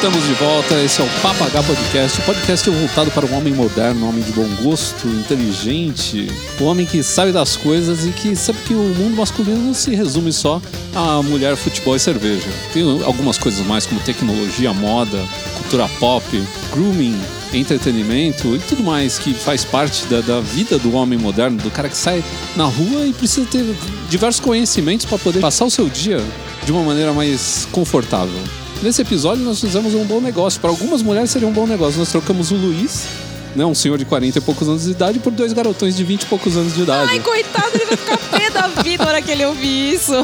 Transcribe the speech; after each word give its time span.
Estamos 0.00 0.26
de 0.26 0.32
volta, 0.32 0.82
esse 0.82 1.02
é 1.02 1.04
o 1.04 1.08
Papagá 1.20 1.62
Podcast, 1.62 2.20
o 2.20 2.24
podcast 2.24 2.70
voltado 2.70 3.10
para 3.10 3.26
o 3.26 3.34
homem 3.34 3.52
moderno, 3.52 4.06
um 4.06 4.08
homem 4.08 4.24
de 4.24 4.32
bom 4.32 4.48
gosto, 4.62 5.06
inteligente, 5.06 6.26
o 6.58 6.64
homem 6.64 6.86
que 6.86 7.02
sabe 7.02 7.32
das 7.32 7.54
coisas 7.54 8.06
e 8.06 8.10
que 8.10 8.34
sabe 8.34 8.58
que 8.60 8.72
o 8.72 8.94
mundo 8.94 9.18
masculino 9.18 9.58
não 9.58 9.74
se 9.74 9.94
resume 9.94 10.32
só 10.32 10.58
a 10.94 11.22
mulher, 11.22 11.54
futebol 11.54 11.94
e 11.94 12.00
cerveja. 12.00 12.48
Tem 12.72 12.82
algumas 13.04 13.36
coisas 13.36 13.60
mais 13.66 13.84
como 13.84 14.00
tecnologia, 14.00 14.72
moda, 14.72 15.22
cultura 15.58 15.86
pop, 16.00 16.24
grooming, 16.72 17.20
entretenimento 17.52 18.56
e 18.56 18.58
tudo 18.58 18.82
mais 18.82 19.18
que 19.18 19.34
faz 19.34 19.66
parte 19.66 20.06
da, 20.06 20.22
da, 20.22 20.40
vida 20.40 20.78
do 20.78 20.94
homem 20.94 21.18
moderno, 21.18 21.58
do 21.58 21.70
cara 21.70 21.90
que 21.90 21.96
sai 21.96 22.24
na 22.56 22.64
rua 22.64 23.04
e 23.04 23.12
precisa 23.12 23.46
ter 23.46 23.76
diversos 24.08 24.40
conhecimentos 24.40 25.04
para 25.04 25.18
poder 25.18 25.40
passar 25.40 25.66
o 25.66 25.70
seu 25.70 25.90
dia 25.90 26.24
de 26.64 26.72
uma 26.72 26.82
maneira 26.82 27.12
mais 27.12 27.68
confortável. 27.70 28.40
Nesse 28.82 29.02
episódio 29.02 29.44
nós 29.44 29.60
fizemos 29.60 29.94
um 29.94 30.04
bom 30.04 30.20
negócio. 30.22 30.58
Para 30.58 30.70
algumas 30.70 31.02
mulheres 31.02 31.30
seria 31.30 31.46
um 31.46 31.52
bom 31.52 31.66
negócio. 31.66 31.98
Nós 31.98 32.08
trocamos 32.08 32.50
o 32.50 32.54
Luiz, 32.54 33.06
né, 33.54 33.64
um 33.66 33.74
senhor 33.74 33.98
de 33.98 34.06
40 34.06 34.38
e 34.38 34.40
poucos 34.40 34.68
anos 34.68 34.84
de 34.84 34.90
idade, 34.92 35.18
por 35.18 35.30
dois 35.30 35.52
garotões 35.52 35.94
de 35.94 36.02
20 36.02 36.22
e 36.22 36.26
poucos 36.26 36.56
anos 36.56 36.74
de 36.74 36.82
idade. 36.82 37.10
Ai, 37.10 37.20
coitado, 37.20 37.70
ele 37.74 37.84
vai 37.84 37.96
ficar 37.96 38.16
pé 38.16 38.50
da 38.50 38.68
vida 38.82 39.04
na 39.04 39.10
hora 39.10 39.22
que 39.22 39.30
ele 39.30 39.44
ouvir 39.44 39.94
isso. 39.94 40.14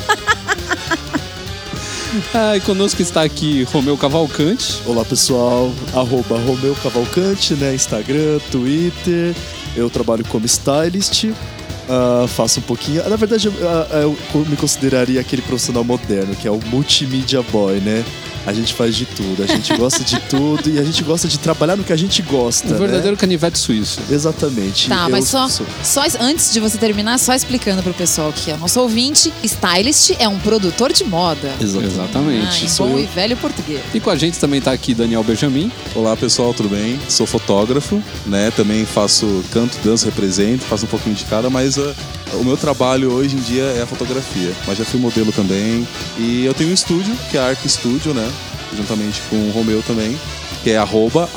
Ah, 2.33 2.57
e 2.57 2.61
conosco 2.61 3.03
está 3.03 3.23
aqui 3.23 3.65
Romeu 3.65 3.95
Cavalcante. 3.99 4.81
Olá 4.87 5.05
pessoal, 5.05 5.71
arroba 5.93 6.39
Romeu 6.39 6.75
Cavalcante, 6.83 7.53
né? 7.55 7.75
Instagram, 7.75 8.39
Twitter. 8.51 9.35
Eu 9.77 9.91
trabalho 9.91 10.25
como 10.25 10.47
stylist. 10.47 11.25
Uh, 11.25 12.27
faço 12.27 12.61
um 12.61 12.63
pouquinho. 12.63 13.07
Na 13.07 13.17
verdade, 13.17 13.49
eu, 13.49 13.53
eu, 13.53 14.17
eu 14.35 14.47
me 14.47 14.57
consideraria 14.57 15.21
aquele 15.21 15.43
profissional 15.43 15.85
moderno, 15.85 16.35
que 16.35 16.49
é 16.49 16.51
o 16.51 16.59
multimídia 16.71 17.43
boy, 17.43 17.81
né? 17.81 18.03
A 18.47 18.53
gente 18.53 18.73
faz 18.75 18.95
de 18.95 19.05
tudo, 19.05 19.43
a 19.43 19.47
gente 19.47 19.77
gosta 19.77 20.05
de 20.05 20.21
tudo 20.21 20.71
e 20.71 20.79
a 20.79 20.85
gente 20.85 21.03
gosta 21.03 21.27
de 21.27 21.37
trabalhar 21.37 21.75
no 21.75 21.83
que 21.83 21.93
a 21.93 21.97
gente 21.97 22.23
gosta. 22.23 22.75
Um 22.75 22.79
verdadeiro 22.79 23.11
né? 23.11 23.17
canivete 23.17 23.59
suíço. 23.59 24.01
Exatamente. 24.09 24.89
Tá, 24.89 25.09
mas 25.09 25.27
só, 25.27 25.49
só 25.49 26.03
antes 26.21 26.53
de 26.53 26.61
você 26.61 26.79
terminar, 26.79 27.19
só 27.19 27.35
explicando 27.35 27.83
pro 27.83 27.93
pessoal 27.93 28.33
que 28.33 28.53
é 28.53 28.55
o 28.55 28.59
nosso 28.59 28.81
ouvinte, 28.81 29.33
stylist 29.43 30.13
é 30.21 30.29
um 30.29 30.39
produtor 30.39 30.93
de 30.93 31.03
moda. 31.03 31.53
Exatamente. 31.61 32.65
Ah, 32.65 32.69
em 32.69 32.77
bom 32.77 32.99
e 32.99 33.07
velho 33.07 33.37
português. 33.37 33.81
E 33.93 33.99
com 33.99 34.11
a 34.11 34.17
gente 34.17 34.39
também 34.39 34.61
tá 34.61 34.71
aqui 34.71 34.95
Daniel 34.95 35.25
Benjamin. 35.25 35.73
Olá 35.95 36.17
pessoal, 36.17 36.55
tudo 36.55 36.69
bem? 36.69 37.01
Sou 37.09 37.27
fotógrafo, 37.27 38.01
né? 38.27 38.53
Também 38.53 38.87
faço 38.87 39.45
canto, 39.51 39.77
dança, 39.83 40.07
represento, 40.07 40.65
faço 40.65 40.85
um 40.85 40.89
pouquinho 40.89 41.17
de 41.17 41.25
cada, 41.25 41.51
mas 41.51 41.77
uh, 41.77 41.93
o 42.35 42.45
meu 42.45 42.57
trabalho 42.57 43.13
hoje 43.13 43.37
em 43.37 43.41
dia 43.41 43.63
é 43.63 43.83
a 43.83 43.87
fotografia. 43.87 44.53
Mas 44.67 44.79
já 44.79 44.85
fui 44.85 45.01
modelo 45.01 45.33
também. 45.33 45.87
E 46.19 46.45
eu 46.45 46.55
tenho 46.55 46.71
um 46.71 46.75
estúdio, 46.75 47.15
que 47.31 47.37
é 47.37 47.41
a 47.41 47.49
Arc 47.49 47.69
Studio, 47.69 48.15
né? 48.15 48.31
Juntamente 48.75 49.21
com 49.29 49.37
o 49.37 49.51
Romeu 49.51 49.83
também, 49.83 50.19
que 50.63 50.71
é 50.71 50.79
arroba 50.79 51.29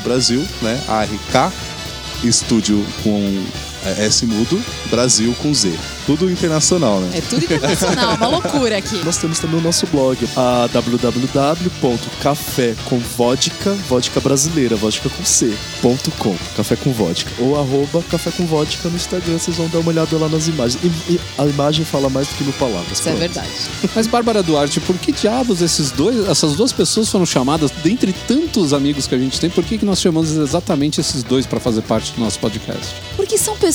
Brasil, 0.00 0.46
né? 0.60 0.80
ARK 0.88 1.52
Estúdio 2.22 2.84
com 3.02 3.44
é, 3.84 4.06
S 4.06 4.24
mudo, 4.26 4.62
Brasil 4.90 5.34
com 5.42 5.52
Z. 5.52 5.72
Tudo 6.06 6.30
internacional, 6.30 7.00
né? 7.00 7.18
É 7.18 7.20
tudo 7.20 7.44
internacional, 7.44 8.16
uma 8.16 8.28
loucura 8.28 8.78
aqui. 8.78 8.96
Nós 9.04 9.16
temos 9.16 9.38
também 9.38 9.58
o 9.58 9.62
nosso 9.62 9.86
blog, 9.88 10.18
a 10.36 10.68
www.café 10.72 12.74
com 12.84 12.98
vodka, 12.98 13.72
vodka 13.88 14.20
brasileira, 14.20 14.76
vodka 14.76 15.08
com 15.08 15.24
C, 15.24 15.52
ponto 15.80 16.10
com, 16.12 16.36
café 16.56 16.76
com 16.76 16.92
vodka. 16.92 17.30
Ou 17.38 17.58
arroba 17.58 18.02
café 18.10 18.30
com 18.30 18.46
vodka 18.46 18.88
no 18.88 18.96
Instagram, 18.96 19.38
vocês 19.38 19.56
vão 19.56 19.68
dar 19.68 19.78
uma 19.78 19.90
olhada 19.90 20.16
lá 20.16 20.28
nas 20.28 20.48
imagens. 20.48 20.82
E, 20.82 21.12
e 21.12 21.20
a 21.38 21.46
imagem 21.46 21.84
fala 21.84 22.08
mais 22.08 22.28
do 22.28 22.34
que 22.34 22.44
mil 22.44 22.52
palavras. 22.54 22.98
Isso 22.98 23.08
é 23.08 23.12
pronto. 23.12 23.16
é 23.16 23.28
verdade. 23.28 23.50
Mas, 23.94 24.06
Bárbara 24.06 24.42
Duarte, 24.42 24.80
por 24.80 24.96
que 24.96 25.12
diabos 25.12 25.62
esses 25.62 25.90
dois, 25.90 26.28
essas 26.28 26.54
duas 26.54 26.72
pessoas 26.72 27.08
foram 27.08 27.26
chamadas, 27.26 27.70
dentre 27.82 28.12
tantos 28.12 28.72
amigos 28.72 29.06
que 29.06 29.14
a 29.14 29.18
gente 29.18 29.40
tem, 29.40 29.50
por 29.50 29.64
que, 29.64 29.78
que 29.78 29.84
nós 29.84 30.00
chamamos 30.00 30.36
exatamente 30.36 31.00
esses 31.00 31.22
dois 31.22 31.46
para 31.46 31.60
fazer 31.60 31.82
parte 31.82 32.12
do 32.12 32.20
nosso 32.20 32.38
podcast? 32.38 32.94
Porque 33.16 33.38
são 33.38 33.56
pessoas 33.56 33.71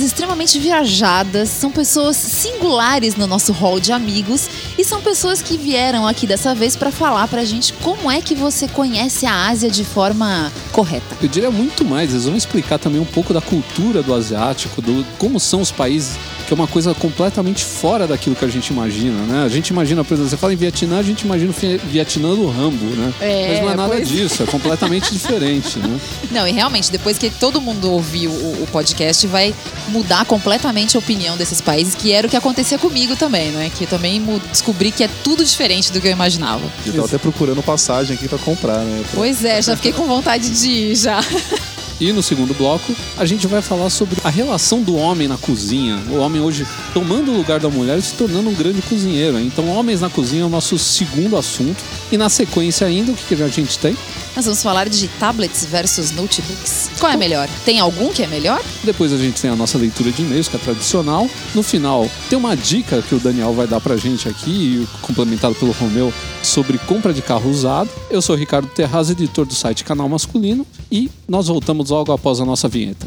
extremamente 0.00 0.58
viajadas, 0.58 1.48
são 1.48 1.70
pessoas 1.70 2.16
singulares 2.16 3.14
no 3.14 3.26
nosso 3.26 3.52
hall 3.52 3.78
de 3.78 3.92
amigos 3.92 4.48
e 4.76 4.84
são 4.84 5.00
pessoas 5.00 5.40
que 5.40 5.56
vieram 5.56 6.06
aqui 6.06 6.26
dessa 6.26 6.54
vez 6.54 6.74
para 6.74 6.90
falar 6.90 7.28
pra 7.28 7.44
gente 7.44 7.72
como 7.74 8.10
é 8.10 8.20
que 8.20 8.34
você 8.34 8.66
conhece 8.66 9.24
a 9.24 9.46
Ásia 9.46 9.70
de 9.70 9.84
forma 9.84 10.52
correta. 10.72 11.16
Eu 11.22 11.28
diria 11.28 11.50
muito 11.50 11.84
mais, 11.84 12.10
eles 12.10 12.24
vão 12.24 12.36
explicar 12.36 12.78
também 12.78 13.00
um 13.00 13.06
pouco 13.06 13.32
da 13.32 13.40
cultura 13.40 14.02
do 14.02 14.14
asiático, 14.14 14.82
do 14.82 15.06
como 15.18 15.38
são 15.38 15.60
os 15.60 15.70
países 15.70 16.18
que 16.46 16.52
é 16.52 16.54
uma 16.54 16.68
coisa 16.68 16.94
completamente 16.94 17.64
fora 17.64 18.06
daquilo 18.06 18.36
que 18.36 18.44
a 18.44 18.48
gente 18.48 18.68
imagina, 18.68 19.20
né? 19.22 19.44
A 19.44 19.48
gente 19.48 19.68
imagina, 19.68 20.04
por 20.04 20.14
exemplo, 20.14 20.30
você 20.30 20.36
fala 20.36 20.52
em 20.52 20.56
Vietnã, 20.56 20.98
a 20.98 21.02
gente 21.02 21.22
imagina 21.22 21.50
o 21.50 21.88
Vietnã 21.88 22.34
do 22.34 22.48
Rambo, 22.48 22.84
né? 22.84 23.12
É, 23.20 23.48
Mas 23.48 23.62
não 23.62 23.70
é 23.70 23.76
nada 23.76 23.94
pois... 23.94 24.08
disso, 24.08 24.42
é 24.42 24.46
completamente 24.46 25.10
diferente, 25.12 25.78
né? 25.80 25.98
Não, 26.30 26.46
e 26.46 26.52
realmente, 26.52 26.90
depois 26.90 27.18
que 27.18 27.30
todo 27.30 27.60
mundo 27.60 27.90
ouviu 27.90 28.30
o, 28.30 28.62
o, 28.62 28.66
podcast, 28.70 29.26
vai 29.26 29.52
mudar 29.88 30.24
completamente 30.24 30.96
a 30.96 31.00
opinião 31.00 31.36
desses 31.36 31.60
países, 31.60 31.94
que 31.94 32.12
era 32.12 32.26
o 32.26 32.30
que 32.30 32.36
acontecia 32.36 32.78
comigo 32.78 33.16
também, 33.16 33.50
não 33.50 33.60
é? 33.60 33.68
Que 33.68 33.84
eu 33.84 33.88
também 33.88 34.22
descobri 34.50 34.92
que 34.92 35.02
é 35.02 35.10
tudo 35.24 35.44
diferente 35.44 35.92
do 35.92 36.00
que 36.00 36.06
eu 36.06 36.12
imaginava. 36.12 36.62
Eu 36.86 36.92
tava 36.92 37.06
até 37.06 37.18
procurando 37.18 37.62
passagem 37.62 38.14
aqui 38.14 38.28
para 38.28 38.38
comprar, 38.38 38.78
né? 38.78 39.02
Pra... 39.10 39.16
Pois 39.16 39.44
é, 39.44 39.60
já 39.60 39.74
fiquei 39.76 39.92
com 39.92 40.06
vontade 40.06 40.48
de 40.48 40.68
ir 40.68 40.94
já. 40.94 41.20
E 41.98 42.12
no 42.12 42.22
segundo 42.22 42.52
bloco, 42.52 42.94
a 43.16 43.24
gente 43.24 43.46
vai 43.46 43.62
falar 43.62 43.88
sobre 43.88 44.20
a 44.22 44.28
relação 44.28 44.82
do 44.82 44.96
homem 44.96 45.26
na 45.26 45.38
cozinha. 45.38 45.98
O 46.10 46.16
homem 46.16 46.42
hoje 46.42 46.66
tomando 46.92 47.32
o 47.32 47.36
lugar 47.36 47.58
da 47.58 47.70
mulher 47.70 47.98
e 47.98 48.02
se 48.02 48.12
tornando 48.12 48.50
um 48.50 48.54
grande 48.54 48.82
cozinheiro. 48.82 49.40
Então, 49.40 49.66
homens 49.68 50.02
na 50.02 50.10
cozinha 50.10 50.42
é 50.42 50.44
o 50.44 50.50
nosso 50.50 50.78
segundo 50.78 51.38
assunto. 51.38 51.82
E 52.12 52.18
na 52.18 52.28
sequência 52.28 52.86
ainda, 52.86 53.12
o 53.12 53.14
que, 53.14 53.34
que 53.34 53.42
a 53.42 53.48
gente 53.48 53.78
tem? 53.78 53.96
Nós 54.36 54.44
vamos 54.44 54.62
falar 54.62 54.86
de 54.90 55.08
tablets 55.08 55.64
versus 55.64 56.10
notebooks. 56.10 56.90
Qual 57.00 57.10
é 57.10 57.16
melhor? 57.16 57.48
Tem 57.64 57.80
algum 57.80 58.12
que 58.12 58.22
é 58.22 58.26
melhor? 58.26 58.62
Depois 58.84 59.10
a 59.10 59.16
gente 59.16 59.40
tem 59.40 59.50
a 59.50 59.56
nossa 59.56 59.78
leitura 59.78 60.12
de 60.12 60.20
e-mails, 60.20 60.46
que 60.46 60.56
é 60.56 60.58
tradicional. 60.58 61.26
No 61.54 61.62
final, 61.62 62.06
tem 62.28 62.36
uma 62.36 62.54
dica 62.54 63.00
que 63.00 63.14
o 63.14 63.18
Daniel 63.18 63.54
vai 63.54 63.66
dar 63.66 63.80
pra 63.80 63.96
gente 63.96 64.28
aqui, 64.28 64.86
complementado 65.00 65.54
pelo 65.54 65.72
Romeu, 65.72 66.12
sobre 66.42 66.76
compra 66.76 67.14
de 67.14 67.22
carro 67.22 67.50
usado. 67.50 67.88
Eu 68.10 68.20
sou 68.20 68.36
o 68.36 68.38
Ricardo 68.38 68.68
Terraz, 68.68 69.08
editor 69.08 69.46
do 69.46 69.54
site 69.54 69.84
Canal 69.84 70.06
Masculino, 70.06 70.66
e 70.92 71.10
nós 71.26 71.46
voltamos 71.46 71.85
logo 71.90 72.12
após 72.12 72.40
a 72.40 72.44
nossa 72.44 72.68
vinheta. 72.68 73.06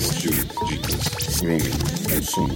Estilo, 0.00 0.44
dicas, 0.68 1.08
consumo, 2.08 2.54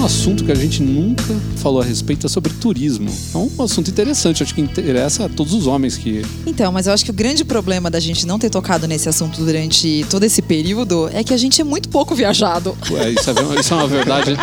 um 0.00 0.04
assunto 0.04 0.44
que 0.44 0.50
a 0.50 0.54
gente 0.54 0.82
nunca 0.82 1.22
falou 1.56 1.82
a 1.82 1.84
respeito 1.84 2.26
é 2.26 2.28
sobre 2.28 2.52
turismo. 2.54 3.10
É 3.34 3.36
um 3.36 3.62
assunto 3.62 3.90
interessante, 3.90 4.42
acho 4.42 4.54
que 4.54 4.60
interessa 4.60 5.26
a 5.26 5.28
todos 5.28 5.52
os 5.52 5.66
homens 5.66 5.98
que. 5.98 6.24
Então, 6.46 6.72
mas 6.72 6.86
eu 6.86 6.94
acho 6.94 7.04
que 7.04 7.10
o 7.10 7.14
grande 7.14 7.44
problema 7.44 7.90
da 7.90 8.00
gente 8.00 8.26
não 8.26 8.38
ter 8.38 8.48
tocado 8.48 8.88
nesse 8.88 9.10
assunto 9.10 9.44
durante 9.44 10.06
todo 10.08 10.24
esse 10.24 10.40
período 10.40 11.10
é 11.12 11.22
que 11.22 11.34
a 11.34 11.36
gente 11.36 11.60
é 11.60 11.64
muito 11.64 11.90
pouco 11.90 12.14
viajado. 12.14 12.76
É, 12.92 13.10
isso, 13.10 13.30
é, 13.30 13.60
isso 13.60 13.74
é 13.74 13.76
uma 13.76 13.86
verdade. 13.86 14.36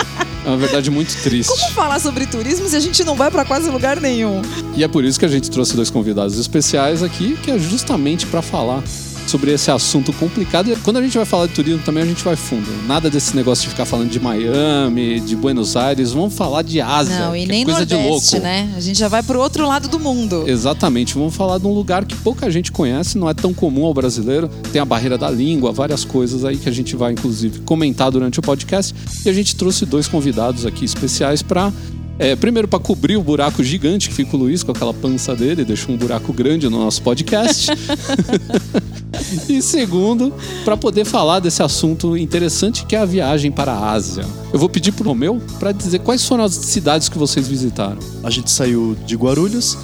É 0.45 0.49
uma 0.49 0.57
verdade 0.57 0.89
muito 0.89 1.13
triste. 1.23 1.51
Como 1.59 1.71
falar 1.73 1.99
sobre 1.99 2.25
turismo 2.25 2.69
se 2.69 2.75
a 2.75 2.79
gente 2.79 3.03
não 3.03 3.15
vai 3.15 3.29
para 3.29 3.43
quase 3.43 3.69
lugar 3.69 3.99
nenhum? 3.99 4.41
E 4.77 4.83
é 4.83 4.87
por 4.87 5.03
isso 5.03 5.19
que 5.19 5.25
a 5.25 5.27
gente 5.27 5.51
trouxe 5.51 5.75
dois 5.75 5.89
convidados 5.89 6.37
especiais 6.39 7.03
aqui, 7.03 7.35
que 7.43 7.51
é 7.51 7.59
justamente 7.59 8.25
para 8.27 8.41
falar 8.41 8.81
sobre 9.29 9.51
esse 9.51 9.69
assunto 9.71 10.11
complicado. 10.13 10.71
E 10.71 10.75
quando 10.77 10.97
a 10.97 11.01
gente 11.01 11.17
vai 11.17 11.25
falar 11.25 11.47
de 11.47 11.53
turismo 11.53 11.81
também, 11.83 12.03
a 12.03 12.05
gente 12.05 12.23
vai 12.23 12.35
fundo. 12.35 12.67
Nada 12.85 13.09
desse 13.09 13.35
negócio 13.35 13.63
de 13.63 13.69
ficar 13.69 13.85
falando 13.85 14.09
de 14.09 14.19
Miami, 14.19 15.19
de 15.19 15.35
Buenos 15.35 15.75
Aires. 15.75 16.11
Vamos 16.11 16.33
falar 16.33 16.61
de 16.61 16.79
Ásia. 16.81 17.19
Não, 17.19 17.35
e 17.35 17.43
é 17.43 17.45
nem 17.47 17.63
coisa 17.63 17.79
Nordeste, 17.79 18.03
de 18.03 18.09
louco. 18.09 18.39
né? 18.39 18.73
A 18.75 18.79
gente 18.79 18.97
já 18.97 19.07
vai 19.07 19.23
pro 19.23 19.39
outro 19.39 19.67
lado 19.67 19.87
do 19.87 19.99
mundo. 19.99 20.43
Exatamente. 20.47 21.13
Vamos 21.13 21.35
falar 21.35 21.57
de 21.57 21.67
um 21.67 21.73
lugar 21.73 22.05
que 22.05 22.15
pouca 22.15 22.49
gente 22.49 22.71
conhece, 22.71 23.17
não 23.17 23.29
é 23.29 23.33
tão 23.33 23.53
comum 23.53 23.85
ao 23.85 23.93
brasileiro. 23.93 24.49
Tem 24.71 24.81
a 24.81 24.85
barreira 24.85 25.17
da 25.17 25.29
língua, 25.29 25.71
várias 25.71 26.03
coisas 26.05 26.45
aí 26.45 26.57
que 26.57 26.69
a 26.69 26.71
gente 26.71 26.95
vai, 26.95 27.13
inclusive, 27.13 27.59
comentar 27.59 28.11
durante 28.11 28.39
o 28.39 28.41
podcast. 28.41 28.93
E 29.25 29.29
a 29.29 29.33
gente 29.33 29.55
trouxe 29.55 29.85
dois 29.85 30.07
convidados 30.07 30.65
aqui 30.65 30.85
especiais 30.85 31.41
para 31.41 31.71
é, 32.19 32.35
primeiro, 32.35 32.67
para 32.67 32.79
cobrir 32.79 33.15
o 33.15 33.21
buraco 33.21 33.63
gigante 33.63 34.09
que 34.09 34.15
fica 34.15 34.35
o 34.35 34.39
Luiz 34.39 34.63
com 34.63 34.71
aquela 34.71 34.93
pança 34.93 35.35
dele, 35.35 35.63
deixou 35.63 35.93
um 35.93 35.97
buraco 35.97 36.33
grande 36.33 36.67
no 36.67 36.79
nosso 36.79 37.01
podcast. 37.01 37.67
e 39.49 39.61
segundo, 39.61 40.33
para 40.63 40.77
poder 40.77 41.05
falar 41.05 41.39
desse 41.39 41.63
assunto 41.63 42.15
interessante 42.17 42.85
que 42.85 42.95
é 42.95 42.99
a 42.99 43.05
viagem 43.05 43.51
para 43.51 43.73
a 43.73 43.91
Ásia. 43.91 44.25
Eu 44.51 44.59
vou 44.59 44.69
pedir 44.69 44.91
pro 44.91 45.03
Romeu 45.03 45.41
para 45.59 45.71
dizer 45.71 45.99
quais 45.99 46.25
foram 46.25 46.43
as 46.43 46.53
cidades 46.53 47.09
que 47.09 47.17
vocês 47.17 47.47
visitaram. 47.47 47.99
A 48.23 48.29
gente 48.29 48.51
saiu 48.51 48.95
de 49.05 49.15
Guarulhos, 49.15 49.77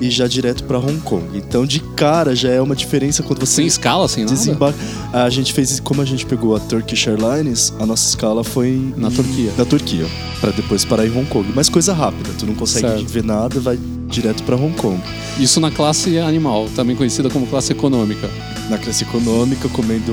e 0.00 0.10
já 0.10 0.26
direto 0.26 0.64
para 0.64 0.78
Hong 0.78 0.98
Kong. 1.00 1.26
Então, 1.34 1.66
de 1.66 1.80
cara, 1.80 2.34
já 2.34 2.50
é 2.50 2.60
uma 2.60 2.76
diferença 2.76 3.22
quando 3.22 3.40
você. 3.40 3.56
Sem 3.56 3.66
escala, 3.66 4.08
sem 4.08 4.24
desembarca. 4.24 4.78
nada? 5.12 5.24
A 5.24 5.30
gente 5.30 5.52
fez, 5.52 5.80
como 5.80 6.00
a 6.00 6.04
gente 6.04 6.24
pegou 6.24 6.54
a 6.54 6.60
Turkish 6.60 7.06
Airlines, 7.06 7.72
a 7.78 7.86
nossa 7.86 8.08
escala 8.08 8.44
foi 8.44 8.92
na 8.96 9.10
Turquia. 9.10 9.52
Na 9.56 9.64
Turquia, 9.64 10.06
para 10.40 10.52
depois 10.52 10.84
parar 10.84 11.06
em 11.06 11.10
Hong 11.10 11.26
Kong. 11.26 11.50
Mas 11.54 11.68
coisa 11.68 11.92
rápida, 11.92 12.30
tu 12.38 12.46
não 12.46 12.54
consegue 12.54 12.86
certo. 12.86 13.08
ver 13.08 13.24
nada, 13.24 13.58
vai 13.60 13.78
direto 14.08 14.42
para 14.42 14.56
Hong 14.56 14.74
Kong. 14.74 15.00
Isso 15.38 15.60
na 15.60 15.70
classe 15.70 16.18
animal, 16.18 16.68
também 16.74 16.96
conhecida 16.96 17.28
como 17.30 17.46
classe 17.46 17.72
econômica. 17.72 18.28
Na 18.68 18.78
classe 18.78 19.04
econômica, 19.04 19.68
comendo 19.68 20.12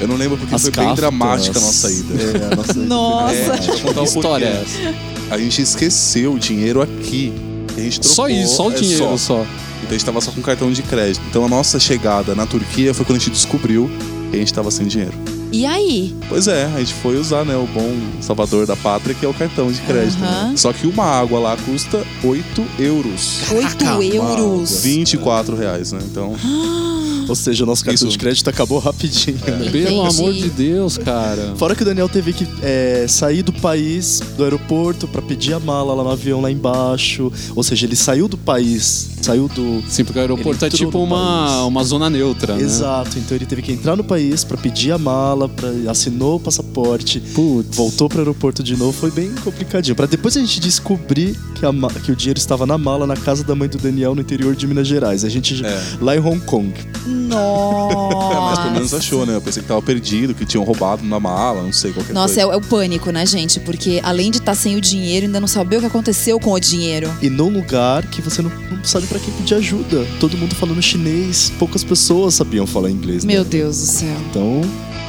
Eu 0.00 0.08
não 0.08 0.16
lembro 0.16 0.38
porque 0.38 0.54
as 0.54 0.62
foi 0.62 0.70
bem 0.70 0.94
dramática 0.94 1.58
a 1.58 1.62
nossa 1.62 1.90
ida. 1.90 2.14
É, 2.14 2.52
a 2.52 2.56
nossa 2.56 2.72
ida. 2.72 2.80
Nossa. 2.86 3.34
É, 3.34 3.58
Que 3.58 4.00
um 4.00 4.04
história 4.04 4.46
é 4.46 4.62
essa? 4.62 5.34
A 5.34 5.38
gente 5.38 5.60
esqueceu 5.60 6.32
o 6.32 6.38
dinheiro 6.38 6.80
aqui. 6.80 7.32
A 7.76 7.80
gente 7.80 8.00
trocou, 8.00 8.16
Só 8.16 8.28
isso, 8.28 8.56
só 8.56 8.68
o 8.68 8.72
é, 8.72 8.74
dinheiro 8.74 9.18
só. 9.18 9.46
Então 9.80 9.90
a 9.90 9.92
gente 9.92 10.04
tava 10.04 10.20
só 10.20 10.30
com 10.30 10.40
cartão 10.40 10.72
de 10.72 10.82
crédito. 10.82 11.22
Então 11.28 11.44
a 11.44 11.48
nossa 11.48 11.78
chegada 11.78 12.34
na 12.34 12.46
Turquia 12.46 12.92
foi 12.94 13.04
quando 13.04 13.16
a 13.16 13.18
gente 13.20 13.30
descobriu 13.30 13.90
que 14.30 14.36
a 14.36 14.38
gente 14.38 14.52
tava 14.52 14.70
sem 14.70 14.86
dinheiro. 14.86 15.39
E 15.52 15.66
aí? 15.66 16.14
Pois 16.28 16.46
é, 16.46 16.64
a 16.64 16.78
gente 16.78 16.94
foi 16.94 17.16
usar, 17.16 17.44
né, 17.44 17.56
o 17.56 17.66
bom 17.66 17.92
salvador 18.20 18.66
da 18.66 18.76
pátria, 18.76 19.14
que 19.14 19.26
é 19.26 19.28
o 19.28 19.34
cartão 19.34 19.70
de 19.70 19.80
crédito. 19.80 20.22
Aham. 20.22 20.48
né? 20.50 20.56
Só 20.56 20.72
que 20.72 20.86
uma 20.86 21.04
água 21.04 21.40
lá 21.40 21.56
custa 21.56 22.04
8 22.22 22.64
euros. 22.78 23.40
8 23.50 23.84
euros. 24.14 24.82
24 24.82 25.56
reais, 25.56 25.92
né? 25.92 26.00
Então, 26.04 26.34
Ou 27.28 27.36
seja, 27.36 27.62
o 27.62 27.66
nosso 27.66 27.84
cartão 27.84 28.08
Isso. 28.08 28.16
de 28.16 28.18
crédito 28.18 28.50
acabou 28.50 28.80
rapidinho. 28.80 29.38
né? 29.46 29.70
Pelo 29.70 30.04
amor 30.04 30.32
de 30.32 30.48
Deus, 30.48 30.98
cara. 30.98 31.54
Fora 31.56 31.76
que 31.76 31.82
o 31.82 31.84
Daniel 31.84 32.08
teve 32.08 32.32
que 32.32 32.44
é, 32.60 33.06
sair 33.08 33.42
do 33.44 33.52
país, 33.52 34.20
do 34.36 34.42
aeroporto, 34.42 35.06
pra 35.06 35.22
pedir 35.22 35.52
a 35.54 35.60
mala 35.60 35.94
lá 35.94 36.02
no 36.02 36.10
avião 36.10 36.40
lá 36.40 36.50
embaixo. 36.50 37.32
Ou 37.54 37.62
seja, 37.62 37.86
ele 37.86 37.94
saiu 37.94 38.26
do 38.26 38.36
país, 38.36 39.10
saiu 39.26 39.48
do. 39.48 39.82
Sim, 39.88 40.04
porque 40.04 40.18
o 40.18 40.22
aeroporto 40.22 40.64
é 40.64 40.70
tipo 40.70 40.98
uma, 40.98 41.64
uma 41.64 41.84
zona 41.84 42.08
neutra, 42.10 42.56
né? 42.56 42.62
Exato, 42.62 43.18
então 43.18 43.36
ele 43.36 43.46
teve 43.46 43.62
que 43.62 43.72
entrar 43.72 43.96
no 43.96 44.04
país 44.04 44.44
pra 44.44 44.56
pedir 44.56 44.92
a 44.92 44.98
mala, 44.98 45.48
pra, 45.48 45.68
assinou 45.90 46.36
o 46.36 46.40
passaporte, 46.40 47.20
Putz. 47.34 47.76
voltou 47.76 48.08
pro 48.08 48.18
aeroporto 48.18 48.62
de 48.62 48.76
novo, 48.76 48.92
foi 48.92 49.10
bem 49.10 49.30
complicadinho. 49.44 49.94
Pra 49.94 50.06
depois 50.06 50.36
a 50.36 50.40
gente 50.40 50.60
descobrir 50.60 51.38
que, 51.54 51.64
a 51.66 51.70
que 52.04 52.12
o 52.12 52.16
dinheiro 52.16 52.38
estava 52.38 52.66
na 52.66 52.76
mala 52.78 53.06
na 53.06 53.16
casa 53.16 53.44
da 53.44 53.54
mãe 53.54 53.68
do 53.68 53.78
Daniel 53.78 54.14
no 54.14 54.20
interior 54.20 54.54
de 54.54 54.66
Minas 54.66 54.86
Gerais. 54.88 55.24
A 55.24 55.28
gente 55.28 55.64
É. 55.64 55.82
lá 56.00 56.16
em 56.16 56.20
Hong 56.20 56.40
Kong. 56.40 56.72
Nossa. 57.06 58.40
mas 58.40 58.58
pelo 58.58 58.70
menos 58.72 58.94
achou, 58.94 59.24
né? 59.26 59.34
Eu 59.36 59.40
pensei 59.40 59.62
que 59.62 59.68
tava 59.68 59.82
perdido, 59.82 60.34
que 60.34 60.44
tinham 60.44 60.64
roubado 60.64 61.04
na 61.04 61.18
mala, 61.20 61.62
não 61.62 61.72
sei 61.72 61.92
qualquer 61.92 62.12
Nossa, 62.12 62.40
é, 62.40 62.44
coisa. 62.44 62.48
o- 62.48 62.52
é 62.52 62.56
o 62.56 62.68
pânico, 62.68 63.10
né, 63.10 63.24
gente? 63.26 63.60
Porque 63.60 64.00
além 64.02 64.30
de 64.30 64.38
estar 64.38 64.54
sem 64.54 64.76
o 64.76 64.80
dinheiro, 64.80 65.26
ainda 65.26 65.40
não 65.40 65.48
saber 65.48 65.76
o 65.76 65.80
que 65.80 65.86
aconteceu 65.86 66.38
com 66.40 66.52
o 66.52 66.60
dinheiro. 66.60 67.10
E 67.22 67.30
num 67.30 67.48
lugar 67.48 68.06
que 68.06 68.20
você 68.20 68.42
não, 68.42 68.50
não 68.70 68.84
sabe 68.84 69.06
pra 69.10 69.18
quem 69.18 69.34
pedir 69.34 69.54
ajuda. 69.56 70.06
Todo 70.18 70.38
mundo 70.38 70.54
falando 70.54 70.80
chinês, 70.80 71.52
poucas 71.58 71.84
pessoas 71.84 72.34
sabiam 72.34 72.66
falar 72.66 72.90
inglês. 72.90 73.24
né? 73.24 73.34
Meu 73.34 73.44
Deus 73.44 73.76
do 73.78 73.86
céu. 73.86 74.16
Então, 74.30 74.60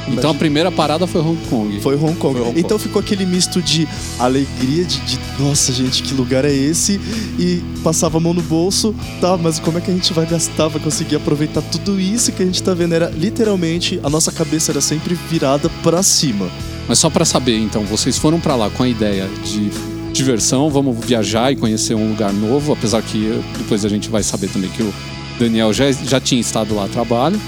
Então 0.08 0.30
a 0.32 0.34
primeira 0.34 0.70
parada 0.72 1.06
foi 1.06 1.20
Hong 1.20 1.38
Kong. 1.48 1.80
Foi 1.80 1.94
Hong 1.94 2.14
Kong. 2.16 2.32
Foi 2.34 2.42
Hong 2.42 2.52
Kong. 2.52 2.60
Então 2.60 2.76
ficou 2.78 3.00
aquele 3.00 3.24
misto 3.24 3.62
de 3.62 3.86
alegria, 4.18 4.84
de, 4.84 4.98
de, 5.00 5.18
nossa 5.38 5.72
gente, 5.72 6.02
que 6.02 6.12
lugar 6.12 6.44
é 6.44 6.52
esse? 6.52 7.00
E 7.38 7.62
passava 7.84 8.18
a 8.18 8.20
mão 8.20 8.34
no 8.34 8.42
bolso, 8.42 8.92
tá, 9.20 9.36
mas 9.36 9.60
como 9.60 9.78
é 9.78 9.80
que 9.80 9.90
a 9.90 9.94
gente 9.94 10.12
vai 10.12 10.26
gastar, 10.26 10.66
vai 10.68 10.82
conseguir 10.82 11.16
aproveitar 11.16 11.62
tudo 11.62 12.00
isso 12.00 12.32
que 12.32 12.42
a 12.42 12.46
gente 12.46 12.60
tá 12.62 12.74
vendo? 12.74 12.94
Era 12.94 13.08
literalmente, 13.10 14.00
a 14.02 14.10
nossa 14.10 14.32
cabeça 14.32 14.72
era 14.72 14.80
sempre 14.80 15.14
virada 15.30 15.70
pra 15.82 16.02
cima. 16.02 16.50
Mas 16.88 16.98
só 16.98 17.08
pra 17.08 17.24
saber, 17.24 17.56
então, 17.58 17.84
vocês 17.84 18.18
foram 18.18 18.40
pra 18.40 18.56
lá 18.56 18.68
com 18.70 18.82
a 18.82 18.88
ideia 18.88 19.28
de 19.44 19.70
diversão, 20.12 20.68
vamos 20.70 21.04
viajar 21.04 21.52
e 21.52 21.56
conhecer 21.56 21.94
um 21.94 22.08
lugar 22.10 22.32
novo, 22.32 22.72
apesar 22.72 23.02
que 23.02 23.26
eh, 23.26 23.40
depois 23.58 23.84
a 23.84 23.88
gente 23.88 24.08
vai 24.08 24.22
saber 24.22 24.48
também 24.48 24.70
que 24.70 24.82
o 24.82 24.92
Daniel 25.38 25.72
já, 25.72 25.90
já 25.92 26.20
tinha 26.20 26.40
estado 26.40 26.74
lá 26.74 26.84
a 26.84 26.88
trabalho. 26.88 27.40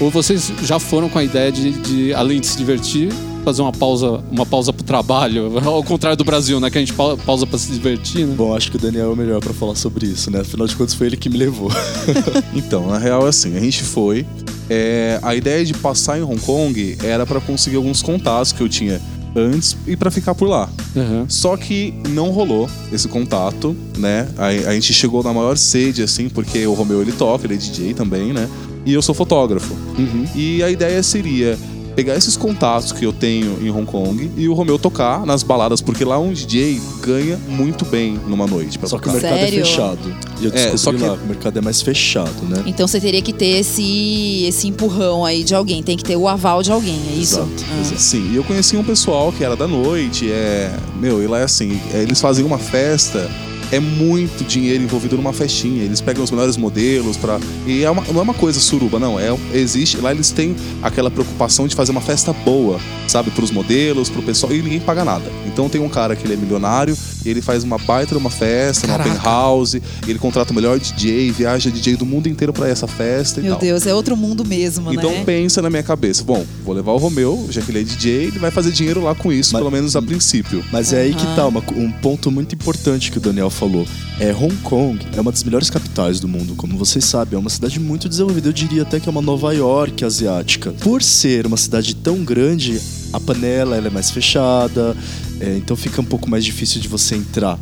Ou 0.00 0.10
vocês 0.10 0.50
já 0.64 0.78
foram 0.78 1.08
com 1.10 1.18
a 1.18 1.24
ideia 1.24 1.52
de, 1.52 1.72
de, 1.72 2.14
além 2.14 2.40
de 2.40 2.46
se 2.46 2.56
divertir, 2.56 3.10
fazer 3.44 3.60
uma 3.60 3.70
pausa, 3.72 4.22
uma 4.30 4.46
pausa 4.46 4.72
pro 4.72 4.82
trabalho, 4.82 5.58
ao 5.62 5.84
contrário 5.84 6.16
do 6.16 6.24
Brasil, 6.24 6.58
né? 6.58 6.70
Que 6.70 6.78
a 6.78 6.80
gente 6.80 6.94
pau- 6.94 7.18
pausa 7.18 7.46
pra 7.46 7.58
se 7.58 7.70
divertir, 7.70 8.26
né? 8.26 8.34
Bom, 8.34 8.56
acho 8.56 8.70
que 8.70 8.76
o 8.78 8.80
Daniel 8.80 9.10
é 9.10 9.12
o 9.12 9.16
melhor 9.16 9.40
pra 9.40 9.52
falar 9.52 9.74
sobre 9.74 10.06
isso, 10.06 10.30
né? 10.30 10.40
Afinal 10.40 10.66
de 10.66 10.74
contas, 10.74 10.94
foi 10.94 11.06
ele 11.08 11.16
que 11.18 11.28
me 11.28 11.36
levou. 11.36 11.70
Então, 12.54 12.86
na 12.88 12.98
real 12.98 13.26
é 13.26 13.28
assim, 13.28 13.56
a 13.56 13.60
gente 13.60 13.82
foi. 13.82 14.24
é, 14.70 15.18
a 15.22 15.34
ideia 15.34 15.64
de 15.64 15.74
passar 15.74 16.18
em 16.18 16.22
Hong 16.22 16.40
Kong 16.40 16.96
era 17.02 17.26
pra 17.26 17.40
conseguir 17.40 17.76
alguns 17.76 18.00
contatos 18.02 18.52
que 18.52 18.60
eu 18.62 18.68
tinha 18.68 19.00
antes 19.34 19.76
e 19.86 19.96
pra 19.96 20.10
ficar 20.10 20.34
por 20.34 20.48
lá. 20.48 20.68
Uhum. 20.94 21.24
Só 21.28 21.56
que 21.56 21.94
não 22.08 22.30
rolou 22.30 22.68
esse 22.92 23.08
contato, 23.08 23.76
né? 23.96 24.28
A, 24.36 24.46
a 24.46 24.74
gente 24.74 24.92
chegou 24.92 25.22
na 25.22 25.32
maior 25.32 25.56
sede, 25.56 26.02
assim, 26.02 26.28
porque 26.28 26.66
o 26.66 26.74
Romeu 26.74 27.00
ele 27.00 27.12
toca, 27.12 27.46
ele 27.46 27.54
é 27.54 27.56
DJ 27.56 27.94
também, 27.94 28.32
né? 28.32 28.48
E 28.84 28.92
eu 28.92 29.02
sou 29.02 29.14
fotógrafo. 29.14 29.74
Uhum. 29.98 30.24
E 30.34 30.62
a 30.62 30.70
ideia 30.70 31.02
seria 31.02 31.58
pegar 32.00 32.16
esses 32.16 32.34
contatos 32.34 32.92
que 32.92 33.04
eu 33.04 33.12
tenho 33.12 33.58
em 33.60 33.70
Hong 33.70 33.84
Kong 33.84 34.30
e 34.34 34.48
o 34.48 34.54
Romeu 34.54 34.78
tocar 34.78 35.26
nas 35.26 35.42
baladas, 35.42 35.82
porque 35.82 36.02
lá 36.02 36.18
um 36.18 36.32
DJ 36.32 36.80
ganha 37.02 37.38
muito 37.46 37.84
bem 37.84 38.18
numa 38.26 38.46
noite 38.46 38.78
pra 38.78 38.88
Só 38.88 38.96
que 38.98 39.06
o 39.06 39.12
tocar. 39.12 39.20
mercado 39.28 39.38
Sério? 39.40 39.60
é 39.60 39.64
fechado. 39.66 40.16
E 40.40 40.44
eu 40.46 40.50
É, 40.50 40.54
descobri 40.54 40.78
só 40.78 40.92
que- 40.92 40.98
lá, 41.02 41.12
o 41.12 41.26
mercado 41.26 41.58
é 41.58 41.60
mais 41.60 41.82
fechado, 41.82 42.42
né? 42.48 42.62
Então 42.64 42.88
você 42.88 42.98
teria 42.98 43.20
que 43.20 43.34
ter 43.34 43.58
esse, 43.58 44.44
esse 44.48 44.66
empurrão 44.66 45.26
aí 45.26 45.44
de 45.44 45.54
alguém. 45.54 45.82
Tem 45.82 45.94
que 45.94 46.02
ter 46.02 46.16
o 46.16 46.26
aval 46.26 46.62
de 46.62 46.72
alguém, 46.72 46.98
é 47.12 47.16
isso? 47.20 47.34
Exato, 47.36 47.50
Ah. 47.70 47.80
exato. 47.82 48.00
Sim, 48.00 48.30
e 48.32 48.36
eu 48.36 48.44
conheci 48.44 48.78
um 48.78 48.84
pessoal 48.84 49.30
que 49.30 49.44
era 49.44 49.54
da 49.54 49.68
noite, 49.68 50.30
é. 50.32 50.72
Meu, 50.98 51.22
e 51.22 51.26
lá 51.26 51.40
é 51.40 51.44
assim, 51.44 51.78
é, 51.92 52.02
eles 52.02 52.18
fazem 52.18 52.46
uma 52.46 52.56
festa. 52.58 53.30
É 53.72 53.78
muito 53.78 54.44
dinheiro 54.44 54.82
envolvido 54.82 55.16
numa 55.16 55.32
festinha. 55.32 55.82
Eles 55.84 56.00
pegam 56.00 56.24
os 56.24 56.30
melhores 56.30 56.56
modelos 56.56 57.16
para 57.16 57.38
E 57.66 57.84
é 57.84 57.90
uma- 57.90 58.02
não 58.12 58.20
é 58.20 58.22
uma 58.22 58.34
coisa 58.34 58.58
suruba, 58.58 58.98
não. 58.98 59.18
É, 59.18 59.34
existe. 59.54 59.96
Lá 59.98 60.10
eles 60.10 60.30
têm 60.30 60.56
aquela 60.82 61.10
preocupação 61.10 61.68
de 61.68 61.74
fazer 61.74 61.92
uma 61.92 62.00
festa 62.00 62.32
boa, 62.32 62.80
sabe? 63.06 63.30
Pros 63.30 63.50
modelos, 63.50 64.08
pro 64.08 64.22
pessoal. 64.22 64.52
E 64.52 64.60
ninguém 64.62 64.80
paga 64.80 65.04
nada. 65.04 65.24
Então 65.46 65.68
tem 65.68 65.80
um 65.80 65.88
cara 65.88 66.16
que 66.16 66.26
ele 66.26 66.34
é 66.34 66.36
milionário 66.36 66.96
ele 67.28 67.42
faz 67.42 67.62
uma 67.64 67.76
baita 67.78 68.14
numa 68.14 68.30
festa, 68.30 68.86
Caraca. 68.86 69.10
penthouse. 69.10 69.82
E 70.06 70.10
ele 70.10 70.18
contrata 70.18 70.52
o 70.52 70.54
melhor 70.54 70.78
DJ, 70.78 71.30
viaja 71.32 71.70
DJ 71.70 71.96
do 71.96 72.06
mundo 72.06 72.28
inteiro 72.28 72.52
para 72.52 72.68
essa 72.68 72.86
festa 72.86 73.40
e 73.40 73.42
Meu 73.44 73.52
tal. 73.52 73.60
Deus, 73.60 73.86
é 73.86 73.94
outro 73.94 74.16
mundo 74.16 74.44
mesmo, 74.44 74.92
Então 74.92 75.10
né? 75.10 75.22
pensa 75.24 75.60
na 75.62 75.68
minha 75.70 75.82
cabeça, 75.82 76.22
bom, 76.24 76.44
vou 76.64 76.74
levar 76.74 76.92
o 76.92 76.96
Romeu, 76.96 77.46
já 77.50 77.60
que 77.60 77.70
ele 77.70 77.80
é 77.80 77.82
DJ, 77.84 78.12
ele 78.28 78.38
vai 78.38 78.50
fazer 78.50 78.70
dinheiro 78.72 79.02
lá 79.02 79.14
com 79.14 79.32
isso, 79.32 79.52
Mas- 79.52 79.60
pelo 79.60 79.70
menos 79.70 79.96
a 79.96 80.02
princípio. 80.02 80.64
Mas 80.72 80.92
é 80.92 81.02
aí 81.02 81.14
que 81.14 81.26
tá, 81.36 81.46
uma- 81.46 81.62
um 81.76 81.90
ponto 81.90 82.30
muito 82.30 82.54
importante 82.54 83.10
que 83.10 83.18
o 83.18 83.20
Daniel 83.20 83.50
falou. 83.50 83.86
É, 84.18 84.32
Hong 84.34 84.54
Kong 84.62 84.98
é 85.16 85.20
uma 85.20 85.30
das 85.32 85.42
melhores 85.44 85.70
capitais 85.70 86.20
do 86.20 86.28
mundo, 86.28 86.54
como 86.54 86.76
vocês 86.76 87.04
sabem. 87.04 87.36
É 87.36 87.38
uma 87.38 87.48
cidade 87.48 87.80
muito 87.80 88.08
desenvolvida. 88.08 88.48
Eu 88.48 88.52
diria 88.52 88.82
até 88.82 89.00
que 89.00 89.08
é 89.08 89.10
uma 89.10 89.22
Nova 89.22 89.52
York 89.54 90.04
asiática. 90.04 90.72
Por 90.80 91.02
ser 91.02 91.46
uma 91.46 91.56
cidade 91.56 91.94
tão 91.94 92.18
grande, 92.22 92.78
a 93.12 93.18
panela 93.20 93.76
ela 93.76 93.86
é 93.86 93.90
mais 93.90 94.10
fechada, 94.10 94.94
é, 95.40 95.56
então 95.56 95.76
fica 95.76 96.00
um 96.00 96.04
pouco 96.04 96.28
mais 96.28 96.44
difícil 96.44 96.80
de 96.80 96.88
você 96.88 97.16
entrar. 97.16 97.58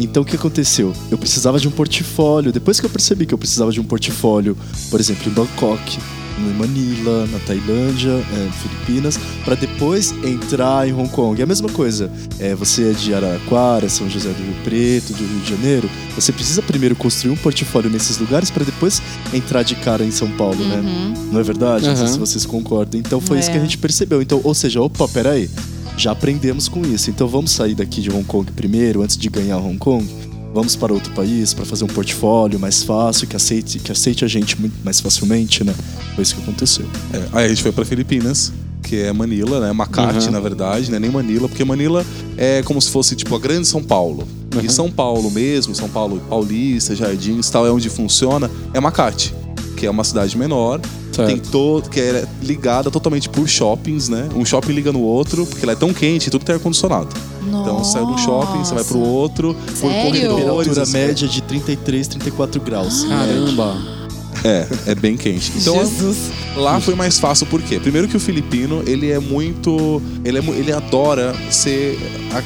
Então 0.00 0.22
o 0.22 0.26
que 0.26 0.36
aconteceu? 0.36 0.92
Eu 1.10 1.18
precisava 1.18 1.58
de 1.58 1.68
um 1.68 1.70
portfólio. 1.70 2.50
Depois 2.52 2.80
que 2.80 2.86
eu 2.86 2.90
percebi 2.90 3.26
que 3.26 3.34
eu 3.34 3.38
precisava 3.38 3.70
de 3.70 3.80
um 3.80 3.84
portfólio, 3.84 4.56
por 4.90 4.98
exemplo, 4.98 5.30
em 5.30 5.34
Bangkok, 5.34 5.98
em 6.38 6.54
Manila, 6.54 7.26
na 7.30 7.38
Tailândia, 7.40 8.10
é, 8.10 8.50
Filipinas, 8.62 9.18
para 9.44 9.54
depois 9.54 10.12
entrar 10.24 10.88
em 10.88 10.92
Hong 10.94 11.08
Kong. 11.10 11.38
É 11.40 11.44
a 11.44 11.46
mesma 11.46 11.68
coisa. 11.68 12.10
É, 12.40 12.54
você 12.54 12.90
é 12.90 12.92
de 12.94 13.12
Araraquara, 13.14 13.88
São 13.90 14.08
José 14.08 14.30
do 14.30 14.42
Rio 14.42 14.54
Preto, 14.64 15.12
do 15.12 15.24
Rio 15.24 15.40
de 15.40 15.50
Janeiro. 15.50 15.90
Você 16.16 16.32
precisa 16.32 16.62
primeiro 16.62 16.96
construir 16.96 17.30
um 17.32 17.36
portfólio 17.36 17.90
nesses 17.90 18.16
lugares 18.16 18.50
para 18.50 18.64
depois 18.64 19.00
entrar 19.32 19.62
de 19.62 19.74
cara 19.76 20.02
em 20.04 20.10
São 20.10 20.30
Paulo, 20.32 20.64
né? 20.64 20.76
Uhum. 20.80 21.32
Não 21.32 21.38
é 21.40 21.42
verdade? 21.42 21.86
Não 21.86 21.94
sei 21.94 22.06
Uhum. 22.06 22.12
se 22.14 22.18
vocês 22.18 22.46
concordam. 22.46 22.98
Então 22.98 23.20
foi 23.20 23.38
isso 23.38 23.50
É. 23.50 23.52
que 23.52 23.58
a 23.58 23.62
gente 23.62 23.76
percebeu. 23.76 24.22
Então, 24.22 24.40
ou 24.42 24.54
seja, 24.54 24.80
opa, 24.80 25.06
peraí. 25.06 25.50
Já 25.96 26.12
aprendemos 26.12 26.68
com 26.68 26.82
isso. 26.82 27.10
Então 27.10 27.28
vamos 27.28 27.50
sair 27.52 27.74
daqui 27.74 28.00
de 28.00 28.10
Hong 28.10 28.24
Kong 28.24 28.50
primeiro, 28.52 29.02
antes 29.02 29.16
de 29.16 29.28
ganhar 29.28 29.58
Hong 29.58 29.78
Kong. 29.78 30.06
Vamos 30.54 30.76
para 30.76 30.92
outro 30.92 31.10
país 31.12 31.54
para 31.54 31.64
fazer 31.64 31.84
um 31.84 31.88
portfólio 31.88 32.58
mais 32.60 32.82
fácil, 32.82 33.26
que 33.26 33.34
aceite, 33.36 33.78
que 33.78 33.90
aceite 33.90 34.22
a 34.24 34.28
gente 34.28 34.60
muito 34.60 34.74
mais 34.84 35.00
facilmente, 35.00 35.64
né? 35.64 35.74
Foi 36.14 36.22
isso 36.22 36.34
que 36.36 36.42
aconteceu. 36.42 36.84
É, 37.12 37.22
aí 37.32 37.46
a 37.46 37.48
gente 37.48 37.62
foi 37.62 37.72
pra 37.72 37.84
Filipinas, 37.86 38.52
que 38.82 38.96
é 38.96 39.12
Manila, 39.14 39.60
né? 39.60 39.72
Makati, 39.72 40.26
Uhum. 40.26 40.32
na 40.32 40.40
verdade, 40.40 40.90
né? 40.90 40.98
Nem 40.98 41.10
Manila, 41.10 41.48
porque 41.48 41.64
Manila 41.64 42.04
é 42.36 42.62
como 42.64 42.80
se 42.82 42.90
fosse 42.90 43.16
tipo 43.16 43.34
a 43.34 43.38
grande 43.38 43.66
São 43.66 43.82
Paulo. 43.82 44.28
Uhum. 44.54 44.60
E 44.62 44.68
São 44.70 44.90
Paulo 44.90 45.30
mesmo, 45.30 45.74
São 45.74 45.88
Paulo 45.88 46.20
Paulista, 46.28 46.94
Jardins, 46.94 47.48
tal, 47.48 47.66
é 47.66 47.70
onde 47.70 47.88
funciona, 47.88 48.50
é 48.74 48.80
Makati, 48.80 49.34
que 49.78 49.86
é 49.86 49.90
uma 49.90 50.04
cidade 50.04 50.36
menor, 50.36 50.82
Certo. 51.12 51.28
tem 51.28 51.38
todo 51.38 51.90
que 51.90 52.00
é 52.00 52.26
ligada 52.42 52.90
totalmente 52.90 53.28
por 53.28 53.46
shoppings, 53.48 54.08
né? 54.08 54.28
Um 54.34 54.44
shopping 54.44 54.72
liga 54.72 54.92
no 54.92 55.00
outro, 55.00 55.46
porque 55.46 55.64
lá 55.66 55.72
é 55.72 55.76
tão 55.76 55.92
quente, 55.92 56.30
tudo 56.30 56.44
tem 56.44 56.54
ar 56.54 56.60
condicionado. 56.60 57.08
Então 57.46 57.78
você 57.78 57.92
sai 57.92 58.06
de 58.06 58.12
um 58.12 58.18
shopping, 58.18 58.58
você 58.58 58.74
vai 58.74 58.84
pro 58.84 58.98
outro, 58.98 59.54
por 59.80 59.90
Sério? 59.90 60.10
corredores, 60.10 60.68
Temperatura 60.68 60.82
assim, 60.82 60.92
média 60.92 61.28
de 61.28 61.42
33, 61.42 62.08
34 62.08 62.60
graus. 62.60 63.04
Caramba. 63.04 64.02
É, 64.44 64.66
é 64.86 64.94
bem 64.94 65.16
quente. 65.16 65.52
Então 65.56 65.78
Jesus. 65.78 66.30
lá 66.56 66.80
foi 66.80 66.94
mais 66.94 67.18
fácil 67.18 67.46
por 67.46 67.62
quê? 67.62 67.78
Primeiro 67.78 68.08
que 68.08 68.16
o 68.16 68.20
filipino, 68.20 68.82
ele 68.86 69.10
é 69.10 69.18
muito, 69.18 70.02
ele 70.24 70.38
é, 70.38 70.42
ele 70.42 70.72
adora 70.72 71.34
ser 71.50 71.98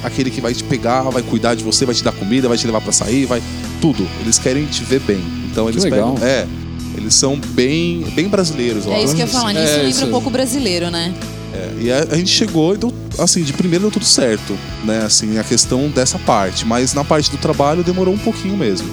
aquele 0.02 0.30
que 0.30 0.40
vai 0.40 0.52
te 0.52 0.64
pegar, 0.64 1.02
vai 1.02 1.22
cuidar 1.22 1.54
de 1.54 1.64
você, 1.64 1.86
vai 1.86 1.94
te 1.94 2.04
dar 2.04 2.12
comida, 2.12 2.48
vai 2.48 2.58
te 2.58 2.66
levar 2.66 2.80
pra 2.80 2.92
sair, 2.92 3.24
vai 3.24 3.42
tudo. 3.80 4.06
Eles 4.20 4.38
querem 4.38 4.66
te 4.66 4.84
ver 4.84 5.00
bem. 5.00 5.22
Então 5.50 5.68
eles 5.68 5.84
legal. 5.84 6.12
pegam, 6.14 6.28
é, 6.28 6.46
eles 6.96 7.14
são 7.14 7.38
bem, 7.38 8.04
bem 8.14 8.28
brasileiros, 8.28 8.86
É 8.86 9.02
isso 9.02 9.14
que 9.14 9.22
eu 9.22 9.26
ia 9.26 9.32
falar, 9.32 9.52
nisso 9.52 9.64
É, 9.66 9.76
lembra 9.76 9.88
isso. 9.90 10.06
um 10.06 10.10
pouco 10.10 10.30
brasileiro, 10.30 10.90
né? 10.90 11.14
É, 11.52 11.82
e 11.82 11.92
a, 11.92 12.06
a 12.10 12.16
gente 12.16 12.30
chegou 12.30 12.74
e 12.74 12.78
deu, 12.78 12.92
assim, 13.18 13.42
de 13.42 13.52
primeiro 13.52 13.82
deu 13.82 13.90
tudo 13.90 14.04
certo, 14.04 14.56
né? 14.84 15.02
Assim, 15.04 15.38
a 15.38 15.44
questão 15.44 15.88
dessa 15.88 16.18
parte. 16.18 16.64
Mas 16.66 16.92
na 16.92 17.04
parte 17.04 17.30
do 17.30 17.36
trabalho 17.38 17.82
demorou 17.82 18.12
um 18.14 18.18
pouquinho 18.18 18.56
mesmo. 18.56 18.88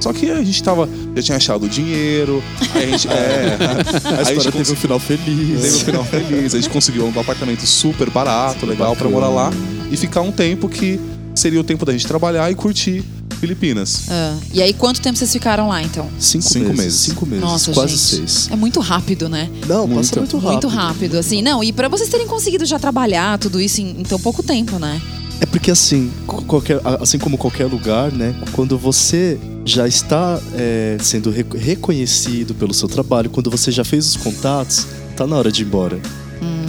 Só 0.00 0.12
que 0.12 0.30
a 0.30 0.42
gente 0.42 0.62
tava, 0.62 0.88
já 1.16 1.22
tinha 1.22 1.36
achado 1.36 1.66
o 1.66 1.68
dinheiro, 1.68 2.42
aí 2.74 2.84
a 2.84 2.86
gente, 2.86 3.08
é, 3.10 3.56
A 3.60 3.68
aí 3.68 4.22
história 4.22 4.40
gente 4.40 4.52
teve 4.52 4.72
um 4.72 4.76
final 4.76 4.98
feliz. 4.98 5.60
Teve 5.60 5.76
um 5.76 5.80
final 5.80 6.04
feliz. 6.04 6.54
A 6.54 6.58
gente 6.60 6.70
conseguiu 6.70 7.04
um 7.04 7.20
apartamento 7.20 7.66
super 7.66 8.08
barato, 8.10 8.64
legal 8.64 8.94
pra 8.94 9.08
morar 9.08 9.28
lá 9.28 9.50
e 9.90 9.96
ficar 9.96 10.20
um 10.20 10.30
tempo 10.30 10.68
que 10.68 11.00
seria 11.34 11.60
o 11.60 11.64
tempo 11.64 11.84
da 11.84 11.92
gente 11.92 12.06
trabalhar 12.06 12.50
e 12.50 12.54
curtir 12.54 13.04
Filipinas. 13.38 14.02
Ah, 14.08 14.36
E 14.52 14.60
aí, 14.62 14.72
quanto 14.72 15.00
tempo 15.00 15.16
vocês 15.18 15.32
ficaram 15.32 15.68
lá, 15.68 15.82
então? 15.82 16.08
Cinco, 16.18 16.44
Cinco 16.44 16.64
meses. 16.70 16.84
meses. 16.84 17.00
Cinco 17.00 17.26
meses. 17.26 17.44
Nossa, 17.44 17.72
quase 17.72 17.92
gente. 17.96 18.02
seis. 18.30 18.48
É 18.50 18.56
muito 18.56 18.80
rápido, 18.80 19.28
né? 19.28 19.48
Não, 19.66 19.86
Muito. 19.86 20.08
passa 20.08 20.20
muito 20.20 20.36
rápido. 20.36 20.52
Muito 20.52 20.68
rápido, 20.68 21.18
assim. 21.18 21.42
Não, 21.42 21.62
e 21.62 21.72
pra 21.72 21.88
vocês 21.88 22.08
terem 22.08 22.26
conseguido 22.26 22.64
já 22.66 22.78
trabalhar 22.78 23.38
tudo 23.38 23.60
isso 23.60 23.80
em, 23.80 24.00
em 24.00 24.02
tão 24.02 24.18
pouco 24.18 24.42
tempo, 24.42 24.78
né? 24.78 25.00
É 25.40 25.46
porque 25.46 25.70
assim, 25.70 26.10
qualquer, 26.26 26.80
assim 27.00 27.16
como 27.18 27.38
qualquer 27.38 27.66
lugar, 27.66 28.10
né? 28.10 28.34
Quando 28.52 28.76
você 28.76 29.38
já 29.64 29.86
está 29.86 30.40
é, 30.54 30.96
sendo 31.00 31.30
re- 31.30 31.46
reconhecido 31.56 32.54
pelo 32.54 32.74
seu 32.74 32.88
trabalho, 32.88 33.30
quando 33.30 33.48
você 33.50 33.70
já 33.70 33.84
fez 33.84 34.04
os 34.08 34.16
contatos, 34.16 34.84
tá 35.16 35.26
na 35.28 35.36
hora 35.36 35.52
de 35.52 35.62
ir 35.62 35.66
embora, 35.66 36.00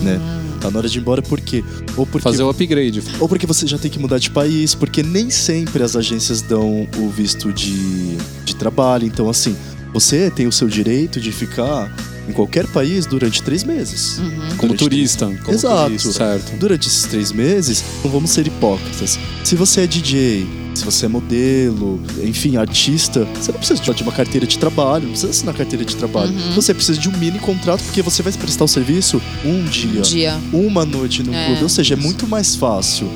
né? 0.03 0.19
Tá 0.59 0.69
na 0.69 0.79
hora 0.79 0.89
de 0.89 0.97
ir 0.97 1.01
embora 1.01 1.21
por 1.21 1.39
quê? 1.39 1.63
Ou 1.95 2.05
porque, 2.05 2.23
Fazer 2.23 2.43
o 2.43 2.49
upgrade. 2.49 3.01
ou 3.19 3.27
porque 3.27 3.45
você 3.47 3.65
já 3.65 3.77
tem 3.77 3.89
que 3.89 3.97
mudar 3.99 4.17
de 4.19 4.29
país, 4.29 4.75
porque 4.75 5.01
nem 5.01 5.29
sempre 5.29 5.81
as 5.83 5.95
agências 5.95 6.41
dão 6.41 6.87
o 6.97 7.09
visto 7.09 7.51
de, 7.53 8.17
de 8.45 8.55
trabalho. 8.55 9.05
Então, 9.05 9.29
assim, 9.29 9.55
você 9.93 10.29
tem 10.29 10.47
o 10.47 10.51
seu 10.51 10.67
direito 10.67 11.19
de 11.19 11.31
ficar 11.31 11.93
em 12.27 12.31
qualquer 12.33 12.67
país 12.67 13.05
durante 13.05 13.41
três 13.41 13.63
meses. 13.63 14.17
Como 14.57 14.73
Durante 14.73 14.77
turista. 14.79 15.25
Como 15.43 15.51
Exato. 15.57 15.85
turista. 15.85 16.11
Certo. 16.11 16.57
Durante 16.59 16.87
esses 16.87 17.03
três 17.05 17.31
meses, 17.31 17.83
não 18.03 18.11
vamos 18.11 18.29
ser 18.29 18.45
hipócritas. 18.45 19.17
Se 19.43 19.55
você 19.55 19.81
é 19.81 19.87
DJ, 19.87 20.45
se 20.79 20.85
você 20.85 21.05
é 21.05 21.09
modelo, 21.09 21.99
enfim, 22.23 22.57
artista, 22.57 23.25
você 23.39 23.51
não 23.51 23.59
precisa 23.59 23.81
de 23.93 24.03
uma 24.03 24.11
carteira 24.11 24.47
de 24.47 24.57
trabalho, 24.57 25.03
não 25.03 25.11
precisa 25.11 25.31
assinar 25.31 25.53
carteira 25.55 25.85
de 25.85 25.95
trabalho. 25.95 26.31
Uhum. 26.31 26.53
Você 26.55 26.73
precisa 26.73 26.97
de 26.99 27.07
um 27.09 27.17
mini 27.17 27.39
contrato, 27.39 27.83
porque 27.83 28.01
você 28.01 28.23
vai 28.23 28.31
prestar 28.33 28.63
o 28.63 28.67
serviço 28.67 29.21
um 29.45 29.63
dia, 29.65 29.99
Um 29.99 30.01
dia. 30.01 30.39
uma 30.51 30.85
noite 30.85 31.21
no 31.23 31.33
É. 31.33 31.45
clube. 31.47 31.63
Ou 31.63 31.69
seja, 31.69 31.93
é 31.93 31.97
muito 31.97 32.27
mais 32.27 32.55
fácil. 32.55 33.07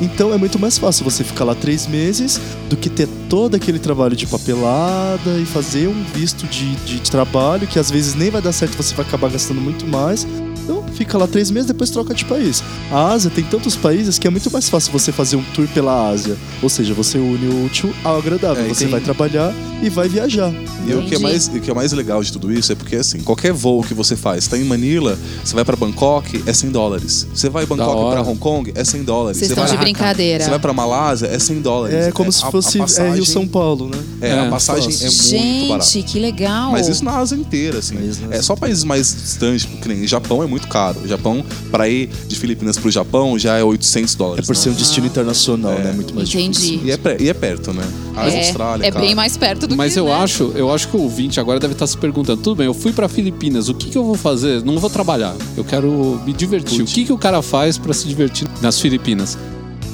Então 0.00 0.32
é 0.34 0.36
muito 0.36 0.58
mais 0.58 0.76
fácil 0.76 1.04
você 1.04 1.24
ficar 1.24 1.44
lá 1.44 1.54
três 1.54 1.86
meses 1.86 2.38
do 2.68 2.76
que 2.76 2.90
ter 2.90 3.08
todo 3.30 3.54
aquele 3.54 3.78
trabalho 3.78 4.14
de 4.14 4.26
papelada 4.26 5.38
e 5.40 5.46
fazer 5.46 5.88
um 5.88 6.04
visto 6.14 6.46
de, 6.46 6.74
de 6.76 7.00
trabalho 7.10 7.66
que 7.66 7.78
às 7.78 7.90
vezes 7.90 8.14
nem 8.14 8.30
vai 8.30 8.42
dar 8.42 8.52
certo, 8.52 8.76
você 8.76 8.94
vai 8.94 9.06
acabar 9.06 9.30
gastando 9.30 9.60
muito 9.60 9.86
mais. 9.86 10.26
Então 10.66 10.82
fica 10.92 11.16
lá 11.16 11.28
três 11.28 11.48
meses, 11.48 11.68
depois 11.68 11.90
troca 11.90 12.12
de 12.12 12.24
país. 12.24 12.60
A 12.90 13.12
Ásia 13.12 13.30
tem 13.30 13.44
tantos 13.44 13.76
países 13.76 14.18
que 14.18 14.26
é 14.26 14.30
muito 14.30 14.50
mais 14.50 14.68
fácil 14.68 14.90
você 14.92 15.12
fazer 15.12 15.36
um 15.36 15.42
tour 15.54 15.68
pela 15.68 16.08
Ásia. 16.08 16.36
Ou 16.60 16.68
seja, 16.68 16.92
você 16.92 17.18
une 17.18 17.46
o 17.48 17.64
útil 17.66 17.94
ao 18.02 18.18
agradável. 18.18 18.64
É, 18.64 18.68
você 18.68 18.84
tem- 18.84 18.90
vai 18.90 19.00
trabalhar 19.00 19.54
e 19.82 19.88
vai 19.90 20.08
viajar. 20.08 20.52
E 20.86 20.94
o 20.94 21.02
que, 21.02 21.14
é 21.16 21.18
mais, 21.18 21.48
o 21.48 21.60
que 21.60 21.70
é 21.70 21.74
mais 21.74 21.92
legal 21.92 22.22
de 22.22 22.30
tudo 22.32 22.52
isso 22.52 22.70
é 22.72 22.74
porque, 22.74 22.96
assim, 22.96 23.20
qualquer 23.20 23.52
voo 23.52 23.82
que 23.82 23.92
você 23.92 24.14
faz, 24.16 24.44
você 24.44 24.50
tá 24.50 24.58
em 24.58 24.64
Manila, 24.64 25.18
você 25.44 25.54
vai 25.54 25.64
pra 25.64 25.76
Bangkok, 25.76 26.42
é 26.46 26.52
100 26.52 26.70
dólares. 26.70 27.26
Você 27.34 27.48
vai 27.48 27.64
em 27.64 27.66
Bangkok 27.66 28.10
pra 28.12 28.22
Hong 28.22 28.38
Kong, 28.38 28.72
é 28.74 28.84
100 28.84 29.02
dólares. 29.02 29.38
Vocês 29.38 29.48
Você 29.48 29.52
estão 29.54 29.64
vai 29.64 29.70
de 29.72 29.76
pra- 29.76 29.84
brincadeira. 29.84 30.44
Você 30.44 30.50
vai 30.50 30.58
pra 30.58 30.72
Malásia, 30.72 31.26
é 31.26 31.38
100 31.38 31.60
dólares. 31.60 31.96
É 32.06 32.12
como 32.12 32.28
É, 32.28 32.32
se 32.32 32.44
a- 32.44 32.48
a 32.48 32.50
fosse 32.50 32.76
é, 32.78 32.80
passagem- 32.80 33.14
Rio-São 33.14 33.46
Paulo, 33.48 33.88
né? 33.88 33.98
É, 34.20 34.28
É, 34.30 34.38
a 34.46 34.50
passagem 34.50 34.88
é 34.94 35.04
muito 35.10 35.68
barata. 35.68 35.84
Gente, 35.90 36.02
que 36.12 36.18
legal. 36.20 36.70
Mas 36.72 36.88
isso 36.88 37.04
na 37.04 37.18
Ásia 37.18 37.36
inteira, 37.36 37.78
assim. 37.78 37.96
É 38.30 38.40
só 38.42 38.54
países 38.54 38.84
mais 38.84 39.12
distantes, 39.12 39.64
que 39.66 39.88
nem 39.88 40.06
Japão 40.06 40.42
é 40.42 40.46
muito 40.46 40.68
caro. 40.68 41.00
O 41.04 41.08
Japão, 41.08 41.44
pra 41.70 41.88
ir 41.88 42.08
de 42.28 42.36
Filipinas 42.36 42.76
pro 42.78 42.90
Japão, 42.90 43.38
já 43.38 43.56
é 43.58 43.64
800 43.64 44.14
É 44.14 44.18
dólares. 44.18 44.46
por 44.46 44.54
ser 44.56 44.70
um 44.70 44.74
destino 44.74 45.06
internacional, 45.06 45.72
É. 45.72 45.82
né? 45.84 45.92
Muito 45.92 46.14
mais 46.14 46.28
Entendi. 46.28 46.50
difícil. 46.78 46.80
E 46.84 46.90
é, 46.92 46.98
e 47.20 47.28
é 47.28 47.34
perto, 47.34 47.72
né? 47.72 47.84
A 48.14 48.28
é, 48.28 48.38
Austrália, 48.46 48.86
é 48.86 48.90
cara. 48.90 49.04
bem 49.04 49.14
mais 49.14 49.36
perto 49.36 49.65
do 49.66 49.76
Mas 49.76 49.94
que 49.94 50.00
eu 50.00 50.06
né? 50.06 50.12
acho, 50.12 50.52
eu 50.54 50.72
acho 50.72 50.88
que 50.88 50.96
o 50.96 51.00
ouvinte 51.00 51.40
agora 51.40 51.58
deve 51.58 51.72
estar 51.72 51.86
se 51.86 51.96
perguntando: 51.96 52.42
tudo 52.42 52.56
bem, 52.56 52.66
eu 52.66 52.74
fui 52.74 52.92
pra 52.92 53.08
Filipinas, 53.08 53.68
o 53.68 53.74
que, 53.74 53.90
que 53.90 53.98
eu 53.98 54.04
vou 54.04 54.14
fazer? 54.16 54.62
Não 54.64 54.78
vou 54.78 54.90
trabalhar, 54.90 55.34
eu 55.56 55.64
quero 55.64 56.20
me 56.24 56.32
divertir. 56.32 56.82
O 56.82 56.84
que, 56.84 57.04
que 57.04 57.12
o 57.12 57.18
cara 57.18 57.42
faz 57.42 57.78
pra 57.78 57.92
se 57.92 58.06
divertir 58.06 58.48
nas 58.60 58.80
Filipinas? 58.80 59.38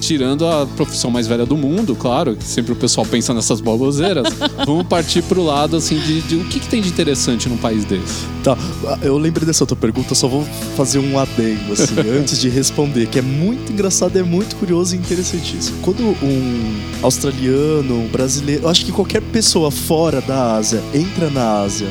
Tirando 0.02 0.49
a 0.49 0.66
profissão 0.66 1.12
mais 1.12 1.28
velha 1.28 1.47
do 1.47 1.56
mundo, 1.56 1.94
claro, 1.94 2.35
que 2.35 2.42
sempre 2.42 2.73
o 2.73 2.76
pessoal 2.76 3.06
pensa 3.06 3.32
nessas 3.32 3.61
baboseiras, 3.61 4.26
vamos 4.66 4.85
partir 4.88 5.23
pro 5.23 5.44
lado 5.44 5.76
assim 5.76 5.97
de, 6.00 6.21
de 6.23 6.35
o 6.35 6.44
que, 6.47 6.59
que 6.59 6.66
tem 6.66 6.82
de 6.82 6.88
interessante 6.88 7.49
num 7.49 7.56
país 7.56 7.85
desse. 7.85 8.26
Tá, 8.42 8.59
eu 9.00 9.16
lembrei 9.16 9.47
dessa 9.47 9.64
tua 9.64 9.76
pergunta, 9.76 10.12
só 10.16 10.26
vou 10.26 10.44
fazer 10.76 10.99
um 10.99 11.16
adendo, 11.21 11.73
assim, 11.73 11.94
antes 12.18 12.40
de 12.40 12.49
responder, 12.49 13.06
que 13.06 13.21
é 13.21 13.23
muito 13.23 13.71
engraçado, 13.71 14.18
é 14.18 14.25
muito 14.25 14.56
curioso 14.56 14.97
e 14.97 14.99
interessantíssimo. 14.99 15.78
Quando 15.82 16.02
um 16.02 16.80
australiano, 17.00 18.00
um 18.00 18.09
brasileiro, 18.09 18.64
eu 18.64 18.68
acho 18.68 18.85
que 18.85 18.90
qualquer 18.90 19.23
pessoa 19.23 19.71
fora 19.71 20.21
da 20.21 20.56
Ásia 20.56 20.82
entra 20.92 21.30
na 21.30 21.61
Ásia 21.61 21.88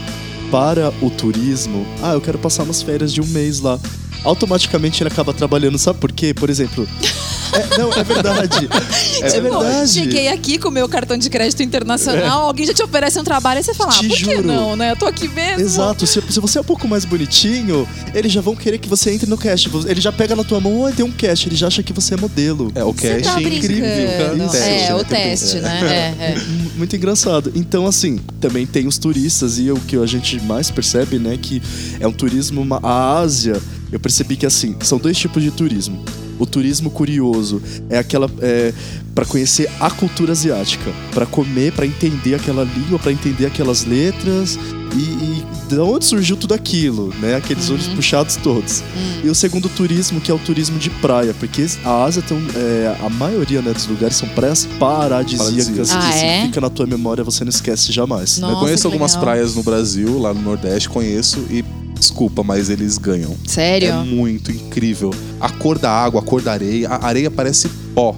para 0.52 0.94
o 1.02 1.10
turismo, 1.10 1.88
ah, 2.04 2.12
eu 2.12 2.20
quero 2.20 2.38
passar 2.38 2.64
umas 2.64 2.82
férias 2.82 3.14
de 3.14 3.22
um 3.22 3.28
mês 3.28 3.62
lá. 3.62 3.80
Automaticamente 4.26 5.02
ele 5.02 5.08
acaba 5.10 5.34
trabalhando, 5.34 5.78
sabe 5.78 5.98
por 5.98 6.12
quê? 6.12 6.34
Por 6.34 6.50
exemplo. 6.50 6.86
É, 7.54 7.78
não, 7.78 7.92
é 7.94 8.04
verdade. 8.04 8.70
É 9.22 9.28
Tipo, 9.30 9.42
verdade. 9.60 9.92
cheguei 9.92 10.28
aqui 10.30 10.58
com 10.58 10.70
o 10.70 10.72
meu 10.72 10.90
cartão 10.90 11.16
de 11.16 11.30
crédito 11.30 11.62
internacional, 11.62 12.48
alguém 12.48 12.66
já 12.66 12.74
te 12.74 12.82
oferece 12.82 13.20
um 13.20 13.24
trabalho 13.24 13.60
e 13.60 13.64
você 13.64 13.74
fala, 13.74 13.92
ah, 13.94 13.98
Te 14.00 14.08
por 14.08 14.18
que 14.18 14.24
juro. 14.36 14.42
não, 14.48 14.76
né? 14.76 14.92
Eu 14.92 14.96
tô 14.96 15.06
aqui 15.06 15.28
mesmo. 15.28 15.62
Exato, 15.62 16.08
se, 16.08 16.20
se 16.28 16.40
você 16.40 16.58
é 16.58 16.62
um 16.62 16.64
pouco 16.64 16.88
mais 16.88 17.06
bonitinho, 17.06 17.88
eles 18.16 18.32
já 18.32 18.42
vão 18.42 18.56
querer 18.56 18.80
que 18.80 18.90
você 18.90 19.12
entre 19.14 19.30
no 19.30 19.38
cast. 19.38 19.70
Ele 19.88 20.02
já 20.02 20.12
pega 20.12 20.36
na 20.36 20.44
tua 20.44 20.60
mão, 20.60 20.80
oi, 20.82 20.92
tem 20.92 21.06
um 21.06 21.12
cast, 21.12 21.48
ele 21.48 21.56
já 21.56 21.68
acha 21.68 21.84
que 21.84 21.94
você 21.94 22.16
é 22.16 22.18
modelo. 22.18 22.72
É, 22.74 22.84
o 22.84 22.94
cash 22.94 23.22
tá 23.24 23.38
é 23.40 23.44
incrível. 23.44 23.86
brincando. 23.96 24.46
Isso. 24.46 24.56
É, 24.58 24.96
o 24.96 25.04
teste, 25.04 25.58
né? 25.58 25.80
É, 25.92 26.32
é. 26.32 26.36
Muito 26.76 26.96
engraçado. 26.96 27.52
Então, 27.54 27.86
assim, 27.86 28.20
também 28.40 28.66
tem 28.66 28.88
os 28.88 28.98
turistas 28.98 29.60
e 29.60 29.70
o 29.72 29.76
que 29.76 29.96
a 29.98 30.06
gente 30.06 30.40
mais 30.42 30.72
percebe, 30.72 31.20
né, 31.20 31.38
que 31.40 31.62
é 32.00 32.08
um 32.08 32.14
turismo. 32.14 32.66
A 32.82 33.20
Ásia, 33.20 33.62
eu 33.92 34.00
percebi 34.00 34.36
que, 34.36 34.46
assim, 34.46 34.76
são 34.82 34.98
dois 34.98 35.18
tipos 35.18 35.44
de 35.44 35.52
turismo. 35.52 36.04
O 36.42 36.46
turismo 36.48 36.90
curioso 36.90 37.62
é 37.88 38.00
aquela 38.00 38.28
é, 38.42 38.74
para 39.14 39.26
conhecer 39.26 39.70
a 39.80 39.92
cultura 39.92 40.32
asiática, 40.32 40.92
para 41.14 41.26
comer, 41.26 41.72
para 41.74 41.86
entender 41.86 42.34
aquela 42.34 42.64
língua, 42.64 42.98
para 42.98 43.12
entender 43.12 43.46
aquelas 43.46 43.86
letras 43.86 44.58
e, 44.96 45.00
e 45.00 45.44
de 45.70 45.78
onde 45.80 46.04
surgiu 46.04 46.36
tudo 46.36 46.54
aquilo, 46.54 47.14
né? 47.22 47.36
Aqueles 47.36 47.70
olhos 47.70 47.88
puxados 47.88 48.38
todos. 48.38 48.82
E 49.24 49.30
o 49.30 49.36
segundo 49.36 49.70
turismo 49.70 50.20
que 50.20 50.32
é 50.32 50.34
o 50.34 50.40
turismo 50.40 50.80
de 50.80 50.90
praia, 50.90 51.34
porque 51.40 51.66
a 51.86 52.04
Ásia 52.06 52.24
tem 52.24 52.36
um- 52.36 52.48
é, 52.56 52.98
a 53.06 53.10
maioria 53.10 53.62
né, 53.62 53.72
dos 53.72 53.86
lugares 53.86 54.16
são 54.16 54.28
praias 54.30 54.66
paradisíacas 54.80 55.48
Paradisíacas. 55.48 55.92
Ah, 55.92 56.12
que 56.12 56.26
é? 56.26 56.42
fica 56.48 56.60
na 56.62 56.70
tua 56.72 56.88
memória, 56.88 57.24
você 57.24 57.44
não 57.44 57.50
esquece 57.52 57.92
jamais. 57.92 58.40
Nossa, 58.40 58.54
eu 58.56 58.60
conheço 58.60 58.88
algumas 58.88 59.12
legal. 59.14 59.26
praias 59.26 59.54
no 59.56 59.62
Brasil, 59.64 60.18
lá 60.20 60.34
no 60.34 60.42
Nordeste, 60.42 60.90
conheço 60.90 61.40
e 61.52 61.64
desculpa, 62.02 62.44
mas 62.44 62.70
eles 62.70 62.98
ganham. 62.98 63.36
Sério? 63.46 63.90
É 63.90 64.04
muito 64.04 64.52
incrível. 64.52 65.12
A 65.40 65.50
cor 65.50 65.78
da 65.78 65.92
água, 65.92 66.20
a 66.20 66.24
cor 66.24 66.42
da 66.42 66.52
areia, 66.52 66.90
a 66.90 67.06
areia 67.06 67.30
parece 67.30 67.70
pó, 67.94 68.16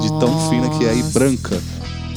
de 0.00 0.08
tão 0.18 0.48
fina 0.48 0.70
que 0.70 0.84
é 0.84 0.94
e 0.94 1.02
Nossa. 1.02 1.18
branca. 1.18 1.60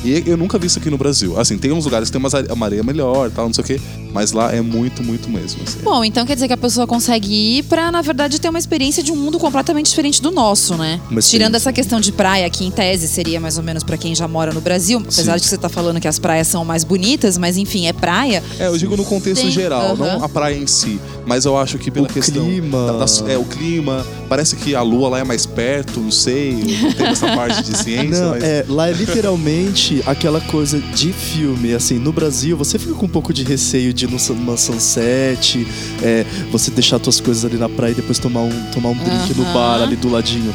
E 0.04 0.24
eu 0.26 0.38
nunca 0.38 0.58
vi 0.58 0.68
isso 0.68 0.80
aqui 0.80 0.90
no 0.90 0.98
Brasil. 0.98 1.38
Assim, 1.40 1.58
tem 1.58 1.72
uns 1.72 1.84
lugares 1.86 2.10
que 2.10 2.18
tem 2.18 2.30
uma 2.54 2.66
areia 2.66 2.84
melhor, 2.84 3.30
tal, 3.30 3.48
não 3.48 3.54
sei 3.54 3.64
o 3.64 3.68
quê, 3.68 3.82
mas 4.14 4.32
lá 4.32 4.54
é 4.54 4.62
muito, 4.62 5.04
muito 5.04 5.30
mesmo. 5.30 5.62
assim. 5.68 5.80
Bom, 5.84 6.04
então 6.06 6.26
quer 6.26 6.36
dizer 6.36 6.48
que 6.48 6.54
a 6.54 6.58
pessoa 6.58 6.88
consegue 6.88 7.58
ir 7.60 7.64
pra, 7.64 7.92
na 7.92 8.02
verdade, 8.02 8.40
ter 8.40 8.48
uma 8.50 8.60
experiência 8.60 9.04
de 9.04 9.12
um 9.12 9.16
mundo 9.16 9.38
completamente 9.38 9.90
diferente 9.90 10.22
do 10.22 10.32
nosso, 10.32 10.76
né? 10.76 11.02
Tirando 11.22 11.56
essa 11.56 11.74
questão 11.74 12.00
de 12.00 12.12
praia, 12.14 12.50
que 12.50 12.66
em 12.66 12.72
tese 12.72 13.08
seria 13.08 13.40
mais 13.40 13.58
ou 13.58 13.64
menos 13.64 13.84
pra 13.84 13.98
quem 13.98 14.16
já 14.16 14.28
mora 14.28 14.54
no 14.54 14.62
Brasil, 14.62 15.00
apesar 15.00 15.34
Sim. 15.34 15.38
de 15.38 15.44
que 15.44 15.50
você 15.50 15.58
tá 15.58 15.68
falando 15.70 16.00
que 16.00 16.08
as 16.08 16.18
praias 16.18 16.48
são 16.48 16.64
mais 16.64 16.84
bonitas, 16.86 17.38
mas 17.38 17.58
enfim, 17.58 17.88
é 17.88 17.94
praia. 17.94 18.42
É, 18.58 18.68
eu 18.68 18.78
digo 18.78 18.96
no 18.96 19.04
contexto 19.04 19.42
Tem, 19.44 19.52
geral, 19.52 19.98
não 19.98 20.24
a 20.24 20.30
praia 20.30 20.56
em 20.58 20.66
si. 20.68 21.00
Mas 21.26 21.46
eu 21.46 21.58
acho 21.58 21.78
que 21.78 21.92
pela 21.92 22.08
O 22.08 22.10
questão. 22.12 22.46
clima. 22.46 22.88
da- 22.88 23.06
da- 23.06 23.32
é, 23.32 23.38
o 23.38 23.44
clima. 23.44 24.06
Parece 24.28 24.56
que 24.56 24.74
a 24.76 24.82
lua 24.82 25.10
lá 25.10 25.20
é 25.20 25.24
mais 25.24 25.46
perto, 25.46 26.00
não 26.00 26.10
sei. 26.12 26.54
Não 26.82 26.92
tem 26.94 27.08
essa 27.08 27.28
parte 27.36 27.64
de 27.64 27.78
ciência, 27.78 28.24
Não, 28.24 28.30
mas. 28.32 28.44
é, 28.44 28.66
lá 28.68 28.90
é 28.90 28.94
literalmente 28.94 29.89
aquela 30.06 30.40
coisa 30.42 30.80
de 30.80 31.12
filme. 31.12 31.74
Assim, 31.74 32.00
no 32.00 32.12
Brasil, 32.12 32.56
você 32.58 32.78
fica 32.80 32.94
com 32.94 33.06
um 33.06 33.10
pouco 33.10 33.34
de 33.34 33.44
receio 33.44 33.94
de 33.94 34.06
ir 34.06 34.08
numa 34.08 34.20
sun- 34.20 34.34
numa 34.36 34.58
sunset, 34.58 35.66
é, 36.02 36.26
você 36.52 36.72
deixar 36.72 37.00
suas 37.04 37.20
coisas 37.20 37.44
ali 37.46 37.58
na 37.58 37.68
praia 37.70 37.92
e 37.92 37.96
depois 37.96 38.20
tomar 38.20 38.42
um, 38.42 38.72
tomar 38.74 38.90
um 38.90 38.96
drink 38.98 39.34
no 39.36 39.44
Aham. 39.44 39.54
bar 39.54 39.82
ali 39.82 39.96
do 39.96 40.10
ladinho. 40.10 40.54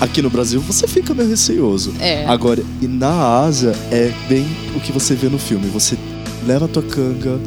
Aqui 0.00 0.22
no 0.22 0.30
Brasil, 0.30 0.60
você 0.60 0.86
fica 0.88 1.12
meio 1.14 1.28
receioso. 1.28 1.92
É. 2.00 2.24
Agora, 2.26 2.62
e 2.80 2.86
na 2.86 3.40
Ásia, 3.40 3.74
é 3.90 4.10
bem 4.28 4.46
o 4.74 4.80
que 4.80 4.92
você 4.92 5.14
vê 5.14 5.28
no 5.28 5.38
filme. 5.38 5.68
Você 5.68 5.96
leva 6.46 6.64
a 6.64 6.68
tua 6.68 6.82
canga, 6.82 7.38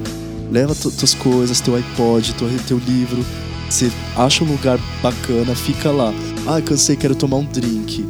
leva 0.51 0.75
tu, 0.75 0.91
tuas 0.91 1.15
coisas, 1.15 1.59
teu 1.59 1.75
iPod, 1.75 2.33
teu, 2.35 2.47
teu 2.67 2.77
livro. 2.87 3.25
Você 3.67 3.91
acha 4.15 4.43
um 4.43 4.47
lugar 4.47 4.79
bacana, 5.01 5.55
fica 5.55 5.89
lá. 5.89 6.13
Ah, 6.45 6.61
cansei, 6.61 6.95
quero 6.95 7.15
tomar 7.15 7.37
um 7.37 7.45
drink. 7.45 8.05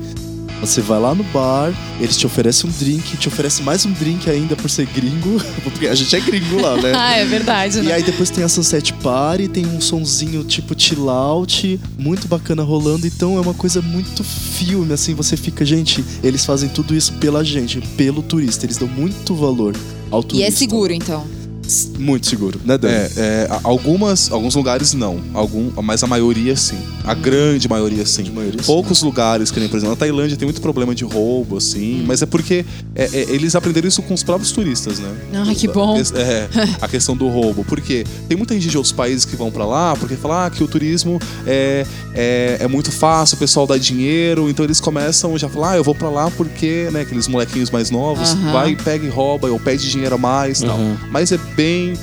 Você 0.64 0.80
vai 0.80 0.98
lá 0.98 1.14
no 1.14 1.26
bar, 1.26 1.74
eles 2.00 2.16
te 2.16 2.26
oferecem 2.26 2.70
um 2.70 2.74
drink, 2.74 3.18
te 3.18 3.28
oferecem 3.28 3.66
mais 3.66 3.86
um 3.86 3.92
drink 3.92 4.30
ainda 4.30 4.56
por 4.56 4.70
ser 4.70 4.86
gringo, 4.86 5.38
porque 5.62 5.88
a 5.88 5.94
gente 5.94 6.16
é 6.16 6.20
gringo 6.22 6.62
lá, 6.62 6.78
né? 6.78 6.94
Ah, 7.04 7.18
é 7.18 7.26
verdade, 7.26 7.80
E 7.80 7.82
né? 7.82 7.92
aí 7.94 8.02
depois 8.04 8.30
tem 8.30 8.46
a 8.46 8.48
Sunset 8.48 8.94
Party, 8.94 9.50
tem 9.50 9.66
um 9.66 9.82
sonzinho 9.82 10.42
tipo 10.46 10.74
chill 10.80 11.10
out, 11.10 11.78
muito 12.00 12.30
bacana 12.30 12.64
rolando, 12.64 13.06
então 13.06 13.38
é 13.38 13.42
uma 13.42 13.54
coisa 13.54 13.82
muito 13.82 14.24
filme, 14.24 14.94
assim, 14.94 15.14
você 15.14 15.36
fica, 15.36 15.66
gente, 15.66 16.04
eles 16.24 16.46
fazem 16.46 16.70
tudo 16.70 16.96
isso 16.96 17.12
pela 17.14 17.44
gente, 17.44 17.82
pelo 17.98 18.22
turista, 18.24 18.66
eles 18.66 18.78
dão 18.78 18.88
muito 18.88 19.36
valor 19.36 19.76
ao 20.10 20.22
E 20.22 20.24
turista. 20.24 20.48
é 20.48 20.52
seguro, 20.52 20.94
então. 20.94 21.26
Muito 21.98 22.28
seguro, 22.28 22.60
né, 22.66 22.78
Dani? 22.78 22.94
É, 22.94 23.12
é, 23.18 23.60
algumas, 23.64 24.32
alguns 24.32 24.56
lugares 24.56 24.94
não, 24.94 25.22
algum, 25.34 25.72
mas 25.82 26.04
a 26.04 26.08
maioria 26.08 26.56
sim. 26.56 26.78
A 27.04 27.14
grande 27.14 27.68
maioria 27.68 28.06
sim. 28.06 28.30
maioria, 28.32 28.62
sim. 28.62 28.66
Poucos 28.66 29.02
lugares, 29.02 29.50
que 29.50 29.60
nem 29.60 29.70
por 29.70 29.78
exemplo, 29.78 29.96
na 29.96 30.00
Tailândia 30.00 30.36
tem 30.38 30.46
muito 30.46 30.62
problema 30.62 30.94
de 30.94 31.04
roubo, 31.04 31.58
assim, 31.58 32.04
mas 32.06 32.22
é 32.22 32.26
porque 32.26 32.66
é, 32.96 33.04
é, 33.06 33.22
eles 33.30 33.56
aprenderam 33.56 33.88
isso 33.88 34.02
com 34.02 34.14
os 34.14 34.24
próprios 34.24 34.52
turistas, 34.52 35.00
né? 35.00 35.10
Ai, 35.34 35.56
que 35.56 35.68
bom. 35.68 35.98
É, 36.16 36.50
a 36.82 36.88
questão 36.88 37.16
do 37.16 37.28
roubo. 37.28 37.64
Porque 37.64 38.06
tem 38.28 38.38
muita 38.38 38.54
gente 38.54 38.70
de 38.70 38.78
outros 38.78 38.94
países 38.94 39.26
que 39.26 39.36
vão 39.36 39.52
pra 39.52 39.66
lá 39.66 39.96
porque 39.96 40.16
falar 40.16 40.46
ah, 40.46 40.50
que 40.50 40.64
o 40.64 40.68
turismo 40.68 41.20
é, 41.46 41.86
é, 42.14 42.58
é 42.62 42.68
muito 42.68 42.92
fácil, 42.92 43.36
o 43.36 43.40
pessoal 43.40 43.66
dá 43.68 43.78
dinheiro, 43.78 44.50
então 44.50 44.66
eles 44.66 44.80
começam 44.80 45.38
já 45.38 45.48
a 45.48 45.50
falar, 45.50 45.72
ah, 45.72 45.78
eu 45.78 45.84
vou 45.84 45.96
pra 45.96 46.10
lá 46.10 46.30
porque, 46.32 46.90
né, 46.92 47.02
aqueles 47.02 47.28
molequinhos 47.28 47.70
mais 47.70 47.90
novos, 47.90 48.32
Aham. 48.32 48.52
vai, 48.52 48.76
pega 48.76 49.06
e 49.06 49.10
rouba, 49.10 49.50
ou 49.50 49.60
pede 49.60 49.90
dinheiro 49.90 50.16
a 50.16 50.18
mais 50.18 50.62
e 50.62 50.66
tal. 50.66 50.78
Uhum. 50.78 50.98
Mas 51.12 51.32
é 51.32 51.38
bem 51.56 51.94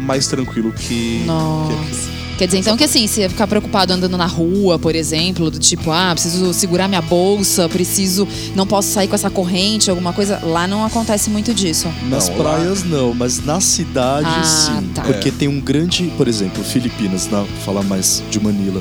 mais 0.00 0.26
tranquilo 0.26 0.72
que. 0.72 0.86
que 0.86 0.86
aqui. 1.18 1.24
Nossa. 1.26 2.18
Quer 2.38 2.46
dizer, 2.46 2.58
então 2.58 2.76
que 2.76 2.84
assim, 2.84 3.08
se 3.08 3.28
ficar 3.28 3.48
preocupado 3.48 3.92
andando 3.92 4.16
na 4.16 4.26
rua, 4.26 4.78
por 4.78 4.94
exemplo, 4.94 5.50
do 5.50 5.58
tipo, 5.58 5.90
ah, 5.90 6.10
preciso 6.12 6.54
segurar 6.54 6.86
minha 6.86 7.02
bolsa, 7.02 7.68
preciso, 7.68 8.28
não 8.54 8.64
posso 8.64 8.90
sair 8.92 9.08
com 9.08 9.16
essa 9.16 9.28
corrente, 9.28 9.90
alguma 9.90 10.12
coisa, 10.12 10.38
lá 10.44 10.64
não 10.68 10.84
acontece 10.84 11.30
muito 11.30 11.52
disso. 11.52 11.88
Nas 12.08 12.28
Não, 12.28 12.36
praias 12.36 12.84
não, 12.84 13.12
mas 13.12 13.44
na 13.44 13.60
cidade 13.60 14.28
Ah, 14.30 14.44
sim. 14.44 14.88
tá. 14.94 15.02
Porque 15.02 15.32
tem 15.32 15.48
um 15.48 15.60
grande, 15.60 16.12
por 16.16 16.28
exemplo, 16.28 16.62
Filipinas, 16.62 17.28
na, 17.28 17.44
falar 17.64 17.82
mais 17.82 18.22
de 18.30 18.38
Manila, 18.38 18.80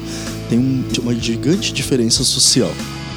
tem 0.51 0.59
um- 0.59 0.83
uma 1.01 1.15
gigante 1.15 1.73
diferença 1.73 2.23
social, 2.23 2.69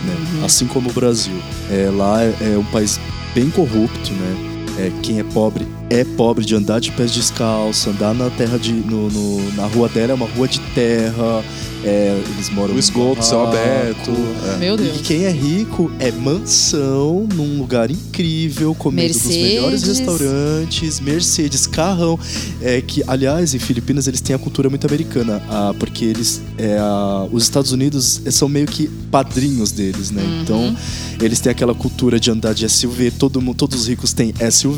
né? 0.07 0.17
Uhum. 0.39 0.45
Assim 0.47 0.67
como 0.67 0.89
o 0.89 0.93
Brasil. 0.95 1.37
É, 1.71 1.91
lá 1.95 2.23
é, 2.23 2.35
é 2.55 2.57
um 2.59 2.65
país 2.65 2.99
bem 3.35 3.51
corrupto, 3.51 4.11
né? 4.15 4.50
É, 4.87 4.91
quem 5.03 5.19
é 5.21 5.25
pobre 5.25 5.67
é 5.93 6.05
pobre 6.05 6.45
de 6.45 6.55
andar 6.55 6.81
de 6.81 6.93
pés 6.93 7.11
descalço, 7.11 7.91
andar 7.91 8.15
na 8.15 8.31
terra 8.31 8.57
de. 8.59 8.73
No, 8.73 9.11
no- 9.11 9.53
na 9.57 9.67
rua 9.67 9.89
dela 9.89 10.13
é 10.13 10.15
uma 10.15 10.27
rua 10.27 10.47
de 10.47 10.61
terra. 10.75 11.43
é, 11.83 12.15
eles 12.35 12.51
moram 12.51 12.75
O 12.75 12.79
esgoto, 12.79 13.25
céu 13.25 13.47
aberto. 13.47 14.11
é. 14.55 14.57
Meu 14.59 14.75
E 14.75 14.79
Deus. 14.79 15.01
quem 15.01 15.25
é 15.25 15.31
rico 15.31 15.91
é 15.99 16.13
mansão, 16.13 17.27
num 17.35 17.59
lugar 17.59 17.91
incrível, 17.91 18.75
comendo 18.75 19.13
dos 19.15 19.27
melhores 19.27 19.83
Mercedes. 19.83 19.99
restaurantes, 19.99 21.01
Mercedes, 21.01 21.67
carrão. 21.67 22.19
É 22.61 22.81
que, 22.81 23.03
aliás, 23.07 23.55
em 23.55 23.59
Filipinas 23.59 24.07
eles 24.07 24.21
têm 24.21 24.37
a 24.37 24.39
cultura 24.39 24.69
muito 24.69 24.87
americana, 24.87 25.43
ah, 25.49 25.75
porque 25.79 26.05
eles, 26.05 26.41
é, 26.59 26.77
ah, 26.79 27.27
os 27.33 27.43
Estados 27.45 27.73
Unidos 27.73 28.21
são 28.31 28.49
meio 28.49 28.67
que 28.67 28.87
padrinhos 29.11 29.73
deles, 29.73 30.11
né? 30.11 30.23
Uhum. 30.23 30.43
Então 30.43 30.77
eles 31.21 31.41
têm 31.41 31.51
aquela 31.51 31.75
cultura 31.75 32.21
de 32.21 32.31
andar 32.31 32.53
de 32.55 32.69
SUV. 32.69 33.11
Todo 33.11 33.41
todos 33.55 33.81
os 33.81 33.89
ricos 33.89 34.13
têm 34.13 34.33
SUV. 34.51 34.70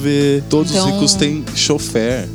Todos 0.49 0.73
Então- 0.73 0.87
os 0.87 0.93
ricos 0.95 1.15
têm 1.15 1.45
chofer. 1.55 2.29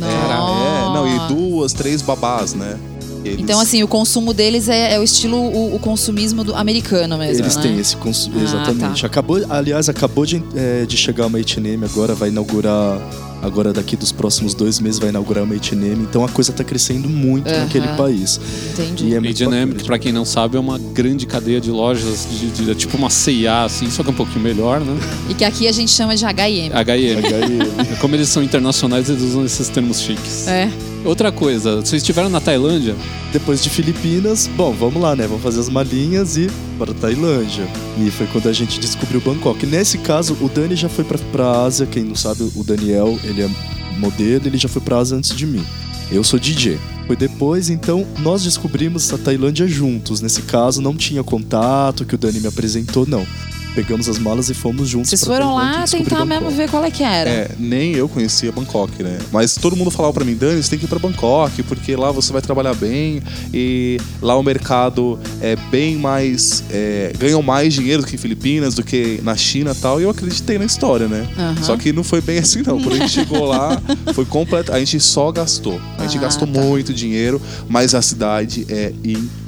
Era, 0.00 0.34
é, 0.34 0.92
não, 0.92 1.06
e 1.06 1.28
duas, 1.28 1.72
três 1.72 2.02
babás, 2.02 2.52
né? 2.54 2.76
Eles- 3.24 3.40
Então, 3.40 3.58
assim, 3.58 3.82
o 3.82 3.88
consumo 3.88 4.34
deles 4.34 4.68
é, 4.68 4.94
é 4.94 5.00
o 5.00 5.02
estilo, 5.02 5.36
o, 5.38 5.76
o 5.76 5.78
consumismo 5.78 6.44
do 6.44 6.54
americano 6.54 7.16
mesmo, 7.16 7.42
Eles 7.42 7.56
né? 7.56 7.62
têm 7.62 7.78
esse 7.78 7.96
consumo. 7.96 8.36
Ah, 8.38 8.42
exatamente. 8.42 9.00
tá. 9.00 9.06
Acabou, 9.06 9.38
aliás, 9.48 9.88
acabou 9.88 10.26
de, 10.26 10.42
é, 10.54 10.84
de 10.84 10.96
chegar 10.96 11.26
uma 11.26 11.38
H&M, 11.38 11.84
agora 11.86 12.14
vai 12.14 12.28
inaugurar. 12.28 12.98
Agora, 13.44 13.72
daqui 13.72 13.94
dos 13.94 14.10
próximos 14.10 14.54
dois 14.54 14.80
meses, 14.80 14.98
vai 14.98 15.10
inaugurar 15.10 15.44
uma 15.44 15.54
H&M. 15.54 16.02
Então 16.02 16.24
a 16.24 16.28
coisa 16.28 16.50
tá 16.52 16.64
crescendo 16.64 17.08
muito 17.08 17.46
naquele 17.60 17.86
país. 17.88 18.40
Entendi. 18.72 19.08
E 19.08 19.14
é 19.14 19.20
muito 19.20 19.44
H&M, 19.44 19.74
que 19.74 19.84
pra 19.84 19.98
quem 19.98 20.12
não 20.12 20.24
sabe, 20.24 20.56
é 20.56 20.60
uma 20.60 20.78
grande 20.78 21.26
cadeia 21.26 21.60
de 21.60 21.70
lojas, 21.70 22.26
de, 22.30 22.50
de- 22.50 22.70
é 22.70 22.74
tipo 22.74 22.96
uma 22.96 23.10
C&A, 23.10 23.64
assim, 23.64 23.90
só 23.90 24.02
que 24.02 24.10
um 24.10 24.14
pouquinho 24.14 24.40
melhor, 24.40 24.80
né? 24.80 24.96
E 25.28 25.34
que 25.34 25.44
aqui 25.44 25.68
a 25.68 25.72
gente 25.72 25.90
chama 25.92 26.16
de 26.16 26.24
H&M. 26.24 26.72
H&M. 26.72 27.26
H&M. 27.26 27.96
Como 28.00 28.14
eles 28.16 28.28
são 28.30 28.42
internacionais, 28.42 29.10
eles 29.10 29.22
usam 29.22 29.44
esses 29.44 29.68
termos 29.68 30.00
chiques. 30.00 30.48
É. 30.48 30.70
Outra 31.04 31.30
coisa, 31.30 31.76
vocês 31.76 32.00
estiveram 32.00 32.30
na 32.30 32.40
Tailândia? 32.40 32.96
Depois 33.30 33.62
de 33.62 33.68
Filipinas, 33.68 34.46
bom, 34.46 34.72
vamos 34.72 35.02
lá, 35.02 35.14
né? 35.14 35.26
Vamos 35.26 35.42
fazer 35.42 35.60
as 35.60 35.68
malinhas 35.68 36.38
e 36.38 36.50
para 36.78 36.92
a 36.92 36.94
Tailândia. 36.94 37.68
E 37.98 38.10
foi 38.10 38.26
quando 38.26 38.48
a 38.48 38.52
gente 38.54 38.80
descobriu 38.80 39.20
Bangkok. 39.20 39.66
Nesse 39.66 39.98
caso, 39.98 40.34
o 40.40 40.48
Dani 40.48 40.74
já 40.74 40.88
foi 40.88 41.04
pra, 41.04 41.18
pra 41.30 41.62
Ásia. 41.62 41.86
Quem 41.86 42.04
não 42.04 42.14
sabe, 42.14 42.50
o 42.56 42.64
Daniel, 42.64 43.18
ele 43.22 43.42
é 43.42 43.50
modelo, 43.98 44.46
ele 44.46 44.56
já 44.56 44.68
foi 44.68 44.80
pra 44.80 44.96
Ásia 44.96 45.18
antes 45.18 45.36
de 45.36 45.46
mim. 45.46 45.62
Eu 46.10 46.24
sou 46.24 46.38
DJ. 46.38 46.78
Foi 47.06 47.16
depois, 47.16 47.68
então, 47.68 48.06
nós 48.20 48.42
descobrimos 48.42 49.12
a 49.12 49.18
Tailândia 49.18 49.68
juntos. 49.68 50.22
Nesse 50.22 50.40
caso, 50.42 50.80
não 50.80 50.96
tinha 50.96 51.22
contato 51.22 52.06
que 52.06 52.14
o 52.14 52.18
Dani 52.18 52.40
me 52.40 52.46
apresentou, 52.46 53.06
não. 53.06 53.26
Pegamos 53.74 54.08
as 54.08 54.18
malas 54.18 54.48
e 54.50 54.54
fomos 54.54 54.88
juntos. 54.88 55.10
Vocês 55.10 55.24
foram 55.24 55.54
lá 55.54 55.84
tentar 55.90 56.24
mesmo 56.24 56.50
ver 56.50 56.70
qual 56.70 56.84
é 56.84 56.90
que 56.90 57.02
era. 57.02 57.28
É, 57.28 57.50
nem 57.58 57.92
eu 57.94 58.08
conhecia 58.08 58.52
Bangkok, 58.52 59.02
né? 59.02 59.18
Mas 59.32 59.54
todo 59.56 59.74
mundo 59.74 59.90
falava 59.90 60.14
pra 60.14 60.24
mim, 60.24 60.34
Dani, 60.36 60.62
você 60.62 60.70
tem 60.70 60.78
que 60.78 60.84
ir 60.84 60.88
pra 60.88 60.98
Bangkok, 60.98 61.62
porque 61.64 61.96
lá 61.96 62.12
você 62.12 62.32
vai 62.32 62.40
trabalhar 62.40 62.74
bem 62.74 63.20
e 63.52 63.98
lá 64.22 64.36
o 64.36 64.42
mercado 64.42 65.18
é 65.40 65.56
bem 65.70 65.96
mais. 65.96 66.62
é, 66.70 67.12
ganham 67.18 67.42
mais 67.42 67.74
dinheiro 67.74 68.02
do 68.02 68.08
que 68.08 68.14
em 68.14 68.18
Filipinas, 68.18 68.74
do 68.74 68.82
que 68.84 69.20
na 69.24 69.36
China 69.36 69.72
e 69.72 69.80
tal. 69.80 70.00
E 70.00 70.04
eu 70.04 70.10
acreditei 70.10 70.58
na 70.58 70.64
história, 70.64 71.08
né? 71.08 71.26
Aham. 71.36 71.62
Só 71.62 71.76
que 71.76 71.92
não 71.92 72.04
foi 72.04 72.20
bem 72.20 72.38
assim, 72.38 72.62
não. 72.64 72.80
Quando 72.80 72.94
a 72.94 72.98
gente 72.98 73.10
chegou 73.10 73.44
lá, 73.44 73.80
foi 74.14 74.24
completo. 74.24 74.72
A 74.72 74.78
gente 74.78 75.00
só 75.00 75.32
gastou. 75.32 75.80
A 75.98 76.02
gente 76.06 76.18
Ah, 76.18 76.22
gastou 76.22 76.46
tá. 76.46 76.60
muito 76.60 76.94
dinheiro, 76.94 77.40
mas 77.68 77.94
a 77.94 78.00
cidade 78.02 78.66
é 78.68 78.92
incrível. 79.02 79.43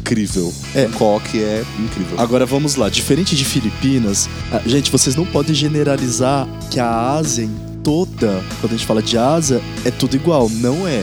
É. 0.75 0.87
Bangkok 0.87 1.39
é 1.43 1.65
incrível. 1.79 2.19
Agora 2.19 2.47
vamos 2.47 2.75
lá, 2.77 2.89
diferente 2.89 3.35
de 3.37 3.45
Filipinas, 3.45 4.29
a- 4.53 4.61
gente, 4.67 4.91
vocês 4.91 5.15
não 5.17 5.27
podem 5.27 5.55
generalizar 5.55 6.47
que 6.71 6.79
a 6.81 7.13
Ásia 7.13 7.45
em 7.45 7.51
toda, 7.83 8.43
quando 8.61 8.73
a 8.73 8.77
gente 8.77 8.87
fala 8.87 9.03
de 9.03 9.17
Ásia, 9.19 9.61
é 9.85 9.91
tudo 9.91 10.17
igual. 10.17 10.49
Não 10.49 10.87
é. 10.87 11.03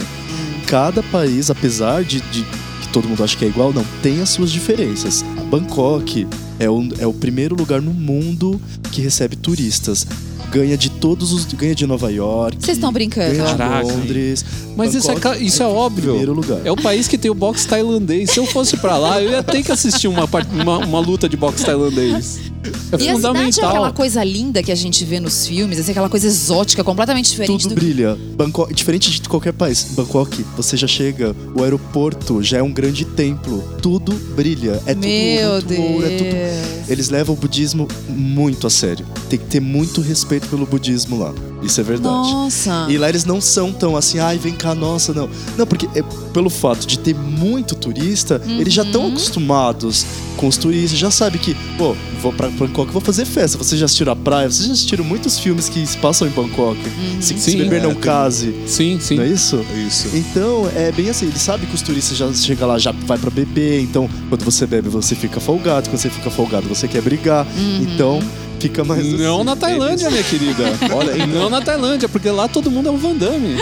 Cada 0.67 1.01
país, 1.03 1.49
apesar 1.49 2.03
de, 2.03 2.19
de 2.21 2.43
que 2.81 2.87
todo 2.91 3.07
mundo 3.07 3.23
acha 3.23 3.37
que 3.37 3.45
é 3.45 3.47
igual, 3.47 3.71
não, 3.73 3.85
tem 4.01 4.21
as 4.21 4.29
suas 4.29 4.51
diferenças. 4.51 5.23
Bangkok 5.49 6.27
é 6.59 6.69
o, 6.69 6.87
é 6.99 7.05
o 7.07 7.13
primeiro 7.13 7.55
lugar 7.55 7.81
no 7.81 7.93
mundo 7.93 8.59
que 8.91 9.01
recebe 9.01 9.35
turistas. 9.35 10.05
Ganha 10.53 10.77
de 10.77 10.91
todos 10.91 11.33
os. 11.33 11.45
Ganha 11.45 11.73
de 11.73 11.87
Nova 11.87 12.11
York. 12.11 12.57
Vocês 12.59 12.77
estão 12.77 12.93
brincando? 12.93 13.35
Ganha 13.35 13.51
de 13.51 13.57
Caraca, 13.57 13.87
hein? 13.87 13.91
Londres. 13.91 14.45
Mas 14.77 14.93
isso 14.93 15.09
é, 15.09 15.15
Bangkok 15.15 15.43
isso 15.43 15.63
é 15.63 15.65
óbvio. 15.65 16.09
Primeiro 16.09 16.33
lugar. 16.33 16.61
É 16.63 16.71
o 16.71 16.75
país 16.75 17.07
que 17.07 17.17
tem 17.17 17.31
o 17.31 17.33
boxe 17.33 17.67
tailandês. 17.67 18.29
Se 18.29 18.39
eu 18.39 18.45
fosse 18.45 18.77
pra 18.77 18.95
lá, 18.95 19.19
eu 19.19 19.31
ia 19.31 19.41
ter 19.41 19.63
que 19.63 19.71
assistir 19.71 20.07
uma, 20.07 20.29
uma, 20.51 20.77
uma 20.77 20.99
luta 20.99 21.27
de 21.27 21.35
boxe 21.35 21.65
tailandês. 21.65 22.52
É 22.91 23.03
E 23.03 23.09
a 23.09 23.15
cidade 23.15 23.59
é 23.59 23.65
aquela 23.65 23.91
coisa 23.91 24.23
linda 24.23 24.61
que 24.63 24.71
a 24.71 24.75
gente 24.75 25.03
vê 25.03 25.19
nos 25.19 25.47
filmes, 25.47 25.79
assim, 25.79 25.91
aquela 25.91 26.09
coisa 26.09 26.27
exótica, 26.27 26.83
completamente 26.83 27.31
diferente 27.31 27.63
Tudo 27.63 27.75
do 27.75 27.75
brilha. 27.75 28.17
Bangkok, 28.35 28.73
diferente 28.73 29.21
de 29.21 29.27
qualquer 29.27 29.53
país. 29.53 29.83
Bangkok, 29.91 30.43
você 30.55 30.77
já 30.77 30.87
chega, 30.87 31.35
o 31.55 31.63
aeroporto 31.63 32.41
já 32.41 32.57
é 32.57 32.63
um 32.63 32.71
grande 32.71 33.05
templo. 33.05 33.63
Tudo 33.81 34.13
brilha. 34.35 34.81
É 34.85 34.95
Meu 34.95 35.61
tudo 35.61 35.73
muito 35.73 35.93
ouro, 35.93 36.05
é 36.05 36.17
tudo. 36.17 36.29
Deus. 36.29 36.89
Eles 36.89 37.09
levam 37.09 37.35
o 37.35 37.37
budismo 37.37 37.87
muito 38.09 38.67
a 38.67 38.69
sério. 38.69 39.05
Tem 39.29 39.39
que 39.39 39.45
ter 39.45 39.59
muito 39.59 40.01
respeito 40.01 40.47
pelo 40.47 40.65
budismo 40.65 41.17
lá. 41.17 41.33
Isso 41.63 41.79
é 41.79 41.83
verdade. 41.83 42.15
Nossa. 42.15 42.87
E 42.89 42.97
lá 42.97 43.07
eles 43.09 43.25
não 43.25 43.39
são 43.41 43.71
tão 43.71 43.95
assim, 43.95 44.19
ai, 44.19 44.37
vem 44.37 44.53
cá, 44.53 44.75
nossa, 44.75 45.13
não. 45.13 45.29
Não, 45.57 45.65
porque 45.65 45.87
é, 45.97 46.03
pelo 46.33 46.49
fato 46.49 46.85
de 46.85 46.99
ter 46.99 47.15
muito 47.15 47.75
turista, 47.75 48.41
eles 48.47 48.73
já 48.73 48.83
estão 48.83 49.03
Uhum. 49.05 49.11
acostumados 49.13 50.05
com 50.37 50.47
os 50.47 50.57
turistas, 50.57 50.97
já 50.99 51.11
sabe 51.11 51.37
que, 51.37 51.55
pô, 51.77 51.95
vou 52.21 52.33
pra 52.33 52.49
Bangkok, 52.49 52.91
vou 52.91 53.01
fazer 53.01 53.25
festa. 53.25 53.57
Vocês 53.57 53.79
já 53.79 53.85
assistiram 53.85 54.11
a 54.13 54.15
praia? 54.15 54.49
Vocês 54.49 54.67
já 54.67 54.73
assistiram 54.73 55.03
muitos 55.05 55.37
filmes 55.39 55.69
que 55.69 55.85
se 55.85 55.97
passam 55.97 56.27
em 56.27 56.31
Bangkok? 56.31 56.77
Uhum. 56.79 57.21
Se, 57.21 57.33
Sim, 57.33 57.37
se 57.39 57.57
beber 57.57 57.79
é, 57.79 57.83
não 57.83 57.91
tem- 57.93 58.01
case, 58.01 58.53
Sim, 58.67 58.99
sim. 58.99 59.15
não 59.15 59.23
é 59.23 59.27
isso? 59.27 59.63
Isso. 59.87 60.07
Então, 60.13 60.69
é 60.75 60.91
bem 60.91 61.09
assim, 61.09 61.27
ele 61.27 61.39
sabe 61.39 61.65
que 61.65 61.75
os 61.75 61.81
turistas 61.81 62.17
já 62.17 62.31
chegam 62.33 62.67
lá, 62.67 62.77
já 62.77 62.91
vai 62.91 63.17
pra 63.17 63.29
beber, 63.29 63.81
então 63.81 64.09
quando 64.29 64.43
você 64.43 64.65
bebe, 64.65 64.89
você 64.89 65.15
fica 65.15 65.39
folgado, 65.39 65.89
quando 65.89 65.99
você 65.99 66.09
fica 66.09 66.29
folgado, 66.31 66.67
você 66.67 66.87
quer 66.87 67.01
brigar. 67.01 67.45
Uhum. 67.55 67.81
Então, 67.83 68.19
fica 68.63 68.83
mais 68.83 69.05
Não 69.19 69.35
assim. 69.37 69.43
na 69.45 69.55
Tailândia, 69.55 70.09
minha 70.09 70.23
querida. 70.23 70.63
Olha, 70.93 71.27
não 71.27 71.49
na 71.49 71.61
Tailândia, 71.61 72.07
porque 72.07 72.29
lá 72.29 72.47
todo 72.47 72.71
mundo 72.71 72.87
é 72.87 72.91
um 72.91 72.97
Van 72.97 73.15
Damme. 73.15 73.55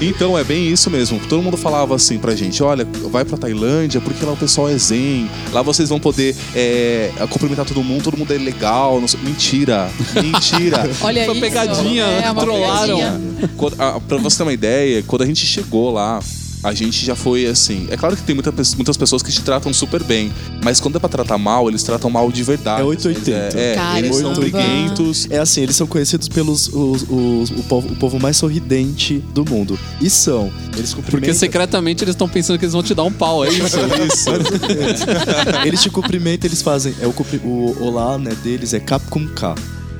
Então, 0.00 0.38
é 0.38 0.44
bem 0.44 0.68
isso 0.68 0.90
mesmo. 0.90 1.18
Todo 1.28 1.42
mundo 1.42 1.56
falava 1.56 1.94
assim 1.94 2.18
pra 2.18 2.34
gente: 2.36 2.62
olha, 2.62 2.86
vai 3.10 3.24
pra 3.24 3.36
Tailândia 3.38 4.00
porque 4.00 4.24
lá 4.24 4.32
o 4.32 4.36
pessoal 4.36 4.68
é 4.68 4.76
zen. 4.76 5.28
Lá 5.52 5.62
vocês 5.62 5.88
vão 5.88 5.98
poder 5.98 6.36
é, 6.54 7.10
cumprimentar 7.30 7.64
todo 7.64 7.82
mundo, 7.82 8.02
todo 8.02 8.16
mundo 8.16 8.32
é 8.32 8.38
legal. 8.38 9.00
não 9.00 9.08
sei- 9.08 9.20
Mentira! 9.22 9.90
Mentira! 10.22 10.90
Olha 11.00 11.24
Foi 11.24 11.32
isso. 11.34 11.40
pegadinha, 11.40 12.04
é 12.04 12.30
uma 12.30 12.42
trollaram. 12.42 12.96
pegadinha. 12.96 13.50
Quando, 13.56 13.80
a, 13.80 14.00
pra 14.00 14.16
você 14.18 14.36
ter 14.38 14.42
uma 14.42 14.52
ideia, 14.52 15.02
quando 15.06 15.22
a 15.22 15.26
gente 15.26 15.44
chegou 15.46 15.92
lá, 15.92 16.20
a 16.62 16.72
gente 16.72 17.04
já 17.04 17.14
foi 17.16 17.46
assim. 17.46 17.86
É 17.90 17.96
claro 17.96 18.16
que 18.16 18.22
tem 18.22 18.34
muita, 18.34 18.52
muitas 18.76 18.96
pessoas 18.96 19.22
que 19.22 19.32
te 19.32 19.40
tratam 19.42 19.72
super 19.72 20.02
bem, 20.02 20.32
mas 20.64 20.78
quando 20.80 20.96
é 20.96 20.98
pra 20.98 21.08
tratar 21.08 21.38
mal, 21.38 21.68
eles 21.68 21.82
tratam 21.82 22.08
mal 22.10 22.30
de 22.30 22.42
verdade. 22.42 22.80
É 22.80 22.84
880. 22.84 23.58
É, 23.58 23.72
é, 23.72 23.74
Caramba. 23.74 23.98
eles 23.98 24.16
são 24.16 24.32
briguentos. 24.34 25.26
É 25.30 25.38
assim, 25.38 25.62
eles 25.62 25.76
são 25.76 25.86
conhecidos 25.86 26.28
pelos 26.28 26.68
os, 26.68 27.02
os- 27.08 27.50
o, 27.50 27.62
povo, 27.68 27.88
o 27.92 27.96
povo 27.96 28.20
mais 28.20 28.36
sorridente 28.36 29.18
do 29.34 29.44
mundo. 29.44 29.78
E 30.00 30.08
são. 30.08 30.52
Eles 30.76 30.90
Porque 30.94 31.02
cumprimentam. 31.10 31.34
secretamente 31.34 32.04
eles 32.04 32.14
estão 32.14 32.28
pensando 32.28 32.58
que 32.58 32.64
eles 32.64 32.72
vão 32.72 32.82
te 32.82 32.94
dar 32.94 33.02
um 33.04 33.12
pau, 33.12 33.44
é 33.44 33.48
isso? 33.48 33.76
Isso. 34.06 34.30
eles 35.66 35.82
te 35.82 35.90
cumprimentam, 35.90 36.48
eles 36.48 36.62
fazem. 36.62 36.94
É 37.00 37.06
o, 37.06 37.14
o 37.44 37.76
olá, 37.84 38.18
né, 38.18 38.34
deles 38.42 38.72
é 38.74 38.80
cap 38.80 39.04
com 39.08 39.26
K. 39.28 39.54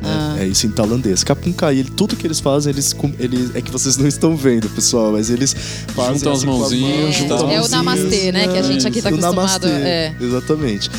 Ah. 0.04 0.36
É 0.38 0.46
isso 0.46 0.66
em 0.66 0.70
tailandês. 0.70 1.22
Kapunkai, 1.22 1.78
ele, 1.78 1.90
tudo 1.90 2.16
que 2.16 2.26
eles 2.26 2.40
fazem, 2.40 2.72
eles, 2.72 2.94
eles. 3.18 3.54
É 3.54 3.60
que 3.60 3.70
vocês 3.70 3.96
não 3.96 4.06
estão 4.06 4.36
vendo, 4.36 4.68
pessoal, 4.70 5.12
mas 5.12 5.30
eles 5.30 5.54
fazem. 5.94 6.14
Juntam 6.14 6.32
as 6.32 6.38
assim 6.38 6.46
com 6.46 6.52
a 6.52 6.58
mão, 6.58 6.60
mãozinhas, 6.60 7.14
juntam 7.14 7.28
tá. 7.28 7.34
as 7.34 7.42
É 7.42 7.44
o 7.44 7.48
mãozinhas, 7.56 7.70
namastê, 7.70 8.32
né, 8.32 8.48
que 8.48 8.58
a 8.58 8.62
gente 8.62 8.86
aqui 8.86 9.02
tá 9.02 9.10
o 9.10 9.14
acostumado, 9.14 9.66
namastê, 9.66 9.68
é. 9.68 10.14
Exatamente. 10.20 10.90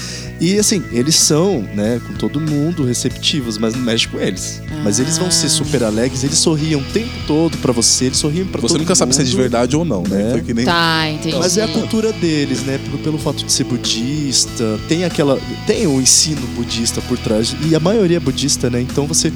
E 0.45 0.59
assim, 0.59 0.83
eles 0.91 1.15
são, 1.15 1.61
né, 1.73 2.01
com 2.05 2.13
todo 2.15 2.37
mundo, 2.37 2.83
receptivos, 2.83 3.57
mas 3.57 3.73
não 3.73 3.81
mexe 3.81 4.09
com 4.09 4.19
eles. 4.19 4.61
Mas 4.83 4.99
eles 4.99 5.17
vão 5.17 5.31
ser 5.31 5.45
Ah. 5.45 5.49
super 5.49 5.83
alegres, 5.83 6.21
eles 6.25 6.37
sorriam 6.37 6.81
o 6.81 6.83
tempo 6.83 7.09
todo 7.25 7.57
pra 7.59 7.71
você, 7.71 8.05
eles 8.07 8.17
sorriam 8.17 8.45
pra 8.47 8.59
Você 8.59 8.77
nunca 8.77 8.93
sabe 8.93 9.15
se 9.15 9.21
é 9.21 9.23
de 9.23 9.29
mundo. 9.31 9.39
verdade 9.39 9.75
ou 9.77 9.85
não, 9.85 10.03
né? 10.03 10.27
É. 10.27 10.31
Foi 10.31 10.41
que 10.41 10.53
nem 10.53 10.65
Tá, 10.65 11.09
entendi. 11.09 11.37
Mas 11.37 11.57
é 11.57 11.63
a 11.63 11.67
cultura 11.69 12.11
deles, 12.11 12.61
né? 12.63 12.77
Pelo, 12.77 12.97
pelo 12.97 13.17
fato 13.17 13.45
de 13.45 13.51
ser 13.53 13.63
budista, 13.63 14.77
tem 14.89 15.05
aquela. 15.05 15.39
Tem 15.65 15.87
o 15.87 16.01
ensino 16.01 16.45
budista 16.55 16.99
por 17.07 17.17
trás. 17.17 17.55
E 17.69 17.73
a 17.73 17.79
maioria 17.79 18.17
é 18.17 18.19
budista, 18.19 18.69
né? 18.69 18.81
Então 18.81 19.07
você. 19.07 19.31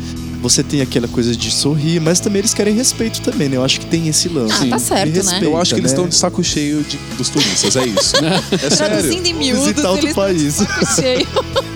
Você 0.48 0.64
tem 0.64 0.80
aquela 0.80 1.10
coisa 1.10 1.36
de 1.36 1.52
sorrir, 1.52 2.00
mas 2.00 2.22
também 2.22 2.40
eles 2.40 2.54
querem 2.54 2.74
respeito 2.74 3.20
também, 3.20 3.50
né? 3.50 3.58
Eu 3.58 3.66
acho 3.66 3.82
que 3.82 3.86
tem 3.86 4.08
esse 4.08 4.30
lance. 4.30 4.54
Ah, 4.64 4.70
tá 4.70 4.80
certo, 4.80 5.26
né? 5.26 5.40
Eu 5.44 5.58
acho 5.58 5.76
que 5.76 5.82
eles 5.82 5.92
né? 5.92 5.96
estão 5.98 6.08
de 6.08 6.16
saco 6.16 6.42
cheio 6.42 6.82
de- 6.84 6.96
dos 7.18 7.28
turistas, 7.28 7.76
é 7.76 7.86
isso. 7.86 8.16
é 8.56 8.58
sério. 8.70 8.78
Traduzindo 8.78 9.26
em 9.26 9.34
miúdos, 9.34 9.64
Visitar 9.68 9.90
outro 9.92 10.08
eles 10.08 10.18
estão 10.18 10.34
de 10.34 10.40
país. 10.40 10.54
saco 10.54 11.02
cheio. 11.02 11.28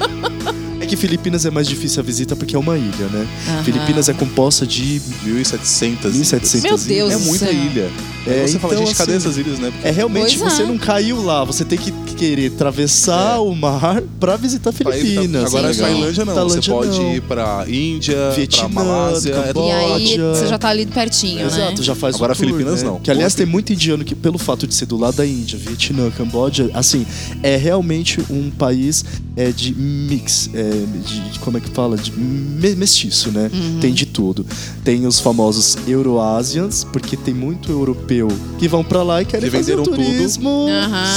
É 0.92 0.94
que 0.94 0.98
Filipinas 0.98 1.46
é 1.46 1.50
mais 1.50 1.68
difícil 1.68 2.02
a 2.02 2.04
visita 2.04 2.36
porque 2.36 2.54
é 2.54 2.60
uma 2.60 2.78
ilha, 2.78 3.08
né? 3.14 3.26
Aham. 3.48 3.64
Filipinas 3.64 4.10
é 4.10 4.14
composta 4.14 4.68
de 4.68 5.02
1.700 5.26 6.12
1.700 6.12 6.64
Meu 6.64 6.78
Deus 6.78 7.12
É 7.14 7.18
do 7.18 7.22
muita 7.26 7.46
céu. 7.46 7.54
ilha. 7.54 7.90
É, 8.28 8.42
Aí 8.42 8.48
você 8.50 8.60
fala, 8.60 8.74
então, 8.76 8.86
gente, 8.86 8.96
cadê 8.98 9.14
assim, 9.16 9.26
essas 9.28 9.38
ilhas, 9.38 9.58
né? 9.58 9.72
É 9.84 9.90
realmente 9.90 10.38
Pois 10.38 10.54
você 10.54 10.64
é. 10.64 10.66
não 10.66 10.78
caiu 10.78 11.24
lá, 11.24 11.44
você 11.44 11.64
tem 11.66 11.78
que 11.80 11.92
querer 11.92 12.52
atravessar 12.52 13.40
o 13.40 13.56
mar 13.56 14.02
pra 14.20 14.36
visitar 14.38 14.72
Pra 14.74 14.92
Filipinas. 14.92 15.46
Agora, 15.46 15.74
Sim, 15.74 15.82
Tailândia 15.82 16.26
não. 16.26 16.34
Tailândia 16.36 16.62
você 16.62 16.70
pode 16.72 17.00
não. 17.00 17.16
ir 17.16 17.22
pra 17.22 17.66
Índia, 17.68 18.32
Vietnã, 18.36 18.70
pra 18.70 18.84
Malásia. 18.84 19.32
é 19.34 19.48
Camboja. 19.54 19.68
E 19.68 19.72
aí 19.72 20.18
você 20.18 20.48
já 20.48 20.58
tá 20.60 20.70
ali 20.70 20.86
pertinho, 20.86 21.38
né? 21.40 21.46
Exato, 21.46 21.82
já 21.84 21.96
faz 21.96 22.16
Agora 22.16 22.36
tour, 22.36 22.46
Filipinas 22.46 22.84
né? 22.84 22.90
não. 22.90 23.00
Que 23.00 23.10
aliás 23.10 23.34
tem 23.34 23.46
muito 23.46 23.74
indiano 23.74 24.04
que, 24.04 24.14
pelo 24.14 24.38
fato 24.38 24.68
de 24.68 24.76
ser 24.76 24.86
do 24.86 24.98
lado 24.98 25.16
da 25.18 25.26
Índia, 25.26 25.58
Vietnã, 25.58 26.12
Camboja, 26.12 26.70
assim, 26.76 27.06
é 27.42 27.56
realmente 27.56 28.20
um 28.30 28.52
país 28.52 29.04
é, 29.36 29.52
de 29.52 29.74
mix, 29.74 30.50
é, 30.54 30.81
de, 30.86 31.30
de- 31.32 31.40
como 31.40 31.58
é 31.58 31.62
que 31.62 31.70
fala? 31.70 31.98
De 31.98 32.12
me- 32.12 32.76
mestiço, 32.76 33.32
né? 33.32 33.50
Uhum. 33.54 33.80
Tem 33.80 33.94
de 33.94 34.06
tudo. 34.06 34.46
Tem 34.84 35.06
os 35.06 35.20
famosos 35.20 35.78
Euroasians, 35.88 36.84
porque 36.92 37.16
tem 37.18 37.34
muito 37.34 37.72
europeu 37.72 38.28
que 38.60 38.68
vão 38.68 38.84
pra 38.84 39.02
lá 39.04 39.22
e 39.22 39.26
querem 39.26 39.50
Que 39.50 39.56
fazer 39.58 39.76
tudo. 39.78 39.92
turismo. 39.92 40.68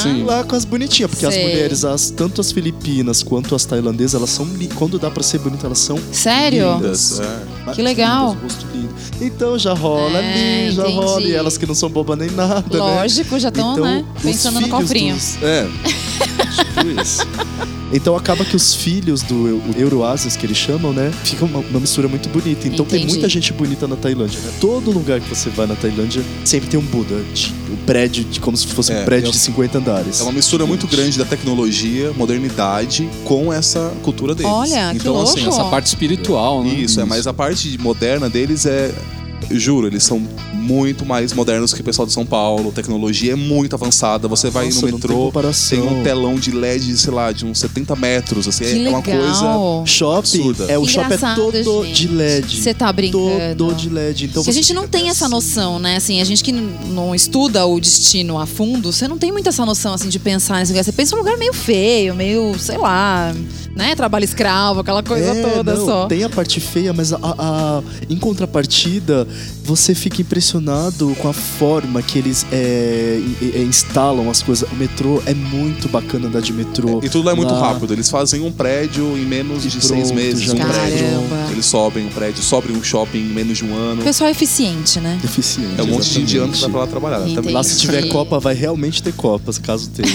Sim. 0.03 0.25
lá 0.25 0.45
com 0.45 0.55
as 0.57 0.65
bonitinhas, 0.65 1.11
porque 1.11 1.27
as 1.27 1.35
Sei. 1.35 1.43
mulheres, 1.43 1.85
as, 1.85 2.11
tanto 2.11 2.41
as 2.41 2.51
filipinas 2.53 3.23
quanto 3.23 3.55
as 3.55 3.65
tailandesas, 3.65 4.15
elas 4.15 4.31
são 4.31 4.47
quando 4.75 4.99
dá 4.99 5.11
pra 5.11 5.23
ser 5.23 5.39
bonita, 5.39 5.67
elas 5.67 5.79
são 5.79 5.99
Sério? 6.13 6.75
lindas. 6.77 7.21
É. 7.21 7.73
Que 7.73 7.83
legal. 7.83 8.35
Lindas, 8.35 8.43
rosto 8.55 8.67
lindo. 8.75 8.95
Então 9.21 9.59
já 9.59 9.73
rola 9.75 10.19
É, 10.19 10.67
ali, 10.67 10.75
já 10.75 10.83
entendi. 10.83 10.99
rola. 10.99 11.23
E 11.23 11.33
elas 11.33 11.57
que 11.59 11.67
não 11.67 11.75
são 11.75 11.89
boba 11.91 12.15
nem 12.17 12.31
nada, 12.31 12.65
né? 12.71 12.79
Lógico, 12.79 13.39
já 13.39 13.49
estão, 13.49 13.73
Então, 13.73 13.85
né? 13.85 14.05
Pensando 14.23 14.61
no 14.61 14.69
cofrinho. 14.69 15.15
dos- 15.15 15.43
É, 15.43 15.69
tipo 16.19 17.01
isso. 17.01 17.23
Então 17.93 18.17
acaba 18.17 18.45
que 18.45 18.57
os 18.57 18.75
filhos 18.75 19.23
do 19.23 19.47
Eu- 19.47 19.63
Euroasias, 19.77 20.37
que 20.37 20.45
eles 20.45 20.57
chamam, 20.57 20.93
né? 20.93 21.13
Fica 21.23 21.45
uma, 21.45 21.61
uma 21.61 21.79
mistura 21.81 22.09
muito 22.09 22.29
bonita. 22.29 22.67
Então 22.67 22.85
tem 22.85 22.99
Entendi. 23.01 23.13
muita 23.13 23.29
gente 23.29 23.53
bonita 23.53 23.87
na 23.87 23.95
Tailândia, 23.95 24.41
né? 24.41 24.51
Todo 24.61 24.91
lugar 24.91 25.21
que 25.21 25.29
você 25.29 25.49
vai 25.51 25.67
na 25.67 25.77
Tailândia 25.77 26.23
sempre 26.45 26.69
tem 26.69 26.79
um 26.81 26.83
Buda. 26.83 27.23
de- 27.33 27.53
Um 27.73 27.77
prédio, 27.87 28.25
de, 28.25 28.41
como 28.41 28.57
se 28.57 28.67
fosse 28.69 28.93
um 28.93 28.97
É, 28.97 29.05
prédio 29.05 29.29
é- 29.29 29.33
de 29.33 29.39
50 29.39 29.79
andares. 29.79 30.21
É 30.21 30.23
uma 30.23 30.33
mistura 30.33 30.65
muito 30.67 30.87
grande 30.89 31.19
da 31.19 31.25
tecnologia, 31.25 32.13
modernidade, 32.17 33.09
com 33.25 33.53
essa 33.53 33.93
cultura 34.03 34.35
deles. 34.35 34.51
Olha, 34.51 34.91
que 34.91 34.97
então, 34.99 35.21
assim, 35.21 35.41
louco. 35.43 35.55
Essa 35.61 35.65
parte 35.71 35.87
espiritual, 35.87 36.65
né? 36.65 36.71
Isso, 36.75 37.01
é, 37.01 37.05
mas 37.05 37.27
a 37.27 37.33
parte 37.33 37.77
moderna 37.79 38.29
deles 38.29 38.65
é. 38.67 38.93
Juro, 39.51 39.87
eles 39.87 40.03
são 40.03 40.21
muito 40.53 41.05
mais 41.05 41.33
modernos 41.33 41.73
que 41.75 41.81
o 41.81 41.85
pessoal 41.85 42.07
de 42.07 42.13
São 42.13 42.25
Paulo. 42.25 42.71
A 42.71 42.73
tecnologia 42.73 43.33
é 43.33 43.37
muito 43.37 43.75
avançada. 43.75 44.27
Você 44.29 44.51
vai 44.51 44.67
Nossa, 44.67 44.81
no 44.81 44.87
tem 44.87 44.95
metrô, 44.95 45.15
comparação. 45.27 45.79
tem 45.79 45.89
um 45.89 46.03
telão 46.03 46.35
de 46.37 46.51
LED, 46.51 46.97
sei 46.97 47.13
lá, 47.13 47.31
de 47.33 47.45
uns 47.45 47.59
70 47.59 47.95
metros. 47.97 48.49
Assim, 48.49 48.65
Que 48.65 48.87
é 48.87 48.89
uma 48.89 49.03
coisa. 49.03 49.19
legal. 49.21 49.85
Shopping, 49.87 50.19
absurda. 50.19 50.65
é 50.73 50.79
o 50.79 50.87
shopping 50.87 51.01
é 51.01 51.05
Engraçado, 51.17 51.37
todo 51.37 51.85
gente. 51.85 51.95
de 51.95 52.09
LED. 52.15 52.57
Você 52.63 52.75
tá 52.75 52.93
brincando. 52.93 53.25
Todo 53.57 53.75
de 53.75 53.89
LED. 53.89 54.25
Então 54.27 54.43
a 54.47 54.51
gente 54.53 54.73
não 54.73 54.89
tem 54.89 55.09
essa 55.11 55.27
assim. 55.27 55.35
noção, 55.35 55.79
né? 55.79 55.97
Assim, 55.97 56.21
a 56.21 56.25
gente 56.25 56.43
que 56.43 56.53
não 56.53 57.15
estuda 57.15 57.65
o 57.67 57.79
destino 57.81 58.39
a 58.39 58.47
fundo, 58.47 58.93
você 58.93 59.07
não 59.09 59.19
tem 59.19 59.31
muita 59.33 59.51
essa 59.51 59.65
noção, 59.67 59.95
assim, 59.95 60.09
de 60.09 60.19
pensar 60.19 60.59
nesse 60.59 60.73
lugar. 60.73 60.85
Você 60.85 60.93
pensa 60.93 61.15
um 61.15 61.19
lugar 61.19 61.37
meio 61.37 61.53
feio, 61.53 62.15
meio, 62.15 62.59
sei 62.59 62.79
lá, 62.79 63.33
né? 63.77 63.95
Trabalho 63.95 64.25
escravo, 64.25 64.81
aquela 64.81 65.03
coisa 65.03 65.31
É, 65.33 65.43
toda 65.55 65.75
não, 65.75 65.85
só. 65.87 66.07
Tem 66.07 66.25
a 66.25 66.29
parte 66.31 66.61
feia, 66.61 66.93
mas 66.93 67.13
a, 67.13 67.19
a- 67.23 67.83
em 68.09 68.17
contrapartida, 68.17 69.27
você 69.65 69.95
fica 69.95 70.21
impressionado 70.21 71.15
com 71.19 71.29
a 71.29 71.33
forma 71.33 72.03
que 72.03 72.19
eles 72.19 72.47
é, 72.53 73.21
é, 73.55 73.63
instalam 73.63 74.31
as 74.31 74.43
coisas. 74.43 74.71
O 74.71 74.75
metrô 74.75 75.23
é 75.27 75.35
muito 75.35 75.89
bacana 75.89 76.29
andar 76.29 76.41
de 76.41 76.53
metrô. 76.53 77.01
E 77.03 77.09
tudo 77.09 77.31
é 77.31 77.35
muito 77.35 77.53
Lá. 77.53 77.73
rápido. 77.73 77.93
Eles 77.93 78.11
fazem 78.11 78.43
um 78.43 78.53
prédio 78.53 79.17
em 79.17 79.25
menos 79.25 79.65
E 79.65 79.69
de 79.69 79.79
pronto, 79.79 79.95
seis 79.95 80.11
meses. 80.11 80.53
Um 80.53 80.57
prédio. 80.57 81.07
Eles 81.51 81.67
sobem 81.67 82.07
um 82.07 82.11
prédio, 82.11 82.43
sobem 82.43 82.77
um 82.77 82.83
shopping 82.83 83.19
em 83.19 83.29
menos 83.29 83.59
de 83.59 83.65
um 83.65 83.75
ano. 83.75 84.03
O 84.03 84.05
pessoal 84.05 84.29
é 84.29 84.33
eficiente, 84.33 85.01
né? 85.01 85.19
Eficiente. 85.25 85.75
É 85.79 85.83
um 85.83 85.87
monte 85.87 86.11
de 86.11 86.21
indiano 86.21 86.53
que 86.53 86.61
vai 86.61 86.71
pra 86.71 86.81
lá 86.81 86.87
trabalhar. 86.87 87.29
Entendi. 87.29 87.51
Lá 87.51 87.63
se 87.63 87.79
tiver. 87.79 88.09
Copa, 88.09 88.39
vai 88.39 88.55
realmente 88.55 89.03
ter 89.03 89.13
Copas, 89.15 89.59
caso 89.59 89.91
tenha. 89.91 90.09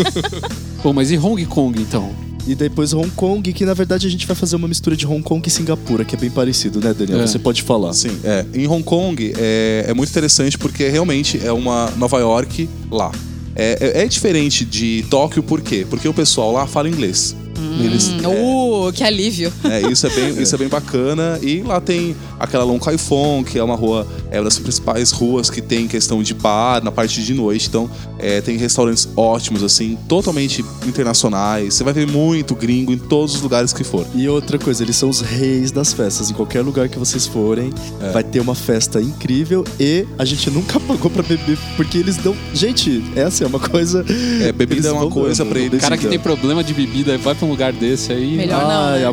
Pô, 0.82 0.92
mas 0.92 1.10
e 1.10 1.18
Hong 1.18 1.44
Kong, 1.46 1.80
então? 1.80 2.14
E 2.46 2.54
depois 2.54 2.92
Hong 2.92 3.10
Kong, 3.10 3.52
que 3.52 3.64
na 3.64 3.74
verdade 3.74 4.06
a 4.06 4.10
gente 4.10 4.26
vai 4.26 4.36
fazer 4.36 4.56
uma 4.56 4.68
mistura 4.68 4.96
de 4.96 5.06
Hong 5.06 5.22
Kong 5.22 5.46
e 5.46 5.50
Singapura, 5.50 6.04
que 6.04 6.14
é 6.14 6.18
bem 6.18 6.30
parecido, 6.30 6.80
né, 6.80 6.94
Daniel? 6.94 7.20
É. 7.20 7.26
Você 7.26 7.38
pode 7.38 7.62
falar. 7.62 7.92
Sim, 7.92 8.16
é. 8.24 8.44
Em 8.54 8.66
Hong 8.66 8.82
Kong 8.84 9.32
é, 9.36 9.86
é 9.88 9.94
muito 9.94 10.10
interessante 10.10 10.56
porque 10.56 10.88
realmente 10.88 11.40
é 11.44 11.52
uma 11.52 11.90
Nova 11.96 12.18
York 12.18 12.68
lá. 12.90 13.10
É, 13.54 14.00
é- 14.00 14.02
é 14.04 14.06
diferente 14.06 14.64
de 14.64 15.04
Tóquio, 15.10 15.42
por 15.42 15.60
quê? 15.62 15.86
Porque 15.88 16.06
o 16.06 16.12
pessoal 16.14 16.52
lá 16.52 16.66
fala 16.66 16.88
inglês. 16.88 17.34
Eles, 17.80 18.08
Uh, 18.26 18.92
que 18.92 19.02
alívio. 19.04 19.52
é, 19.64 19.90
isso, 19.90 20.06
é 20.06 20.10
bem, 20.10 20.42
isso 20.42 20.54
é 20.54 20.58
bem 20.58 20.68
bacana. 20.68 21.38
E 21.42 21.62
lá 21.62 21.80
tem 21.80 22.14
aquela 22.38 22.64
Long 22.64 22.78
Kai 22.78 22.98
Fong, 22.98 23.48
que 23.48 23.58
é 23.58 23.62
uma 23.62 23.74
rua, 23.76 24.06
é 24.30 24.38
uma 24.38 24.44
das 24.44 24.58
principais 24.58 25.10
ruas 25.10 25.48
que 25.50 25.60
tem 25.60 25.86
questão 25.88 26.22
de 26.22 26.34
bar 26.34 26.82
na 26.84 26.90
parte 26.92 27.22
de 27.22 27.34
noite. 27.34 27.68
Então, 27.68 27.90
é, 28.18 28.40
tem 28.40 28.56
restaurantes 28.56 29.08
ótimos, 29.16 29.62
assim, 29.62 29.96
totalmente 30.08 30.64
internacionais. 30.86 31.74
Você 31.74 31.84
vai 31.84 31.92
ver 31.92 32.06
muito 32.06 32.54
gringo 32.54 32.92
em 32.92 32.98
todos 32.98 33.34
os 33.36 33.40
lugares 33.42 33.72
que 33.72 33.84
for. 33.84 34.06
E 34.14 34.28
outra 34.28 34.58
coisa, 34.58 34.82
eles 34.82 34.96
são 34.96 35.08
os 35.08 35.20
reis 35.20 35.70
das 35.70 35.92
festas. 35.92 36.30
Em 36.30 36.34
qualquer 36.34 36.62
lugar 36.62 36.88
que 36.88 36.98
vocês 36.98 37.26
forem, 37.26 37.70
É. 38.00 38.10
vai 38.10 38.22
ter 38.24 38.40
uma 38.40 38.54
festa 38.54 39.00
incrível 39.00 39.64
e 39.78 40.06
a 40.18 40.24
gente 40.24 40.50
nunca 40.50 40.78
pagou 40.86 41.10
pra 41.10 41.22
beber, 41.22 41.58
porque 41.76 41.98
eles 41.98 42.16
dão. 42.16 42.34
Gente, 42.54 43.02
essa 43.14 43.44
é 43.44 43.46
uma 43.46 43.60
coisa. 43.60 44.04
É, 44.42 44.52
bebida 44.52 44.74
Eles 44.74 44.86
é 44.86 44.92
uma 44.92 45.10
coisa 45.10 45.44
dando, 45.44 45.52
pra 45.52 45.60
eles. 45.60 45.78
O 45.78 45.82
cara 45.82 45.96
que 45.96 46.06
tem 46.06 46.18
problema 46.18 46.62
de 46.64 46.72
bebida 46.74 47.16
vai 47.18 47.34
pra 47.34 47.45
um 47.46 47.50
lugar 47.50 47.72
desse 47.72 48.12
aí. 48.12 48.36
Melhor 48.36 48.62
não, 48.62 48.70
Ai, 48.70 49.00
né? 49.00 49.12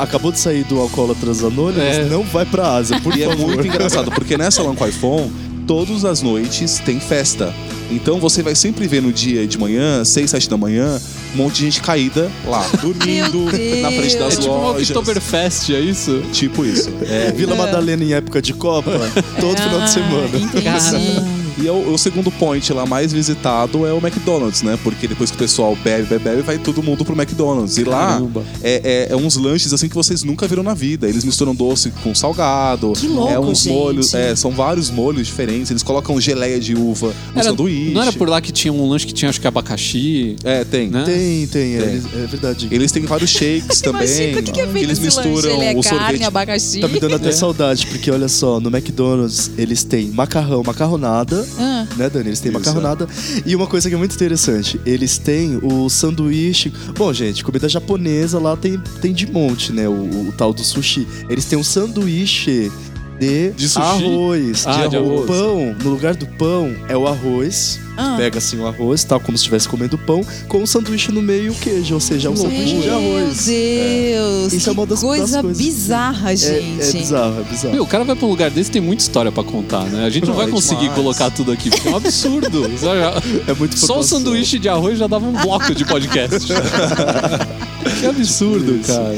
acabou 0.00 0.32
de 0.32 0.38
sair 0.38 0.64
do 0.64 0.78
Alcoólatras 0.80 1.42
Anônimos, 1.44 1.82
É. 1.82 2.04
não 2.04 2.22
vai 2.22 2.44
pra 2.46 2.76
Ásia, 2.76 2.98
por 3.00 3.16
E 3.16 3.22
é 3.22 3.26
favor. 3.28 3.46
muito 3.48 3.66
engraçado, 3.66 4.10
porque 4.14 4.36
nessa 4.38 4.62
Lan 4.62 4.74
Kwai 4.74 4.92
Fong, 4.92 5.30
todas 5.66 6.04
as 6.04 6.22
noites 6.22 6.78
tem 6.84 6.98
festa. 7.00 7.52
Então 7.90 8.18
você 8.18 8.42
vai 8.42 8.54
sempre 8.54 8.86
ver 8.86 9.02
no 9.02 9.12
dia 9.12 9.46
de 9.46 9.58
manhã, 9.58 10.02
6, 10.04 10.30
7 10.30 10.48
da 10.48 10.56
manhã, 10.56 10.98
um 11.34 11.36
monte 11.36 11.56
de 11.56 11.64
gente 11.64 11.82
caída 11.82 12.30
lá, 12.46 12.66
dormindo 12.80 13.38
Meu 13.52 13.82
na 13.82 13.90
frente 13.92 14.16
das 14.16 14.34
É 14.34 14.40
tipo 14.40 14.52
um 14.54 14.62
lojas. 14.62 14.88
Oktoberfest, 14.90 15.70
é 15.70 15.80
isso? 15.80 16.22
Tipo 16.32 16.64
isso. 16.64 16.90
É, 17.02 17.30
Vila 17.36 17.54
Madalena 17.54 18.02
em 18.02 18.14
época 18.14 18.40
de 18.40 18.54
Copa, 18.54 18.92
todo 19.38 19.56
final 19.60 19.78
de 19.78 19.84
Ah, 19.84 19.88
semana. 19.88 20.28
Entendi. 20.38 21.41
E 21.58 21.66
é 21.68 21.72
o, 21.72 21.92
o 21.92 21.98
segundo 21.98 22.30
point 22.30 22.72
lá 22.72 22.86
mais 22.86 23.12
visitado 23.12 23.86
é 23.86 23.92
o 23.92 23.98
McDonald's, 23.98 24.62
né? 24.62 24.78
Porque 24.82 25.06
depois 25.06 25.30
que 25.30 25.36
o 25.36 25.38
pessoal 25.38 25.76
bebe, 25.82 26.04
bebe, 26.08 26.24
bebe, 26.24 26.42
vai 26.42 26.58
todo 26.58 26.82
mundo 26.82 27.04
pro 27.04 27.14
McDonald's. 27.14 27.76
E 27.78 27.84
lá 27.84 28.08
Caramba. 28.14 28.42
é, 28.62 29.06
é- 29.10 29.12
é 29.12 29.16
uns 29.16 29.36
lanches 29.36 29.72
assim 29.72 29.88
que 29.88 29.94
vocês 29.94 30.22
nunca 30.24 30.46
viram 30.48 30.62
na 30.62 30.74
vida. 30.74 31.08
Eles 31.08 31.24
misturam 31.24 31.54
doce 31.54 31.90
com 32.02 32.14
salgado. 32.14 32.92
Que 32.94 33.06
louco, 33.06 33.32
é 33.32 33.38
uns 33.38 33.62
gente. 33.62 33.72
molhos. 33.72 34.14
É, 34.14 34.34
são 34.36 34.50
vários 34.50 34.90
molhos 34.90 35.26
diferentes. 35.26 35.70
Eles 35.70 35.82
colocam 35.82 36.20
geleia 36.20 36.58
de 36.60 36.74
uva 36.74 37.08
no 37.32 37.40
Era- 37.40 37.50
sanduíche. 37.50 37.92
não 37.94 38.02
era 38.02 38.12
por 38.12 38.28
lá 38.28 38.40
que 38.40 38.52
tinha 38.52 38.72
um 38.72 38.88
lanche 38.88 39.06
que 39.06 39.12
tinha, 39.14 39.28
acho 39.28 39.40
que 39.40 39.46
abacaxi, 39.46 40.36
É, 40.44 40.64
tem. 40.64 40.88
né? 40.88 41.02
Tem, 41.04 41.46
tem, 41.46 41.74
é, 41.76 41.80
Tem. 41.80 42.22
é 42.22 42.26
verdade. 42.26 42.68
Eles 42.70 42.90
têm 42.92 43.02
vários 43.04 43.30
shakes 43.30 43.80
também. 43.82 44.02
Imagina 44.02 44.40
o 44.40 44.42
que, 44.42 44.52
que 44.52 44.60
é 44.60 44.66
feito 44.66 44.84
eles 44.86 44.98
lanche. 44.98 45.18
misturam 45.28 45.50
Ele 45.56 45.64
é 45.64 45.70
o 45.76 45.82
carne, 45.82 45.98
sorvete. 45.98 46.24
abacaxi. 46.24 46.80
Tá 46.80 46.88
me 46.88 47.00
dando 47.00 47.14
até 47.16 47.28
É. 47.28 47.32
saudade, 47.32 47.86
porque 47.86 48.10
olha 48.10 48.28
só, 48.28 48.60
no 48.60 48.68
McDonald's 48.70 49.50
eles 49.58 49.82
têm 49.84 50.06
macarrão, 50.08 50.62
macarronada, 50.64 51.41
Ah, 51.58 51.86
né, 51.96 52.10
Dani? 52.10 52.28
Eles 52.28 52.40
têm 52.40 52.50
Isso, 52.50 52.58
macarronada. 52.58 53.06
E 53.44 53.54
uma 53.56 53.66
coisa 53.66 53.88
que 53.88 53.94
é 53.94 53.98
muito 53.98 54.14
interessante, 54.14 54.80
eles 54.86 55.18
têm 55.18 55.58
o 55.62 55.88
sanduíche. 55.88 56.72
Bom, 56.96 57.12
gente, 57.12 57.44
comida 57.44 57.68
japonesa 57.68 58.38
lá 58.38 58.56
tem, 58.56 58.78
tem 59.00 59.12
de 59.12 59.26
monte, 59.30 59.72
né? 59.72 59.88
O, 59.88 59.92
o 60.28 60.34
tal 60.36 60.52
do 60.52 60.62
sushi. 60.62 61.06
Eles 61.28 61.44
têm 61.44 61.58
um 61.58 61.64
sanduíche 61.64 62.70
de, 63.18 63.50
De 63.52 63.68
sushi? 63.68 63.84
arroz. 63.86 64.66
Ah, 64.66 64.86
de 64.86 64.96
arroz. 64.96 65.20
O 65.22 65.26
pão, 65.26 65.76
no 65.82 65.90
lugar 65.90 66.14
do 66.14 66.26
pão, 66.26 66.74
é 66.88 66.96
o 66.96 67.06
arroz. 67.06 67.78
Ah. 67.96 68.14
Pega 68.16 68.38
assim 68.38 68.58
o 68.58 68.66
arroz, 68.66 69.04
tal, 69.04 69.20
como 69.20 69.36
se 69.36 69.42
estivesse 69.42 69.68
comendo 69.68 69.98
pão, 69.98 70.24
com 70.48 70.62
um 70.62 70.66
sanduíche 70.66 71.12
no 71.12 71.20
meio 71.20 71.44
e 71.46 71.50
o 71.50 71.54
queijo, 71.54 71.94
ou 71.94 72.00
seja, 72.00 72.28
é 72.28 72.30
um 72.30 72.36
sanduíche 72.36 72.76
de 72.76 72.86
Meu 72.88 72.94
arroz. 72.94 73.46
Deus, 73.46 74.52
Isso 74.52 74.64
que 74.64 74.68
é 74.68 74.72
uma 74.72 74.86
das- 74.86 75.00
das 75.00 75.08
coisa 75.08 75.42
coisas- 75.42 75.58
bizarra, 75.58 76.32
É, 76.32 76.36
gente. 76.36 76.80
é 76.82 76.92
bizarro, 76.92 77.40
é 77.40 77.44
bizarro. 77.50 77.74
Meu, 77.74 77.82
o 77.82 77.86
cara 77.86 78.04
vai 78.04 78.16
pra 78.16 78.26
um 78.26 78.30
lugar 78.30 78.50
desse 78.50 78.70
tem 78.70 78.80
muita 78.80 79.02
história 79.02 79.30
pra 79.30 79.44
contar, 79.44 79.84
né? 79.84 80.04
A 80.04 80.10
gente 80.10 80.22
não, 80.24 80.30
Não, 80.30 80.36
vai 80.36 80.46
é 80.46 80.50
conseguir 80.50 80.80
demais. 80.82 80.96
colocar 80.96 81.30
tudo 81.30 81.52
aqui, 81.52 81.68
porque 81.70 81.88
é 81.88 81.90
um 81.90 81.96
absurdo. 81.96 82.62
É 83.46 83.54
muito 83.54 83.78
só 83.78 83.98
o 83.98 84.02
sanduíche 84.02 84.58
de 84.58 84.68
arroz 84.68 84.98
já 84.98 85.06
dava 85.06 85.26
um 85.26 85.32
bloco 85.32 85.74
de 85.74 85.84
podcast. 85.84 86.46
que 88.00 88.06
absurdo, 88.06 88.76
Isso. 88.76 88.86
cara. 88.92 89.08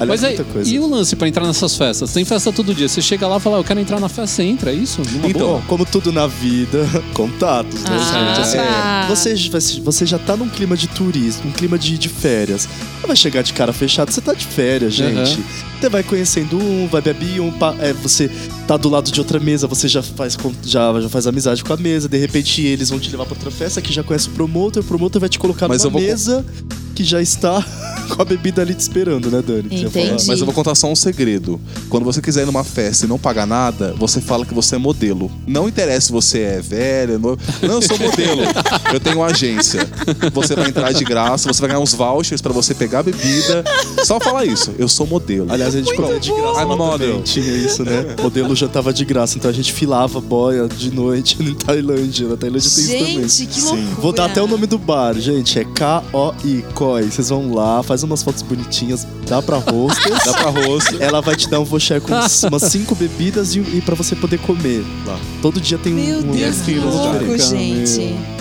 Aliás, 0.00 0.08
Mas 0.08 0.24
aí, 0.24 0.36
muita 0.36 0.52
coisa. 0.52 0.70
e 0.70 0.78
o 0.78 0.88
lance 0.88 1.16
pra 1.16 1.28
entrar 1.28 1.46
nessas 1.46 1.76
festas? 1.76 2.12
Tem 2.12 2.24
festa 2.24 2.52
todo 2.52 2.74
dia. 2.74 2.88
Você 2.88 3.00
chega 3.02 3.26
lá 3.26 3.36
e 3.38 3.40
fala, 3.40 3.58
eu 3.58 3.64
quero 3.64 3.80
entrar 3.80 3.98
na 4.00 4.08
festa, 4.08 4.36
você 4.36 4.42
entra, 4.42 4.70
é 4.70 4.74
isso? 4.74 5.02
Numa 5.12 5.28
Então, 5.28 5.46
boa? 5.48 5.62
como 5.66 5.84
tudo 5.84 6.12
na 6.12 6.26
vida, 6.26 6.86
contatos, 7.14 7.82
né, 7.84 7.90
Ah, 7.90 8.19
gente? 8.26 8.40
Assim, 8.40 8.56
tá. 8.56 9.06
você, 9.08 9.80
você 9.80 10.06
já 10.06 10.18
tá 10.18 10.36
num 10.36 10.48
clima 10.48 10.76
de 10.76 10.88
turismo, 10.88 11.48
um 11.48 11.52
clima 11.52 11.78
de, 11.78 11.98
de 11.98 12.08
férias. 12.08 12.68
Você 13.00 13.06
vai 13.06 13.16
chegar 13.16 13.42
de 13.42 13.52
cara 13.52 13.72
fechada, 13.72 14.10
você 14.10 14.20
tá 14.20 14.32
de 14.32 14.46
férias, 14.46 14.94
gente. 14.94 15.38
Uhum. 15.38 15.44
Você 15.80 15.88
vai 15.88 16.02
conhecendo 16.02 16.58
um, 16.58 16.86
vai 16.86 17.00
beber 17.00 17.40
um, 17.40 17.52
é, 17.80 17.92
você 17.92 18.30
tá 18.70 18.76
do 18.76 18.88
lado 18.88 19.10
de 19.10 19.18
outra 19.18 19.40
mesa, 19.40 19.66
você 19.66 19.88
já 19.88 20.00
faz, 20.00 20.38
já, 20.62 21.00
já 21.00 21.08
faz 21.08 21.26
amizade 21.26 21.64
com 21.64 21.72
a 21.72 21.76
mesa, 21.76 22.08
de 22.08 22.16
repente 22.16 22.62
eles 22.62 22.88
vão 22.88 23.00
te 23.00 23.10
levar 23.10 23.24
pra 23.24 23.34
outra 23.34 23.50
festa 23.50 23.82
que 23.82 23.92
já 23.92 24.04
conhece 24.04 24.28
o 24.28 24.30
promotor, 24.30 24.80
o 24.80 24.86
promotor 24.86 25.18
vai 25.18 25.28
te 25.28 25.40
colocar 25.40 25.66
Mas 25.66 25.82
numa 25.82 25.98
mesa 25.98 26.46
que 26.94 27.02
já 27.02 27.20
está 27.20 27.64
com 28.14 28.20
a 28.20 28.24
bebida 28.24 28.60
ali 28.60 28.74
te 28.74 28.80
esperando, 28.80 29.30
né, 29.30 29.42
Dani? 29.42 29.68
Entendi. 29.70 30.26
Mas 30.26 30.38
eu 30.40 30.44
vou 30.44 30.54
contar 30.54 30.74
só 30.74 30.86
um 30.86 30.94
segredo. 30.94 31.60
Quando 31.88 32.04
você 32.04 32.20
quiser 32.20 32.42
ir 32.42 32.46
numa 32.46 32.62
festa 32.62 33.06
e 33.06 33.08
não 33.08 33.18
pagar 33.18 33.46
nada, 33.46 33.94
você 33.96 34.20
fala 34.20 34.44
que 34.44 34.52
você 34.52 34.74
é 34.74 34.78
modelo. 34.78 35.30
Não 35.46 35.68
interessa 35.68 36.06
se 36.06 36.12
você 36.12 36.40
é 36.40 36.60
velho. 36.60 37.18
No... 37.18 37.38
Não, 37.62 37.74
eu 37.76 37.82
sou 37.82 37.98
modelo. 37.98 38.42
Eu 38.92 38.98
tenho 38.98 39.16
uma 39.16 39.26
agência. 39.26 39.88
Você 40.32 40.54
vai 40.54 40.68
entrar 40.68 40.92
de 40.92 41.04
graça, 41.04 41.50
você 41.50 41.60
vai 41.60 41.70
ganhar 41.70 41.80
uns 41.80 41.94
vouchers 41.94 42.42
pra 42.42 42.52
você 42.52 42.74
pegar 42.74 43.00
a 43.00 43.02
bebida. 43.04 43.64
Só 44.04 44.18
fala 44.20 44.44
isso. 44.44 44.74
Eu 44.78 44.88
sou 44.88 45.06
modelo. 45.06 45.50
Aliás, 45.50 45.74
a 45.74 45.78
gente 45.78 45.94
comia 45.94 46.18
de 46.18 46.32
graça 46.32 46.62
I'm 46.62 46.66
model. 46.66 46.98
também. 46.98 47.22
Tinha 47.22 47.56
isso, 47.56 47.84
né? 47.84 48.16
Modelo 48.20 48.54
já 48.60 48.68
tava 48.68 48.92
de 48.92 49.04
graça, 49.04 49.38
então 49.38 49.50
a 49.50 49.54
gente 49.54 49.72
filava 49.72 50.20
boia 50.20 50.68
de 50.68 50.90
noite 50.94 51.36
em 51.42 51.54
Tailândia. 51.54 52.28
Na 52.28 52.36
Tailândia 52.36 52.70
tem 52.70 52.84
isso 52.84 52.98
também. 52.98 53.28
Gente, 53.28 53.46
que 53.46 53.60
loucura. 53.62 53.86
Vou 54.00 54.12
dar 54.12 54.26
até 54.26 54.42
o 54.42 54.46
nome 54.46 54.66
do 54.66 54.78
bar, 54.78 55.14
gente. 55.18 55.58
É 55.58 55.64
K-O-I, 55.64 56.64
KOI. 56.74 57.10
Vocês 57.10 57.28
vão 57.30 57.54
lá, 57.54 57.82
faz 57.82 58.02
umas 58.02 58.22
fotos 58.22 58.42
bonitinhas, 58.42 59.06
dá 59.26 59.40
pra 59.40 59.56
hostess. 59.56 60.20
Dá 60.30 60.32
pra 60.34 60.50
rosto. 60.50 60.96
Ela 61.00 61.20
vai 61.20 61.34
te 61.34 61.48
dar 61.48 61.60
um 61.60 61.64
voucher 61.64 62.00
com 62.00 62.12
umas 62.12 62.62
cinco 62.64 62.94
bebidas 62.94 63.54
e, 63.54 63.60
e 63.60 63.80
pra 63.80 63.94
você 63.94 64.14
poder 64.14 64.38
comer 64.38 64.84
lá. 65.06 65.18
Todo 65.40 65.60
dia 65.60 65.78
tem 65.78 65.92
um, 65.92 65.96
Meu 65.96 66.18
um 66.18 66.32
Deus, 66.32 66.56
que 66.58 66.74
louco, 66.74 67.38
gente. 67.38 68.39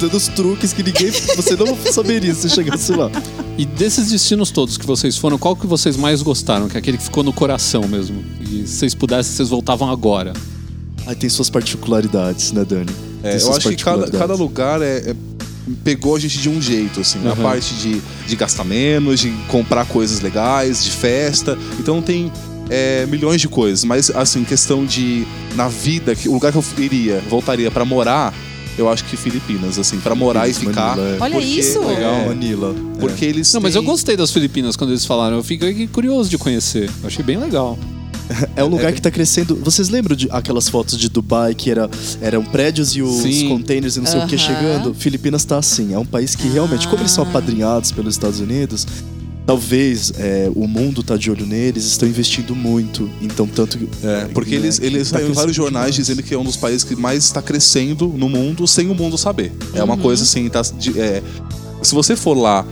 Dando 0.00 0.16
os 0.16 0.28
truques 0.28 0.72
que 0.72 0.82
ninguém. 0.82 1.10
Você 1.10 1.56
não 1.56 1.76
saberia 1.92 2.34
se 2.34 2.48
chegasse 2.50 2.92
lá. 2.92 3.10
E 3.58 3.64
desses 3.64 4.10
destinos 4.10 4.50
todos 4.50 4.76
que 4.76 4.86
vocês 4.86 5.16
foram, 5.16 5.38
qual 5.38 5.54
que 5.56 5.66
vocês 5.66 5.96
mais 5.96 6.22
gostaram? 6.22 6.68
Que 6.68 6.76
é 6.76 6.80
aquele 6.80 6.98
que 6.98 7.04
ficou 7.04 7.22
no 7.22 7.32
coração 7.32 7.86
mesmo. 7.88 8.22
E 8.40 8.66
se 8.66 8.78
vocês 8.78 8.94
pudessem, 8.94 9.32
vocês 9.34 9.48
voltavam 9.48 9.90
agora. 9.90 10.32
Aí 11.06 11.14
tem 11.14 11.28
suas 11.30 11.48
particularidades, 11.50 12.52
né, 12.52 12.64
Dani? 12.64 12.90
É, 13.22 13.40
eu 13.40 13.54
acho 13.54 13.68
que 13.70 13.76
cada, 13.76 14.10
cada 14.10 14.34
lugar 14.34 14.82
é, 14.82 15.10
é- 15.10 15.16
pegou 15.84 16.16
a 16.16 16.18
gente 16.18 16.38
de 16.38 16.48
um 16.48 16.60
jeito, 16.60 17.00
assim. 17.00 17.18
Na 17.20 17.30
Uhum. 17.30 17.36
parte 17.42 17.74
de, 17.74 18.00
de 18.26 18.36
gastar 18.36 18.64
menos, 18.64 19.20
de 19.20 19.30
comprar 19.48 19.84
coisas 19.86 20.20
legais, 20.20 20.84
de 20.84 20.90
festa. 20.90 21.56
Então 21.78 22.02
tem 22.02 22.30
é, 22.68 23.06
milhões 23.06 23.40
de 23.40 23.48
coisas. 23.48 23.84
Mas, 23.84 24.10
assim, 24.10 24.42
questão 24.44 24.84
de... 24.84 25.24
Na 25.54 25.68
vida, 25.68 26.14
que- 26.14 26.28
o 26.28 26.32
lugar 26.34 26.50
que 26.52 26.58
eu 26.58 26.64
iria, 26.78 27.22
voltaria 27.30 27.70
pra 27.70 27.84
morar, 27.84 28.34
eu 28.78 28.88
acho 28.88 29.04
que 29.04 29.16
Filipinas, 29.16 29.78
assim. 29.78 29.98
Pra 30.00 30.14
morar 30.14 30.48
e 30.48 30.54
ficar. 30.54 30.96
Manila, 30.96 31.16
é. 31.16 31.22
Olha 31.22 31.32
Porque- 31.34 31.46
isso. 31.46 31.80
Legal, 31.80 32.14
É. 32.14 32.26
Manila. 32.26 32.74
Porque 33.00 33.24
eles 33.24 33.52
Não, 33.52 33.60
mas 33.60 33.74
eu 33.74 33.82
têm- 33.82 33.90
gostei 33.90 34.16
das 34.16 34.30
Filipinas 34.30 34.76
quando 34.76 34.90
eles 34.90 35.04
falaram. 35.04 35.36
Eu 35.36 35.42
fiquei 35.44 35.86
curioso 35.86 36.28
de 36.30 36.38
conhecer. 36.38 36.90
Eu 37.02 37.06
achei 37.06 37.24
bem 37.24 37.36
legal. 37.38 37.78
É 38.56 38.64
um 38.64 38.66
lugar 38.66 38.92
que 38.92 39.00
tá 39.00 39.08
crescendo. 39.10 39.54
Vocês 39.62 39.88
lembram 39.88 40.16
de 40.16 40.26
aquelas 40.32 40.68
fotos 40.68 40.98
de 40.98 41.08
Dubai 41.08 41.54
que 41.54 41.70
era, 41.70 41.88
eram 42.20 42.44
prédios 42.44 42.96
e 42.96 43.00
os 43.02 43.22
Sim. 43.22 43.48
containers 43.48 43.96
e 43.96 44.00
não 44.00 44.06
sei 44.06 44.18
o 44.20 44.26
que 44.26 44.36
chegando? 44.36 44.92
Filipinas 44.94 45.44
tá 45.44 45.58
assim. 45.58 45.94
É 45.94 45.98
um 45.98 46.04
país 46.04 46.34
que 46.34 46.48
realmente, 46.48 46.88
como 46.88 47.02
eles 47.02 47.12
são 47.12 47.22
apadrinhados 47.22 47.92
pelos 47.92 48.14
Estados 48.14 48.40
Unidos, 48.40 48.84
talvez 49.46 50.12
é, 50.18 50.50
o 50.54 50.66
mundo 50.66 51.02
tá 51.02 51.16
de 51.16 51.30
olho 51.30 51.46
neles, 51.46 51.84
estão 51.84 52.08
investindo 52.08 52.54
muito. 52.54 53.08
Então, 53.22 53.46
tanto. 53.46 53.78
É, 54.02 54.24
porque 54.34 54.50
né, 54.58 54.64
eles, 54.64 54.78
que 54.78 54.86
eles 54.86 55.10
tá 55.10 55.22
em 55.22 55.32
vários 55.32 55.54
jornais 55.56 55.94
demais. 55.94 56.06
dizendo 56.06 56.22
que 56.22 56.34
é 56.34 56.38
um 56.38 56.44
dos 56.44 56.56
países 56.56 56.82
que 56.82 56.96
mais 56.96 57.24
está 57.24 57.40
crescendo 57.40 58.08
no 58.08 58.28
mundo 58.28 58.66
sem 58.66 58.90
o 58.90 58.94
mundo 58.94 59.16
saber. 59.16 59.52
É 59.72 59.82
uma 59.82 59.96
coisa 59.96 60.24
assim, 60.24 60.48
tá, 60.48 60.62
de- 60.62 60.98
é, 61.00 61.22
se 61.82 61.94
você 61.94 62.16
for 62.16 62.36
lá, 62.36 62.66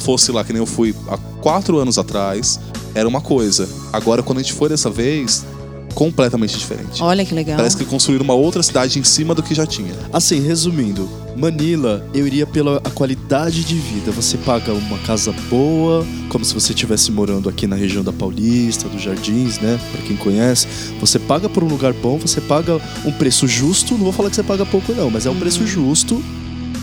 fosse 0.00 0.30
lá 0.30 0.44
que 0.44 0.52
nem 0.52 0.60
eu 0.60 0.66
fui 0.66 0.94
há 1.08 1.16
quatro 1.16 1.78
anos 1.78 1.96
atrás, 1.96 2.60
era 2.94 3.08
uma 3.08 3.20
coisa. 3.20 3.66
Agora, 3.92 4.22
quando 4.22 4.38
a 4.38 4.42
gente 4.42 4.52
foi 4.52 4.68
dessa 4.68 4.90
vez, 4.90 5.44
completamente 5.94 6.56
diferente. 6.56 7.02
Olha 7.02 7.24
que 7.24 7.34
legal. 7.34 7.56
Parece 7.56 7.76
que 7.76 7.84
construíram 7.84 8.24
uma 8.24 8.34
outra 8.34 8.62
cidade 8.62 8.98
em 8.98 9.04
cima 9.04 9.34
do 9.34 9.42
que 9.42 9.54
já 9.54 9.66
tinha. 9.66 9.94
Assim, 10.12 10.40
resumindo, 10.40 11.08
Manila, 11.36 12.06
eu 12.12 12.26
iria 12.26 12.46
pela 12.46 12.78
a 12.78 12.90
qualidade 12.90 13.64
de 13.64 13.74
vida. 13.74 14.10
Você 14.12 14.36
paga 14.38 14.72
uma 14.72 14.98
casa 14.98 15.32
boa, 15.48 16.06
como 16.28 16.44
se 16.44 16.54
você 16.54 16.72
estivesse 16.72 17.12
morando 17.12 17.48
aqui 17.48 17.66
na 17.66 17.76
região 17.76 18.02
da 18.02 18.12
Paulista, 18.12 18.88
dos 18.88 19.02
Jardins, 19.02 19.58
né? 19.58 19.78
Pra 19.92 20.02
quem 20.02 20.16
conhece. 20.16 20.66
Você 21.00 21.18
paga 21.18 21.48
por 21.48 21.62
um 21.62 21.68
lugar 21.68 21.92
bom, 21.92 22.18
você 22.18 22.40
paga 22.40 22.80
um 23.04 23.12
preço 23.12 23.46
justo. 23.46 23.94
Não 23.94 24.04
vou 24.04 24.12
falar 24.12 24.30
que 24.30 24.36
você 24.36 24.42
paga 24.42 24.66
pouco, 24.66 24.92
não, 24.92 25.10
mas 25.10 25.26
é 25.26 25.30
um 25.30 25.38
preço 25.38 25.66
justo. 25.66 26.22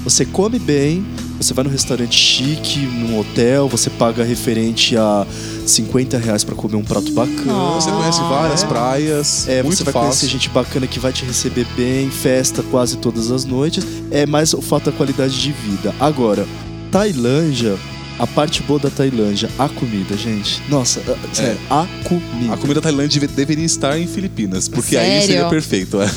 Você 0.05 0.23
come 0.23 0.59
bem, 0.59 1.03
você 1.39 1.51
vai 1.51 1.65
num 1.65 1.71
restaurante 1.71 2.15
chique, 2.15 2.79
num 2.79 3.19
hotel, 3.19 3.67
você 3.67 3.89
paga 3.89 4.23
referente 4.23 4.95
a 4.95 5.25
50 5.65 6.17
reais 6.19 6.43
pra 6.43 6.53
comer 6.53 6.75
um 6.75 6.83
prato 6.83 7.11
bacana. 7.11 7.71
Você 7.73 7.89
conhece 7.89 8.19
várias 8.19 8.63
praias, 8.63 9.47
É, 9.47 9.63
muito 9.63 9.75
você 9.77 9.83
vai 9.83 9.91
fácil. 9.93 10.07
conhecer 10.09 10.27
gente 10.27 10.49
bacana 10.49 10.85
que 10.85 10.99
vai 10.99 11.11
te 11.11 11.25
receber 11.25 11.65
bem, 11.75 12.11
festa 12.11 12.61
quase 12.69 12.97
todas 12.97 13.31
as 13.31 13.45
noites. 13.45 13.83
É 14.11 14.27
mais 14.27 14.53
o 14.53 14.61
fato 14.61 14.91
da 14.91 14.91
qualidade 14.95 15.41
de 15.41 15.51
vida. 15.51 15.93
Agora, 15.99 16.45
Tailândia, 16.91 17.75
a 18.19 18.25
parte 18.27 18.61
boa 18.63 18.79
da 18.79 18.89
Tailândia, 18.89 19.49
a 19.57 19.67
comida, 19.69 20.15
gente. 20.17 20.61
Nossa, 20.69 20.99
a- 21.01 21.35
sério, 21.35 21.57
a 21.69 21.85
comida. 22.03 22.53
A 22.53 22.57
comida 22.57 22.81
tailândia 22.81 23.19
deve- 23.21 23.33
deveria 23.33 23.65
estar 23.65 23.97
em 23.99 24.07
Filipinas, 24.07 24.67
porque 24.67 24.95
aí 24.97 25.05
Sério? 25.21 25.27
seria 25.27 25.49
perfeito. 25.49 25.97
é. 26.01 26.05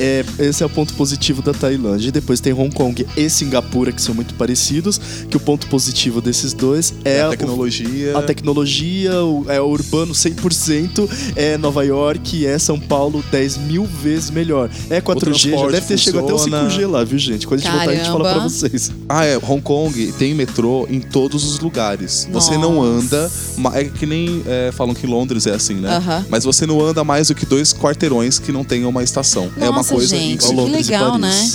É, 0.00 0.24
esse 0.40 0.62
é 0.62 0.66
o 0.66 0.68
ponto 0.68 0.94
positivo 0.94 1.42
da 1.42 1.52
Tailândia. 1.52 2.08
E 2.08 2.10
depois 2.10 2.40
tem 2.40 2.52
Hong 2.52 2.74
Kong 2.74 3.06
e 3.16 3.30
Singapura, 3.30 3.92
que 3.92 4.02
são 4.02 4.12
muito 4.14 4.34
parecidos. 4.34 5.00
Que 5.30 5.36
o 5.36 5.40
ponto 5.40 5.68
positivo 5.68 6.20
desses 6.20 6.52
dois 6.52 6.92
é, 7.04 7.20
a 7.20 7.28
o- 7.28 7.30
tecnologia. 7.30 8.18
a 8.18 8.22
tecnologia, 8.22 9.22
o, 9.22 9.44
é 9.48 9.60
o 9.60 9.66
urbano 9.66 10.12
100%, 10.12 11.08
é 11.36 11.56
Nova 11.56 11.84
York, 11.84 12.44
é 12.44 12.58
São 12.58 12.80
Paulo 12.80 13.22
10 13.30 13.58
mil 13.58 13.84
vezes 13.84 14.30
melhor. 14.30 14.68
É 14.90 15.00
4G, 15.00 15.50
já 15.56 15.66
deve 15.68 15.86
ter 15.86 15.98
chegado 15.98 16.24
até 16.24 16.34
o 16.34 16.38
funciona. 16.38 16.68
5G 16.68 16.86
lá, 16.90 17.04
viu, 17.04 17.18
gente? 17.18 17.46
Quando 17.46 17.60
a 17.60 17.62
gente 17.62 17.70
voltar, 17.72 17.90
a 17.90 17.94
gente 17.94 18.06
fala 18.06 18.18
pra 18.20 18.28
Caramba. 18.32 18.48
vocês. 18.48 18.90
Ah, 19.08 19.24
é. 19.24 19.36
Hong 19.36 19.60
Kong 19.62 20.12
tem 20.18 20.34
metrô 20.34 20.61
em 20.88 21.00
todos 21.00 21.44
os 21.44 21.60
lugares. 21.60 22.28
Você 22.30 22.56
não 22.56 22.74
Nossa. 22.76 23.16
anda. 23.16 23.30
É 23.74 23.84
que 23.84 24.06
nem 24.06 24.42
é, 24.46 24.70
falam 24.72 24.94
que 24.94 25.06
Londres 25.06 25.46
é 25.46 25.54
assim, 25.54 25.74
né? 25.74 25.96
Aham. 25.96 26.26
Mas 26.28 26.44
você 26.44 26.66
não 26.66 26.80
anda 26.80 27.04
mais 27.04 27.28
do 27.28 27.34
que 27.34 27.46
dois 27.46 27.72
quarteirões 27.72 28.38
que 28.38 28.52
não 28.52 28.64
tenham 28.64 28.88
uma 28.90 29.02
estação. 29.02 29.50
é 29.58 29.64
uma 29.68 29.78
Nossa, 29.78 29.94
coisa 29.94 30.16
gente, 30.16 30.34
igual 30.44 30.50
que 30.50 30.56
Londres 30.56 30.88
e 30.88 30.90
legal, 30.90 31.18
né? 31.18 31.50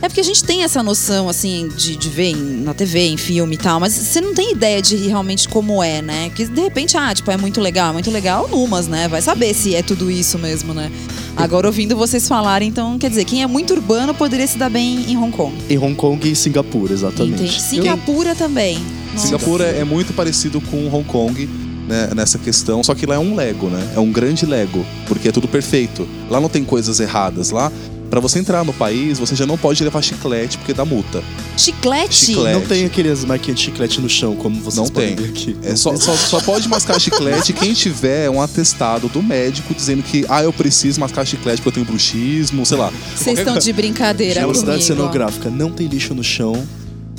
É 0.00 0.08
porque 0.08 0.20
a 0.20 0.24
gente 0.24 0.44
tem 0.44 0.62
essa 0.62 0.80
noção, 0.80 1.28
assim, 1.28 1.68
de, 1.76 1.96
de 1.96 2.08
ver 2.08 2.30
em- 2.30 2.62
na 2.62 2.72
TV, 2.72 3.00
em 3.08 3.16
filme 3.16 3.56
e 3.56 3.58
tal, 3.58 3.80
mas 3.80 3.92
você 3.94 4.20
não 4.20 4.32
tem 4.32 4.52
ideia 4.52 4.80
de 4.80 4.96
realmente 4.96 5.48
como 5.48 5.82
é, 5.82 6.00
né? 6.00 6.30
Que 6.34 6.44
de 6.46 6.60
repente, 6.60 6.96
ah, 6.96 7.12
tipo, 7.12 7.28
é 7.32 7.36
muito 7.36 7.60
legal, 7.60 7.90
é 7.90 7.92
muito 7.92 8.10
legal 8.10 8.46
numas, 8.48 8.86
né? 8.86 9.08
Vai 9.08 9.20
saber 9.20 9.52
se 9.54 9.74
é 9.74 9.82
tudo 9.82 10.08
isso 10.08 10.38
mesmo, 10.38 10.72
né? 10.72 10.90
Agora, 11.36 11.66
ouvindo 11.66 11.96
vocês 11.96 12.28
falarem, 12.28 12.68
então, 12.68 12.96
quer 12.96 13.10
dizer, 13.10 13.24
quem 13.24 13.42
é 13.42 13.46
muito 13.48 13.72
urbano 13.74 14.14
poderia 14.14 14.46
se 14.46 14.56
dar 14.56 14.70
bem 14.70 15.04
em 15.10 15.16
Hong 15.16 15.32
Kong. 15.36 15.52
Em 15.68 15.78
Hong 15.78 15.94
Kong 15.96 16.30
e 16.30 16.36
Singapura, 16.36 16.92
exatamente. 16.92 17.42
Entendi. 17.42 17.60
Singapura 17.60 18.34
também. 18.36 18.78
Nossa. 19.12 19.26
Singapura 19.26 19.64
é 19.64 19.82
muito 19.84 20.12
parecido 20.12 20.60
com 20.60 20.86
Hong 20.94 21.04
Kong 21.04 21.48
né, 21.88 22.10
nessa 22.14 22.38
questão, 22.38 22.84
só 22.84 22.94
que 22.94 23.04
lá 23.04 23.16
é 23.16 23.18
um 23.18 23.34
Lego, 23.34 23.66
né? 23.68 23.94
É 23.96 23.98
um 24.00 24.12
grande 24.12 24.46
Lego, 24.46 24.84
porque 25.08 25.28
é 25.28 25.32
tudo 25.32 25.48
perfeito. 25.48 26.06
Lá 26.30 26.40
não 26.40 26.48
tem 26.48 26.62
coisas 26.62 27.00
erradas. 27.00 27.50
Lá, 27.50 27.72
pra 28.10 28.20
você 28.20 28.38
entrar 28.38 28.64
no 28.64 28.72
país, 28.72 29.18
você 29.18 29.34
já 29.36 29.44
não 29.46 29.58
pode 29.58 29.82
levar 29.84 30.02
chiclete 30.02 30.56
porque 30.58 30.72
dá 30.72 30.84
multa. 30.84 31.22
Chiclete? 31.56 32.14
Chiclete. 32.14 32.58
Não 32.58 32.66
tem 32.66 32.84
aqueles 32.84 33.24
marquinhos 33.24 33.58
de 33.60 33.66
chiclete 33.66 34.00
no 34.00 34.08
chão, 34.08 34.34
como 34.36 34.56
vocês 34.60 34.76
Não 34.76 34.88
podem 34.88 35.14
tem. 35.14 35.26
ver 35.26 35.30
aqui. 35.30 35.56
É 35.62 35.76
só, 35.76 35.94
só, 35.96 36.14
só 36.16 36.40
pode 36.40 36.68
mascar 36.68 36.98
chiclete 37.00 37.52
quem 37.52 37.72
tiver 37.74 38.30
um 38.30 38.40
atestado 38.40 39.08
do 39.08 39.22
médico 39.22 39.74
dizendo 39.74 40.02
que, 40.02 40.24
ah, 40.28 40.42
eu 40.42 40.52
preciso 40.52 41.00
mascar 41.00 41.26
chiclete 41.26 41.56
porque 41.62 41.68
eu 41.68 41.72
tenho 41.72 41.86
bruxismo, 41.86 42.64
sei 42.64 42.78
lá. 42.78 42.92
Vocês 43.16 43.38
estão 43.38 43.58
de 43.58 43.72
brincadeira 43.72 44.40
Velocidade 44.40 44.78
comigo. 44.84 44.86
cenográfica, 44.86 45.50
não 45.50 45.70
tem 45.70 45.86
lixo 45.86 46.14
no 46.14 46.24
chão. 46.24 46.66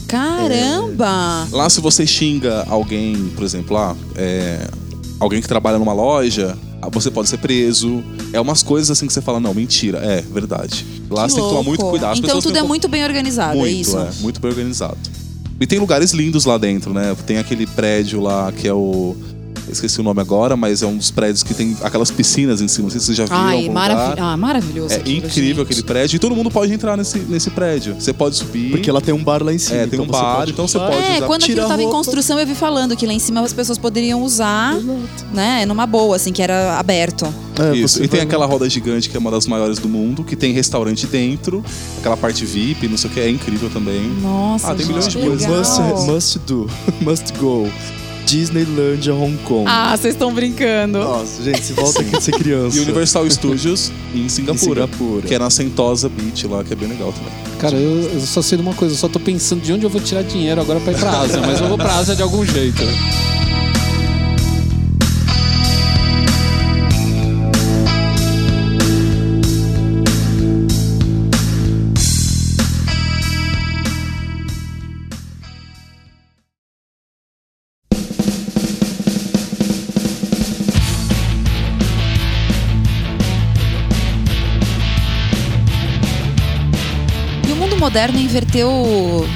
Caramba! 0.08 1.48
Lá, 1.52 1.70
se 1.70 1.80
você 1.82 2.06
xinga 2.06 2.66
alguém, 2.68 3.32
por 3.36 3.44
exemplo, 3.44 3.76
lá, 3.76 3.96
é, 4.16 4.68
alguém 5.20 5.42
que 5.42 5.48
trabalha 5.48 5.78
numa 5.78 5.94
loja, 5.94 6.58
você 6.92 7.12
pode 7.12 7.30
ser 7.30 7.38
preso. 7.38 8.04
É 8.32 8.40
umas 8.40 8.62
coisas 8.62 8.92
assim 8.92 9.08
que 9.08 9.14
você 9.14 9.22
fala, 9.22 9.40
não, 9.40 9.54
mentira, 9.54 9.98
é 10.00 10.22
verdade. 10.22 10.86
Lá 11.10 11.26
Que 11.26 11.32
você 11.32 11.36
tem 11.36 11.44
que 11.44 11.50
tomar 11.50 11.64
muito 11.64 11.80
louco. 11.82 11.92
cuidado. 11.98 12.14
As 12.14 12.20
Então 12.20 12.40
tudo 12.40 12.58
é 12.58 12.64
um 12.64 12.68
muito 12.68 12.88
bem 12.88 13.04
organizado, 13.04 13.58
muito, 13.58 13.68
é 13.70 13.72
isso? 13.72 13.98
é, 13.98 14.10
muito 14.20 14.40
bem 14.40 14.52
organizado. 14.52 14.98
E 15.60 15.68
tem 15.68 15.80
lugares 15.80 16.12
lindos 16.12 16.46
lá 16.46 16.58
dentro, 16.58 16.94
né? 16.94 17.16
Tem 17.26 17.38
aquele 17.38 17.66
prédio 17.68 18.22
lá 18.22 18.52
que 18.52 18.68
é 18.68 18.74
o. 18.74 19.16
Esqueci 19.72 20.00
o 20.00 20.04
nome 20.04 20.20
agora, 20.22 20.56
mas 20.56 20.82
é 20.82 20.86
um 20.88 20.98
dos 20.98 21.12
prédios 21.12 21.44
que 21.44 21.54
tem 21.54 21.76
aquelas 21.84 22.10
piscinas 22.12 22.62
em 22.62 22.68
cima. 22.68 22.84
Não 22.86 22.92
sei 22.92 23.00
se 23.00 23.06
você 23.08 23.14
já 23.14 23.26
viu. 23.26 23.36
em 23.36 23.40
Ai, 23.40 23.58
algum 23.62 23.74
marav 23.74 24.10
lugar. 24.12 24.24
ah, 24.34 24.38
maravilhoso. 24.38 24.94
É 24.94 24.98
aquilo, 24.98 25.18
incrível 25.28 25.56
gente. 25.56 25.62
aquele 25.64 25.84
prédio 25.84 26.16
e 26.16 26.20
todo 26.20 26.36
mundo 26.36 26.50
pode 26.52 26.74
entrar 26.74 26.98
nesse, 26.98 27.20
nesse 27.20 27.50
prédio. 27.50 27.96
Você 28.00 28.12
pode 28.14 28.36
subir. 28.36 28.72
Porque 28.72 28.90
ela 28.90 29.02
tem 29.02 29.14
um 29.14 29.24
bar 29.24 29.44
lá 29.44 29.54
em 29.54 29.58
cima. 29.58 29.82
É, 29.82 29.88
tem 29.88 30.00
um 30.00 30.06
você 30.06 30.12
bar, 30.12 30.36
pode 30.38 30.52
então 30.52 30.68
você 30.68 30.78
pode 30.80 30.96
É, 30.96 31.18
usar- 31.18 31.28
quando 31.28 31.44
aquilo 31.44 31.62
a 31.64 31.68
tava 31.68 31.84
em 31.84 31.90
construção, 31.90 32.40
eu 32.40 32.46
vi 32.48 32.56
falando 32.56 32.96
que 32.96 33.06
lá 33.06 33.14
em 33.14 33.20
cima 33.20 33.42
as 33.42 33.54
pessoas 33.54 33.78
poderiam 33.78 34.22
usar, 34.24 34.76
né, 35.34 35.66
numa 35.66 35.86
boa, 35.86 36.16
assim, 36.16 36.32
que 36.32 36.42
era 36.42 36.78
aberto. 36.80 37.32
É, 37.60 37.76
Isso. 37.76 38.02
E 38.02 38.08
tem 38.08 38.22
aquela 38.22 38.46
roda 38.46 38.70
gigante 38.70 39.10
que 39.10 39.18
é 39.18 39.20
uma 39.20 39.30
das 39.32 39.46
maiores 39.46 39.80
do 39.80 39.90
mundo, 39.90 40.24
que 40.24 40.36
tem 40.36 40.54
restaurante 40.54 41.06
dentro, 41.06 41.64
aquela 41.98 42.16
parte 42.16 42.46
VIP, 42.46 42.88
não 42.88 42.98
sei 42.98 43.10
o 43.10 43.14
que, 43.14 43.20
é 43.20 43.30
incrível 43.30 43.70
também. 43.70 44.10
Nossa, 44.22 44.68
Ah, 44.68 44.76
tem 44.76 44.86
gente, 44.86 44.88
milhões 44.88 45.08
de 45.10 45.18
que 45.18 45.26
coisas. 45.26 45.48
Must, 45.80 46.12
must 46.12 46.40
do. 46.40 46.70
must 47.02 47.34
go. 47.38 47.68
Disneylandia 48.30 49.14
Hong 49.14 49.38
Kong. 49.44 49.66
Ah, 49.68 49.98
vocês 49.98 50.14
estão 50.14 50.32
brincando. 50.32 51.00
Nossa, 51.00 51.42
gente, 51.42 51.64
se 51.66 51.74
volta 51.74 52.02
aqui 52.02 52.12
de 52.12 52.24
ser 52.24 52.32
criança. 52.34 52.78
E 52.80 52.82
Universal 52.82 53.28
Studios 53.30 53.92
em 54.14 54.30
Singapura, 54.30 54.86
Singapura. 54.88 55.28
que 55.28 55.34
é 55.34 55.40
na 55.40 55.50
Sentosa 55.50 56.08
Beach 56.08 56.46
lá, 56.48 56.64
que 56.64 56.72
é 56.74 56.76
bem 56.76 56.88
legal 56.90 57.12
também. 57.12 57.32
Cara, 57.60 57.76
eu, 57.76 58.12
eu 58.14 58.22
só 58.22 58.42
sei 58.42 58.58
de 58.58 58.62
uma 58.64 58.74
coisa, 58.76 58.94
eu 58.94 58.98
só 59.00 59.08
tô 59.08 59.20
pensando 59.20 59.62
de 59.62 59.74
onde 59.74 59.84
eu 59.84 59.90
vou 59.90 60.00
tirar 60.00 60.22
dinheiro 60.22 60.62
agora 60.62 60.80
pra 60.80 60.94
ir 60.94 61.00
pra 61.00 61.22
Ásia, 61.22 61.42
mas 61.42 61.60
eu 61.60 61.68
vou 61.68 61.78
pra 61.78 61.96
Ásia 61.96 62.16
de 62.16 62.22
algum 62.22 62.46
jeito. 62.46 62.82
Moderno 87.90 88.20
inverteu 88.20 89.28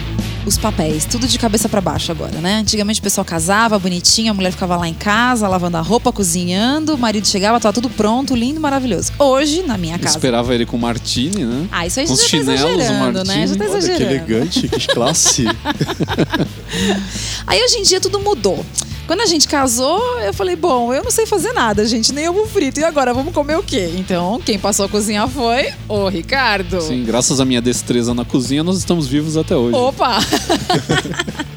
os 0.45 0.59
papéis, 0.59 1.05
tudo 1.05 1.27
de 1.27 1.39
cabeça 1.39 1.67
pra 1.67 1.81
baixo 1.81 2.11
agora, 2.11 2.39
né? 2.39 2.57
Antigamente 2.57 2.99
o 2.99 3.03
pessoal 3.03 3.25
casava, 3.25 3.79
bonitinho, 3.79 4.29
a 4.29 4.33
mulher 4.35 4.51
ficava 4.51 4.77
lá 4.77 4.87
em 4.87 4.93
casa, 4.93 5.47
lavando 5.47 5.77
a 5.77 5.81
roupa, 5.81 6.11
cozinhando, 6.11 6.93
o 6.93 6.97
marido 6.97 7.27
chegava, 7.27 7.59
tava 7.59 7.73
tudo 7.73 7.89
pronto, 7.89 8.35
lindo, 8.35 8.61
maravilhoso. 8.61 9.11
Hoje, 9.17 9.63
na 9.63 9.75
minha 9.75 9.97
casa. 9.97 10.17
Esperava 10.17 10.53
ele 10.53 10.67
com 10.67 10.77
Martini, 10.77 11.43
né? 11.43 11.67
Ah, 11.71 11.87
isso 11.87 11.99
aí 11.99 12.05
Com 12.05 12.15
já 12.15 12.21
os 12.21 12.21
tá 12.21 12.27
chinelos, 12.29 12.61
o 12.61 12.67
exagerando, 12.67 13.23
né? 13.23 13.47
Já 13.47 13.55
tá 13.55 13.63
Martini. 13.67 13.91
Olha, 13.91 13.97
que 13.97 14.03
elegante, 14.03 14.67
que 14.67 14.87
classe. 14.89 15.45
Aí 17.47 17.59
hoje 17.59 17.77
em 17.77 17.83
dia 17.83 17.99
tudo 17.99 18.19
mudou. 18.19 18.63
Quando 19.05 19.19
a 19.21 19.25
gente 19.25 19.47
casou, 19.49 19.99
eu 20.21 20.33
falei, 20.33 20.55
bom, 20.55 20.93
eu 20.93 21.03
não 21.03 21.11
sei 21.11 21.25
fazer 21.25 21.51
nada, 21.51 21.85
gente, 21.85 22.13
nem 22.13 22.29
ovo 22.29 22.47
frito. 22.47 22.79
E 22.79 22.83
agora, 22.85 23.13
vamos 23.13 23.33
comer 23.33 23.57
o 23.57 23.63
quê? 23.63 23.91
Então, 23.97 24.39
quem 24.45 24.57
passou 24.57 24.85
a 24.85 24.89
cozinhar 24.89 25.27
foi 25.27 25.73
o 25.89 26.07
Ricardo. 26.07 26.79
Sim, 26.81 27.03
graças 27.03 27.41
à 27.41 27.45
minha 27.45 27.61
destreza 27.61 28.13
na 28.13 28.23
cozinha, 28.23 28.63
nós 28.63 28.77
estamos 28.77 29.05
vivos 29.07 29.35
até 29.35 29.55
hoje. 29.55 29.75
Opa! 29.77 30.17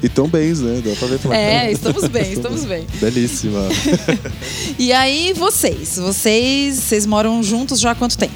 E 0.03 0.07
tão 0.07 0.27
bens, 0.27 0.59
né? 0.61 0.79
Dá 0.85 0.95
pra 0.95 1.07
ver 1.07 1.17
pela 1.17 1.35
É, 1.35 1.57
cara. 1.61 1.71
estamos 1.71 2.07
bem, 2.07 2.31
estamos 2.33 2.65
bem. 2.65 2.85
Belíssima. 3.01 3.61
E 4.77 4.93
aí, 4.93 5.33
vocês? 5.33 5.97
Vocês, 5.97 6.75
vocês 6.75 7.05
moram 7.07 7.41
juntos 7.41 7.79
já 7.79 7.91
há 7.91 7.95
quanto 7.95 8.15
tempo? 8.15 8.35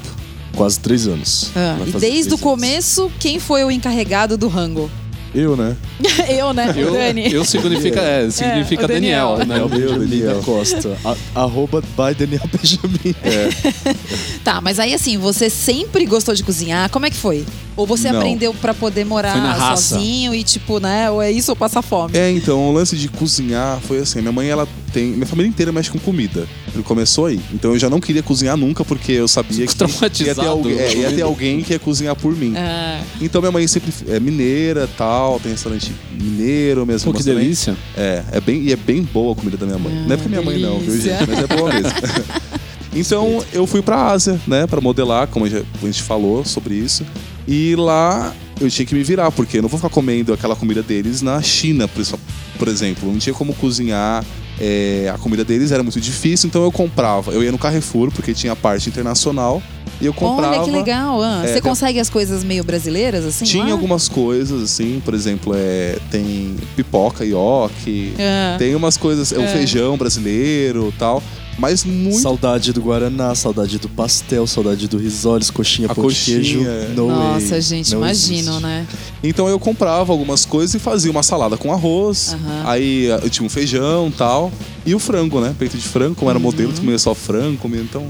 Quase 0.56 0.80
três 0.80 1.06
anos. 1.08 1.52
Ah, 1.56 1.78
e 1.86 1.92
desde 1.92 2.32
o 2.32 2.34
anos. 2.34 2.42
começo, 2.42 3.12
quem 3.20 3.40
foi 3.40 3.64
o 3.64 3.70
encarregado 3.70 4.38
do 4.40 4.48
rango? 4.48 4.90
Eu, 5.34 5.56
né? 5.56 5.76
eu, 6.30 6.54
né? 6.54 6.74
Eu, 6.76 6.90
o 6.90 6.94
Dani. 6.94 7.32
eu 7.34 7.46
significa, 7.46 8.00
é, 8.02 8.30
significa 8.30 8.86
o 8.86 8.88
Daniel. 8.88 9.38
Daniel, 9.38 9.38
né? 9.38 9.46
Daniel 9.46 9.70
Benjamin 9.70 10.08
Daniel. 10.08 10.36
da 10.38 10.44
Costa. 10.44 10.98
A- 11.06 11.42
arroba 11.42 11.82
by 11.82 12.14
Daniel 12.18 12.44
Benjamin. 12.52 13.16
Tá, 14.44 14.60
mas 14.60 14.80
aí 14.80 14.92
assim, 14.94 15.18
você 15.20 15.50
sempre 15.52 16.04
gostou 16.06 16.34
de 16.34 16.44
cozinhar? 16.44 16.90
Como 16.90 17.06
é 17.06 17.10
que 17.12 17.16
foi? 17.16 17.46
Ou 17.78 17.86
você 17.86 18.12
Não. 18.12 18.20
aprendeu 18.20 18.54
pra 18.56 18.74
poder 18.74 19.06
morar 19.06 19.78
sozinho 19.78 20.34
e 20.34 20.44
tipo, 20.44 20.80
né? 20.80 21.10
Ou 21.12 21.22
é 21.22 21.32
isso 21.32 21.52
ou 21.52 21.56
passar 21.56 21.82
fome? 21.84 22.18
É, 22.18 22.30
então, 22.32 22.70
o 22.70 22.72
lance 22.74 22.96
de 22.98 23.08
cozinhar 23.08 23.80
foi 23.82 24.00
assim, 24.00 24.20
minha 24.20 24.32
mãe, 24.32 24.50
ela 24.50 24.68
tem... 24.92 25.06
Minha 25.12 25.26
família 25.28 25.48
inteira 25.48 25.72
mexe 25.72 25.90
com 25.92 26.00
comida. 26.00 26.48
Ele 26.74 26.84
começou 26.84 27.28
aí. 27.28 27.40
Então 27.54 27.72
eu 27.72 27.80
já 27.80 27.90
não 27.90 28.00
queria 28.00 28.24
cozinhar 28.24 28.58
nunca, 28.58 28.84
porque 28.84 29.12
eu 29.14 29.28
sabia 29.28 29.68
Fico 29.68 30.10
que 30.10 30.24
ia 30.24 30.34
ter, 30.36 30.48
alguém, 30.48 30.78
é, 30.80 30.94
ia 30.96 31.12
ter 31.12 31.22
alguém 31.22 31.62
que 31.62 31.74
ia 31.74 31.80
cozinhar 31.80 32.16
por 32.16 32.36
mim. 32.36 32.54
Ah, 32.58 33.00
Então 33.22 33.40
minha 33.42 33.52
mãe 33.52 33.68
sempre 33.68 33.94
é 34.08 34.20
mineira 34.20 34.90
tal, 34.98 35.21
tem 35.42 35.52
restaurante 35.52 35.92
mineiro 36.20 36.86
mesmo. 36.86 37.12
Pô, 37.12 37.18
que 37.18 37.24
delícia. 37.24 37.76
É, 37.98 38.24
é 38.34 38.42
bem, 38.42 38.62
e 38.62 38.72
é 38.72 38.76
bem 38.76 39.02
boa 39.04 39.34
a 39.34 39.36
comida 39.36 39.58
da 39.58 39.66
minha 39.66 39.78
mãe. 39.78 39.94
Ah, 39.96 40.06
não 40.08 40.14
é 40.14 40.18
porque 40.18 40.30
minha 40.30 40.42
mãe 40.42 40.58
não, 40.60 40.80
viu, 40.80 40.88
delícia. 40.92 41.18
gente? 41.18 41.30
Mas 41.30 41.40
é 41.44 41.48
boa 41.56 41.74
mesmo. 41.74 41.92
então 42.96 43.44
eu 43.54 43.66
fui 43.66 43.82
pra 43.82 44.08
Ásia, 44.12 44.40
né, 44.48 44.68
pra 44.68 44.82
modelar, 44.82 45.28
como 45.28 45.46
a 45.46 45.50
gente 45.50 45.66
a 45.82 45.86
gente 45.86 46.04
falou 46.04 46.44
sobre 46.46 46.76
isso. 46.76 47.06
E 47.48 47.76
lá 47.76 48.34
eu 48.60 48.70
tinha 48.70 48.86
que 48.86 48.94
me 48.94 49.04
virar, 49.04 49.32
porque 49.32 49.58
eu 49.58 49.62
não 49.62 49.70
vou 49.70 49.80
ficar 49.80 49.90
comendo 49.90 50.34
aquela 50.34 50.56
comida 50.56 50.84
deles 50.84 51.22
na 51.22 51.42
China, 51.42 51.88
por, 51.88 52.02
isso- 52.02 52.20
por 52.62 52.68
exemplo. 52.68 53.12
Não 53.12 53.18
tinha 53.18 53.34
como 53.34 53.56
cozinhar. 53.56 54.24
é, 54.64 55.12
a 55.12 55.18
comida 55.18 55.44
deles 55.44 55.72
era 55.72 55.82
muito 55.82 56.00
difícil, 56.00 56.48
então 56.48 56.62
eu 56.64 56.72
comprava. 56.72 57.32
Eu 57.32 57.42
ia 57.42 57.52
no 57.52 57.58
Carrefour, 57.58 58.12
porque 58.12 58.32
tinha 58.32 58.54
a 58.54 58.56
parte 58.56 58.88
internacional, 58.90 59.60
e 60.00 60.06
eu 60.06 60.14
comprava. 60.14 60.56
Olha 60.58 60.64
que 60.66 60.70
legal. 60.70 61.20
ah. 61.24 61.42
É, 61.44 61.48
você 61.48 61.54
tem- 61.54 61.62
consegue 61.64 62.00
as 62.00 62.12
coisas 62.12 62.44
meio 62.44 62.64
brasileiras, 62.64 63.26
assim? 63.26 63.44
Tinha 63.46 63.64
lá? 63.66 63.72
algumas 63.72 64.08
coisas, 64.08 64.62
assim, 64.62 65.02
por 65.04 65.16
exemplo, 65.16 65.54
é, 65.56 65.98
tem 66.12 66.56
pipoca, 66.76 67.26
ioki, 67.26 68.14
Ah. 68.20 68.56
tem 68.60 68.76
umas 68.76 68.98
coisas, 68.98 69.32
é 69.34 69.40
o 69.40 69.42
É. 69.42 69.48
feijão 69.48 69.98
brasileiro 69.98 70.94
tal, 71.00 71.24
mas 71.62 71.84
muito. 71.86 72.18
Saudade 72.18 72.74
do 72.74 72.82
Guaraná, 72.82 73.36
saudade 73.36 73.78
do 73.78 73.88
pastel, 73.88 74.48
saudade 74.48 74.88
do 74.88 74.98
risoles, 74.98 75.52
coxinha, 75.52 75.88
pão 75.88 76.08
de 76.08 76.16
queijo. 76.16 76.58
coxinha, 76.58 76.72
é. 76.72 76.88
No 76.96 77.08
Nossa, 77.08 77.50
way. 77.52 77.62
gente, 77.62 77.92
Não 77.92 78.00
imagino, 78.00 78.50
existe. 78.50 78.62
né? 78.64 78.88
Então 79.24 79.48
eu 79.48 79.60
comprava 79.60 80.12
algumas 80.12 80.44
coisas 80.44 80.74
e 80.74 80.80
fazia 80.80 81.12
uma 81.12 81.22
salada 81.22 81.56
com 81.56 81.72
arroz, 81.72 82.36
aí 82.66 83.06
eu 83.06 83.30
tinha 83.30 83.46
um 83.46 83.50
feijão 83.50 84.12
tal, 84.18 84.52
e 84.86 84.96
o 84.96 85.00
frango, 85.00 85.40
né? 85.40 85.56
Peito 85.58 85.78
de 85.78 85.84
frango, 85.88 86.16
como 86.16 86.32
era 86.32 86.40
modelo, 86.40 86.74
comia 86.74 86.98
só 86.98 87.14
frango, 87.14 87.58
comia 87.60 87.82
então 87.82 88.08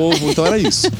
ovo, 0.00 0.30
então 0.30 0.46
era 0.46 0.58
isso. 0.58 0.88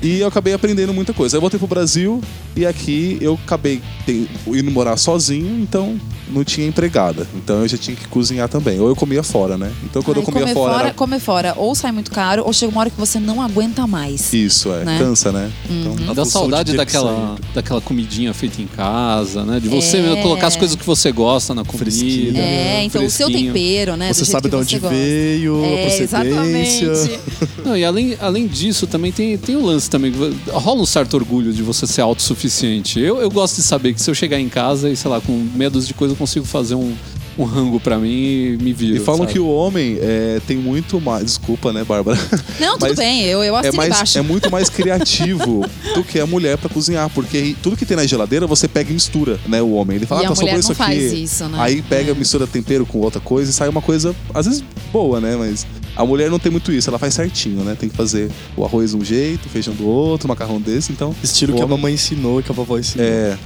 E 0.00 0.20
eu 0.20 0.28
acabei 0.28 0.52
aprendendo 0.54 0.94
muita 0.94 1.12
coisa. 1.12 1.34
Aí 1.34 1.38
eu 1.38 1.40
voltei 1.40 1.58
pro 1.58 1.66
Brasil 1.66 2.20
e 2.54 2.64
aqui 2.64 3.18
eu 3.20 3.36
acabei 3.44 3.82
tem- 4.06 4.28
indo 4.46 4.70
morar 4.70 4.96
sozinho, 4.96 5.58
então 5.60 5.98
não 6.32 6.44
tinha 6.44 6.66
empregada. 6.66 7.26
Então 7.34 7.62
eu 7.62 7.68
já 7.68 7.76
tinha 7.78 7.96
que 7.96 8.06
cozinhar 8.08 8.48
também. 8.48 8.78
Ou 8.80 8.88
eu 8.88 8.96
comia 8.96 9.22
fora, 9.22 9.56
né? 9.56 9.72
Então 9.84 10.02
quando 10.02 10.18
Aí 10.18 10.22
eu 10.22 10.26
comia 10.26 10.40
comer 10.42 10.54
fora, 10.54 10.84
era... 10.86 10.94
comer 10.94 11.20
fora, 11.20 11.54
ou 11.56 11.74
sai 11.74 11.92
muito 11.92 12.10
caro, 12.10 12.42
ou 12.44 12.52
chega 12.52 12.70
uma 12.72 12.80
hora 12.80 12.90
que 12.90 12.98
você 12.98 13.18
não 13.18 13.42
aguenta 13.42 13.86
mais. 13.86 14.32
Isso, 14.32 14.72
é. 14.72 14.84
Né? 14.84 14.98
Cansa, 14.98 15.32
né? 15.32 15.50
Então, 15.70 15.94
Dá 15.94 16.06
função 16.06 16.24
de 16.24 16.30
saudade 16.30 16.76
daquela, 16.76 17.36
daquela 17.54 17.80
comidinha 17.80 18.32
feita 18.34 18.60
em 18.62 18.66
casa, 18.66 19.44
né? 19.44 19.60
De 19.60 19.68
você 19.68 19.98
É. 19.98 20.02
mesmo 20.02 20.22
colocar 20.22 20.46
as 20.48 20.56
coisas 20.56 20.76
que 20.76 20.84
você 20.84 21.10
gosta 21.12 21.54
na 21.54 21.64
comida. 21.64 21.78
Fresquinho. 21.90 22.36
É, 22.36 22.82
então 22.84 23.04
o 23.04 23.10
seu 23.10 23.30
tempero, 23.30 23.96
né? 23.96 24.12
Você 24.12 24.24
sabe 24.24 24.48
de 24.48 24.56
onde 24.56 24.70
você 24.70 24.78
gosta. 24.78 24.96
veio, 24.96 25.62
a 25.62 25.66
É, 25.66 25.82
procedência. 25.82 26.02
exatamente. 26.04 27.20
Não, 27.64 27.76
e 27.76 27.84
além, 27.84 28.16
além 28.20 28.46
disso, 28.46 28.86
também 28.86 29.12
tem, 29.12 29.36
tem 29.36 29.56
o 29.56 29.64
lance 29.64 29.88
também. 29.90 30.12
Rola 30.48 30.82
um 30.82 30.86
certo 30.86 31.14
orgulho 31.14 31.52
de 31.52 31.62
você 31.62 31.86
ser 31.86 32.00
autossuficiente. 32.02 32.98
Eu, 33.00 33.20
eu 33.20 33.30
gosto 33.30 33.56
de 33.56 33.62
saber 33.62 33.92
que 33.94 34.00
se 34.00 34.10
eu 34.10 34.14
chegar 34.14 34.38
em 34.40 34.48
casa 34.48 34.88
e, 34.90 34.96
sei 34.96 35.10
lá, 35.10 35.20
com 35.20 35.46
dúzia 35.70 35.88
de 35.88 35.94
coisa, 35.94 36.14
consigo 36.18 36.44
fazer 36.44 36.74
um, 36.74 36.94
um 37.38 37.44
rango 37.44 37.78
pra 37.80 37.98
mim 37.98 38.08
e 38.10 38.58
me 38.60 38.72
viro. 38.72 38.96
E 38.96 39.00
falam 39.00 39.20
sabe? 39.20 39.32
que 39.32 39.38
o 39.38 39.48
homem 39.48 39.96
é, 40.00 40.40
tem 40.46 40.56
muito 40.56 41.00
mais. 41.00 41.24
Desculpa, 41.24 41.72
né, 41.72 41.84
Bárbara? 41.84 42.18
Não, 42.60 42.72
tudo 42.78 42.88
Mas 42.88 42.96
bem, 42.98 43.22
eu, 43.24 43.42
eu 43.44 43.56
É, 43.56 43.60
assino 43.60 43.76
mais, 43.76 43.94
embaixo. 43.94 44.18
é 44.18 44.22
muito 44.22 44.50
mais 44.50 44.68
criativo 44.68 45.64
do 45.94 46.02
que 46.04 46.18
a 46.18 46.26
mulher 46.26 46.58
pra 46.58 46.68
cozinhar. 46.68 47.08
Porque 47.10 47.54
tudo 47.62 47.76
que 47.76 47.86
tem 47.86 47.96
na 47.96 48.06
geladeira 48.06 48.46
você 48.46 48.66
pega 48.66 48.90
e 48.90 48.94
mistura, 48.94 49.38
né? 49.46 49.62
O 49.62 49.72
homem. 49.72 49.96
Ele 49.96 50.06
fala, 50.06 50.22
E 50.22 50.26
ah, 50.26 50.28
tá 50.30 50.34
sobrou 50.34 50.58
isso 50.58 50.72
aqui. 50.72 50.78
faz 50.78 51.12
isso, 51.12 51.44
né? 51.48 51.58
Aí 51.60 51.80
pega, 51.82 52.10
É. 52.10 52.14
mistura 52.14 52.46
tempero 52.46 52.84
com 52.84 52.98
outra 52.98 53.20
coisa 53.20 53.50
e 53.50 53.54
sai 53.54 53.68
uma 53.68 53.80
coisa, 53.82 54.14
às 54.34 54.46
vezes, 54.46 54.64
boa, 54.92 55.20
né? 55.20 55.36
Mas 55.36 55.66
a 55.96 56.04
mulher 56.04 56.30
não 56.30 56.38
tem 56.38 56.50
muito 56.50 56.70
isso, 56.72 56.88
ela 56.90 56.98
faz 56.98 57.14
certinho, 57.14 57.62
né? 57.64 57.76
Tem 57.78 57.88
que 57.88 57.96
fazer 57.96 58.30
o 58.56 58.64
arroz 58.64 58.90
de 58.90 58.96
um 58.96 59.04
jeito, 59.04 59.46
o 59.46 59.48
feijão 59.48 59.74
do 59.74 59.86
outro, 59.86 60.26
o 60.26 60.28
macarrão 60.28 60.60
desse, 60.60 60.92
então. 60.92 61.14
Estilo 61.22 61.54
que 61.54 61.62
a 61.62 61.66
mamãe 61.66 61.94
ensinou 61.94 62.40
e 62.40 62.42
que 62.42 62.50
a 62.50 62.54
vovó 62.54 62.78
ensinou. 62.78 63.06
É. 63.06 63.36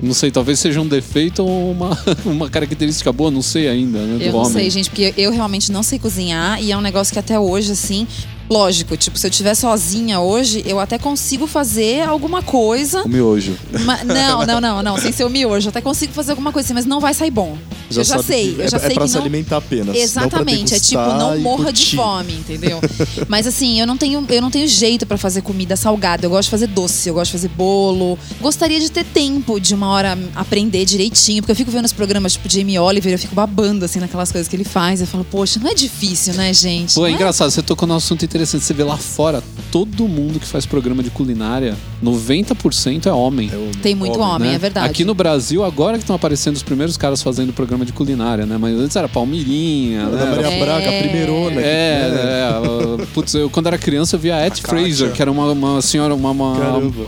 Não 0.00 0.14
sei, 0.14 0.30
talvez 0.30 0.60
seja 0.60 0.80
um 0.80 0.86
defeito 0.86 1.42
ou 1.44 1.72
uma, 1.72 1.98
uma 2.24 2.48
característica 2.48 3.12
boa, 3.12 3.30
não 3.30 3.42
sei 3.42 3.68
ainda, 3.68 3.98
né? 3.98 4.14
Eu 4.14 4.18
do 4.30 4.32
não 4.32 4.38
homem. 4.40 4.52
sei, 4.52 4.70
gente, 4.70 4.90
porque 4.90 5.12
eu 5.16 5.32
realmente 5.32 5.72
não 5.72 5.82
sei 5.82 5.98
cozinhar 5.98 6.62
e 6.62 6.70
é 6.70 6.76
um 6.76 6.80
negócio 6.80 7.12
que 7.12 7.18
até 7.18 7.38
hoje, 7.38 7.72
assim, 7.72 8.06
lógico, 8.48 8.96
tipo, 8.96 9.18
se 9.18 9.26
eu 9.26 9.30
estiver 9.30 9.54
sozinha 9.54 10.20
hoje, 10.20 10.62
eu 10.66 10.78
até 10.80 10.98
consigo 10.98 11.46
fazer 11.46 12.02
alguma 12.02 12.42
coisa. 12.42 13.02
O 13.02 13.08
miojo. 13.08 13.56
ma- 13.84 14.02
não, 14.04 14.46
não, 14.46 14.60
não, 14.60 14.82
não, 14.82 14.98
sem 14.98 15.12
ser 15.12 15.24
o 15.24 15.30
miojo, 15.30 15.66
eu 15.66 15.70
até 15.70 15.80
consigo 15.80 16.12
fazer 16.12 16.32
alguma 16.32 16.52
coisa, 16.52 16.66
assim, 16.66 16.74
mas 16.74 16.86
não 16.86 17.00
vai 17.00 17.14
sair 17.14 17.30
bom. 17.30 17.56
Eu 17.94 18.04
já 18.04 18.22
sei, 18.22 18.54
eu 18.58 18.68
já 18.68 18.76
é, 18.76 18.80
sei 18.80 18.90
é 18.90 18.94
pra 18.94 19.02
que 19.04 19.08
se 19.08 19.14
não- 19.14 19.22
alimentar 19.22 19.56
apenas. 19.56 19.96
Exatamente, 19.96 20.74
é 20.74 20.78
tipo, 20.80 21.00
não 21.00 21.38
morra 21.40 21.72
de 21.72 21.96
fome, 21.96 22.34
entendeu? 22.34 22.80
Mas 23.28 23.46
assim, 23.46 23.80
eu 23.80 23.86
não 23.86 23.96
tenho, 23.96 24.24
eu 24.28 24.42
não 24.42 24.50
tenho 24.50 24.68
jeito 24.68 25.06
pra 25.06 25.16
fazer 25.16 25.40
comida 25.40 25.74
salgada. 25.74 26.26
Eu 26.26 26.30
gosto 26.30 26.44
de 26.44 26.50
fazer 26.50 26.66
doce, 26.66 27.08
eu 27.08 27.14
gosto 27.14 27.30
de 27.30 27.38
fazer 27.38 27.48
bolo. 27.48 28.18
Gostaria 28.40 28.78
de 28.78 28.90
ter 28.90 29.04
tempo 29.04 29.58
de 29.58 29.74
uma 29.74 29.88
hora 29.88 30.18
aprender 30.34 30.84
direitinho, 30.84 31.40
porque 31.42 31.52
eu 31.52 31.56
fico 31.56 31.70
vendo 31.70 31.86
os 31.86 31.92
programas 31.92 32.34
tipo 32.34 32.46
Jamie 32.48 32.78
Oliver, 32.78 33.12
eu 33.12 33.18
fico 33.18 33.34
babando 33.34 33.84
assim 33.86 33.98
naquelas 34.00 34.30
coisas 34.30 34.46
que 34.48 34.54
ele 34.56 34.64
faz. 34.64 35.00
Eu 35.00 35.06
falo, 35.06 35.24
poxa, 35.24 35.58
não 35.58 35.70
é 35.70 35.74
difícil, 35.74 36.34
né, 36.34 36.52
gente? 36.52 36.94
Pô, 36.94 37.06
é 37.06 37.08
Não 37.10 37.16
engraçado, 37.16 37.50
você 37.50 37.62
tocou 37.62 37.88
num 37.88 37.94
assunto 37.94 38.22
interessante. 38.24 38.37
Você 38.46 38.74
vê 38.74 38.84
lá 38.84 38.96
fora, 38.96 39.42
todo 39.70 40.06
mundo 40.08 40.38
que 40.40 40.46
faz 40.46 40.64
programa 40.66 41.02
de 41.02 41.10
culinária, 41.10 41.76
90% 42.02 43.06
é 43.06 43.12
homem. 43.12 43.50
Tem 43.82 43.94
muito 43.94 44.18
homem, 44.20 44.50
né? 44.50 44.54
é 44.54 44.58
verdade. 44.58 44.86
Aqui 44.86 45.04
no 45.04 45.14
Brasil, 45.14 45.64
agora 45.64 45.96
que 45.96 46.02
estão 46.04 46.16
aparecendo 46.16 46.56
os 46.56 46.62
primeiros 46.62 46.96
caras 46.96 47.22
fazendo 47.22 47.52
programa 47.52 47.84
de 47.84 47.92
culinária, 47.92 48.46
né? 48.46 48.56
Mas 48.58 48.78
antes 48.78 48.96
era 48.96 49.08
Palmirinha, 49.08 50.06
né? 50.06 50.24
Maria 50.30 50.46
É. 50.48 50.60
Braga, 50.64 50.88
a 50.88 51.02
primeirona. 51.02 51.50
que- 51.62 51.68
É, 51.68 52.10
né? 52.10 53.02
é, 53.02 53.06
putz, 53.14 53.34
eu 53.34 53.48
quando 53.50 53.66
era 53.66 53.78
criança 53.78 54.16
eu 54.16 54.20
via 54.20 54.36
a 54.36 54.46
Etty 54.46 54.62
Fraser, 54.62 54.88
Kátia. 54.90 55.08
que 55.10 55.22
era 55.22 55.30
uma, 55.30 55.50
uma 55.52 55.82
senhora, 55.82 56.14
uma, 56.14 56.30
uma, 56.30 56.56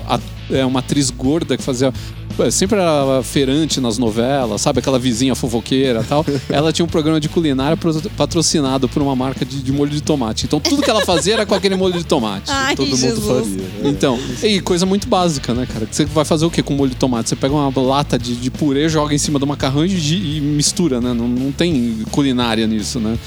a- 0.09 0.21
é, 0.51 0.65
uma 0.65 0.81
atriz 0.81 1.11
gorda 1.11 1.57
que 1.57 1.63
fazia. 1.63 1.93
É, 2.39 2.51
Sempre 2.51 2.79
era 2.79 3.23
feirante 3.23 3.81
nas 3.81 3.99
novelas, 3.99 4.61
sabe? 4.61 4.79
Aquela 4.81 4.99
vizinha 4.99 5.35
fofoqueira 5.35 6.01
e 6.01 6.05
tal. 6.05 6.25
Ela 6.49 6.73
tinha 6.73 6.85
um 6.85 6.89
programa 6.89 7.21
de 7.21 7.29
culinária 7.29 7.77
patrocinado 8.17 8.89
por 8.89 9.03
uma 9.03 9.15
marca 9.17 9.45
de, 9.45 9.61
de 9.63 9.73
molho 9.73 9.91
de 9.91 10.01
tomate. 10.03 10.47
Então 10.47 10.61
tudo 10.61 10.83
que 10.83 10.91
ela 10.91 11.05
fazia 11.05 11.35
era 11.35 11.47
com 11.47 11.55
aquele 11.55 11.77
molho 11.77 11.95
de 11.99 12.05
tomate. 12.05 12.51
Ai, 12.51 12.75
Todo 12.77 12.89
mundo 12.89 12.99
Jesus. 12.99 13.27
faria. 13.27 13.63
né? 13.83 13.91
Então, 13.91 14.19
e 14.43 14.61
coisa 14.61 14.85
muito 14.87 15.09
básica, 15.09 15.55
né, 15.55 15.67
cara? 15.67 15.87
Que 15.87 15.95
Você 15.95 16.05
vai 16.05 16.25
fazer 16.25 16.45
o 16.47 16.51
quê 16.51 16.63
com 16.63 16.75
molho 16.75 16.91
de 16.91 16.97
tomate? 16.97 17.29
Você 17.29 17.37
pega 17.37 17.55
uma 17.55 17.73
lata 17.81 18.19
de, 18.19 18.35
de 18.37 18.51
purê, 18.51 18.89
joga 18.89 19.15
em 19.15 19.19
cima 19.19 19.39
do 19.39 19.47
macarrão 19.47 19.85
e, 19.85 20.37
e 20.37 20.41
mistura, 20.41 21.01
né? 21.01 21.13
Não, 21.13 21.27
não 21.29 21.53
tem 21.53 21.99
culinária 22.11 22.67
nisso, 22.67 22.99
né? 23.01 23.19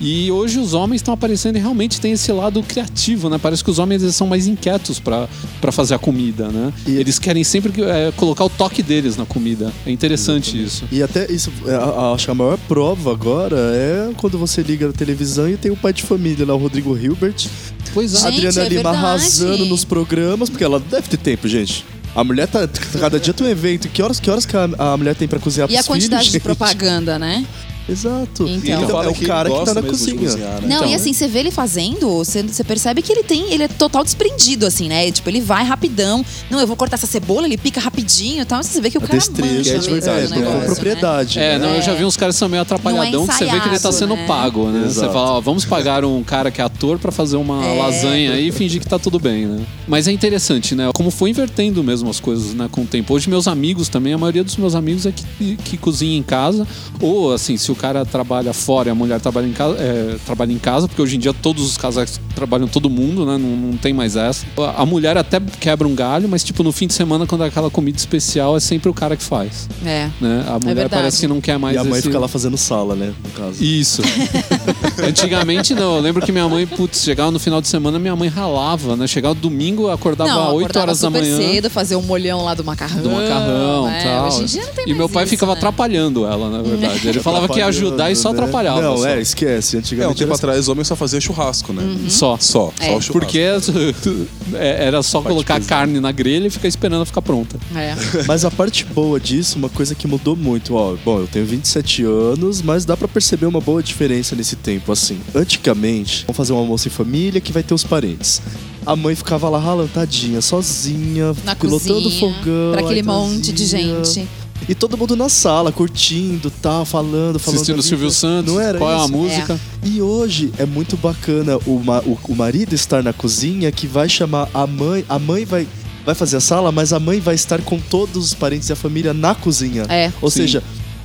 E 0.00 0.30
hoje 0.30 0.58
os 0.58 0.72
homens 0.74 1.00
estão 1.00 1.12
aparecendo 1.14 1.56
e 1.56 1.58
realmente 1.60 2.00
tem 2.00 2.12
esse 2.12 2.32
lado 2.32 2.62
criativo, 2.62 3.28
né? 3.28 3.38
Parece 3.38 3.62
que 3.62 3.70
os 3.70 3.78
homens 3.78 4.02
são 4.14 4.26
mais 4.26 4.46
inquietos 4.46 4.98
pra 4.98 5.28
pra 5.60 5.70
fazer 5.72 5.94
a 5.94 5.98
comida, 5.98 6.48
né? 6.48 6.72
E- 6.86 6.92
Eles 6.96 7.18
querem 7.18 7.44
sempre 7.44 7.70
que- 7.72 7.82
é, 7.82 8.12
colocar 8.16 8.44
o 8.44 8.49
toque 8.58 8.82
deles 8.82 9.16
na 9.16 9.24
comida. 9.26 9.72
É 9.86 9.90
interessante 9.90 10.62
isso. 10.62 10.84
E 10.92 11.02
até 11.02 11.30
isso, 11.30 11.50
é, 11.66 11.74
a- 11.74 11.78
a- 11.78 12.12
acho 12.14 12.26
que 12.26 12.30
a 12.30 12.34
maior 12.34 12.58
prova 12.68 13.12
agora 13.12 13.56
é 13.74 14.10
quando 14.16 14.38
você 14.38 14.62
liga 14.62 14.86
na 14.86 14.92
televisão 14.92 15.48
e 15.48 15.56
tem 15.56 15.70
o 15.70 15.76
pai 15.76 15.92
de 15.92 16.02
família 16.02 16.44
lá, 16.46 16.54
o 16.54 16.58
Rodrigo 16.58 16.96
Hilbert, 16.96 17.48
Pois 17.92 18.14
é. 18.14 18.18
Gente, 18.18 18.46
Adriana 18.46 18.60
é 18.60 18.68
Lima 18.68 18.82
verdade. 18.82 18.96
arrasando 19.06 19.64
nos 19.66 19.84
programas, 19.84 20.48
porque 20.48 20.62
ela 20.62 20.78
deve 20.78 21.08
ter 21.08 21.16
tempo, 21.16 21.48
gente. 21.48 21.84
A 22.14 22.22
mulher 22.22 22.46
tá. 22.46 22.68
Cada 23.00 23.18
dia 23.18 23.32
tem 23.34 23.46
um 23.46 23.50
evento. 23.50 23.88
Que 23.88 24.02
horas, 24.02 24.20
que 24.20 24.30
horas 24.30 24.44
que 24.46 24.56
a, 24.56 24.68
a 24.78 24.96
mulher 24.96 25.14
tem 25.16 25.26
pra 25.26 25.38
cozinhar 25.40 25.68
E 25.70 25.74
a 25.76 25.78
pros 25.82 25.86
filhos, 25.86 26.04
quantidade 26.04 26.24
de 26.26 26.32
gente? 26.32 26.42
propaganda, 26.42 27.18
né? 27.18 27.44
Exato. 27.90 28.42
Então. 28.44 28.46
Ele 28.46 28.70
Então, 28.72 28.88
fala 28.88 29.04
é 29.06 29.08
o 29.08 29.14
que 29.14 29.26
cara 29.26 29.48
que 29.48 29.54
tá 29.54 29.60
gosta 29.64 29.74
na 29.82 29.88
cozinha. 29.88 30.16
cozinhar, 30.18 30.60
né? 30.62 30.68
Não, 30.68 30.76
Então. 30.78 30.88
e 30.88 30.94
assim, 30.94 31.12
você 31.12 31.26
vê 31.26 31.40
ele 31.40 31.50
fazendo, 31.50 32.08
você, 32.18 32.42
você 32.42 32.62
percebe 32.64 33.02
que 33.02 33.12
ele 33.12 33.22
tem, 33.22 33.52
ele 33.52 33.64
é 33.64 33.68
total 33.68 34.04
desprendido, 34.04 34.66
assim, 34.66 34.88
né? 34.88 35.10
Tipo, 35.10 35.28
ele 35.30 35.40
vai 35.40 35.64
rapidão. 35.64 36.24
Não, 36.50 36.60
eu 36.60 36.66
vou 36.66 36.76
cortar 36.76 36.96
essa 36.96 37.06
cebola, 37.06 37.46
ele 37.46 37.56
pica 37.56 37.80
rapidinho 37.80 38.42
e 38.42 38.44
tal. 38.44 38.62
Você 38.62 38.80
vê 38.80 38.90
que 38.90 38.98
o 38.98 39.02
A 39.02 39.06
cara 39.06 39.18
destreza 39.18 39.54
manja 39.56 39.74
é 39.74 39.78
de 39.78 39.90
verdade, 39.90 40.26
do 40.26 40.30
né? 40.30 40.36
negócio, 40.38 40.60
Com 40.60 40.66
propriedade. 40.66 41.38
É, 41.38 41.58
né? 41.58 41.66
não, 41.66 41.74
eu 41.76 41.82
já 41.82 41.94
vi 41.94 42.04
uns 42.04 42.16
caras 42.16 42.34
que 42.34 42.38
são 42.38 42.48
meio 42.48 42.62
atrapalhadão, 42.62 43.26
que 43.26 43.34
você 43.34 43.44
vê 43.46 43.60
que 43.60 43.68
ele 43.68 43.78
tá 43.78 43.92
sendo 43.92 44.14
né? 44.16 44.26
pago, 44.26 44.66
né? 44.68 44.80
Você 44.82 45.00
Exato. 45.00 45.12
fala, 45.12 45.30
ó, 45.32 45.40
vamos 45.40 45.64
pagar 45.64 46.04
um 46.04 46.22
cara 46.22 46.50
que 46.50 46.60
é 46.60 46.64
ator 46.64 46.98
pra 46.98 47.10
fazer 47.10 47.36
uma 47.36 47.64
É. 47.64 47.78
lasanha 47.78 48.32
aí 48.32 48.48
e 48.48 48.52
fingir 48.52 48.80
que 48.80 48.86
tá 48.86 48.98
tudo 48.98 49.18
bem, 49.18 49.46
né? 49.46 49.62
Mas 49.88 50.06
é 50.06 50.12
interessante, 50.12 50.74
né? 50.74 50.90
Como 50.94 51.10
foi 51.10 51.30
invertendo 51.30 51.82
mesmo 51.82 52.08
as 52.10 52.20
coisas, 52.20 52.54
né, 52.54 52.68
com 52.70 52.82
o 52.82 52.86
tempo. 52.86 53.12
Hoje 53.14 53.28
meus 53.28 53.48
amigos 53.48 53.88
também, 53.88 54.12
a 54.12 54.18
maioria 54.18 54.44
dos 54.44 54.56
meus 54.56 54.74
amigos 54.74 55.06
é 55.06 55.12
que, 55.12 55.56
que 55.56 55.76
cozinha 55.76 56.16
em 56.16 56.22
casa, 56.22 56.66
ou 57.00 57.32
assim, 57.32 57.56
se 57.56 57.70
o 57.72 57.74
cara 57.80 58.04
trabalha 58.04 58.52
fora 58.52 58.88
e 58.88 58.92
a 58.92 58.94
mulher 58.94 59.20
trabalha 59.20 59.46
em 59.46 59.52
casa, 59.52 59.76
é, 59.78 60.16
trabalha 60.26 60.52
em 60.52 60.58
casa, 60.58 60.86
porque 60.86 61.00
hoje 61.00 61.16
em 61.16 61.18
dia 61.18 61.32
todos 61.32 61.64
os 61.64 61.76
casais 61.78 62.20
trabalham 62.34 62.68
todo 62.68 62.90
mundo, 62.90 63.24
né? 63.24 63.38
Não, 63.38 63.56
não 63.70 63.76
tem 63.76 63.92
mais 63.92 64.16
essa. 64.16 64.44
A 64.76 64.84
mulher 64.84 65.16
até 65.16 65.40
quebra 65.58 65.86
um 65.88 65.94
galho, 65.94 66.28
mas 66.28 66.44
tipo 66.44 66.62
no 66.62 66.72
fim 66.72 66.86
de 66.86 66.92
semana 66.94 67.26
quando 67.26 67.44
é 67.44 67.46
aquela 67.48 67.70
comida 67.70 67.96
especial 67.96 68.56
é 68.56 68.60
sempre 68.60 68.88
o 68.90 68.94
cara 68.94 69.16
que 69.16 69.22
faz, 69.22 69.68
É. 69.84 70.08
né? 70.20 70.44
A 70.46 70.58
mulher 70.58 70.74
verdade. 70.74 70.90
parece 70.90 71.20
que 71.20 71.26
não 71.28 71.40
quer 71.40 71.58
mais 71.58 71.74
E 71.74 71.78
a 71.78 71.84
mãe 71.84 71.94
esse... 71.98 72.02
fica 72.02 72.18
lá 72.18 72.28
fazendo 72.28 72.56
sala, 72.58 72.94
né? 72.94 73.12
No 73.24 73.30
caso. 73.30 73.62
Isso. 73.64 74.02
Antigamente 75.06 75.74
não. 75.74 75.96
Eu 75.96 76.00
lembro 76.02 76.22
que 76.24 76.32
minha 76.32 76.48
mãe, 76.48 76.66
putz, 76.66 77.02
chegava 77.02 77.30
no 77.30 77.38
final 77.38 77.60
de 77.60 77.68
semana, 77.68 77.98
minha 77.98 78.14
mãe 78.16 78.28
ralava, 78.28 78.96
né? 78.96 79.06
Chegava 79.06 79.34
domingo, 79.34 79.88
acordava 79.88 80.30
Não, 80.30 80.54
8 80.54 80.64
acordava 80.66 80.86
horas 80.86 81.00
da 81.00 81.10
manhã. 81.10 81.36
cedo, 81.36 81.70
fazer 81.70 81.96
o 81.96 82.02
molhão 82.02 82.44
lá 82.44 82.54
do 82.54 82.64
macarrão. 82.64 83.02
Do 83.02 83.10
macarrão 83.10 83.88
é, 83.88 84.02
tal. 84.02 84.28
Hoje 84.28 84.42
em 84.42 84.44
dia 84.46 84.64
não 84.66 84.72
tem 84.74 84.84
E 84.84 84.88
mais 84.88 84.98
meu 84.98 85.08
pai 85.08 85.24
isso, 85.24 85.30
ficava 85.30 85.52
né? 85.52 85.58
atrapalhando 85.58 86.24
ela, 86.26 86.50
na 86.50 86.62
verdade. 86.62 87.08
Ele 87.08 87.20
falava 87.20 87.48
que 87.48 87.58
ia 87.58 87.69
ajudar 87.70 88.10
e 88.10 88.16
só 88.16 88.32
né? 88.32 88.38
atrapalhava. 88.38 88.82
Não, 88.82 88.98
só. 88.98 89.08
é, 89.08 89.20
esquece. 89.20 89.76
É, 89.76 89.78
um 89.78 89.80
Antigamente 89.80 90.18
tempo 90.18 90.34
atrás, 90.34 90.68
homem 90.68 90.84
só 90.84 90.94
fazia 90.94 91.20
churrasco, 91.20 91.72
né? 91.72 91.82
Só. 92.08 92.36
Só, 92.38 92.72
É. 92.78 92.86
só 92.90 92.96
o 92.96 93.00
churrasco. 93.00 93.12
Porque 93.12 93.38
é, 94.54 94.84
era 94.86 95.02
só 95.02 95.20
colocar 95.22 95.54
a 95.54 95.56
pesada. 95.58 95.74
carne 95.76 96.00
na 96.00 96.12
grelha 96.12 96.46
e 96.46 96.50
ficar 96.50 96.68
esperando 96.68 96.96
ela 96.96 97.06
ficar 97.06 97.22
pronta. 97.22 97.58
É. 97.74 97.94
Mas 98.26 98.44
a 98.44 98.50
parte 98.50 98.84
boa 98.84 99.18
disso, 99.18 99.58
uma 99.58 99.68
coisa 99.68 99.94
que 99.94 100.06
mudou 100.06 100.36
muito, 100.36 100.74
ó. 100.74 100.96
Bom, 101.04 101.20
eu 101.20 101.26
tenho 101.26 101.46
27 101.46 102.04
anos, 102.04 102.62
mas 102.62 102.84
dá 102.84 102.96
pra 102.96 103.08
perceber 103.08 103.46
uma 103.46 103.60
boa 103.60 103.82
diferença 103.82 104.34
nesse 104.36 104.56
tempo, 104.56 104.92
assim. 104.92 105.18
Antigamente, 105.34 106.24
vamos 106.26 106.36
fazer 106.36 106.52
um 106.52 106.56
almoço 106.56 106.88
em 106.88 106.90
família 106.90 107.40
que 107.40 107.52
vai 107.52 107.62
ter 107.62 107.74
os 107.74 107.84
parentes. 107.84 108.40
A 108.86 108.96
mãe 108.96 109.14
ficava 109.14 109.48
lá 109.48 109.58
ralantadinha, 109.58 110.40
sozinha, 110.40 111.34
Na 111.44 111.54
pilotando 111.54 112.02
cozinha, 112.02 112.20
fogão. 112.34 112.72
pra 112.72 112.80
aquele 112.82 113.02
monte 113.02 113.52
de 113.52 113.66
gente. 113.66 114.26
E 114.68 114.74
todo 114.74 114.96
mundo 114.96 115.16
na 115.16 115.28
sala, 115.28 115.72
curtindo, 115.72 116.50
tal, 116.50 116.84
falando, 116.84 117.38
falando. 117.38 117.56
Assistindo 117.56 117.78
o 117.78 117.82
Silvio. 117.82 118.10
Santos, 118.10 118.52
Não 118.52 118.60
era 118.60 118.78
qual 118.78 118.90
é 118.90 118.94
a 118.94 119.04
isso? 119.04 119.12
música. 119.12 119.60
E 119.82 120.00
hoje 120.00 120.52
é 120.58 120.66
muito 120.66 120.96
bacana 120.96 121.56
o, 121.66 121.80
o, 122.06 122.18
o 122.28 122.34
marido 122.36 122.74
estar 122.74 123.02
na 123.02 123.12
cozinha 123.12 123.72
que 123.72 123.86
vai 123.86 124.08
chamar 124.08 124.48
a 124.54 124.66
mãe. 124.66 125.04
A 125.08 125.18
mãe 125.18 125.44
vai, 125.44 125.66
vai 126.04 126.14
fazer 126.14 126.36
a 126.36 126.40
sala, 126.40 126.70
mas 126.70 126.92
a 126.92 127.00
mãe 127.00 127.18
vai 127.18 127.34
estar 127.34 127.60
com 127.62 127.78
todos 127.78 128.26
os 128.26 128.34
parentes 128.34 128.68
e 128.68 128.72
a 128.72 128.76
família 128.76 129.12
na 129.12 129.34
cozinha. 129.34 129.84
É. 129.88 130.12
Ou 130.20 130.30
Sim. 130.30 130.42
seja, 130.42 130.62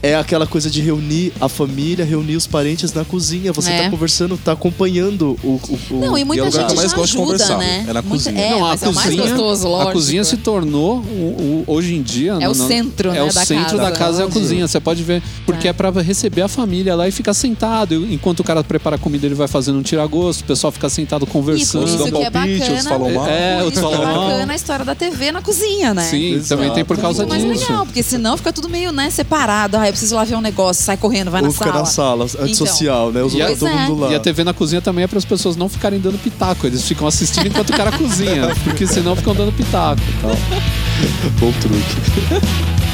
é 0.10 0.16
aquela 0.16 0.45
coisa 0.47 0.70
de 0.70 0.82
reunir 0.82 1.32
a 1.39 1.47
família, 1.49 2.03
reunir 2.06 2.36
os 2.36 2.45
parentes 2.47 2.93
na 2.93 3.03
cozinha. 3.06 3.51
Você 3.53 3.72
É. 3.72 3.84
tá 3.84 3.89
conversando, 3.89 4.38
tá 4.38 4.51
acompanhando 4.53 5.38
o. 5.43 5.49
o, 5.68 5.80
o- 5.91 5.99
Não, 5.99 6.18
e 6.18 6.24
muita 6.24 6.43
é 6.43 6.47
o 6.47 6.51
lugar 6.51 6.68
gente 6.70 6.76
mais 6.78 6.91
já 6.91 6.97
gosto 6.97 7.12
de 7.14 7.18
ajuda, 7.18 7.32
conversar, 7.45 7.58
né? 7.58 7.86
é 7.88 7.93
na 7.93 8.01
Muita- 8.01 8.10
cozinha. 8.10 8.41
É, 8.45 8.49
Não, 8.51 8.66
a 8.66 8.70
mas 8.70 8.84
é 8.84 8.86
cozinha- 8.86 9.22
gostoso, 9.24 9.68
lógico. 9.68 9.89
A 9.89 9.93
cozinha 9.93 10.24
se 10.24 10.38
tornou, 10.38 10.97
o, 10.97 11.64
o- 11.68 11.74
hoje 11.74 11.95
em 11.95 12.01
dia... 12.01 12.34
É 12.34 12.47
o 12.49 12.53
no- 12.53 12.58
no- 12.58 12.68
centro, 12.68 13.10
É 13.10 13.14
né, 13.14 13.24
o 13.24 13.34
da 13.34 13.45
centro 13.45 13.78
casa. 13.78 13.78
da 13.78 13.91
casa 13.91 14.24
é 14.24 14.26
a 14.26 14.30
cozinha. 14.30 14.68
Você 14.68 14.80
pode 14.80 15.03
ver, 15.03 15.22
porque 15.45 15.68
é, 15.68 15.74
pra 15.74 15.89
receber 16.01 16.41
a 16.41 16.47
família 16.47 16.95
lá 16.95 17.08
e 17.08 17.12
ficar 17.12 17.34
sentado. 17.34 17.95
Enquanto 18.12 18.41
o 18.41 18.43
cara 18.43 18.64
prepara 18.64 18.95
a 18.95 18.99
comida, 18.99 19.26
ele 19.26 19.36
vai 19.36 19.47
fazendo 19.47 19.78
um 19.80 19.82
tira-gosto, 19.82 20.41
o 20.41 20.45
pessoal 20.45 20.72
fica 20.72 20.89
sentado 20.89 21.26
E 21.26 21.28
conversando. 21.28 21.86
isso 21.88 21.97
que 21.97 22.18
é 22.24 22.30
palpite, 22.30 22.60
bacana. 22.60 22.72
outros 22.76 22.88
falam 22.88 23.14
mal. 23.14 23.28
É, 23.28 23.64
outros 23.64 23.74
isso 23.74 23.80
é 23.80 23.91
falam 23.97 24.14
mal. 24.14 24.28
bacana 24.30 24.53
a 24.53 24.56
história 24.56 24.86
da 24.86 24.95
TV 24.95 25.32
na 25.32 25.41
cozinha, 25.41 25.93
né? 25.93 26.03
Sim, 26.03 26.34
Exato. 26.34 26.49
também 26.62 26.74
tem 26.74 26.86
por 26.86 26.97
causa 26.97 27.26
disso. 27.26 27.47
legal, 27.47 27.86
porque 27.86 28.03
senão 28.03 28.38
fica 28.38 28.51
tudo 28.53 28.70
meio, 28.70 28.91
né, 28.91 29.10
separado. 29.10 29.78
Ah, 29.78 29.88
preciso 29.96 30.16
lá 30.16 30.24
ver 30.24 30.36
um 30.36 30.41
negócio, 30.41 30.84
sai 30.84 30.98
correndo, 30.98 31.32
vai 31.32 31.41
ou 31.41 31.48
na 31.48 31.54
fica 31.54 31.66
sala. 31.66 31.80
na 31.80 31.86
sala, 31.86 32.26
antissocial, 32.46 33.12
né? 33.12 33.24
Os 33.24 33.34
E 33.34 33.41
a- 33.41 33.46
outros 33.50 33.60
todo 33.60 33.70
é. 33.70 33.88
mundo 33.88 34.02
lá. 34.02 34.12
E 34.12 34.16
a 34.16 34.20
TV 34.20 34.43
na 34.43 34.54
cozinha 34.54 34.82
também 34.82 35.04
é 35.04 35.08
para 35.08 35.18
as 35.18 35.26
pessoas 35.26 35.56
não 35.56 35.68
ficarem 35.70 36.00
dando 36.00 36.18
pitaco. 36.18 36.68
Eles 36.68 36.84
ficam 36.84 37.08
assistindo 37.08 37.48
enquanto 37.48 37.70
o 37.72 37.74
cara 37.78 37.91
cozinha, 37.91 38.54
porque 38.64 38.86
senão 38.86 39.16
ficam 39.16 39.34
dando 39.34 39.52
pitaco 39.52 40.02
e 40.02 40.22
tal. 40.22 40.32
Bom 41.39 41.52
truque. 41.60 42.84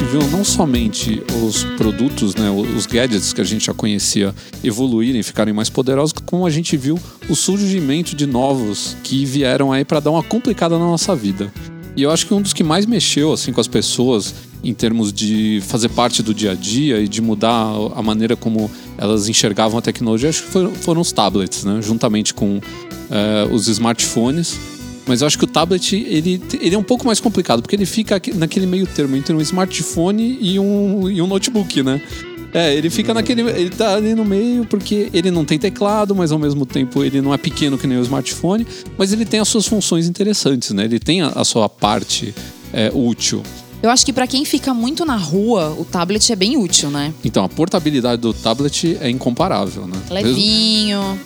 Gente 0.00 0.12
viu 0.12 0.30
não 0.30 0.42
somente 0.42 1.22
os 1.46 1.62
produtos, 1.76 2.34
né, 2.34 2.50
os 2.50 2.86
gadgets 2.86 3.34
que 3.34 3.40
a 3.40 3.44
gente 3.44 3.66
já 3.66 3.74
conhecia 3.74 4.34
evoluírem, 4.64 5.22
ficarem 5.22 5.52
mais 5.52 5.68
poderosos, 5.68 6.14
como 6.24 6.46
a 6.46 6.50
gente 6.50 6.74
viu 6.74 6.98
o 7.28 7.36
surgimento 7.36 8.16
de 8.16 8.24
novos 8.24 8.96
que 9.04 9.26
vieram 9.26 9.70
aí 9.70 9.84
para 9.84 10.00
dar 10.00 10.10
uma 10.10 10.22
complicada 10.22 10.78
na 10.78 10.86
nossa 10.86 11.14
vida. 11.14 11.52
E 11.94 12.02
eu 12.02 12.10
acho 12.10 12.26
que 12.26 12.32
um 12.32 12.40
dos 12.40 12.54
que 12.54 12.64
mais 12.64 12.86
mexeu 12.86 13.30
assim 13.30 13.52
com 13.52 13.60
as 13.60 13.68
pessoas 13.68 14.34
em 14.64 14.72
termos 14.72 15.12
de 15.12 15.62
fazer 15.66 15.90
parte 15.90 16.22
do 16.22 16.32
dia 16.32 16.52
a 16.52 16.54
dia 16.54 16.98
e 16.98 17.06
de 17.06 17.20
mudar 17.20 17.70
a 17.94 18.00
maneira 18.00 18.34
como 18.34 18.70
elas 18.96 19.28
enxergavam 19.28 19.78
a 19.78 19.82
tecnologia, 19.82 20.30
acho 20.30 20.44
que 20.44 20.48
foram, 20.48 20.74
foram 20.74 21.00
os 21.02 21.12
tablets, 21.12 21.64
né, 21.64 21.80
juntamente 21.82 22.32
com 22.32 22.58
eh, 23.10 23.48
os 23.52 23.68
smartphones. 23.68 24.58
Mas 25.10 25.22
eu 25.22 25.26
acho 25.26 25.36
que 25.36 25.42
o 25.42 25.48
tablet 25.48 25.96
ele, 25.96 26.40
ele 26.60 26.72
é 26.72 26.78
um 26.78 26.84
pouco 26.84 27.04
mais 27.04 27.18
complicado, 27.18 27.62
porque 27.62 27.74
ele 27.74 27.84
fica 27.84 28.22
naquele 28.36 28.64
meio 28.64 28.86
termo 28.86 29.16
entre 29.16 29.34
um 29.34 29.40
smartphone 29.40 30.38
e 30.40 30.56
um, 30.56 31.10
e 31.10 31.20
um 31.20 31.26
notebook, 31.26 31.82
né? 31.82 32.00
É, 32.54 32.72
ele 32.76 32.88
fica 32.90 33.12
naquele. 33.12 33.42
Ele 33.42 33.70
tá 33.70 33.96
ali 33.96 34.14
no 34.14 34.24
meio 34.24 34.64
porque 34.64 35.10
ele 35.12 35.32
não 35.32 35.44
tem 35.44 35.58
teclado, 35.58 36.14
mas 36.14 36.30
ao 36.30 36.38
mesmo 36.38 36.64
tempo 36.64 37.02
ele 37.02 37.20
não 37.20 37.34
é 37.34 37.36
pequeno 37.36 37.76
que 37.76 37.88
nem 37.88 37.98
o 37.98 38.02
smartphone, 38.02 38.64
mas 38.96 39.12
ele 39.12 39.24
tem 39.24 39.40
as 39.40 39.48
suas 39.48 39.66
funções 39.66 40.06
interessantes, 40.06 40.70
né? 40.70 40.84
Ele 40.84 41.00
tem 41.00 41.22
a, 41.22 41.30
a 41.30 41.44
sua 41.44 41.68
parte 41.68 42.32
é, 42.72 42.92
útil. 42.94 43.42
Eu 43.82 43.90
acho 43.90 44.06
que 44.06 44.12
pra 44.12 44.28
quem 44.28 44.44
fica 44.44 44.72
muito 44.72 45.04
na 45.04 45.16
rua, 45.16 45.74
o 45.76 45.84
tablet 45.84 46.30
é 46.30 46.36
bem 46.36 46.56
útil, 46.56 46.88
né? 46.88 47.12
Então, 47.24 47.42
a 47.42 47.48
portabilidade 47.48 48.22
do 48.22 48.32
tablet 48.32 48.96
é 49.00 49.10
incomparável, 49.10 49.88
né? 49.88 50.00
Levinho. 50.08 51.18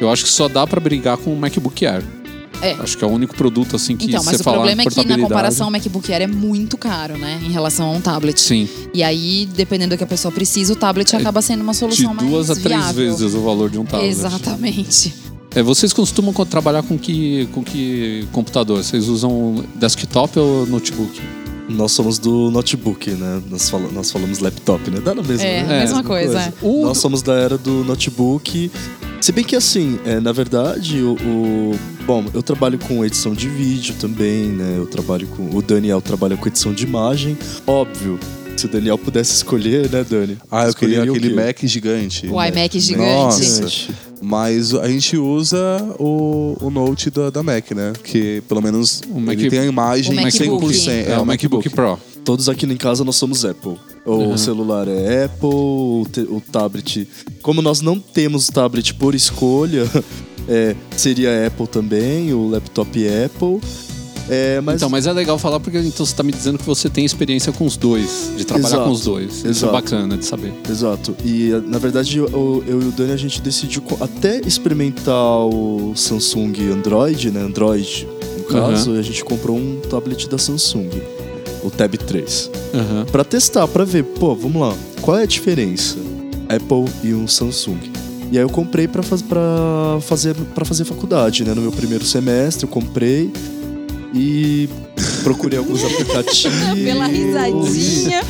Eu 0.00 0.10
acho 0.10 0.24
que 0.24 0.30
só 0.30 0.48
dá 0.48 0.66
pra 0.66 0.80
brigar 0.80 1.16
com 1.18 1.32
o 1.32 1.36
MacBook 1.36 1.86
Air. 1.86 2.17
É. 2.60 2.72
Acho 2.80 2.98
que 2.98 3.04
é 3.04 3.06
o 3.06 3.10
único 3.10 3.34
produto 3.36 3.76
assim 3.76 3.96
que 3.96 4.06
Então, 4.06 4.20
você 4.22 4.32
mas 4.32 4.40
o 4.40 4.44
problema 4.44 4.82
é 4.82 4.84
que 4.86 5.04
na 5.04 5.18
comparação 5.18 5.68
o 5.68 5.70
MacBook 5.70 6.12
Air 6.12 6.22
é 6.22 6.26
muito 6.26 6.76
caro, 6.76 7.16
né? 7.16 7.40
Em 7.44 7.50
relação 7.52 7.88
a 7.88 7.92
um 7.92 8.00
tablet. 8.00 8.40
Sim, 8.40 8.68
E 8.92 9.02
aí, 9.02 9.48
dependendo 9.54 9.94
do 9.94 9.98
que 9.98 10.04
a 10.04 10.06
pessoa 10.06 10.32
precisa, 10.32 10.72
o 10.72 10.76
tablet 10.76 11.14
acaba 11.14 11.40
sendo 11.40 11.62
uma 11.62 11.72
de 11.72 11.78
solução 11.78 12.14
mais 12.14 12.28
duas 12.28 12.50
a 12.50 12.54
três 12.54 12.80
viável. 12.80 12.94
vezes 13.16 13.34
o 13.34 13.40
valor 13.42 13.70
de 13.70 13.78
um 13.78 13.84
tablet. 13.84 14.08
Exatamente. 14.10 15.14
É, 15.54 15.62
vocês 15.62 15.92
costumam 15.92 16.32
co- 16.32 16.44
trabalhar 16.44 16.82
com 16.82 16.98
que, 16.98 17.48
com 17.54 17.62
que 17.62 18.26
computador? 18.32 18.82
Vocês 18.84 19.08
usam 19.08 19.64
desktop 19.76 20.38
ou 20.38 20.66
notebook? 20.66 21.20
Nós 21.68 21.92
somos 21.92 22.18
do 22.18 22.50
notebook, 22.50 23.10
né? 23.10 23.42
Nós, 23.50 23.68
fala- 23.68 23.90
nós 23.92 24.10
falamos 24.10 24.38
laptop, 24.38 24.90
né? 24.90 25.00
Dá 25.04 25.14
na 25.14 25.22
mesma, 25.22 25.44
É, 25.46 25.62
né? 25.64 25.80
mesma 25.80 26.02
coisa. 26.02 26.40
é. 26.40 26.52
O- 26.62 26.82
Nós 26.84 26.98
somos 26.98 27.20
da 27.22 27.34
era 27.34 27.58
do 27.58 27.84
notebook. 27.84 28.70
Se 29.20 29.32
bem 29.32 29.44
que 29.44 29.54
assim, 29.56 29.98
é, 30.06 30.18
na 30.20 30.32
verdade, 30.32 31.02
o, 31.02 31.12
o- 31.14 31.78
Bom, 32.06 32.24
eu 32.32 32.42
trabalho 32.42 32.78
com 32.78 33.04
edição 33.04 33.34
de 33.34 33.46
vídeo 33.50 33.94
também, 34.00 34.46
né? 34.46 34.76
Eu 34.78 34.86
trabalho 34.86 35.26
com. 35.26 35.54
O 35.54 35.60
Daniel 35.60 36.00
trabalha 36.00 36.38
com 36.38 36.48
edição 36.48 36.72
de 36.72 36.84
imagem. 36.84 37.36
Óbvio, 37.66 38.18
se 38.58 38.66
o 38.66 38.68
Daniel 38.68 38.98
pudesse 38.98 39.34
escolher, 39.34 39.88
né, 39.90 40.04
Dani? 40.08 40.36
Ah, 40.50 40.66
eu 40.66 40.74
queria 40.74 41.02
aquele? 41.02 41.32
Mac 41.34 41.58
gigante. 41.64 42.26
O 42.26 42.42
iMac 42.42 42.78
gigante. 42.80 43.04
Nossa. 43.06 43.68
Mas 44.20 44.74
a 44.74 44.88
gente 44.88 45.16
usa 45.16 45.58
o, 45.98 46.56
o 46.60 46.70
Note 46.70 47.08
da, 47.10 47.30
da 47.30 47.42
Mac, 47.42 47.70
né? 47.70 47.92
Que 48.02 48.42
pelo 48.48 48.60
menos 48.60 49.00
O 49.08 49.20
Mac- 49.20 49.38
ele 49.38 49.48
tem 49.48 49.60
a 49.60 49.64
imagem 49.64 50.12
o 50.18 50.22
MacBook. 50.22 50.66
100%. 50.66 51.06
É, 51.08 51.18
o 51.18 51.24
MacBook 51.24 51.68
Pro. 51.70 51.98
Todos 52.24 52.48
aqui 52.48 52.66
em 52.66 52.76
casa 52.76 53.04
nós 53.04 53.16
somos 53.16 53.44
Apple. 53.44 53.76
O 54.04 54.12
Uhum. 54.14 54.36
celular 54.38 54.88
é 54.88 55.24
Apple, 55.24 55.48
o, 55.48 56.06
o 56.30 56.40
tablet. 56.40 57.06
Como 57.42 57.62
nós 57.62 57.80
não 57.80 57.98
temos 58.00 58.48
tablet 58.48 58.92
por 58.94 59.14
escolha, 59.14 59.84
é, 60.48 60.74
seria 60.96 61.46
Apple 61.46 61.66
também, 61.68 62.32
o 62.32 62.48
laptop 62.50 62.90
Apple. 63.24 63.60
É, 64.28 64.60
mas 64.60 64.76
Então, 64.76 64.88
mas 64.90 65.06
é 65.06 65.12
legal 65.12 65.38
falar 65.38 65.58
porque 65.60 65.78
então 65.78 66.04
você 66.04 66.14
tá 66.14 66.22
me 66.22 66.32
dizendo 66.32 66.58
que 66.58 66.64
você 66.66 66.88
tem 66.88 67.04
experiência 67.04 67.52
com 67.52 67.64
os 67.64 67.76
dois, 67.76 68.32
de 68.36 68.44
trabalhar 68.44 68.68
Exato, 68.68 68.84
com 68.84 68.90
os 68.90 69.00
dois. 69.04 69.36
Isso 69.38 69.46
é 69.46 69.50
exato. 69.50 69.72
bacana 69.72 70.16
de 70.16 70.24
saber. 70.24 70.52
Exato. 70.68 71.16
E 71.24 71.50
na 71.66 71.78
verdade 71.78 72.18
eu, 72.18 72.62
eu 72.66 72.82
e 72.82 72.84
o 72.86 72.92
Dani 72.92 73.12
a 73.12 73.16
gente 73.16 73.40
decidiu 73.40 73.82
até 74.00 74.40
experimentar 74.46 75.46
o 75.46 75.92
Samsung 75.94 76.52
Android, 76.72 77.30
né? 77.30 77.40
Android, 77.40 78.06
no 78.38 78.44
caso, 78.44 78.94
e 78.94 78.98
a 78.98 79.02
gente 79.02 79.24
comprou 79.24 79.56
um 79.56 79.80
tablet 79.88 80.28
da 80.28 80.38
Samsung, 80.38 80.90
o 81.62 81.70
Tab 81.70 81.94
3. 81.94 82.50
Aham. 82.74 83.06
Pra 83.10 83.24
testar, 83.24 83.66
pra 83.68 83.84
ver, 83.84 84.04
pô, 84.04 84.34
vamos 84.34 84.60
lá, 84.60 84.74
qual 85.00 85.18
é 85.18 85.22
a 85.22 85.26
diferença? 85.26 85.96
Apple 86.48 86.84
e 87.02 87.12
um 87.14 87.26
Samsung. 87.26 87.78
E 88.30 88.36
aí 88.36 88.44
eu 88.44 88.50
comprei 88.50 88.86
pra, 88.86 89.02
faz, 89.02 89.22
pra, 89.22 89.98
fazer, 90.02 90.34
pra 90.54 90.64
fazer 90.64 90.84
faculdade, 90.84 91.44
né? 91.44 91.54
No 91.54 91.62
meu 91.62 91.72
primeiro 91.72 92.04
semestre 92.04 92.64
eu 92.66 92.68
comprei 92.68 93.32
e 94.14 94.68
procurei 95.22 95.58
alguns 95.58 95.84
aplicativos. 95.84 96.58
Pela 96.84 97.06
risadinha. 97.06 98.22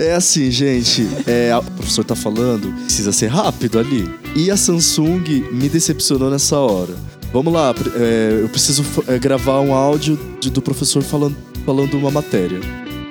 É 0.00 0.14
assim, 0.14 0.50
gente. 0.50 1.06
É, 1.26 1.56
o 1.56 1.62
professor 1.62 2.04
tá 2.04 2.14
falando, 2.14 2.72
precisa 2.84 3.12
ser 3.12 3.28
rápido 3.28 3.78
ali. 3.78 4.08
E 4.36 4.50
a 4.50 4.56
Samsung 4.56 5.44
me 5.52 5.68
decepcionou 5.68 6.30
nessa 6.30 6.58
hora. 6.58 6.94
Vamos 7.32 7.52
lá, 7.52 7.74
é, 7.96 8.38
eu 8.42 8.48
preciso 8.48 8.84
é, 9.08 9.18
gravar 9.18 9.60
um 9.60 9.74
áudio 9.74 10.18
de- 10.40 10.50
do 10.50 10.62
professor 10.62 11.02
falando, 11.02 11.36
falando 11.66 11.94
uma 11.96 12.10
matéria. 12.10 12.60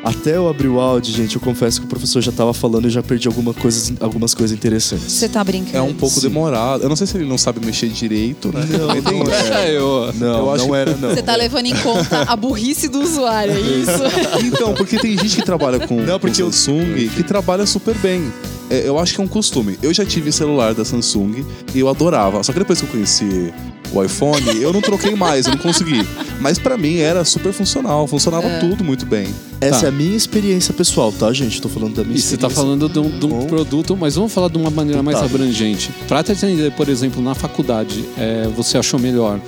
Até 0.04 0.36
eu 0.36 0.50
abrir 0.50 0.68
o 0.68 0.82
áudio, 0.82 1.14
gente, 1.16 1.36
eu 1.36 1.42
confesso 1.42 1.80
que 1.80 1.86
o 1.86 1.90
professor 1.90 2.20
já 2.22 2.32
tava 2.32 2.54
falando 2.54 2.88
e 2.88 2.90
já 2.90 3.02
perdi 3.02 3.26
alguma 3.28 3.54
coisa, 3.54 3.94
algumas 4.02 4.34
coisas 4.34 4.54
interessantes. 4.56 5.10
Você 5.14 5.30
tá 5.30 5.42
brincando. 5.42 5.78
É 5.78 5.82
um 5.82 5.94
pouco 5.94 6.16
Sim. 6.16 6.28
demorado. 6.28 6.84
Eu 6.84 6.90
não 6.90 6.96
sei 6.98 7.08
se 7.08 7.16
ele 7.16 7.26
não 7.26 7.38
sabe 7.38 7.66
mexer 7.66 7.88
direito, 7.88 8.52
né? 8.54 8.66
Não, 8.70 8.88
não 8.88 9.24
isso. 9.24 9.32
é. 9.54 9.70
É, 9.72 9.78
eu. 9.78 10.12
Não, 10.16 10.28
Eu 10.40 10.52
acho 10.52 10.64
não 10.66 10.72
que- 10.72 10.78
era, 10.78 10.98
não. 10.98 11.10
Você 11.10 11.22
tá 11.24 11.36
levando 11.38 11.68
em 11.68 11.76
conta 11.78 12.24
a 12.24 12.36
burrice 12.36 12.90
do 12.90 13.00
usuário, 13.02 13.54
é 13.54 13.60
isso? 13.80 14.46
Então, 14.46 14.74
porque 14.74 14.98
tem 14.98 15.18
gente 15.18 15.38
que 15.38 15.46
trabalha 15.46 15.80
com, 15.88 15.96
Não, 16.02 16.20
porque 16.20 16.42
com 16.42 16.48
eu- 16.50 16.52
Samsung 16.52 17.08
que 17.16 17.24
trabalha 17.24 17.66
super 17.66 17.96
bem. 18.00 18.32
É, 18.70 18.86
eu 18.88 19.00
acho 19.00 19.14
que 19.16 19.22
é 19.22 19.24
um 19.24 19.28
costume. 19.28 19.78
Eu 19.82 19.94
já 19.94 20.06
tive 20.06 20.32
celular 20.34 20.74
da 20.74 20.84
Samsung 20.84 21.46
e 21.74 21.80
eu 21.80 21.88
adorava. 21.88 22.44
Só 22.44 22.52
que 22.52 22.60
depois 22.60 22.80
que 22.82 22.86
eu 22.88 22.92
conheci 22.92 23.54
o 23.94 24.04
iPhone, 24.04 24.62
eu 24.62 24.74
não 24.74 24.82
troquei 24.82 25.16
mais, 25.16 25.46
eu 25.46 25.52
não 25.52 25.60
consegui. 25.60 26.06
Mas 26.42 26.58
pra 26.60 26.78
mim 26.78 26.98
era 26.98 27.24
super 27.24 27.54
funcional, 27.54 28.08
funcionava 28.08 28.48
É. 28.48 28.60
tudo 28.60 28.84
muito 28.84 29.06
bem. 29.06 29.28
Essa 29.62 29.82
Tá. 29.82 29.86
é 29.86 29.90
a 29.90 29.92
minha 29.92 30.16
experiência 30.16 30.74
pessoal, 30.74 31.12
tá, 31.12 31.32
gente? 31.32 31.62
Tô 31.62 31.70
falando 31.70 31.94
da 31.96 32.04
minha 32.04 32.18
E 32.18 32.20
você 32.22 32.36
tá 32.38 32.48
experiência. 32.48 32.56
falando 32.64 32.90
de 32.90 33.00
um, 33.00 33.20
de 33.20 33.26
um 33.26 33.46
produto, 33.46 33.96
mas 33.96 34.16
vamos 34.16 34.34
falar 34.34 34.50
de 34.50 34.58
uma 34.58 34.70
maneira 34.70 35.02
mais 35.04 35.20
Tá. 35.20 35.26
abrangente. 35.26 35.92
Pra 36.08 36.24
te 36.24 36.32
atender, 36.32 36.72
por 36.74 36.90
exemplo, 36.90 37.22
na 37.22 37.34
faculdade, 37.36 38.04
é, 38.18 38.48
você 38.56 38.78
achou 38.78 39.00
melhor 39.00 39.40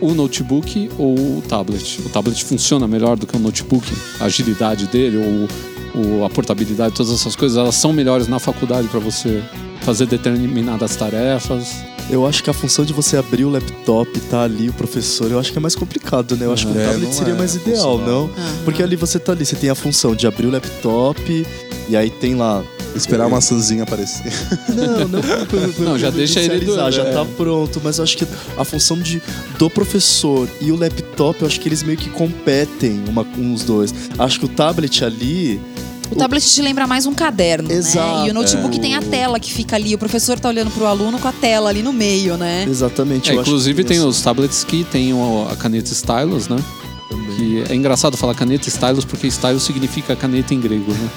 o 0.00 0.12
notebook 0.14 0.90
ou 0.98 1.14
o 1.14 1.42
tablet? 1.48 2.00
O 2.04 2.08
tablet 2.10 2.44
funciona 2.44 2.86
melhor 2.86 3.16
do 3.16 3.26
que 3.26 3.34
o 3.36 3.40
notebook? 3.40 3.86
A 4.20 4.26
agilidade 4.26 4.86
dele 4.86 5.16
ou, 5.16 6.04
ou 6.04 6.24
a 6.24 6.30
portabilidade, 6.30 6.94
todas 6.94 7.10
essas 7.12 7.34
coisas, 7.34 7.56
elas 7.56 7.74
são 7.74 7.92
melhores 7.92 8.28
na 8.28 8.38
faculdade 8.38 8.86
pra 8.88 9.00
você 9.00 9.42
fazer 9.80 10.06
determinadas 10.06 10.94
tarefas? 10.96 11.76
Eu 12.08 12.24
acho 12.24 12.42
que 12.42 12.48
a 12.48 12.52
função 12.52 12.84
de 12.84 12.92
você 12.92 13.16
abrir 13.16 13.44
o 13.44 13.50
laptop 13.50 14.10
e 14.16 14.20
tá 14.20 14.42
ali 14.44 14.68
o 14.68 14.72
professor, 14.72 15.28
eu 15.30 15.40
acho 15.40 15.50
que 15.50 15.58
é 15.58 15.60
mais 15.60 15.74
complicado, 15.74 16.36
né? 16.36 16.46
Eu 16.46 16.52
acho 16.52 16.66
que 16.68 16.72
o 16.76 16.80
É, 16.80 16.86
tablet 16.86 17.12
seria 17.14 17.34
é 17.34 17.36
mais 17.36 17.56
ideal, 17.56 17.98
não? 17.98 18.30
Porque 18.64 18.80
ali 18.82 18.94
você 18.94 19.18
tá 19.18 19.32
ali, 19.32 19.44
você 19.44 19.56
tem 19.56 19.70
a 19.70 19.74
função 19.74 20.14
de 20.14 20.24
abrir 20.26 20.46
o 20.46 20.50
laptop 20.50 21.46
e 21.88 21.96
aí 21.96 22.08
tem 22.10 22.34
lá. 22.36 22.62
Esperar 22.94 23.26
a 23.26 23.28
maçãzinha 23.28 23.82
aparecer. 23.82 24.32
Não, 24.70 25.06
não, 25.08 25.20
Não, 25.90 25.98
já 26.00 26.08
deixa 26.08 26.40
ele 26.40 26.54
inicializar, 26.64 26.86
do- 26.86 26.92
já 26.92 27.02
é. 27.02 27.12
tá 27.12 27.26
pronto, 27.36 27.78
mas 27.84 27.98
eu 27.98 28.04
acho 28.04 28.16
que 28.16 28.26
a 28.56 28.64
função 28.64 28.98
de, 28.98 29.20
do 29.58 29.68
professor 29.68 30.48
e 30.62 30.72
o 30.72 30.76
laptop, 30.76 31.42
eu 31.42 31.46
acho 31.46 31.60
que 31.60 31.68
eles 31.68 31.82
meio 31.82 31.98
que 31.98 32.08
competem 32.08 33.04
uma, 33.06 33.26
uns 33.36 33.64
dois. 33.64 33.92
Acho 34.18 34.38
que 34.40 34.46
o 34.46 34.48
tablet 34.48 35.04
ali. 35.04 35.60
O 36.10 36.14
tablet 36.14 36.44
te 36.46 36.62
lembra 36.62 36.86
mais 36.86 37.04
um 37.06 37.12
caderno, 37.14 37.70
Exato. 37.70 38.20
né? 38.22 38.28
E 38.28 38.30
o 38.30 38.34
notebook 38.34 38.76
É. 38.76 38.80
tem 38.80 38.94
a 38.94 39.02
tela 39.02 39.38
que 39.40 39.52
fica 39.52 39.76
ali. 39.76 39.94
O 39.94 39.98
professor 39.98 40.38
tá 40.38 40.48
olhando 40.48 40.70
pro 40.70 40.86
aluno 40.86 41.18
com 41.18 41.28
a 41.28 41.32
tela 41.32 41.68
ali 41.68 41.82
no 41.82 41.92
meio, 41.92 42.36
né? 42.36 42.64
Exatamente. 42.68 43.30
É, 43.30 43.34
eu 43.34 43.40
acho 43.40 43.48
inclusive 43.50 43.82
que 43.82 43.88
tem 43.88 43.96
isso 43.98 44.06
os 44.08 44.20
tablets 44.20 44.64
que 44.64 44.84
tem 44.84 45.12
a 45.50 45.56
caneta 45.56 45.92
stylus, 45.92 46.48
né? 46.48 46.56
também. 47.08 47.36
Que 47.36 47.64
é 47.72 47.74
engraçado 47.74 48.16
falar 48.16 48.34
caneta 48.34 48.68
stylus 48.68 49.04
porque 49.04 49.26
stylus 49.26 49.62
significa 49.64 50.16
caneta 50.16 50.54
em 50.54 50.60
grego, 50.60 50.92
né? 50.92 51.08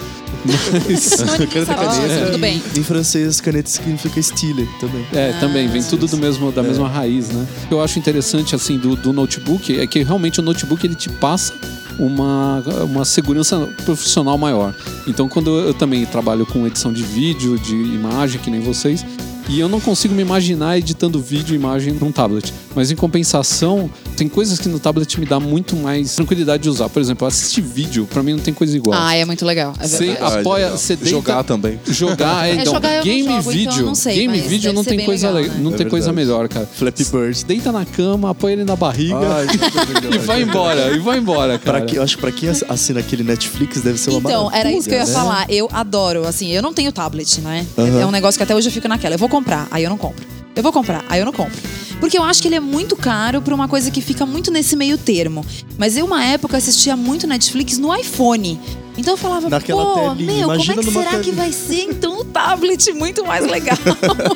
Mas, 0.45 0.85
disso, 0.87 1.23
É, 1.23 2.25
tudo 2.25 2.37
bem. 2.37 2.61
Em 2.75 2.83
francês, 2.83 3.39
caneta 3.41 3.69
significa 3.69 4.21
stile 4.21 4.67
também. 4.79 5.05
é, 5.13 5.33
também 5.39 5.67
vem 5.67 5.81
tudo 5.83 6.07
do 6.07 6.17
mesmo, 6.17 6.51
da 6.51 6.61
É. 6.61 6.67
mesma 6.67 6.87
raiz, 6.87 7.29
né? 7.29 7.45
O 7.63 7.67
que 7.67 7.73
eu 7.73 7.81
acho 7.81 7.97
interessante 7.99 8.55
assim 8.55 8.77
do, 8.77 8.95
do 8.95 9.11
notebook 9.13 9.79
é 9.79 9.85
que 9.87 10.03
realmente 10.03 10.39
o 10.39 10.43
notebook 10.43 10.85
ele 10.85 10.95
te 10.95 11.09
passa 11.09 11.53
uma, 11.99 12.63
uma 12.83 13.05
segurança 13.05 13.59
profissional 13.85 14.37
maior. 14.37 14.73
Então 15.07 15.27
quando 15.27 15.49
eu, 15.49 15.67
eu 15.67 15.73
também 15.73 16.05
trabalho 16.05 16.45
com 16.45 16.65
edição 16.65 16.91
de 16.93 17.03
vídeo, 17.03 17.59
de 17.59 17.75
imagem, 17.75 18.39
que 18.39 18.49
nem 18.49 18.61
vocês, 18.61 19.05
e 19.49 19.59
eu 19.59 19.67
não 19.67 19.81
consigo 19.81 20.13
me 20.13 20.21
imaginar 20.21 20.77
editando 20.77 21.19
vídeo 21.19 21.53
e 21.53 21.55
imagem 21.55 21.93
num 21.93 22.11
tablet. 22.11 22.53
Mas 22.75 22.91
em 22.91 22.95
compensação, 22.95 23.89
tem 24.15 24.29
coisas 24.29 24.59
que 24.59 24.69
no 24.69 24.79
tablet 24.79 25.19
me 25.19 25.25
dá 25.25 25.39
muito 25.39 25.75
mais 25.75 26.15
tranquilidade 26.15 26.63
de 26.63 26.69
usar. 26.69 26.87
Por 26.89 27.01
exemplo, 27.01 27.27
assistir 27.27 27.61
vídeo, 27.61 28.07
pra 28.11 28.21
mim 28.21 28.33
não 28.33 28.39
tem 28.39 28.53
coisa 28.53 28.75
igual. 28.77 28.99
Ah, 28.99 29.15
é 29.15 29.25
muito 29.25 29.43
legal. 29.45 29.73
É 29.79 29.87
Você 29.87 30.05
verdade. 30.07 30.37
apoia, 30.39 30.63
legal. 30.65 30.77
você 30.77 30.95
deita, 30.95 31.09
Jogar 31.09 31.43
também. 31.43 31.79
Jogar, 31.87 32.47
é, 32.47 32.51
É, 32.59 32.61
então, 32.61 32.73
jogar 32.73 33.01
game 33.03 33.21
jogo, 33.23 33.39
então 33.39 33.51
vídeo, 33.51 33.71
eu 33.81 33.85
não 33.85 33.95
sei, 33.95 34.15
game 34.15 34.39
vídeo 34.39 34.61
deve 34.63 34.75
não 34.75 34.83
tem 34.83 35.03
coisa 35.05 35.31
legal, 35.31 35.41
le- 35.51 35.57
né? 35.57 35.63
não 35.63 35.73
É 35.73 35.77
tem 35.77 35.87
coisa 35.89 36.11
melhor, 36.13 36.47
cara. 36.47 36.67
Flappy 36.67 37.03
Bird. 37.05 37.45
Deita 37.45 37.71
na 37.71 37.85
cama, 37.85 38.29
apoia 38.31 38.53
ele 38.53 38.63
na 38.65 38.75
barriga 38.75 39.15
Ai, 39.17 39.47
e 40.13 40.17
vai 40.19 40.41
embora, 40.43 40.91
e 40.95 40.99
vai 40.99 41.17
embora, 41.17 41.57
cara. 41.57 41.79
Pra 41.79 41.87
que, 41.87 41.95
eu 41.95 42.03
acho 42.03 42.15
que 42.17 42.21
pra 42.21 42.31
quem 42.31 42.49
assina 42.49 42.99
aquele 42.99 43.23
Netflix 43.23 43.81
deve 43.81 43.97
ser 43.99 44.11
uma 44.11 44.19
Então, 44.19 44.45
maravilha. 44.45 44.59
era 44.69 44.71
isso 44.77 44.87
que 44.87 44.93
eu 44.95 44.99
ia 44.99 45.05
né? 45.05 45.11
falar. 45.13 45.45
Eu 45.49 45.67
adoro, 45.71 46.27
assim, 46.27 46.49
eu 46.51 46.61
não 46.61 46.73
tenho 46.73 46.91
tablet, 46.91 47.41
né? 47.41 47.65
Aham. 47.77 47.99
É 48.01 48.05
um 48.05 48.11
negócio 48.11 48.37
que 48.37 48.43
até 48.43 48.55
hoje 48.55 48.67
eu 48.67 48.71
fico 48.71 48.87
naquela. 48.87 49.15
Eu 49.15 49.19
vou 49.19 49.29
comprar, 49.29 49.67
aí 49.71 49.83
eu 49.83 49.89
não 49.89 49.97
compro. 49.97 50.23
Eu 50.59 50.63
vou 50.63 50.73
comprar, 50.73 51.05
aí 51.07 51.19
eu 51.21 51.25
não 51.25 51.31
compro. 51.31 51.57
Porque 52.01 52.17
eu 52.17 52.23
acho 52.23 52.41
que 52.41 52.47
ele 52.47 52.55
é 52.55 52.59
muito 52.59 52.95
caro 52.95 53.41
pra 53.41 53.55
uma 53.55 53.67
coisa 53.67 53.89
que 53.89 54.01
fica 54.01 54.25
muito 54.25 54.51
nesse 54.51 54.75
meio 54.75 54.97
termo. 54.97 55.45
Mas 55.77 55.95
eu, 55.97 56.05
uma 56.05 56.23
época, 56.23 56.57
assistia 56.57 56.95
muito 56.97 57.25
Netflix 57.27 57.77
no 57.77 57.95
iPhone. 57.95 58.59
Então 58.97 59.13
eu 59.13 59.17
falava, 59.17 59.49
Naquela 59.49 59.83
pô, 59.85 60.09
telinha, 60.15 60.47
meu, 60.47 60.47
como 60.57 60.71
é 60.71 60.75
que 60.75 60.91
será 60.91 61.09
que 61.11 61.15
telinha. 61.17 61.35
vai 61.35 61.51
ser 61.53 61.83
então 61.83 62.19
o 62.19 62.25
tablet 62.25 62.91
muito 62.93 63.25
mais 63.25 63.45
legal? 63.49 63.77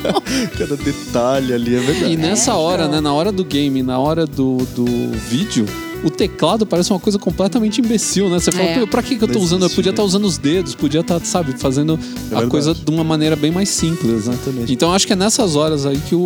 Cada 0.58 0.76
detalhe 0.76 1.52
ali 1.52 1.74
é 1.76 1.80
verdade. 1.80 2.12
E 2.12 2.16
nessa 2.16 2.52
É, 2.52 2.54
hora, 2.54 2.82
então. 2.84 2.94
né, 2.94 3.00
na 3.00 3.12
hora 3.12 3.30
do 3.30 3.44
game, 3.44 3.82
na 3.82 3.98
hora 3.98 4.26
do, 4.26 4.58
do 4.74 4.84
vídeo, 5.28 5.66
o 6.04 6.10
teclado 6.10 6.66
parece 6.66 6.90
uma 6.92 7.00
coisa 7.00 7.18
completamente 7.18 7.80
imbecil, 7.80 8.28
né? 8.28 8.38
Você 8.38 8.52
fala, 8.52 8.64
É. 8.64 8.78
"Pô, 8.80 8.86
pra 8.86 9.02
que, 9.02 9.16
que 9.16 9.24
eu 9.24 9.28
tô 9.28 9.38
usando? 9.40 9.64
Eu 9.64 9.70
podia 9.70 9.90
estar 9.90 10.02
usando 10.02 10.24
os 10.24 10.38
dedos, 10.38 10.74
podia 10.74 11.00
estar, 11.00 11.18
sabe, 11.24 11.58
fazendo 11.58 11.94
a 11.94 11.96
verdade. 12.28 12.46
coisa 12.50 12.74
de 12.74 12.90
uma 12.90 13.02
maneira 13.04 13.34
bem 13.36 13.50
mais 13.50 13.68
simples, 13.68 14.26
né? 14.26 14.34
Exatamente. 14.34 14.72
Então 14.72 14.92
acho 14.92 15.06
que 15.06 15.12
é 15.12 15.16
nessas 15.16 15.56
horas 15.56 15.86
aí 15.86 15.98
que 16.08 16.14
o, 16.14 16.18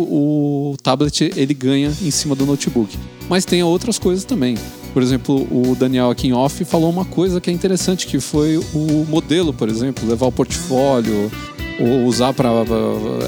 o 0.73 0.75
tablet 0.83 1.31
ele 1.35 1.53
ganha 1.53 1.91
em 2.01 2.11
cima 2.11 2.35
do 2.35 2.45
notebook. 2.45 2.97
Mas 3.29 3.45
tem 3.45 3.61
outras 3.63 3.97
coisas 3.99 4.23
também. 4.25 4.57
Por 4.93 5.03
exemplo, 5.03 5.47
o 5.51 5.75
Daniel 5.75 6.09
aqui 6.09 6.27
em 6.27 6.33
off 6.33 6.65
falou 6.65 6.89
uma 6.89 7.05
coisa 7.05 7.39
que 7.39 7.49
é 7.49 7.53
interessante, 7.53 8.07
que 8.07 8.19
foi 8.19 8.57
o 8.57 9.05
modelo, 9.07 9.53
por 9.53 9.69
exemplo, 9.69 10.07
levar 10.09 10.25
o 10.25 10.31
portfólio, 10.31 11.31
ou 11.79 12.05
usar 12.05 12.33
para 12.33 12.49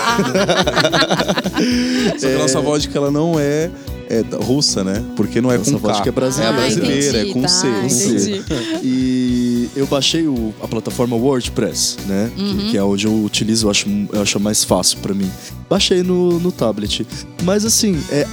Só 2.18 2.28
que 2.28 2.34
a 2.34 2.38
nossa 2.39 2.60
vodka 2.62 2.98
ela 2.98 3.12
não 3.12 3.39
é, 3.39 3.70
é 4.10 4.24
russa, 4.44 4.84
né? 4.84 5.04
Porque 5.16 5.42
não 5.42 5.52
é 5.52 5.58
Nossa 5.58 5.72
com 5.72 5.80
K. 5.80 5.88
vodka 5.94 6.10
é 6.10 6.12
brasileira. 6.12 6.56
É 6.56 6.58
a 6.58 6.62
brasileira, 6.62 7.18
entendi, 7.20 7.30
é 7.30 7.34
com 7.34 7.42
tá, 7.42 7.48
C. 7.48 7.68
com 7.82 7.89
C. 7.89 8.08
entendi. 8.08 8.44
E 9.62 9.70
eu 9.76 9.86
baixei 9.86 10.28
o- 10.28 10.53
a 10.62 10.68
plataforma 10.68 11.16
WordPress, 11.16 11.97
né? 12.07 12.32
Que- 12.36 12.41
Uhum. 12.41 12.68
Que, 12.72 12.78
é 12.78 12.84
onde 12.84 13.05
eu 13.05 13.24
utilizo, 13.24 13.68
eu 13.68 13.72
acho, 13.72 13.88
eu 14.12 14.22
acho 14.22 14.39
mais 14.39 14.64
fácil 14.64 14.97
pra 14.99 15.14
mim. 15.14 15.30
Baixei 15.70 16.01
no, 16.03 16.39
no 16.39 16.51
tablet. 16.51 17.05
Mas 17.43 17.64
assim, 17.66 17.97
é 18.12 18.26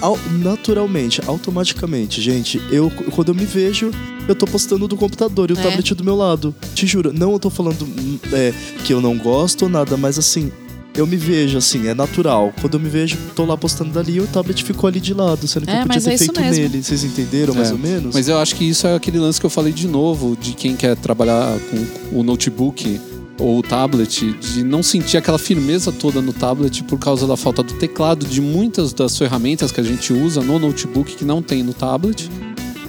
naturalmente, 0.42 1.20
automaticamente, 1.26 2.20
gente, 2.20 2.60
eu 2.70 2.90
quando 3.14 3.28
eu 3.28 3.34
me 3.34 3.44
vejo, 3.44 3.90
eu 4.26 4.34
tô 4.34 4.46
postando 4.46 4.86
do 4.88 4.96
computador 4.96 5.50
e 5.50 5.54
o 5.54 5.58
É. 5.58 5.62
tablet 5.62 5.94
do 5.94 6.04
meu 6.04 6.16
lado. 6.16 6.54
Te 6.74 6.86
juro, 6.86 7.12
não 7.12 7.32
eu 7.32 7.38
tô 7.38 7.50
falando 7.50 7.82
hum, 7.84 8.18
é, 8.32 8.52
que 8.84 8.92
eu 8.92 9.00
não 9.00 9.16
gosto 9.16 9.62
ou 9.62 9.68
nada, 9.68 9.96
mas 9.96 10.18
assim. 10.18 10.50
Eu 10.98 11.06
me 11.06 11.16
vejo 11.16 11.56
assim, 11.56 11.86
é 11.86 11.94
natural. 11.94 12.52
Quando 12.60 12.74
eu 12.74 12.80
me 12.80 12.88
vejo, 12.88 13.16
tô 13.36 13.44
lá 13.44 13.56
postando 13.56 13.90
dali 13.92 14.14
e 14.16 14.20
o 14.20 14.26
tablet 14.26 14.64
ficou 14.64 14.88
ali 14.88 14.98
de 14.98 15.14
lado, 15.14 15.46
sendo 15.46 15.64
que 15.64 15.70
É, 15.70 15.82
eu 15.82 15.86
podia 15.86 16.00
ter 16.02 16.12
é 16.12 16.18
feito 16.18 16.40
nele. 16.40 16.82
Vocês 16.82 17.04
entenderam 17.04 17.54
mais 17.54 17.70
É. 17.70 17.72
ou 17.72 17.78
menos? 17.78 18.14
Mas 18.16 18.28
eu 18.28 18.36
acho 18.36 18.56
que 18.56 18.64
isso 18.68 18.84
é 18.84 18.96
aquele 18.96 19.16
lance 19.20 19.38
que 19.38 19.46
eu 19.46 19.50
falei 19.50 19.72
de 19.72 19.86
novo, 19.86 20.36
de 20.36 20.54
quem 20.54 20.74
quer 20.74 20.96
trabalhar 20.96 21.56
com 21.70 22.18
o 22.18 22.24
notebook 22.24 23.00
ou 23.38 23.60
o 23.60 23.62
tablet, 23.62 24.32
de 24.40 24.64
não 24.64 24.82
sentir 24.82 25.16
aquela 25.16 25.38
firmeza 25.38 25.92
toda 25.92 26.20
no 26.20 26.32
tablet 26.32 26.82
por 26.82 26.98
causa 26.98 27.24
da 27.28 27.36
falta 27.36 27.62
do 27.62 27.74
teclado, 27.74 28.26
de 28.26 28.40
muitas 28.40 28.92
das 28.92 29.16
ferramentas 29.16 29.70
que 29.70 29.80
a 29.80 29.84
gente 29.84 30.12
usa 30.12 30.40
no 30.42 30.58
notebook 30.58 31.14
que 31.14 31.24
não 31.24 31.40
tem 31.40 31.62
no 31.62 31.72
tablet. 31.72 32.28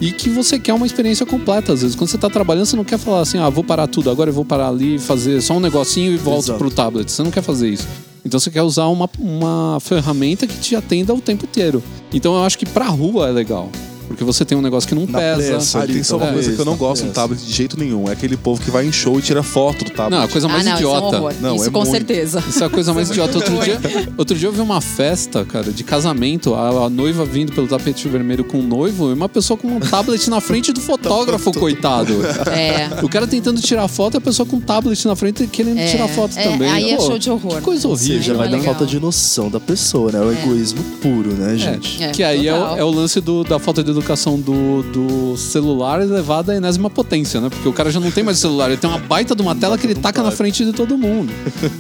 E 0.02 0.12
que 0.12 0.30
você 0.30 0.58
quer 0.58 0.74
uma 0.74 0.86
experiência 0.86 1.26
completa. 1.26 1.74
Às 1.74 1.82
vezes, 1.82 1.96
quando 1.96 2.10
você 2.10 2.16
está 2.16 2.30
trabalhando, 2.30 2.66
você 2.66 2.76
não 2.76 2.86
quer 2.86 2.98
falar 2.98 3.22
assim, 3.22 3.38
ah, 3.38 3.50
vou 3.50 3.64
parar 3.64 3.88
tudo, 3.88 4.10
agora 4.10 4.30
eu 4.30 4.34
vou 4.34 4.46
parar 4.46 4.70
ali 4.70 4.98
fazer 4.98 5.42
só 5.42 5.56
um 5.56 5.60
negocinho 5.60 6.14
e 6.14 6.18
volto 6.18 6.46
Exato. 6.46 6.60
pro 6.60 6.72
tablet. 6.72 7.12
Você 7.12 7.22
não 7.22 7.32
quer 7.32 7.42
fazer 7.42 7.70
isso. 7.70 7.88
Então 8.24 8.40
você 8.40 8.50
quer 8.50 8.62
usar 8.62 8.86
uma, 8.88 9.10
uma 9.18 9.80
ferramenta 9.80 10.46
que 10.46 10.58
te 10.60 10.76
atenda 10.76 11.14
o 11.14 11.22
tempo 11.22 11.46
inteiro. 11.46 11.84
Então 12.14 12.36
eu 12.36 12.44
acho 12.44 12.58
que 12.58 12.66
pra 12.66 12.86
rua 12.86 13.28
é 13.30 13.32
legal. 13.32 13.70
Porque 14.10 14.24
você 14.24 14.44
tem 14.44 14.58
um 14.58 14.62
negócio 14.62 14.90
que 14.90 14.94
não 14.96 15.06
Na 15.06 15.20
pesa. 15.20 15.36
pressa. 15.52 15.80
Ah, 15.80 15.82
ali, 15.84 15.94
tem 15.94 16.04
só 16.04 16.18
uma 16.18 16.26
talvez, 16.26 16.46
coisa 16.48 16.56
que 16.56 16.62
eu 16.62 16.66
não 16.66 16.76
gosto 16.76 17.04
no 17.06 17.12
pressa. 17.12 17.22
tablet 17.22 17.46
de 17.46 17.54
jeito 17.54 17.80
nenhum. 17.80 18.10
É 18.10 18.12
aquele 18.12 18.36
povo 18.36 18.62
que 18.62 18.70
vai 18.70 18.86
em 18.86 18.92
show 18.92 19.18
e 19.18 19.22
tira 19.22 19.42
foto 19.44 19.86
do 19.86 19.92
tablet. 19.92 20.12
Não, 20.20 20.26
a 20.26 20.28
coisa 20.28 20.48
mais 20.48 20.66
ah, 20.68 20.72
não, 20.72 20.76
idiota. 20.78 20.98
Isso 20.98 21.06
é 21.16 21.18
um 21.18 21.22
horror. 21.22 21.34
Não, 21.42 21.56
isso 21.56 21.66
é 21.68 21.70
com 21.72 21.80
muito. 21.80 21.92
certeza. 21.92 22.44
Isso 22.50 22.64
é 22.64 22.68
a 22.68 22.70
coisa 22.70 22.94
mais 22.94 23.10
idiota. 23.10 23.36
Outro 23.38 23.58
dia, 23.60 23.80
outro 24.18 24.36
dia 24.38 24.48
eu 24.48 24.52
vi 24.52 24.60
uma 24.62 24.82
festa, 24.82 25.46
cara, 25.46 25.72
de 25.72 25.84
casamento, 25.84 26.54
a, 26.56 26.86
a 26.86 26.90
noiva 26.90 27.24
vindo 27.24 27.54
pelo 27.54 27.68
tapete 27.68 28.08
vermelho 28.10 28.44
com 28.44 28.60
o 28.60 28.64
noivo 28.64 29.10
e 29.12 29.14
uma 29.14 29.30
pessoa 29.30 29.56
com 29.58 29.68
um 29.68 29.80
tablet 29.80 30.30
na 30.30 30.42
frente 30.42 30.74
do 30.74 30.82
fotógrafo, 30.82 31.52
coitado. 31.54 32.14
É. 32.52 32.90
O 33.04 33.10
cara 33.10 33.28
tentando 33.28 33.62
tirar 33.62 33.88
foto 33.88 34.16
e 34.16 34.18
a 34.18 34.22
pessoa 34.22 34.46
com 34.46 34.56
um 34.58 34.62
tablet 34.62 35.06
na 35.08 35.16
frente 35.16 35.46
querendo 35.48 35.78
É, 35.80 35.88
tirar 35.92 36.08
foto 36.08 36.38
é, 36.38 36.44
também. 36.44 36.70
aí 36.72 36.92
é 36.92 36.96
Pô, 36.98 37.04
show 37.06 37.20
de 37.20 37.30
horror. 37.30 37.56
Que 37.58 37.62
coisa 37.62 37.88
Ou 37.88 37.94
horrível. 37.94 38.18
seja, 38.18 38.32
não 38.34 38.40
vai 38.40 38.48
é 38.48 38.52
dar 38.52 38.60
falta 38.62 38.86
de 38.86 39.00
noção 39.00 39.50
da 39.50 39.60
pessoa, 39.60 40.12
né? 40.12 40.20
O 40.20 40.32
egoísmo 40.32 40.82
puro, 41.02 41.34
né, 41.34 41.56
gente? 41.58 42.04
É, 42.04 42.10
Que 42.12 42.24
aí 42.24 42.48
é 42.48 42.54
o, 42.54 42.78
é 42.78 42.84
o 42.84 42.90
lance 42.90 43.22
do- 43.22 43.44
da 43.44 43.60
falta 43.60 43.84
de 43.84 43.92
educação 44.00 44.40
do, 44.40 44.82
do 44.84 45.38
celular 45.38 46.02
elevado 46.02 46.52
à 46.52 46.56
enésima 46.56 46.90
potência, 46.90 47.40
né? 47.40 47.50
Porque 47.50 47.68
o 47.68 47.74
cara 47.74 47.92
já 47.92 48.00
não 48.00 48.10
tem 48.12 48.24
mais 48.24 48.38
celular, 48.40 48.68
ele 48.70 48.78
tem 48.78 48.90
uma 48.90 49.00
baita 49.00 49.36
de 49.36 49.42
uma 49.42 49.56
tela 49.56 49.78
que 49.78 49.86
ele 49.86 49.96
taca 49.96 50.24
na 50.24 50.32
frente 50.32 50.64
de 50.66 50.72
todo 50.74 50.98
mundo. 50.98 51.32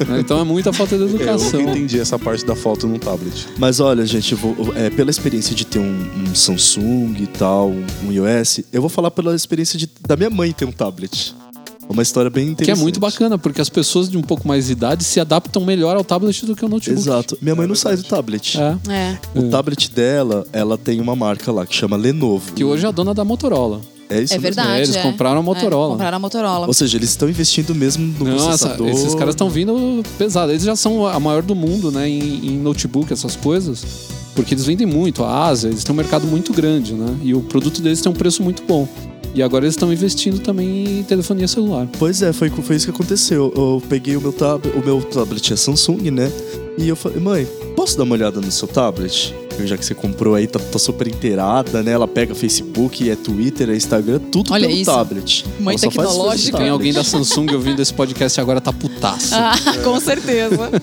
né? 0.07 0.19
Então 0.19 0.39
é 0.39 0.43
muita 0.43 0.71
falta 0.73 0.97
de 0.97 1.03
É, 1.03 1.05
eu 1.05 1.15
educação. 1.15 1.59
nunca 1.61 1.71
entendi 1.71 1.99
essa 1.99 2.19
parte 2.19 2.45
da 2.45 2.55
foto 2.55 2.87
num 2.87 2.99
tablet. 2.99 3.47
Mas 3.57 3.79
olha, 3.79 4.05
gente, 4.05 4.31
eu 4.33 4.37
vou, 4.37 4.73
é, 4.75 4.89
pela 4.89 5.09
experiência 5.09 5.55
de 5.55 5.65
ter 5.65 5.79
um, 5.79 6.07
um 6.29 6.35
Samsung 6.35 7.15
e 7.19 7.27
tal, 7.27 7.71
um 8.03 8.11
iOS, 8.11 8.61
eu 8.71 8.81
vou 8.81 8.89
falar 8.89 9.11
pela 9.11 9.35
experiência 9.35 9.77
de- 9.79 9.89
da 10.07 10.15
minha 10.15 10.29
mãe 10.29 10.51
ter 10.51 10.65
um 10.65 10.71
tablet. 10.71 11.33
É 11.89 11.91
uma 11.91 12.03
história 12.03 12.29
bem 12.29 12.49
interessante. 12.49 12.75
Que 12.75 12.79
é 12.79 12.83
muito 12.83 12.99
bacana, 12.99 13.35
porque 13.37 13.59
as 13.59 13.67
pessoas 13.69 14.07
de 14.09 14.15
um 14.17 14.21
pouco 14.21 14.47
mais 14.47 14.67
de 14.67 14.73
idade 14.73 15.03
se 15.03 15.19
adaptam 15.19 15.65
melhor 15.65 15.95
ao 15.97 16.03
tablet 16.03 16.45
do 16.45 16.55
que 16.55 16.63
ao 16.63 16.69
notebook. 16.69 17.01
Exato. 17.01 17.35
Minha 17.41 17.55
mãe 17.55 17.65
não 17.67 17.73
sai 17.73 17.95
do 17.97 18.03
tablet. 18.03 18.59
É. 18.59 18.77
É. 18.93 19.17
O 19.35 19.49
tablet 19.49 19.89
dela, 19.91 20.45
ela 20.53 20.77
tem 20.77 21.01
uma 21.01 21.15
marca 21.15 21.51
lá 21.51 21.65
que 21.65 21.75
chama 21.75 21.97
Lenovo. 21.97 22.53
Que 22.53 22.63
hoje 22.63 22.85
é 22.85 22.89
a 22.89 22.91
dona 22.91 23.13
da 23.13 23.25
Motorola. 23.25 23.81
É 24.07 24.21
isso 24.21 24.33
É 24.33 24.37
mesmo? 24.37 24.41
verdade. 24.55 24.69
É, 24.79 24.83
eles 24.83 24.95
é. 24.95 25.01
compraram 25.01 25.39
a 25.39 25.43
Motorola. 25.43 25.89
É, 25.89 25.91
compraram 25.93 26.15
a 26.17 26.19
Motorola. 26.19 26.67
Ou 26.67 26.73
seja, 26.73 26.95
eles 26.97 27.09
estão 27.09 27.27
investindo 27.29 27.73
mesmo 27.73 28.05
no 28.19 28.25
Não, 28.25 28.35
essa- 28.35 28.69
processador. 28.69 28.87
esses 28.89 29.15
caras 29.15 29.33
estão 29.33 29.49
vindo 29.49 30.03
pesado. 30.17 30.51
Eles 30.51 30.63
já 30.63 30.75
são 30.75 31.07
a 31.07 31.19
maior 31.19 31.41
do 31.43 31.55
mundo, 31.55 31.91
né, 31.91 32.07
em, 32.07 32.47
em 32.53 32.57
notebook, 32.59 33.11
essas 33.11 33.35
coisas. 33.35 33.83
Porque 34.35 34.53
eles 34.53 34.65
vendem 34.65 34.85
muito. 34.87 35.23
A 35.23 35.47
Ásia, 35.47 35.67
eles 35.69 35.83
têm 35.83 35.93
um 35.93 35.97
mercado 35.97 36.25
muito 36.27 36.53
grande, 36.53 36.93
né? 36.93 37.17
E 37.23 37.33
o 37.33 37.41
produto 37.41 37.81
deles 37.81 37.99
tem 37.99 38.11
um 38.11 38.15
preço 38.15 38.41
muito 38.41 38.63
bom. 38.67 38.87
E 39.33 39.43
agora 39.43 39.65
eles 39.65 39.75
estão 39.75 39.91
investindo 39.93 40.39
também 40.39 40.99
em 40.99 41.03
telefonia 41.03 41.47
celular. 41.47 41.87
Pois 41.97 42.21
é, 42.21 42.33
foi, 42.33 42.49
foi 42.49 42.75
isso 42.75 42.85
que 42.85 42.91
aconteceu. 42.91 43.53
Eu 43.55 43.81
peguei 43.87 44.15
o 44.15 44.21
meu 44.21 44.33
tablet, 44.33 44.75
o 44.75 44.83
meu 44.83 45.01
tablet 45.01 45.53
é 45.53 45.55
Samsung, 45.55 46.11
né? 46.11 46.31
E 46.77 46.87
eu 46.87 46.95
falei, 46.95 47.19
mãe, 47.19 47.47
posso 47.75 47.97
dar 47.97 48.03
uma 48.03 48.15
olhada 48.15 48.39
no 48.41 48.51
seu 48.51 48.67
tablet? 48.67 49.33
Já 49.65 49.77
que 49.77 49.85
você 49.85 49.93
comprou 49.93 50.35
aí, 50.35 50.47
tá, 50.47 50.57
tá 50.57 50.79
super 50.79 51.07
inteirada, 51.07 51.83
né? 51.83 51.91
Ela 51.91 52.07
pega 52.07 52.33
Facebook, 52.33 53.09
é 53.09 53.15
Twitter, 53.15 53.69
é 53.69 53.75
Instagram, 53.75 54.19
tudo 54.31 54.53
Olha 54.53 54.67
pelo 54.67 54.79
isso. 54.79 54.89
tablet. 54.89 55.45
Mãe 55.59 55.75
Ela 55.75 55.91
tecnológica. 55.91 56.57
Tem 56.57 56.69
alguém 56.69 56.93
da 56.93 57.03
Samsung 57.03 57.53
ouvindo 57.53 57.81
esse 57.81 57.93
podcast 57.93 58.39
agora 58.39 58.61
tá 58.61 58.71
putaço. 58.71 59.35
Ah, 59.35 59.53
com 59.83 59.99
certeza. 59.99 60.69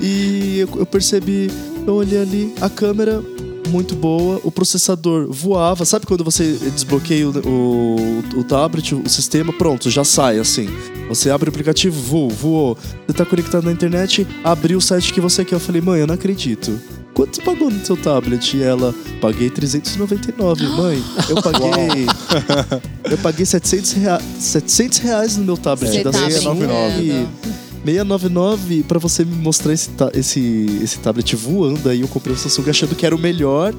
E 0.00 0.58
eu, 0.58 0.68
eu 0.78 0.86
percebi, 0.86 1.48
eu 1.86 1.94
olhei 1.94 2.20
ali, 2.20 2.52
a 2.60 2.68
câmera 2.68 3.22
muito 3.68 3.94
boa, 3.94 4.40
o 4.44 4.50
processador 4.50 5.30
voava. 5.30 5.84
Sabe 5.84 6.06
quando 6.06 6.24
você 6.24 6.52
desbloqueia 6.52 7.28
o, 7.28 7.32
o, 7.46 8.38
o 8.40 8.44
tablet, 8.44 8.94
o 8.94 9.08
sistema, 9.08 9.52
pronto, 9.52 9.90
já 9.90 10.04
sai 10.04 10.38
assim. 10.38 10.68
Você 11.08 11.30
abre 11.30 11.48
o 11.48 11.52
aplicativo, 11.52 12.00
voou, 12.00 12.30
voou. 12.30 12.78
Você 13.06 13.12
tá 13.12 13.24
conectado 13.24 13.64
na 13.64 13.72
internet, 13.72 14.26
abriu 14.42 14.78
o 14.78 14.80
site 14.80 15.12
que 15.12 15.20
você 15.20 15.44
quer. 15.44 15.56
Eu 15.56 15.60
falei, 15.60 15.80
mãe, 15.80 16.00
eu 16.00 16.06
não 16.06 16.14
acredito. 16.14 16.78
Quanto 17.14 17.36
você 17.36 17.42
pagou 17.42 17.70
no 17.70 17.84
seu 17.84 17.96
tablet? 17.96 18.56
E 18.56 18.62
ela, 18.62 18.94
paguei 19.20 19.50
399. 19.50 20.66
Mãe, 20.68 21.02
eu 21.28 21.42
paguei. 21.42 22.06
eu 23.10 23.18
paguei 23.18 23.44
700, 23.44 23.92
rea 23.92 24.20
700 24.38 24.98
reais 24.98 25.36
no 25.36 25.44
meu 25.44 25.56
tablet. 25.56 25.92
Você 25.92 26.02
da 26.02 26.10
tá 26.10 26.18
699 27.84 28.84
pra 28.84 28.98
você 28.98 29.24
me 29.24 29.34
mostrar 29.36 29.72
esse, 29.72 29.88
ta- 29.90 30.10
esse, 30.14 30.78
esse 30.82 30.98
tablet 30.98 31.34
voando 31.36 31.88
aí. 31.88 32.00
Eu 32.00 32.08
comprei 32.08 32.34
o 32.34 32.38
Samsung 32.38 32.68
achando 32.70 32.94
que 32.94 33.04
era 33.04 33.14
o 33.14 33.18
melhor. 33.18 33.74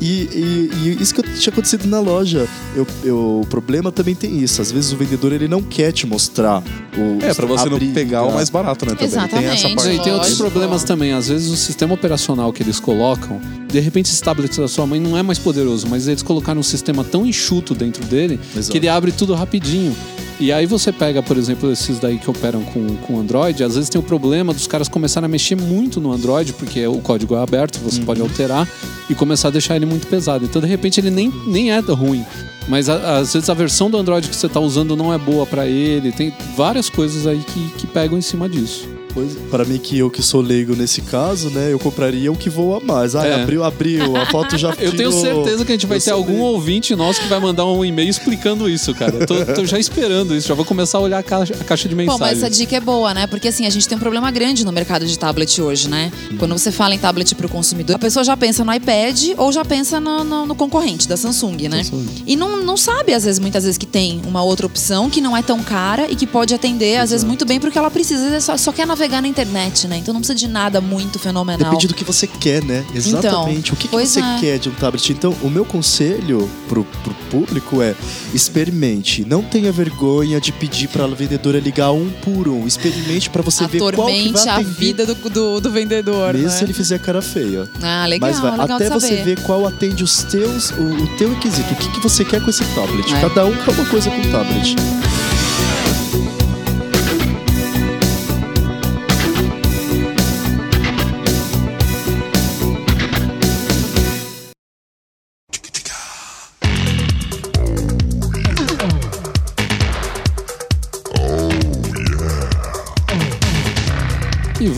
E, 0.00 0.04
e- 0.04 0.70
e 0.84 1.02
isso 1.02 1.14
que 1.14 1.20
eu- 1.20 1.34
tinha 1.38 1.52
acontecido 1.52 1.86
na 1.86 2.00
loja. 2.00 2.48
Eu, 2.74 2.86
eu- 3.04 3.40
o 3.42 3.46
problema 3.48 3.92
também 3.92 4.14
tem 4.14 4.38
isso. 4.42 4.60
Às 4.60 4.72
vezes 4.72 4.92
o 4.92 4.96
vendedor 4.96 5.32
ele 5.32 5.46
não 5.48 5.62
quer 5.62 5.92
te 5.92 6.06
mostrar 6.06 6.62
o. 6.96 7.24
É, 7.24 7.32
pra 7.34 7.46
você 7.46 7.66
não 7.68 7.76
abrir, 7.76 7.92
pegar 7.92 8.24
o 8.24 8.28
tá? 8.28 8.34
mais 8.34 8.50
barato, 8.50 8.84
né? 8.86 8.94
Também. 8.94 9.08
Tem 9.10 9.18
essa 9.18 9.26
Exatamente. 9.26 9.74
parte. 9.76 9.94
E 9.94 10.02
tem 10.02 10.12
outros 10.12 10.34
problemas 10.36 10.82
também. 10.84 11.12
Às 11.12 11.28
vezes 11.28 11.50
o 11.50 11.56
sistema 11.56 11.94
operacional 11.94 12.52
que 12.52 12.62
eles 12.62 12.80
colocam, 12.80 13.40
de 13.68 13.78
repente 13.80 14.10
esse 14.10 14.22
tablet 14.22 14.56
da 14.58 14.68
sua 14.68 14.86
mãe 14.86 14.98
não 15.00 15.16
é 15.16 15.22
mais 15.22 15.38
poderoso, 15.38 15.86
mas 15.88 16.08
eles 16.08 16.22
colocaram 16.22 16.60
um 16.60 16.64
sistema 16.64 17.04
tão 17.04 17.26
enxuto 17.26 17.74
dentro 17.74 18.04
dele 18.04 18.38
Exato. 18.56 18.70
que 18.72 18.78
ele 18.78 18.88
abre 18.88 19.12
tudo 19.12 19.34
rapidinho. 19.34 19.94
E 20.40 20.52
aí 20.52 20.66
você 20.66 20.90
pega, 20.90 21.22
por 21.22 21.36
exemplo, 21.36 21.70
esses 21.70 21.98
daí 22.00 22.18
que 22.18 22.28
operam 22.28 22.62
com, 22.64 22.96
com 22.96 23.20
Android, 23.20 23.62
às 23.62 23.74
vezes 23.76 23.88
tem 23.88 24.00
o 24.00 24.04
problema 24.04 24.52
dos 24.52 24.66
caras 24.66 24.88
começarem 24.88 25.26
a 25.26 25.28
mexer 25.28 25.54
muito 25.56 26.00
no 26.00 26.12
Android, 26.12 26.52
porque 26.54 26.84
o 26.86 26.98
código 26.98 27.36
é 27.36 27.42
aberto, 27.42 27.78
você 27.78 28.00
pode 28.02 28.20
alterar 28.20 28.68
e 29.08 29.14
começar 29.14 29.48
a 29.48 29.50
deixar 29.52 29.76
ele 29.76 29.86
muito 29.86 30.06
pesado. 30.08 30.44
Então, 30.44 30.60
de 30.60 30.66
repente, 30.66 30.98
ele 30.98 31.10
nem, 31.10 31.32
nem 31.46 31.70
é 31.70 31.78
ruim. 31.78 32.24
Mas 32.68 32.88
a- 32.88 33.18
às 33.18 33.32
vezes 33.32 33.48
a 33.48 33.54
versão 33.54 33.88
do 33.90 33.96
Android 33.96 34.28
que 34.28 34.34
você 34.34 34.46
está 34.46 34.58
usando 34.58 34.96
não 34.96 35.12
é 35.12 35.18
boa 35.18 35.46
para 35.46 35.66
ele. 35.66 36.10
Tem 36.10 36.32
várias 36.56 36.88
coisas 36.90 37.26
aí 37.26 37.38
que, 37.38 37.68
que 37.78 37.86
pegam 37.86 38.18
em 38.18 38.22
cima 38.22 38.48
disso. 38.48 38.88
Pois, 39.14 39.32
para 39.48 39.64
mim, 39.64 39.78
que 39.78 39.96
eu 39.96 40.10
que 40.10 40.20
sou 40.20 40.40
leigo 40.40 40.74
nesse 40.74 41.00
caso, 41.00 41.48
né? 41.50 41.72
Eu 41.72 41.78
compraria 41.78 42.32
o 42.32 42.36
que 42.36 42.50
voa 42.50 42.80
mais. 42.80 43.14
Ah, 43.14 43.24
É. 43.24 43.42
abriu, 43.42 43.62
abriu. 43.62 44.16
A 44.16 44.26
foto 44.26 44.58
já 44.58 44.74
Eu 44.80 44.90
tenho 44.96 45.12
certeza 45.12 45.64
que 45.64 45.70
a 45.70 45.74
gente 45.76 45.86
vai 45.86 45.98
Eu 45.98 46.02
ter 46.02 46.10
algum 46.10 46.32
leigo. 46.32 46.44
ouvinte 46.46 46.96
nosso 46.96 47.20
que 47.20 47.28
vai 47.28 47.38
mandar 47.38 47.64
um 47.64 47.84
e-mail 47.84 48.10
explicando 48.10 48.68
isso, 48.68 48.92
cara. 48.92 49.14
Eu 49.20 49.24
tô, 49.26 49.44
tô 49.54 49.64
já 49.64 49.78
esperando 49.78 50.34
isso, 50.34 50.48
já 50.48 50.54
vou 50.54 50.64
começar 50.64 50.98
a 50.98 51.00
olhar 51.00 51.18
a 51.18 51.22
caixa, 51.22 51.54
a 51.54 51.62
caixa 51.64 51.88
de 51.88 51.94
Bom, 51.94 52.02
mas 52.06 52.18
mensagens. 52.18 52.42
essa 52.42 52.50
dica 52.50 52.74
é 52.76 52.80
boa, 52.80 53.14
né? 53.14 53.28
Porque 53.28 53.46
assim, 53.46 53.66
a 53.66 53.70
gente 53.70 53.86
tem 53.86 53.96
um 53.96 54.00
problema 54.00 54.28
grande 54.32 54.64
no 54.64 54.72
mercado 54.72 55.06
de 55.06 55.16
tablet 55.16 55.62
hoje, 55.62 55.88
né? 55.88 56.10
Quando 56.36 56.58
você 56.58 56.72
fala 56.72 56.92
em 56.92 56.98
tablet 56.98 57.32
pro 57.36 57.48
consumidor, 57.48 57.94
a 57.94 57.98
pessoa 58.00 58.24
já 58.24 58.36
pensa 58.36 58.64
no 58.64 58.74
iPad 58.74 59.28
ou 59.36 59.52
já 59.52 59.64
pensa 59.64 60.00
no, 60.00 60.24
no- 60.24 60.44
no 60.46 60.54
concorrente 60.56 61.06
da 61.06 61.16
Samsung, 61.16 61.68
né? 61.68 61.84
Samsung. 61.84 62.06
E 62.26 62.34
não, 62.34 62.64
não 62.64 62.76
sabe, 62.76 63.14
às 63.14 63.22
vezes, 63.24 63.38
muitas 63.38 63.62
vezes, 63.62 63.78
que 63.78 63.86
tem 63.86 64.20
uma 64.26 64.42
outra 64.42 64.66
opção 64.66 65.08
que 65.08 65.20
não 65.20 65.36
é 65.36 65.42
tão 65.42 65.62
cara 65.62 66.10
e 66.10 66.16
que 66.16 66.26
pode 66.26 66.52
atender, 66.52 66.96
às 66.98 67.10
vezes, 67.10 67.22
muito 67.22 67.44
bem 67.46 67.60
porque 67.60 67.78
ela 67.78 67.92
precisa, 67.92 68.24
às 68.24 68.30
vezes, 68.30 68.44
só, 68.44 68.56
só 68.56 68.72
quer 68.72 68.84
navegar 68.88 69.03
na 69.08 69.28
internet, 69.28 69.86
né? 69.86 69.96
Então 69.96 70.12
não 70.12 70.20
precisa 70.20 70.38
de 70.38 70.48
nada 70.48 70.80
muito 70.80 71.18
fenomenal. 71.18 71.70
Depende 71.70 71.88
do 71.88 71.94
que 71.94 72.04
você 72.04 72.26
quer, 72.26 72.62
né? 72.62 72.84
Exatamente. 72.94 73.72
o 73.72 73.76
que, 73.76 73.88
que 73.88 73.96
você 73.96 74.20
é. 74.20 74.38
quer 74.40 74.58
de 74.58 74.68
um 74.68 74.74
tablet? 74.74 75.12
Então, 75.12 75.34
o 75.42 75.50
meu 75.50 75.64
conselho 75.64 76.50
pro, 76.68 76.84
pro 76.84 77.14
público 77.30 77.82
é 77.82 77.94
experimente. 78.32 79.24
Não 79.24 79.42
tenha 79.42 79.70
vergonha 79.72 80.40
de 80.40 80.52
pedir 80.52 80.88
pra 80.88 81.06
vendedora 81.06 81.58
ligar 81.58 81.92
um 81.92 82.10
por 82.22 82.48
um. 82.48 82.66
Experimente 82.66 83.30
pra 83.30 83.42
você 83.42 83.66
ver 83.66 83.78
qual 83.78 83.90
que 83.90 84.00
Atormente 84.00 84.32
vai 84.32 84.48
a 84.48 84.54
atender, 84.56 84.74
vida 84.74 85.06
do, 85.06 85.14
do, 85.14 85.60
do 85.60 85.70
vendedor, 85.70 86.34
Mesmo 86.34 86.48
né? 86.48 86.54
se 86.54 86.64
ele 86.64 86.72
fizer 86.72 86.98
cara 86.98 87.22
feia. 87.22 87.68
Ah, 87.82 88.06
legal, 88.06 88.30
Mas 88.30 88.40
vai, 88.40 88.50
legal 88.52 88.76
até 88.76 88.90
você 88.90 89.22
ver 89.22 89.40
qual 89.40 89.66
atende 89.66 90.02
os 90.02 90.22
teus, 90.24 90.70
o, 90.70 90.82
o 90.82 91.16
teu 91.16 91.30
requisito. 91.30 91.72
O 91.72 91.76
que, 91.76 91.88
que 91.92 92.00
você 92.00 92.24
quer 92.24 92.42
com 92.42 92.50
esse 92.50 92.64
tablet. 92.74 93.12
É. 93.14 93.20
Cada 93.20 93.46
um 93.46 93.54
quer 93.56 93.70
uma 93.70 93.84
coisa 93.86 94.10
com 94.10 94.20
o 94.20 94.30
tablet. 94.30 94.76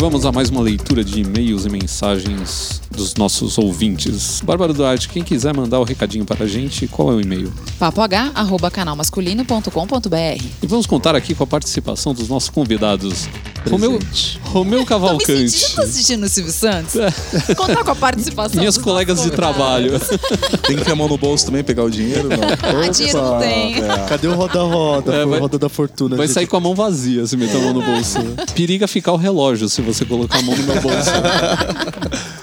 Vamos 0.06 0.24
a 0.24 0.30
mais 0.30 0.48
uma 0.50 0.60
leitura 0.60 1.02
de 1.02 1.20
e-mails 1.20 1.64
e 1.64 1.68
mensagens 1.68 2.80
dos 2.92 3.16
nossos 3.16 3.58
ouvintes. 3.58 4.40
Bárbara 4.40 4.72
Duarte, 4.72 5.08
quem 5.08 5.24
quiser 5.24 5.52
mandar 5.52 5.80
o 5.80 5.82
recadinho 5.82 6.24
para 6.24 6.44
a 6.44 6.46
gente, 6.46 6.86
qual 6.86 7.10
é 7.10 7.14
o 7.16 7.20
e-mail? 7.20 7.52
papoh.canalmasculino.com.br 7.76 10.44
E 10.62 10.66
vamos 10.68 10.86
contar 10.86 11.16
aqui 11.16 11.34
com 11.34 11.42
a 11.42 11.46
participação 11.46 12.14
dos 12.14 12.28
nossos 12.28 12.48
convidados. 12.48 13.28
Romeu. 13.70 13.98
Romeu 14.44 14.72
Tô 14.78 14.80
me 14.80 14.86
Cavalcante. 14.86 15.50
sentindo, 15.50 15.74
tô 15.76 15.82
assistindo 15.82 16.24
o 16.24 16.28
Silvio 16.28 16.52
Santos. 16.52 16.94
Contar 17.56 17.84
com 17.84 17.90
a 17.90 17.94
participação 17.94 18.58
Minhas 18.58 18.74
dos 18.76 18.84
colegas 18.84 19.22
de 19.22 19.30
trabalho. 19.30 19.92
Tem 20.66 20.76
que 20.76 20.84
ter 20.84 20.92
a 20.92 20.96
mão 20.96 21.08
no 21.08 21.18
bolso 21.18 21.46
também, 21.46 21.62
pegar 21.64 21.84
o 21.84 21.90
dinheiro, 21.90 22.28
não. 22.28 22.36
Ah, 22.86 22.88
dinheiro 22.88 23.20
não 23.20 23.38
tem. 23.38 23.74
Cadê 24.08 24.28
o 24.28 24.34
roda-roda? 24.34 25.14
É, 25.14 25.24
vai- 25.26 25.40
roda 25.40 25.58
da 25.58 25.68
fortuna. 25.68 26.16
Vai 26.16 26.26
gente? 26.26 26.34
sair 26.34 26.46
com 26.46 26.56
a 26.56 26.60
mão 26.60 26.74
vazia 26.74 27.26
se 27.26 27.36
meter 27.36 27.56
a 27.56 27.60
mão 27.60 27.72
no 27.74 27.82
bolso. 27.82 28.18
Periga 28.54 28.86
ficar 28.88 29.12
o 29.12 29.16
relógio 29.16 29.68
se 29.68 29.80
você 29.82 30.04
colocar 30.04 30.38
a 30.38 30.42
mão 30.42 30.56
no 30.56 30.62
meu 30.62 30.80
bolso. 30.80 31.10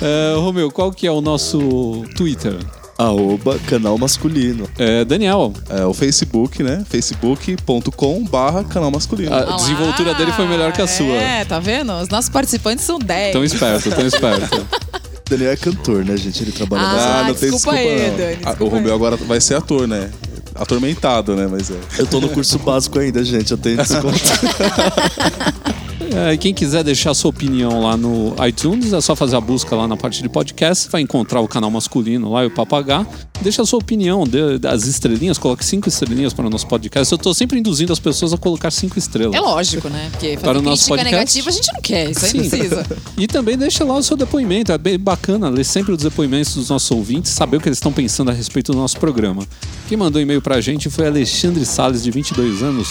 É, 0.00 0.34
Romeu, 0.36 0.70
qual 0.70 0.90
que 0.90 1.06
é 1.06 1.10
o 1.12 1.20
nosso 1.20 2.04
Twitter? 2.16 2.56
Arroba 2.98 3.58
canal 3.66 3.96
masculino. 3.98 4.68
É, 4.78 5.04
Daniel, 5.04 5.52
É 5.68 5.84
o 5.84 5.92
Facebook, 5.94 6.62
né? 6.62 6.84
facebook.com 6.88 8.22
barra 8.24 8.62
canal 8.64 8.90
masculino. 8.90 9.34
a 9.34 9.38
Olá. 9.44 9.56
desenvoltura 9.56 10.14
dele 10.14 10.30
foi 10.32 10.46
melhor 10.46 10.72
que 10.72 10.82
a 10.82 10.86
sua. 10.86 11.14
É, 11.16 11.44
tá 11.44 11.58
vendo? 11.58 11.92
Os 11.94 12.08
nossos 12.08 12.28
participantes 12.30 12.84
são 12.84 12.98
10. 12.98 13.32
Tão 13.32 13.42
esperto, 13.44 13.90
tão 13.90 14.06
esperto. 14.06 14.66
Daniel 15.28 15.52
é 15.52 15.56
cantor, 15.56 16.04
né, 16.04 16.16
gente? 16.16 16.42
Ele 16.42 16.52
trabalha 16.52 16.82
Ah, 16.82 16.92
na 16.94 17.00
Ah, 17.20 17.24
não 17.28 17.34
tem 17.34 17.50
desculpa 17.50 17.76
desculpa, 17.76 18.00
aí, 18.02 18.10
não. 18.10 18.16
Dani, 18.18 18.32
Ah, 18.32 18.48
desculpa 18.50 18.64
o 18.64 18.68
Romeu 18.68 18.90
aí. 18.90 18.94
agora 18.96 19.16
vai 19.16 19.40
ser 19.40 19.54
ator, 19.54 19.88
né? 19.88 20.10
Atormentado, 20.54 21.34
né? 21.34 21.48
Mas 21.50 21.70
é. 21.70 21.76
Eu 21.98 22.06
tô 22.06 22.20
no 22.20 22.28
curso 22.28 22.58
básico 22.58 22.98
ainda, 22.98 23.24
gente. 23.24 23.50
Eu 23.50 23.56
tenho 23.56 23.78
desconto. 23.78 24.12
É, 26.14 26.36
quem 26.36 26.52
quiser 26.52 26.84
deixar 26.84 27.14
sua 27.14 27.30
opinião 27.30 27.82
lá 27.82 27.96
no 27.96 28.34
iTunes, 28.46 28.92
é 28.92 29.00
só 29.00 29.16
fazer 29.16 29.36
a 29.36 29.40
busca 29.40 29.74
lá 29.74 29.88
na 29.88 29.96
parte 29.96 30.22
de 30.22 30.28
podcast, 30.28 30.88
vai 30.90 31.00
encontrar 31.00 31.40
o 31.40 31.48
canal 31.48 31.70
masculino 31.70 32.30
lá 32.30 32.44
e 32.44 32.46
o 32.46 32.50
Papo 32.50 32.76
H. 32.76 33.06
Deixa 33.40 33.62
a 33.62 33.66
sua 33.66 33.78
opinião, 33.78 34.24
dê 34.24 34.60
as 34.68 34.86
estrelinhas, 34.86 35.36
coloque 35.36 35.64
cinco 35.64 35.88
estrelinhas 35.88 36.32
para 36.32 36.46
o 36.46 36.50
nosso 36.50 36.66
podcast. 36.66 37.10
Eu 37.10 37.18
tô 37.18 37.34
sempre 37.34 37.58
induzindo 37.58 37.92
as 37.92 37.98
pessoas 37.98 38.32
a 38.32 38.36
colocar 38.36 38.70
cinco 38.70 38.98
estrelas. 38.98 39.34
É 39.34 39.40
lógico, 39.40 39.88
né? 39.88 40.08
Porque 40.12 40.36
Para 40.36 40.58
o 40.58 40.62
nosso 40.62 40.88
podcast? 40.88 41.10
negativa 41.12 41.48
a 41.50 41.52
gente 41.52 41.72
não 41.72 41.80
quer, 41.80 42.10
isso 42.10 42.24
aí 42.24 42.30
Sim. 42.30 42.48
precisa. 42.48 42.86
E 43.16 43.26
também 43.26 43.56
deixa 43.56 43.84
lá 43.84 43.96
o 43.96 44.02
seu 44.02 44.16
depoimento, 44.16 44.70
é 44.70 44.78
bem 44.78 44.98
bacana 44.98 45.48
ler 45.48 45.64
sempre 45.64 45.92
os 45.92 45.98
depoimentos 46.02 46.54
dos 46.54 46.68
nossos 46.68 46.90
ouvintes, 46.90 47.32
saber 47.32 47.56
o 47.56 47.60
que 47.60 47.68
eles 47.68 47.78
estão 47.78 47.92
pensando 47.92 48.30
a 48.30 48.34
respeito 48.34 48.72
do 48.72 48.78
nosso 48.78 48.98
programa. 48.98 49.46
Quem 49.88 49.96
mandou 49.96 50.20
e-mail 50.20 50.40
pra 50.40 50.60
gente 50.60 50.88
foi 50.88 51.06
Alexandre 51.06 51.64
Salles, 51.64 52.02
de 52.02 52.10
22 52.10 52.62
anos, 52.62 52.88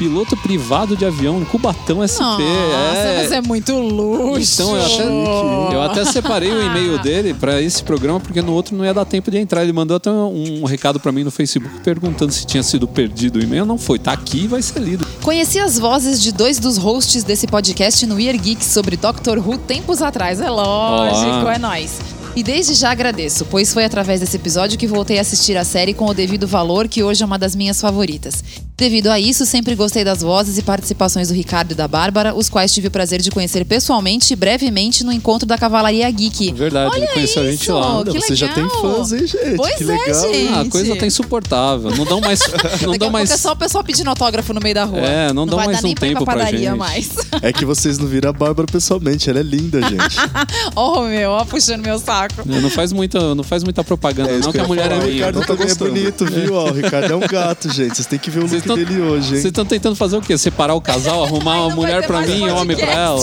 piloto 0.00 0.34
privado 0.38 0.96
de 0.96 1.04
avião, 1.04 1.44
Cubatão 1.44 2.00
SP. 2.00 2.22
Nossa, 2.22 2.98
é... 2.98 3.26
você 3.28 3.34
é 3.34 3.40
muito 3.42 3.78
luxo. 3.78 4.62
Então 4.62 4.74
eu 4.74 4.82
até, 4.82 5.74
eu 5.74 5.82
até 5.82 6.04
separei 6.06 6.50
o 6.50 6.62
e-mail 6.62 6.98
dele 6.98 7.34
pra 7.34 7.60
esse 7.60 7.82
programa, 7.82 8.18
porque 8.18 8.40
no 8.40 8.54
outro 8.54 8.74
não 8.74 8.82
ia 8.82 8.94
dar 8.94 9.04
tempo 9.04 9.30
de 9.30 9.36
entrar. 9.36 9.62
Ele 9.62 9.74
mandou 9.74 9.98
até 9.98 10.10
um 10.10 10.64
recado 10.64 10.98
pra 10.98 11.12
mim 11.12 11.22
no 11.22 11.30
Facebook 11.30 11.80
perguntando 11.80 12.32
se 12.32 12.46
tinha 12.46 12.62
sido 12.62 12.88
perdido 12.88 13.38
o 13.38 13.42
e-mail. 13.42 13.66
Não 13.66 13.76
foi, 13.76 13.98
tá 13.98 14.12
aqui 14.12 14.44
e 14.44 14.48
vai 14.48 14.62
ser 14.62 14.80
lido. 14.80 15.06
Conheci 15.22 15.58
as 15.58 15.78
vozes 15.78 16.22
de 16.22 16.32
dois 16.32 16.58
dos 16.58 16.78
hosts 16.78 17.22
desse 17.22 17.46
podcast 17.46 18.06
no 18.06 18.18
Ear 18.18 18.38
Geeks 18.38 18.68
sobre 18.68 18.96
Doctor 18.96 19.38
Who 19.38 19.58
tempos 19.58 20.00
atrás. 20.00 20.40
É 20.40 20.48
lógico, 20.48 21.42
Olá. 21.42 21.54
é 21.54 21.58
nóis. 21.58 22.19
E 22.36 22.44
desde 22.44 22.74
já 22.74 22.92
agradeço, 22.92 23.44
pois 23.44 23.72
foi 23.72 23.84
através 23.84 24.20
desse 24.20 24.36
episódio 24.36 24.78
que 24.78 24.86
voltei 24.86 25.18
a 25.18 25.20
assistir 25.20 25.56
a 25.56 25.64
série 25.64 25.92
com 25.92 26.06
o 26.06 26.14
devido 26.14 26.46
valor, 26.46 26.86
que 26.86 27.02
hoje 27.02 27.22
é 27.22 27.26
uma 27.26 27.38
das 27.38 27.56
minhas 27.56 27.80
favoritas. 27.80 28.44
Devido 28.80 29.08
a 29.08 29.20
isso, 29.20 29.44
sempre 29.44 29.74
gostei 29.74 30.02
das 30.02 30.22
vozes 30.22 30.56
e 30.56 30.62
participações 30.62 31.28
do 31.28 31.34
Ricardo 31.34 31.72
e 31.72 31.74
da 31.74 31.86
Bárbara, 31.86 32.34
os 32.34 32.48
quais 32.48 32.72
tive 32.72 32.88
o 32.88 32.90
prazer 32.90 33.20
de 33.20 33.30
conhecer 33.30 33.62
pessoalmente 33.66 34.32
e 34.32 34.36
brevemente 34.36 35.04
no 35.04 35.12
encontro 35.12 35.46
da 35.46 35.58
Cavalaria 35.58 36.10
Geek. 36.10 36.50
Verdade, 36.54 36.96
ele 36.96 37.06
conheceu 37.08 37.42
a 37.42 37.50
gente 37.50 37.60
isso! 37.60 37.74
lá. 37.74 38.02
Que 38.02 38.18
Você 38.18 38.34
já 38.34 38.48
tem 38.48 38.64
legal. 38.64 38.80
fãs, 38.80 39.12
hein, 39.12 39.26
gente? 39.26 39.56
Pois 39.56 39.74
que 39.74 39.82
é, 39.82 39.86
legal. 39.86 40.32
gente. 40.32 40.48
Ah, 40.54 40.60
a 40.62 40.64
coisa 40.70 40.96
tá 40.96 41.06
insuportável. 41.06 41.90
Não 41.94 42.06
dão 42.06 42.22
mais. 42.22 42.40
Não 42.80 42.96
dão 42.96 43.10
mais. 43.10 43.30
é 43.30 43.36
só 43.36 43.52
o 43.52 43.56
pessoal 43.56 43.84
pedindo 43.84 44.08
autógrafo 44.08 44.54
no 44.54 44.60
meio 44.62 44.74
da 44.74 44.84
rua. 44.84 45.00
É, 45.00 45.30
não 45.30 45.46
dão 45.46 45.58
vai 45.58 45.66
mais 45.66 45.84
um 45.84 45.92
tempo 45.94 46.24
pra 46.24 46.34
pra 46.34 46.44
padaria 46.44 46.70
gente. 46.70 46.78
mais. 46.78 47.10
É 47.42 47.52
que 47.52 47.64
vocês 47.66 47.98
não 47.98 48.06
viram 48.06 48.30
a 48.30 48.32
Bárbara 48.32 48.66
pessoalmente. 48.66 49.28
Ela 49.28 49.40
é 49.40 49.42
linda, 49.42 49.80
gente. 49.82 50.16
Ó, 50.74 51.02
meu, 51.02 51.30
ó, 51.30 51.44
puxando 51.44 51.82
meu 51.82 51.98
saco. 51.98 52.42
Não 52.46 52.70
faz 52.70 52.92
muita, 52.92 53.34
não 53.34 53.44
faz 53.44 53.62
muita 53.62 53.84
propaganda, 53.84 54.30
É 54.30 54.34
isso 54.38 54.44
não, 54.46 54.52
que 54.52 54.58
que 54.58 54.64
a 54.64 54.68
mulher 54.68 54.86
é 54.86 54.88
falar, 54.88 55.00
o 55.00 55.02
minha. 55.04 55.14
Ricardo 55.14 55.34
não 55.36 55.42
tô 55.42 55.48
também 55.48 55.64
é 55.64 55.68
gostando. 55.68 55.90
bonito, 55.90 56.26
viu? 56.26 56.54
Ó, 56.54 56.70
o 56.70 56.72
Ricardo 56.72 57.12
é 57.12 57.16
um 57.16 57.20
gato, 57.20 57.70
gente. 57.72 57.94
Vocês 57.96 58.06
têm 58.06 58.18
que 58.18 58.30
ver 58.30 58.40
o 58.40 58.46
look 58.46 58.69
tão- 58.76 58.84
dele 58.84 59.00
hoje, 59.00 59.28
Vocês 59.30 59.44
estão 59.46 59.64
tentando 59.64 59.94
fazer 59.96 60.16
o 60.16 60.20
quê? 60.20 60.36
Separar 60.38 60.74
o 60.74 60.80
casal, 60.80 61.22
arrumar 61.24 61.66
uma 61.66 61.74
mulher 61.74 62.06
mais 62.06 62.28
mim 62.28 62.44
e 62.46 62.50
um 62.50 62.56
homem 62.56 62.76
pra 62.76 62.92
ela? 62.92 63.20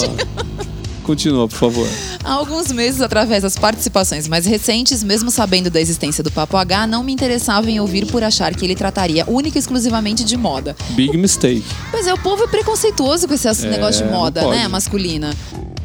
Continua, 1.04 1.48
por 1.48 1.56
favor. 1.56 1.88
Há 2.22 2.34
alguns 2.34 2.70
meses, 2.70 3.00
através 3.00 3.44
das 3.44 3.56
participações 3.56 4.28
mais 4.28 4.46
recentes, 4.46 5.02
mesmo 5.04 5.32
sabendo 5.32 5.70
da 5.70 5.80
existência 5.80 6.22
do 6.22 6.30
Papo 6.30 6.58
H, 6.58 6.86
não 6.86 7.02
me 7.02 7.14
interessava 7.14 7.72
em 7.72 7.80
ouvir 7.80 8.06
por 8.08 8.22
achar 8.24 8.54
que 8.54 8.66
ele 8.66 8.76
trataria 8.76 9.24
única 9.26 9.58
e 9.58 9.60
exclusivamente 9.62 10.26
de 10.26 10.36
moda. 10.36 10.76
Big 10.90 11.16
mistake. 11.18 11.64
Pois 11.92 12.06
é, 12.08 12.14
o 12.14 12.18
povo 12.18 12.44
é 12.44 12.48
preconceituoso 12.48 13.26
com 13.26 13.34
esse 13.34 13.48
É, 13.48 13.70
negócio 13.70 14.06
de 14.06 14.12
moda, 14.12 14.46
né, 14.50 14.68
masculina. 14.68 15.34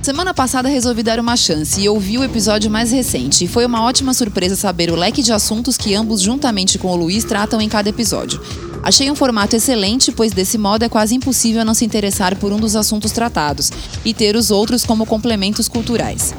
Semana 0.02 0.34
passada 0.34 0.68
resolvi 0.68 1.00
dar 1.04 1.20
uma 1.20 1.36
chance 1.36 1.80
e 1.80 1.88
ouvi 1.88 2.18
o 2.18 2.24
episódio 2.24 2.68
mais 2.68 2.90
recente. 2.90 3.44
E 3.44 3.48
foi 3.48 3.64
uma 3.64 3.84
ótima 3.84 4.12
surpresa 4.12 4.56
saber 4.56 4.90
o 4.90 4.96
leque 4.96 5.22
de 5.22 5.32
assuntos 5.32 5.76
que 5.76 5.94
ambos, 5.94 6.20
juntamente 6.20 6.76
com 6.76 6.88
o 6.88 6.96
Luiz, 6.96 7.22
tratam 7.22 7.60
em 7.60 7.68
cada 7.68 7.88
episódio. 7.88 8.42
Achei 8.82 9.08
um 9.12 9.14
formato 9.14 9.54
excelente, 9.54 10.10
pois 10.10 10.32
desse 10.32 10.58
modo 10.58 10.84
é 10.84 10.88
quase 10.88 11.14
impossível 11.14 11.64
não 11.64 11.72
se 11.72 11.84
interessar 11.84 12.34
por 12.34 12.52
um 12.52 12.58
dos 12.58 12.74
assuntos 12.74 13.12
tratados 13.12 13.70
e 14.04 14.12
ter 14.12 14.34
os 14.34 14.50
outros 14.50 14.84
como 14.84 15.06
complementos 15.06 15.68
culturais. 15.68 16.34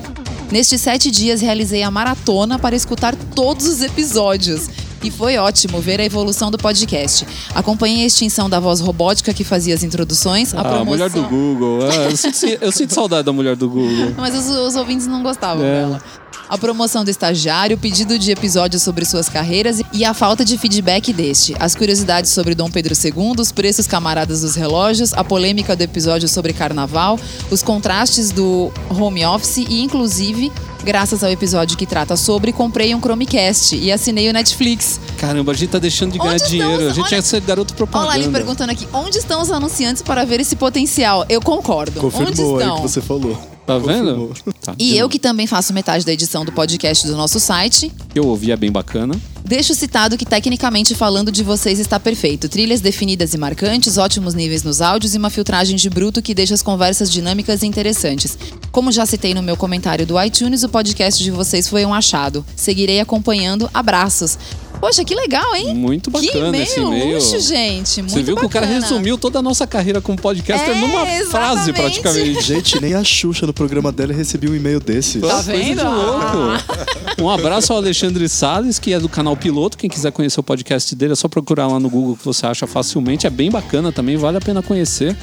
Nestes 0.51 0.81
sete 0.81 1.09
dias 1.09 1.39
realizei 1.39 1.83
a 1.83 1.89
maratona 1.89 2.59
para 2.59 2.75
escutar 2.75 3.15
todos 3.15 3.65
os 3.65 3.81
episódios. 3.81 4.67
E 5.03 5.11
foi 5.11 5.37
ótimo 5.37 5.81
ver 5.81 5.99
a 5.99 6.05
evolução 6.05 6.49
do 6.49 6.57
podcast. 6.57 7.27
Acompanhei 7.53 8.03
a 8.03 8.07
extinção 8.07 8.49
da 8.49 8.59
voz 8.59 8.79
robótica 8.79 9.33
que 9.33 9.43
fazia 9.43 9.75
as 9.75 9.83
introduções, 9.83 10.53
a 10.53 10.61
Ah, 10.61 10.63
promoção... 10.63 10.81
a 10.81 10.85
mulher 10.85 11.09
do 11.09 11.23
Google. 11.23 11.79
Ah, 11.83 11.95
eu, 12.09 12.15
sinto, 12.17 12.45
eu 12.61 12.71
sinto 12.71 12.93
saudade 12.93 13.23
da 13.25 13.33
mulher 13.33 13.55
do 13.57 13.69
Google. 13.69 14.13
Mas 14.15 14.33
os, 14.33 14.49
os 14.49 14.75
ouvintes 14.75 15.05
não 15.07 15.21
gostavam 15.21 15.63
É. 15.65 15.81
dela. 15.81 16.01
A 16.49 16.57
promoção 16.57 17.03
do 17.03 17.09
estagiário, 17.09 17.75
o 17.75 17.79
pedido 17.79 18.19
de 18.19 18.31
episódios 18.31 18.83
sobre 18.83 19.05
suas 19.05 19.27
carreiras 19.29 19.81
e 19.91 20.03
a 20.05 20.13
falta 20.13 20.43
de 20.45 20.57
feedback 20.57 21.11
deste. 21.13 21.55
As 21.59 21.73
curiosidades 21.75 22.31
sobre 22.31 22.53
Dom 22.53 22.69
Pedro 22.69 22.93
II, 22.93 23.33
os 23.39 23.51
preços 23.51 23.87
camaradas 23.87 24.41
dos 24.41 24.55
relógios, 24.55 25.13
a 25.13 25.23
polêmica 25.23 25.75
do 25.75 25.81
episódio 25.81 26.27
sobre 26.27 26.53
carnaval, 26.53 27.19
os 27.49 27.63
contrastes 27.63 28.31
do 28.31 28.71
home 28.89 29.25
office 29.25 29.57
e, 29.57 29.81
inclusive, 29.81 30.51
graças 30.83 31.23
ao 31.23 31.31
episódio 31.31 31.77
que 31.77 31.85
trata 31.85 32.15
sobre, 32.17 32.51
comprei 32.51 32.93
um 32.93 32.99
Chromecast 32.99 33.75
e 33.75 33.91
assinei 33.91 34.29
o 34.29 34.33
Netflix. 34.33 34.99
Caramba, 35.17 35.53
a 35.53 35.55
gente 35.55 35.69
tá 35.69 35.79
deixando 35.79 36.11
de 36.11 36.19
ganhar 36.19 36.33
Onde 36.33 36.45
dinheiro. 36.47 36.73
os- 36.73 36.79
A 36.83 36.89
gente 36.89 36.99
olha- 36.99 37.07
tinha 37.07 37.21
que 37.21 37.27
ser 37.27 37.41
garoto 37.41 37.73
Olha 37.73 37.77
propaganda. 37.77 38.09
lá 38.09 38.19
ele 38.19 38.29
perguntando 38.29 38.71
aqui, 38.71 38.87
onde 38.93 39.17
estão 39.17 39.41
os 39.41 39.49
anunciantes 39.49 40.01
para 40.03 40.25
ver 40.25 40.39
esse 40.41 40.55
potencial? 40.55 41.25
Eu 41.29 41.41
concordo. 41.41 41.91
onde 42.05 42.11
Confirmou 42.15 42.57
aí 42.57 42.61
estão? 42.61 42.75
o 42.77 42.81
que 42.81 42.89
você 42.89 43.01
falou. 43.01 43.37
Tá 43.65 43.77
vendo? 43.77 44.27
Confirmou. 44.27 44.52
Tá. 44.63 44.73
E 44.79 44.97
eu 44.97 45.09
que 45.09 45.19
também 45.19 45.45
faço 45.45 45.73
metade 45.73 46.05
da 46.05 46.13
edição 46.13 46.45
do 46.45 46.51
podcast 46.51 47.05
do 47.05 47.15
nosso 47.17 47.39
site, 47.39 47.91
Eu 48.15 48.25
ouvi, 48.27 48.51
é 48.51 48.55
bem 48.55 48.71
bacana. 48.71 49.13
Deixo 49.45 49.73
citado 49.75 50.17
que, 50.17 50.25
tecnicamente 50.25 50.95
falando, 50.95 51.29
de 51.29 51.43
vocês 51.43 51.77
está 51.77 51.99
perfeito. 51.99 52.47
Trilhas 52.47 52.79
definidas 52.79 53.33
e 53.33 53.37
marcantes, 53.37 53.97
ótimos 53.97 54.33
níveis 54.33 54.63
nos 54.63 54.81
áudios 54.81 55.13
e 55.13 55.17
uma 55.17 55.29
filtragem 55.29 55.75
de 55.75 55.89
bruto 55.89 56.21
que 56.21 56.33
deixa 56.33 56.53
as 56.53 56.61
conversas 56.61 57.11
dinâmicas 57.11 57.61
e 57.61 57.67
interessantes. 57.67 58.37
Como 58.71 58.89
já 58.89 59.05
citei 59.05 59.33
no 59.33 59.41
meu 59.43 59.57
comentário 59.57 60.05
do 60.05 60.21
iTunes, 60.23 60.63
o 60.63 60.69
podcast 60.69 61.21
de 61.21 61.29
vocês 61.29 61.67
foi 61.67 61.85
um 61.85 61.93
achado. 61.93 62.45
Seguirei 62.55 63.01
acompanhando. 63.01 63.69
Abraços. 63.73 64.37
Poxa, 64.79 65.03
que 65.05 65.15
legal, 65.15 65.55
hein? 65.55 65.73
Muito 65.75 66.11
que 66.11 66.25
bacana 66.27 66.47
e-mail 66.49 66.63
esse 66.63 66.79
e-mail. 66.79 67.15
luxo, 67.15 67.39
gente. 67.39 68.01
Muito 68.01 68.11
Você 68.13 68.23
viu 68.23 68.35
que 68.35 68.45
o 68.45 68.49
cara 68.49 68.65
bacana. 68.65 68.85
resumiu 68.85 69.17
toda 69.17 69.39
a 69.39 69.41
nossa 69.41 69.65
carreira 69.65 70.01
como 70.01 70.17
podcaster 70.17 70.75
É, 70.75 70.81
numa 70.81 71.05
frase, 71.29 71.69
exatamente. 71.69 71.73
praticamente. 72.01 72.41
Gente, 72.41 72.81
nem 72.81 72.93
a 72.93 73.01
Xuxa 73.03 73.45
no 73.47 73.53
programa 73.53 73.91
dela 73.93 74.13
recebeu 74.13 74.52
um 74.53 74.55
e-mail 74.55 74.79
desse. 74.79 75.19
Tá 75.19 75.41
vendo? 75.41 75.79
de 75.79 75.83
louco. 75.83 77.21
Um 77.21 77.29
abraço 77.29 77.73
ao 77.73 77.79
Alexandre 77.79 78.27
Salles, 78.29 78.79
que 78.79 78.93
é 78.93 78.99
do 78.99 79.09
canal 79.09 79.35
Piloto. 79.35 79.77
Quem 79.77 79.89
quiser 79.89 80.11
conhecer 80.11 80.39
o 80.39 80.43
podcast 80.43 80.95
dele, 80.95 81.13
é 81.13 81.15
só 81.15 81.27
procurar 81.27 81.67
lá 81.67 81.79
no 81.79 81.89
Google 81.89 82.15
que 82.15 82.25
você 82.25 82.45
acha 82.45 82.65
facilmente. 82.65 83.27
É 83.27 83.29
bem 83.29 83.51
bacana 83.51 83.91
também, 83.91 84.17
vale 84.17 84.37
a 84.37 84.41
pena 84.41 84.61
conhecer. 84.61 85.15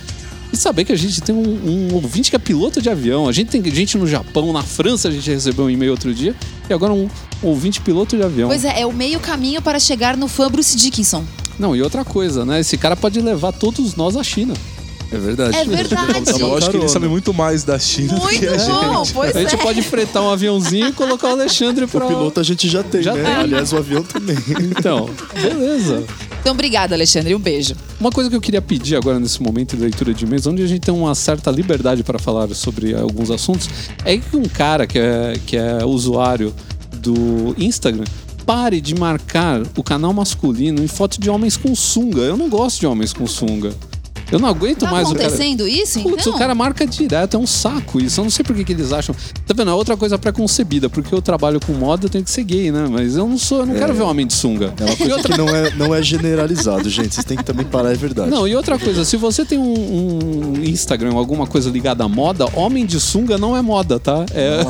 E 0.53 0.57
saber 0.57 0.85
que 0.85 0.93
a 0.93 0.97
gente 0.97 1.20
tem 1.20 1.35
um, 1.35 1.91
um 1.91 1.95
ouvinte 1.95 2.31
que 2.31 2.37
é 2.37 2.39
piloto 2.39 2.83
de 2.83 2.91
avião. 2.91 3.28
A 3.28 3.33
gente 3.33 3.49
tem 3.49 3.64
gente 3.72 3.97
no 3.97 4.07
Japão, 4.07 4.53
na 4.53 4.62
França, 4.62 5.09
a 5.09 5.11
gente 5.11 5.31
recebeu 5.31 5.66
um 5.66 5.70
e-mail 5.70 5.93
outro 5.93 6.12
dia. 6.12 6.35
E 6.68 6.72
agora 6.72 6.93
um 6.93 7.09
ouvinte 7.43 7.81
piloto 7.81 8.16
de 8.16 8.22
avião. 8.22 8.49
Pois 8.49 8.64
é, 8.64 8.81
é 8.81 8.87
o 8.87 8.93
meio 8.93 9.20
caminho 9.20 9.62
para 9.62 9.78
chegar 9.78 10.16
no 10.16 10.26
fã 10.26 10.51
Bruce 10.51 10.76
Dickinson. 10.76 11.24
Não, 11.59 11.76
e 11.76 11.83
outra 11.83 12.05
coisa, 12.05 12.45
né? 12.45 12.61
Esse 12.61 12.76
cara 12.76 12.97
pode 12.97 13.20
levar 13.20 13.53
todos 13.53 13.95
nós 13.95 14.16
à 14.16 14.24
China. 14.24 14.55
É 15.13 15.19
verdade. 15.19 15.57
É 15.57 15.65
verdade. 15.65 16.05
Eu 16.39 16.57
acho 16.57 16.71
que 16.71 16.77
ele 16.77 16.89
sabe 16.89 17.09
muito 17.09 17.35
mais 17.35 17.65
da 17.65 17.79
China 17.79 18.15
do 18.15 18.21
Muito 18.21 18.39
que 18.39 18.47
a 18.47 18.57
gente. 18.57 18.71
bom, 18.71 19.03
pois 19.13 19.37
A 19.37 19.41
gente 19.41 19.55
é. 19.55 19.59
pode 19.59 19.83
fretar 19.83 20.23
um 20.23 20.31
aviãozinho 20.31 20.89
e 20.89 20.93
colocar 20.93 21.29
o 21.29 21.33
Alexandre 21.33 21.85
O 21.85 21.89
pra... 21.89 22.07
piloto 22.07 22.39
a 22.39 22.43
gente 22.43 22.69
já 22.69 22.83
tem, 22.83 23.03
Já 23.03 23.15
né? 23.15 23.25
tem. 23.25 23.35
Aliás, 23.35 23.73
o 23.73 23.77
avião 23.77 24.03
também. 24.03 24.37
Então, 24.79 25.11
beleza. 25.35 26.05
Então, 26.41 26.53
obrigada, 26.53 26.95
Alexandre. 26.95 27.35
Um 27.35 27.41
beijo. 27.41 27.75
Uma 27.99 28.11
coisa 28.11 28.31
que 28.31 28.37
eu 28.37 28.41
queria 28.41 28.63
pedir 28.63 28.97
agora 28.97 29.19
nesse 29.19 29.43
momento 29.43 29.77
de 29.77 29.83
leitura 29.83 30.15
de 30.15 30.25
e-mails, 30.25 30.47
onde 30.47 30.63
a 30.63 30.67
gente 30.67 30.81
tem 30.81 30.95
uma 30.95 31.15
certa 31.15 31.51
liberdade 31.51 32.03
para 32.05 32.19
falar 32.19 32.49
sobre 32.55 32.95
alguns 32.95 33.31
assuntos, 33.31 33.69
é 34.05 34.17
que 34.17 34.37
um 34.37 34.45
cara 34.45 34.87
que 34.87 34.99
é, 34.99 35.35
que 35.45 35.57
é 35.57 35.85
usuário 35.85 36.55
do 36.93 37.55
Instagram 37.59 38.05
pare 38.47 38.81
de 38.81 38.95
marcar 38.95 39.63
o 39.77 39.83
canal 39.83 40.13
masculino 40.13 40.83
em 40.83 40.89
foto 40.89 41.21
de 41.21 41.29
homens 41.29 41.57
com 41.57 41.75
sunga. 41.75 42.23
Eu 42.23 42.37
não 42.37 42.49
gosto 42.49 42.81
de 42.81 42.87
homens 42.87 43.13
com 43.13 43.27
sunga. 43.27 43.73
Eu 44.31 44.39
não 44.39 44.49
aguento 44.49 44.81
Tá 44.81 44.91
mais 44.91 45.09
o 45.09 45.12
cara. 45.14 45.26
acontecendo 45.26 45.66
isso, 45.66 46.01
Putz, 46.01 46.22
então? 46.26 46.35
o 46.35 46.39
cara 46.39 46.55
marca 46.55 46.87
direto, 46.87 47.37
é 47.37 47.41
um 47.41 47.47
saco 47.47 48.01
isso. 48.01 48.20
Eu 48.20 48.24
não 48.24 48.31
sei 48.31 48.45
por 48.45 48.55
que, 48.55 48.64
que 48.64 48.72
eles 48.72 48.93
acham. 48.93 49.14
Tá 49.47 49.55
vendo? 49.55 49.70
É 49.70 49.74
outra 49.74 49.97
coisa 49.97 50.18
pré-concebida, 50.18 50.89
porque 50.89 51.14
eu 51.14 51.20
trabalho 51.20 51.61
com 51.61 51.72
moda, 51.72 52.07
eu 52.07 52.11
tenho 52.11 52.24
que 52.24 52.31
ser 52.31 52.45
gay, 52.45 52.70
né? 52.70 52.87
Mas 52.91 53.16
eu 53.16 53.26
não 53.26 53.39
sou, 53.39 53.61
eu 53.61 53.66
não 53.66 53.74
quero 53.74 53.93
ver 53.95 54.03
um 54.03 54.09
homem 54.09 54.26
de 54.26 54.33
sunga. 54.35 54.72
É 54.81 54.85
uma 54.85 54.97
coisa 54.97 55.22
que 55.22 55.37
não 55.37 55.49
é, 55.49 55.70
não 55.74 55.95
é 55.95 56.03
generalizado, 56.03 56.89
gente. 56.89 57.14
Vocês 57.14 57.24
têm 57.24 57.37
que 57.37 57.45
também 57.45 57.66
parar, 57.66 57.93
é 57.93 57.97
verdade. 57.97 58.31
Não, 58.31 58.47
e 58.47 58.55
outra 58.55 58.78
coisa, 58.78 59.05
se 59.05 59.16
você 59.16 59.45
tem 59.45 59.59
um, 59.59 60.55
um 60.59 60.62
Instagram, 60.64 61.14
alguma 61.14 61.47
coisa 61.47 61.70
ligada 61.70 62.05
à 62.05 62.09
moda, 62.09 62.47
homem 62.55 62.87
de 62.87 62.99
sunga 63.01 63.37
não 63.39 63.57
é 63.57 63.62
moda, 63.62 63.99
tá? 63.99 64.24
É, 64.35 64.61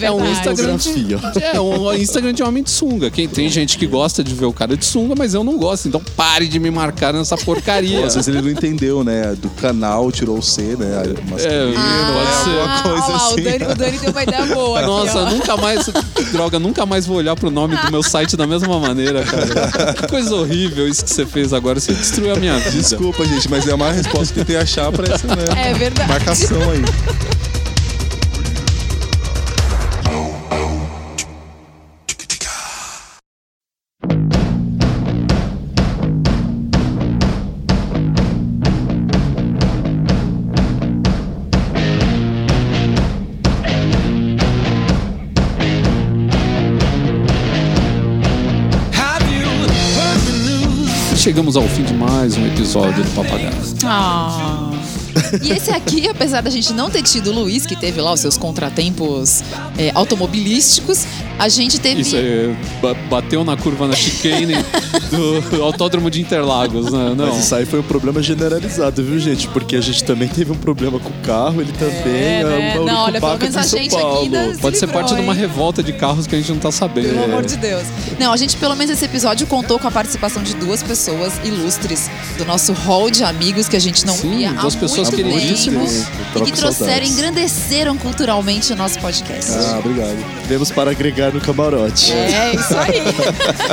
É 0.00 0.06
é 0.06 0.10
um. 0.12 0.24
Instagram 0.30 0.76
de, 0.76 1.14
é 1.42 1.60
um 1.60 1.92
Instagram 1.94 2.32
de 2.32 2.42
homem 2.42 2.62
de 2.62 2.70
sunga. 2.70 3.10
Quem 3.10 3.28
tem 3.28 3.48
gente 3.48 3.78
que 3.78 3.86
gosta 3.86 4.22
de 4.22 4.34
ver 4.34 4.46
o 4.46 4.52
cara 4.52 4.76
de 4.76 4.84
sunga, 4.84 5.14
mas 5.16 5.34
eu 5.34 5.42
não 5.42 5.56
gosto. 5.58 5.88
Então 5.88 6.00
pare 6.16 6.46
de 6.48 6.58
me 6.58 6.70
marcar 6.70 7.12
nessa 7.12 7.36
porcaria. 7.36 8.04
Às 8.06 8.14
vezes 8.14 8.28
ele 8.28 8.40
não 8.42 8.50
entendeu, 8.76 9.02
né? 9.04 9.34
Do 9.40 9.48
canal 9.50 10.10
tirou 10.12 10.38
o 10.38 10.42
C, 10.42 10.62
né? 10.78 11.02
Masculino, 11.30 11.72
É, 11.72 12.12
pode 12.12 12.26
né? 12.26 12.44
ser. 12.44 12.60
Alguma 12.60 12.82
coisa 12.82 13.04
olha 13.04 13.16
lá, 13.16 13.16
assim. 13.26 13.40
o, 13.40 13.44
Dani, 13.44 13.64
o 13.64 13.74
Dani 13.74 13.98
deu 13.98 14.10
uma 14.10 14.22
ideia 14.22 14.46
boa. 14.46 14.78
aqui, 14.78 14.86
Nossa, 14.88 15.18
ó. 15.18 15.30
nunca 15.30 15.56
mais. 15.56 15.86
Droga, 16.32 16.58
nunca 16.58 16.86
mais 16.86 17.06
vou 17.06 17.16
olhar 17.16 17.34
pro 17.36 17.50
nome 17.50 17.76
do 17.76 17.90
meu 17.90 18.02
site 18.02 18.36
da 18.36 18.46
mesma 18.46 18.78
maneira, 18.78 19.24
cara. 19.24 19.94
Que 19.94 20.06
coisa 20.08 20.34
horrível 20.34 20.86
isso 20.88 21.04
que 21.04 21.10
você 21.10 21.24
fez 21.26 21.52
agora. 21.52 21.80
Você 21.80 21.92
destruiu 21.94 22.32
a 22.34 22.36
minha 22.36 22.58
vida. 22.58 22.70
Desculpa, 22.70 23.24
gente, 23.24 23.48
mas 23.50 23.66
é 23.66 23.74
uma 23.74 23.90
resposta 23.92 24.32
que 24.34 24.40
eu 24.40 24.44
tentei 24.44 24.56
achar 24.60 24.90
pra 24.92 25.12
essa 25.12 25.26
né? 25.28 25.70
É 25.70 25.74
verdade. 25.74 26.08
marcação 26.08 26.58
aí. 26.70 26.82
Chegamos 51.26 51.56
ao 51.56 51.64
fim 51.64 51.82
de 51.82 51.92
mais 51.92 52.36
um 52.36 52.46
episódio 52.46 53.02
do 53.02 53.10
Papagaio. 53.10 53.50
Ah. 53.84 54.65
E 55.42 55.50
esse 55.50 55.70
aqui, 55.70 56.08
apesar 56.08 56.40
da 56.42 56.50
gente 56.50 56.72
não 56.72 56.90
ter 56.90 57.02
tido 57.02 57.30
o 57.30 57.32
Luiz, 57.34 57.64
que 57.66 57.76
teve 57.76 58.00
lá 58.00 58.12
os 58.12 58.20
seus 58.20 58.36
contratempos 58.36 59.42
é, 59.78 59.90
automobilísticos, 59.94 61.04
a 61.38 61.48
gente 61.48 61.78
teve. 61.80 62.00
Isso 62.00 62.16
aí, 62.16 62.56
ba- 62.80 62.94
bateu 63.08 63.44
na 63.44 63.56
curva 63.56 63.86
na 63.86 63.94
chicane 63.94 64.54
do 65.50 65.62
Autódromo 65.62 66.10
de 66.10 66.20
Interlagos, 66.20 66.90
né? 66.92 67.14
Não. 67.16 67.26
Mas 67.28 67.44
isso 67.44 67.54
aí 67.54 67.66
foi 67.66 67.80
um 67.80 67.84
problema 67.84 68.22
generalizado, 68.22 69.02
viu, 69.02 69.18
gente? 69.18 69.48
Porque 69.48 69.76
a 69.76 69.80
gente 69.80 70.02
também 70.04 70.28
teve 70.28 70.52
um 70.52 70.56
problema 70.56 70.98
com 70.98 71.10
o 71.10 71.22
carro, 71.24 71.60
ele 71.60 71.72
também 71.72 71.96
É, 72.14 72.40
é, 72.40 72.44
né? 72.44 72.74
Não, 72.84 73.04
olha, 73.04 73.20
pelo 73.20 73.38
menos 73.38 73.56
a 73.56 73.62
gente 73.62 73.94
aqui 73.96 74.54
se 74.54 74.60
Pode 74.60 74.78
ser 74.78 74.86
parte 74.88 75.14
de 75.14 75.20
uma 75.20 75.32
hein? 75.34 75.38
revolta 75.40 75.82
de 75.82 75.92
carros 75.92 76.26
que 76.26 76.34
a 76.34 76.38
gente 76.38 76.50
não 76.52 76.58
tá 76.58 76.70
sabendo. 76.70 77.08
Pelo 77.10 77.24
amor 77.24 77.44
de 77.44 77.56
Deus. 77.56 77.84
Não, 78.18 78.32
a 78.32 78.36
gente, 78.36 78.56
pelo 78.56 78.74
menos 78.74 78.92
esse 78.92 79.04
episódio, 79.04 79.46
contou 79.46 79.78
com 79.78 79.86
a 79.86 79.90
participação 79.90 80.42
de 80.42 80.54
duas 80.54 80.82
pessoas 80.82 81.34
ilustres 81.44 82.10
do 82.38 82.44
nosso 82.44 82.72
hall 82.72 83.10
de 83.10 83.22
amigos 83.24 83.68
que 83.68 83.76
a 83.76 83.80
gente 83.80 84.06
não 84.06 84.14
Sim, 84.14 84.36
via 84.36 84.50
há 84.50 84.54
duas 84.54 84.74
pessoas 84.74 85.05
muito 85.10 85.16
queridíssimas. 85.16 86.06
E 86.36 86.40
que 86.42 86.52
trouxeram, 86.52 86.72
saudades. 86.72 87.10
engrandeceram 87.12 87.96
culturalmente 87.96 88.72
o 88.72 88.76
nosso 88.76 88.98
podcast. 88.98 89.52
Ah, 89.52 89.78
obrigado. 89.78 90.16
Vemos 90.46 90.70
para 90.70 90.90
agregar 90.90 91.32
no 91.32 91.40
camarote. 91.40 92.12
É, 92.12 92.54
isso 92.54 92.76
aí. 92.76 93.02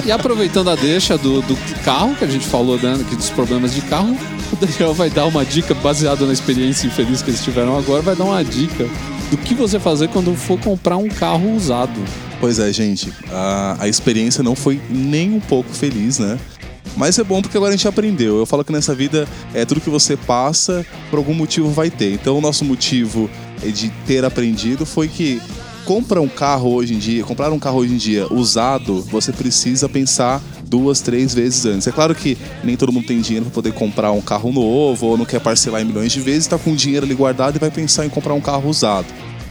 E 0.05 0.11
aproveitando 0.11 0.69
a 0.69 0.75
deixa 0.75 1.17
do, 1.17 1.41
do 1.41 1.55
carro, 1.83 2.15
que 2.15 2.23
a 2.23 2.27
gente 2.27 2.45
falou 2.45 2.77
né, 2.77 2.97
aqui 2.99 3.15
dos 3.15 3.29
problemas 3.29 3.73
de 3.73 3.81
carro, 3.81 4.17
o 4.51 4.55
Daniel 4.55 4.93
vai 4.93 5.09
dar 5.09 5.25
uma 5.25 5.45
dica 5.45 5.73
baseada 5.73 6.25
na 6.25 6.33
experiência 6.33 6.87
infeliz 6.87 7.21
que 7.21 7.29
eles 7.29 7.43
tiveram 7.43 7.77
agora, 7.77 8.01
vai 8.01 8.15
dar 8.15 8.25
uma 8.25 8.43
dica 8.43 8.87
do 9.29 9.37
que 9.37 9.53
você 9.53 9.79
fazer 9.79 10.09
quando 10.09 10.35
for 10.35 10.59
comprar 10.59 10.97
um 10.97 11.07
carro 11.07 11.55
usado. 11.55 11.99
Pois 12.39 12.59
é, 12.59 12.71
gente. 12.73 13.11
A, 13.31 13.77
a 13.79 13.87
experiência 13.87 14.43
não 14.43 14.55
foi 14.55 14.79
nem 14.89 15.31
um 15.31 15.39
pouco 15.39 15.71
feliz, 15.73 16.19
né? 16.19 16.37
Mas 16.95 17.17
é 17.17 17.23
bom 17.23 17.41
porque 17.41 17.57
agora 17.57 17.73
a 17.73 17.75
gente 17.75 17.87
aprendeu. 17.87 18.37
Eu 18.37 18.45
falo 18.45 18.63
que 18.63 18.71
nessa 18.71 18.93
vida 18.93 19.27
é 19.53 19.65
tudo 19.65 19.81
que 19.81 19.89
você 19.89 20.15
passa, 20.15 20.85
por 21.09 21.17
algum 21.17 21.33
motivo 21.33 21.69
vai 21.69 21.89
ter. 21.89 22.13
Então 22.13 22.37
o 22.37 22.41
nosso 22.41 22.63
motivo 22.63 23.29
é 23.63 23.69
de 23.69 23.89
ter 24.05 24.23
aprendido 24.25 24.85
foi 24.85 25.07
que 25.07 25.41
compra 25.85 26.21
um 26.21 26.27
carro 26.27 26.73
hoje 26.73 26.93
em 26.93 26.97
dia, 26.97 27.23
comprar 27.23 27.51
um 27.51 27.59
carro 27.59 27.79
hoje 27.79 27.93
em 27.93 27.97
dia 27.97 28.31
usado, 28.31 29.01
você 29.01 29.31
precisa 29.31 29.89
pensar 29.89 30.41
duas, 30.65 31.01
três 31.01 31.33
vezes 31.33 31.65
antes. 31.65 31.87
É 31.87 31.91
claro 31.91 32.15
que 32.15 32.37
nem 32.63 32.75
todo 32.75 32.91
mundo 32.91 33.05
tem 33.05 33.19
dinheiro 33.21 33.45
para 33.45 33.53
poder 33.53 33.73
comprar 33.73 34.11
um 34.11 34.21
carro 34.21 34.51
novo 34.51 35.07
ou 35.07 35.17
não 35.17 35.25
quer 35.25 35.39
parcelar 35.39 35.81
em 35.81 35.85
milhões 35.85 36.11
de 36.11 36.21
vezes, 36.21 36.45
está 36.45 36.57
com 36.57 36.71
o 36.71 36.75
dinheiro 36.75 37.05
ali 37.05 37.13
guardado 37.13 37.57
e 37.57 37.59
vai 37.59 37.69
pensar 37.69 38.05
em 38.05 38.09
comprar 38.09 38.33
um 38.33 38.41
carro 38.41 38.69
usado. 38.69 39.07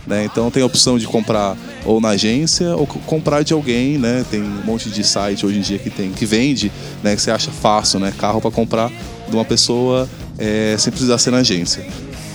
Né? 0.06 0.24
Então 0.24 0.50
tem 0.50 0.62
a 0.62 0.66
opção 0.66 0.98
de 0.98 1.06
comprar 1.06 1.56
ou 1.84 2.00
na 2.00 2.10
agência 2.10 2.74
ou 2.74 2.86
comprar 2.86 3.42
de 3.44 3.52
alguém, 3.52 3.98
né? 3.98 4.24
Tem 4.28 4.42
um 4.42 4.64
monte 4.64 4.90
de 4.90 5.04
site 5.04 5.46
hoje 5.46 5.58
em 5.58 5.62
dia 5.62 5.78
que 5.78 5.90
tem 5.90 6.10
que 6.10 6.26
vende, 6.26 6.72
né? 7.02 7.14
Que 7.14 7.22
você 7.22 7.30
acha 7.30 7.52
fácil, 7.52 8.00
né? 8.00 8.12
Carro 8.18 8.40
para 8.40 8.50
comprar 8.50 8.90
de 9.28 9.36
uma 9.36 9.44
pessoa 9.44 10.08
é, 10.38 10.74
sem 10.76 10.90
precisar 10.90 11.18
ser 11.18 11.30
na 11.30 11.38
agência. 11.38 11.86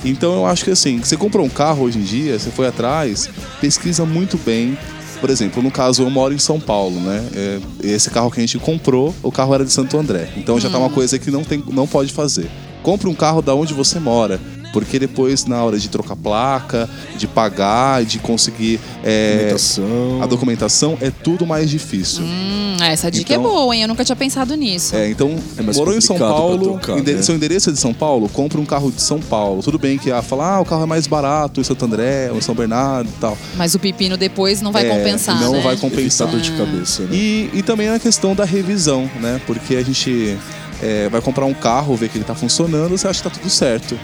Então 0.06 0.34
eu 0.34 0.46
acho 0.46 0.64
que 0.64 0.72
assim, 0.72 1.00
você 1.00 1.18
comprou 1.18 1.46
um 1.46 1.50
carro 1.50 1.84
hoje 1.84 1.98
em 1.98 2.04
dia, 2.04 2.40
você 2.40 2.50
foi 2.50 2.68
atrás, 2.68 3.30
pesquisa 3.60 4.06
muito 4.06 4.38
bem. 4.38 4.78
Por 5.20 5.30
exemplo, 5.32 5.64
no 5.64 5.72
caso 5.72 6.04
eu 6.04 6.10
moro 6.10 6.34
em 6.34 6.38
São 6.38 6.60
Paulo, 6.60 7.00
né? 7.02 7.26
É, 7.36 7.60
esse 7.84 8.10
carro 8.10 8.32
que 8.32 8.40
a 8.40 8.42
gente 8.42 8.60
comprou, 8.60 9.14
o 9.22 9.32
carro 9.32 9.54
era 9.54 9.66
de 9.66 9.72
Santo 9.72 9.98
André. 9.98 10.30
Então 10.38 10.60
já 10.60 10.70
tá 10.70 10.78
uma 10.78 10.92
coisa 10.92 11.18
que 11.18 11.30
não 11.32 11.44
tem, 11.44 11.62
não 11.72 11.88
pode 11.88 12.14
fazer. 12.14 12.50
Compre 12.84 13.10
um 13.10 13.16
carro 13.16 13.42
da 13.42 13.54
onde 13.54 13.74
você 13.74 14.00
mora. 14.00 14.40
Porque 14.74 15.00
depois, 15.00 15.46
na 15.46 15.64
hora 15.64 15.80
de 15.80 15.90
trocar 15.90 16.16
placa, 16.16 16.90
de 17.18 17.26
pagar, 17.28 18.04
de 18.06 18.20
conseguir 18.20 18.80
é, 19.04 19.34
Documentação. 19.38 20.22
a 20.22 20.26
documentação, 20.26 20.98
é 21.02 21.10
tudo 21.12 21.46
mais 21.46 21.70
difícil. 21.70 22.24
Hum, 22.24 22.78
essa 22.82 23.10
dica 23.10 23.34
Então- 23.34 23.46
é 23.46 23.48
boa, 23.48 23.76
hein? 23.76 23.82
Eu 23.84 23.88
nunca 23.88 24.04
tinha 24.06 24.16
pensado 24.16 24.56
nisso. 24.56 24.96
É, 24.96 25.10
então, 25.10 25.36
É 25.58 25.62
morou 25.62 25.96
em 25.96 26.02
São 26.02 26.18
Paulo, 26.18 26.78
trocar, 26.80 27.02
né? 27.02 27.22
seu 27.22 27.36
endereço 27.36 27.70
é 27.70 27.74
de 27.74 27.80
São 27.80 27.94
Paulo, 27.94 28.30
compra 28.30 28.60
um 28.60 28.66
carro 28.66 28.92
de 28.92 29.02
São 29.02 29.20
Paulo. 29.20 29.64
Tudo 29.64 29.80
bem 29.80 29.98
que 29.98 30.12
ah, 30.12 30.22
fala, 30.22 30.56
ah, 30.56 30.60
o 30.62 30.66
carro 30.66 30.84
é 30.84 30.86
mais 30.86 31.08
barato 31.08 31.60
em 31.60 31.64
Santo 31.64 31.86
André, 31.86 32.30
ou 32.32 32.38
em 32.38 32.42
São 32.42 32.54
Bernardo 32.54 33.10
e 33.10 33.20
tal. 33.20 33.38
Mas 33.56 33.74
o 33.74 33.80
pepino 33.80 34.16
depois 34.18 34.62
não 34.62 34.72
vai 34.72 34.86
É, 34.86 34.90
compensar, 34.90 35.40
não 35.42 35.54
né? 35.54 35.62
vai 35.62 35.76
compensar. 35.78 36.28
Dor 36.28 36.40
de 36.42 36.52
cabeça, 36.52 37.04
né? 37.04 37.10
E, 37.14 37.50
e 37.54 37.64
também 37.64 37.90
a 37.90 37.98
questão 38.00 38.36
da 38.36 38.46
revisão, 38.46 39.10
né? 39.22 39.42
Porque 39.48 39.76
a 39.76 39.84
gente 39.84 40.38
é, 40.82 41.10
vai 41.10 41.22
comprar 41.22 41.46
um 41.46 41.54
carro, 41.54 41.96
ver 41.96 42.10
que 42.10 42.18
ele 42.18 42.26
tá 42.26 42.36
funcionando, 42.36 42.98
você 42.98 43.08
acha 43.08 43.24
que 43.24 43.30
tá 43.30 43.36
tudo 43.36 43.50
certo. 43.50 43.98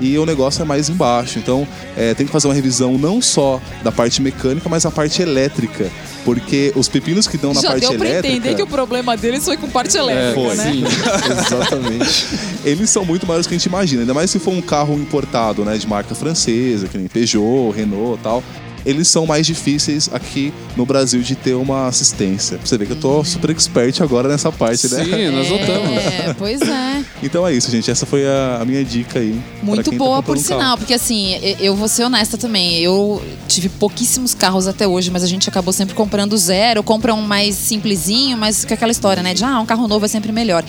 E 0.00 0.16
o 0.18 0.24
negócio 0.24 0.62
é 0.62 0.64
mais 0.64 0.88
embaixo. 0.88 1.38
Então, 1.38 1.66
é, 1.96 2.14
tem 2.14 2.26
que 2.26 2.32
fazer 2.32 2.46
uma 2.48 2.54
revisão 2.54 2.96
não 2.96 3.20
só 3.20 3.60
da 3.82 3.90
parte 3.90 4.22
mecânica, 4.22 4.68
mas 4.68 4.86
a 4.86 4.90
parte 4.90 5.20
elétrica. 5.22 5.90
Porque 6.24 6.72
os 6.76 6.88
pepinos 6.88 7.26
que 7.26 7.38
dão 7.38 7.54
na 7.54 7.60
Já 7.60 7.68
parte 7.68 7.80
deu 7.88 7.98
pra 7.98 8.06
elétrica. 8.08 8.36
entender 8.36 8.54
que 8.54 8.62
o 8.62 8.66
problema 8.66 9.16
deles 9.16 9.44
foi 9.44 9.56
com 9.56 9.68
parte 9.68 9.96
elétrica, 9.96 10.34
foi. 10.34 10.56
né? 10.56 10.72
Sim. 10.72 10.84
Exatamente. 11.40 12.26
eles 12.64 12.90
são 12.90 13.04
muito 13.04 13.26
maiores 13.26 13.46
do 13.46 13.48
que 13.48 13.54
a 13.54 13.58
gente 13.58 13.66
imagina. 13.66 14.02
Ainda 14.02 14.14
mais 14.14 14.30
se 14.30 14.38
for 14.38 14.52
um 14.52 14.60
carro 14.60 14.94
importado, 14.94 15.64
né? 15.64 15.76
De 15.78 15.86
marca 15.86 16.14
francesa, 16.14 16.86
que 16.86 16.98
nem 16.98 17.06
Peugeot, 17.08 17.72
Renault 17.74 18.20
e 18.20 18.22
tal. 18.22 18.42
Eles 18.84 19.08
são 19.08 19.26
mais 19.26 19.46
difíceis 19.46 20.08
aqui 20.12 20.52
no 20.76 20.86
Brasil 20.86 21.20
de 21.22 21.34
ter 21.34 21.54
uma 21.54 21.86
assistência. 21.86 22.58
Você 22.64 22.78
ver 22.78 22.86
que 22.86 22.92
eu 22.92 23.00
tô 23.00 23.24
super 23.24 23.50
expert 23.50 24.00
agora 24.00 24.28
nessa 24.28 24.50
parte, 24.50 24.88
né? 24.88 25.04
Sim, 25.04 25.30
nós 25.30 25.50
notamos. 25.50 25.98
É, 25.98 26.34
pois 26.38 26.60
é. 26.62 27.04
Então 27.20 27.46
é 27.46 27.52
isso, 27.52 27.70
gente. 27.70 27.90
Essa 27.90 28.06
foi 28.06 28.26
a, 28.26 28.58
a 28.60 28.64
minha 28.64 28.84
dica 28.84 29.18
aí. 29.18 29.38
Muito 29.60 29.90
tá 29.90 29.96
boa, 29.96 30.22
por 30.22 30.36
comprando 30.36 30.38
um 30.38 30.48
carro. 30.48 30.60
sinal, 30.60 30.78
porque 30.78 30.94
assim, 30.94 31.34
eu 31.58 31.74
vou 31.74 31.88
ser 31.88 32.04
honesta 32.04 32.38
também. 32.38 32.78
Eu 32.78 33.20
tive 33.48 33.68
pouquíssimos 33.68 34.34
carros 34.34 34.68
até 34.68 34.86
hoje, 34.86 35.10
mas 35.10 35.24
a 35.24 35.26
gente 35.26 35.48
acabou 35.48 35.72
sempre 35.72 35.94
comprando 35.94 36.36
zero, 36.36 36.82
compra 36.82 37.12
um 37.14 37.22
mais 37.22 37.56
simplesinho, 37.56 38.38
mas 38.38 38.64
com 38.64 38.72
aquela 38.72 38.92
história, 38.92 39.22
né? 39.22 39.34
De 39.34 39.44
ah, 39.44 39.58
um 39.58 39.66
carro 39.66 39.88
novo 39.88 40.04
é 40.04 40.08
sempre 40.08 40.30
melhor. 40.30 40.64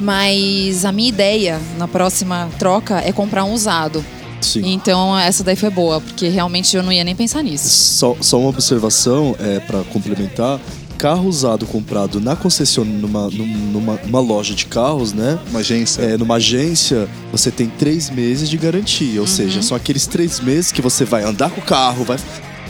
Mas 0.00 0.84
a 0.84 0.92
minha 0.92 1.08
ideia 1.08 1.60
na 1.76 1.88
próxima 1.88 2.48
troca 2.58 3.02
é 3.04 3.12
comprar 3.12 3.44
um 3.44 3.52
usado. 3.52 4.04
Sim. 4.40 4.62
Então 4.72 5.18
essa 5.18 5.42
daí 5.44 5.56
foi 5.56 5.70
boa, 5.70 6.00
porque 6.00 6.28
realmente 6.28 6.76
eu 6.76 6.82
não 6.82 6.92
ia 6.92 7.04
nem 7.04 7.14
pensar 7.16 7.42
nisso. 7.42 7.68
Só, 7.68 8.16
só 8.20 8.38
uma 8.38 8.50
observação 8.50 9.34
é 9.38 9.58
para 9.60 9.82
complementar. 9.84 10.60
Carro 10.96 11.28
usado 11.28 11.64
comprado 11.64 12.20
na 12.20 12.34
concessionária, 12.34 12.98
numa, 13.00 13.28
numa, 13.30 14.00
numa 14.04 14.20
loja 14.20 14.52
de 14.52 14.66
carros, 14.66 15.12
né? 15.12 15.38
Uma 15.50 15.60
agência. 15.60 16.02
É, 16.02 16.16
numa 16.16 16.34
agência, 16.34 17.08
você 17.30 17.52
tem 17.52 17.68
três 17.68 18.10
meses 18.10 18.50
de 18.50 18.56
garantia. 18.56 19.20
Ou 19.20 19.26
Uhum. 19.26 19.26
seja, 19.32 19.62
são 19.62 19.76
aqueles 19.76 20.08
três 20.08 20.40
meses 20.40 20.72
que 20.72 20.82
você 20.82 21.04
vai 21.04 21.22
andar 21.22 21.50
com 21.50 21.60
o 21.60 21.64
carro, 21.64 22.04
vai, 22.04 22.18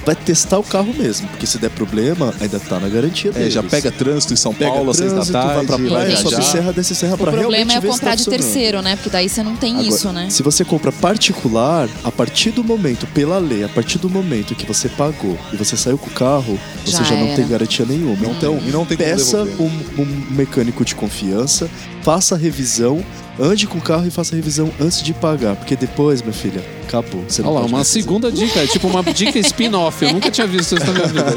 vai 0.09 0.17
testar 0.17 0.59
o 0.59 0.63
carro 0.63 0.95
mesmo. 0.97 1.29
Porque 1.29 1.47
se 1.47 1.59
der 1.59 1.69
problema, 1.69 2.33
ainda 2.41 2.59
tá 2.59 2.81
na 2.81 2.89
garantia 2.89 3.31
É, 3.31 3.35
deles. 3.35 3.53
já 3.53 3.63
pega 3.63 3.91
trânsito 3.93 4.33
em 4.33 4.37
São 4.37 4.55
Pega 4.55 4.71
Paulo 4.73 4.91
às 4.91 4.97
seis 4.97 5.11
da 5.11 5.17
trânsito, 5.17 5.33
tarde. 5.35 5.55
vai 5.55 5.67
pra 5.67 5.77
praia, 5.79 6.15
vai 6.15 6.23
sobe 6.23 6.45
serra, 6.47 6.73
desce 6.73 6.95
serra 6.95 7.15
O 7.15 7.19
pra 7.19 7.31
problema 7.33 7.51
realmente 7.53 7.77
é 7.77 7.81
ver 7.81 7.87
se 7.89 7.93
comprar 7.93 8.11
tá 8.11 8.15
de 8.17 8.25
funcionando. 8.25 8.43
terceiro, 8.53 8.81
né? 8.83 8.97
Porque 8.97 9.11
daí 9.11 9.29
você 9.29 9.43
não 9.43 9.55
tem 9.57 9.73
Agora, 9.75 9.89
isso, 9.89 10.13
né? 10.13 10.31
Se 10.31 10.43
você 10.43 10.65
compra 10.65 10.91
particular, 10.91 11.89
a 12.03 12.11
partir 12.11 12.53
do 12.53 12.65
momento, 12.65 13.07
pela 13.09 13.37
lei, 13.39 13.65
a 13.65 13.69
partir 13.69 13.99
do 13.99 14.09
momento 14.09 14.55
que 14.55 14.65
você 14.65 14.89
pagou 14.89 15.39
e 15.53 15.57
você 15.57 15.77
saiu 15.77 15.99
com 15.99 16.09
o 16.09 16.13
carro, 16.15 16.59
você 16.87 16.93
Já 16.97 17.03
já, 17.03 17.15
não 17.17 17.35
tem 17.35 17.47
garantia 17.47 17.85
nenhuma. 17.85 18.27
Então, 18.29 18.59
e 18.67 18.71
não 18.71 18.87
tem 18.87 18.97
peça 18.97 19.43
um, 19.59 19.71
um 20.01 20.07
mecânico 20.31 20.85
de 20.87 20.95
confiança, 20.95 21.69
faça 22.03 22.35
a 22.35 22.39
revisão, 22.39 23.05
ande 23.39 23.67
com 23.67 23.79
o 23.79 23.81
carro 23.81 24.07
e 24.07 24.11
faça 24.11 24.35
a 24.35 24.37
revisão 24.37 24.71
antes 24.81 25.03
de 25.03 25.13
pagar. 25.13 25.57
Porque 25.57 25.77
depois, 25.77 26.23
minha 26.23 26.33
filha, 26.33 26.65
acabou. 26.85 27.25
Você 27.29 27.43
não 27.43 27.51
Olha 27.51 27.55
lá, 27.57 27.61
pode 27.63 27.75
uma 27.75 27.85
segunda 27.85 28.33
dica, 28.33 28.61
é 28.61 28.67
tipo 28.67 28.89
uma 28.89 29.03
dica 29.03 29.39
spin-off. 29.39 30.05
Eu 30.05 30.13
nunca 30.13 30.31
tinha 30.31 30.47
visto 30.47 30.77
isso 30.77 30.87
na 30.87 30.93
minha 30.93 31.07
vida. 31.07 31.35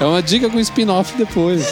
É 0.00 0.04
uma 0.04 0.22
dica 0.22 0.48
com 0.48 0.58
spin-off 0.60 1.16
depois. 1.16 1.64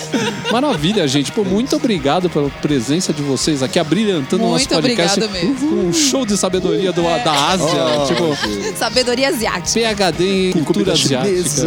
Maravilha, 0.50 1.06
gente. 1.08 1.32
Pô, 1.32 1.44
muito 1.44 1.74
obrigado 1.76 2.28
pela 2.28 2.50
presença 2.50 3.12
de 3.12 3.22
vocês 3.22 3.62
aqui, 3.62 3.78
abrilhantando 3.78 4.44
o 4.44 4.50
nosso 4.50 4.68
Muito 4.68 4.82
podcast. 4.82 5.22
obrigada 5.22 5.46
mesmo. 5.46 5.68
Com 5.68 5.88
um 5.88 5.92
show 5.92 6.26
de 6.26 6.36
sabedoria 6.36 6.92
do, 6.92 7.02
da 7.02 7.48
Ásia. 7.48 7.66
Oh, 7.66 8.06
tipo, 8.06 8.76
Sabedoria 8.76 9.28
asiática. 9.28 9.80
PHD 9.94 10.50
em 10.50 10.52
cultura 10.52 10.92
Comida 10.92 10.92
asiática. 10.92 11.66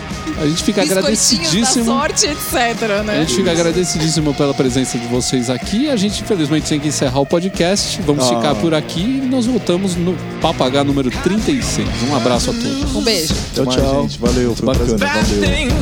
A 0.40 0.46
gente 0.46 0.64
fica 0.64 0.80
agradecidíssimo. 0.82 1.84
sorte, 1.84 2.26
etc, 2.26 2.54
A 2.98 3.02
né? 3.02 3.20
gente 3.20 3.34
fica 3.34 3.50
agradecidíssimo 3.50 4.32
pela 4.32 4.54
presença 4.54 4.96
de 4.98 5.06
vocês 5.06 5.50
aqui. 5.50 5.90
A 5.90 5.96
gente, 5.96 6.22
infelizmente, 6.22 6.66
tem 6.66 6.80
que 6.80 6.88
encerrar 6.88 7.20
o 7.20 7.26
podcast. 7.26 8.00
Vamos 8.06 8.24
Ah. 8.24 8.28
ficar 8.36 8.54
por 8.54 8.72
aqui 8.72 9.02
e 9.02 9.28
nós 9.30 9.44
voltamos 9.44 9.96
no 9.96 10.16
Papagá 10.40 10.82
número 10.82 11.10
36. 11.10 11.86
Um 12.10 12.16
abraço 12.16 12.50
a 12.50 12.54
todos. 12.54 12.94
Um 12.96 13.02
beijo. 13.02 13.34
Tchau, 13.54 13.66
Mas, 13.66 13.74
tchau. 13.74 14.02
gente, 14.02 14.18
valeu, 14.18 14.56
foi 14.56 14.66
Bacana, 14.66 14.96
valeu. 14.96 15.80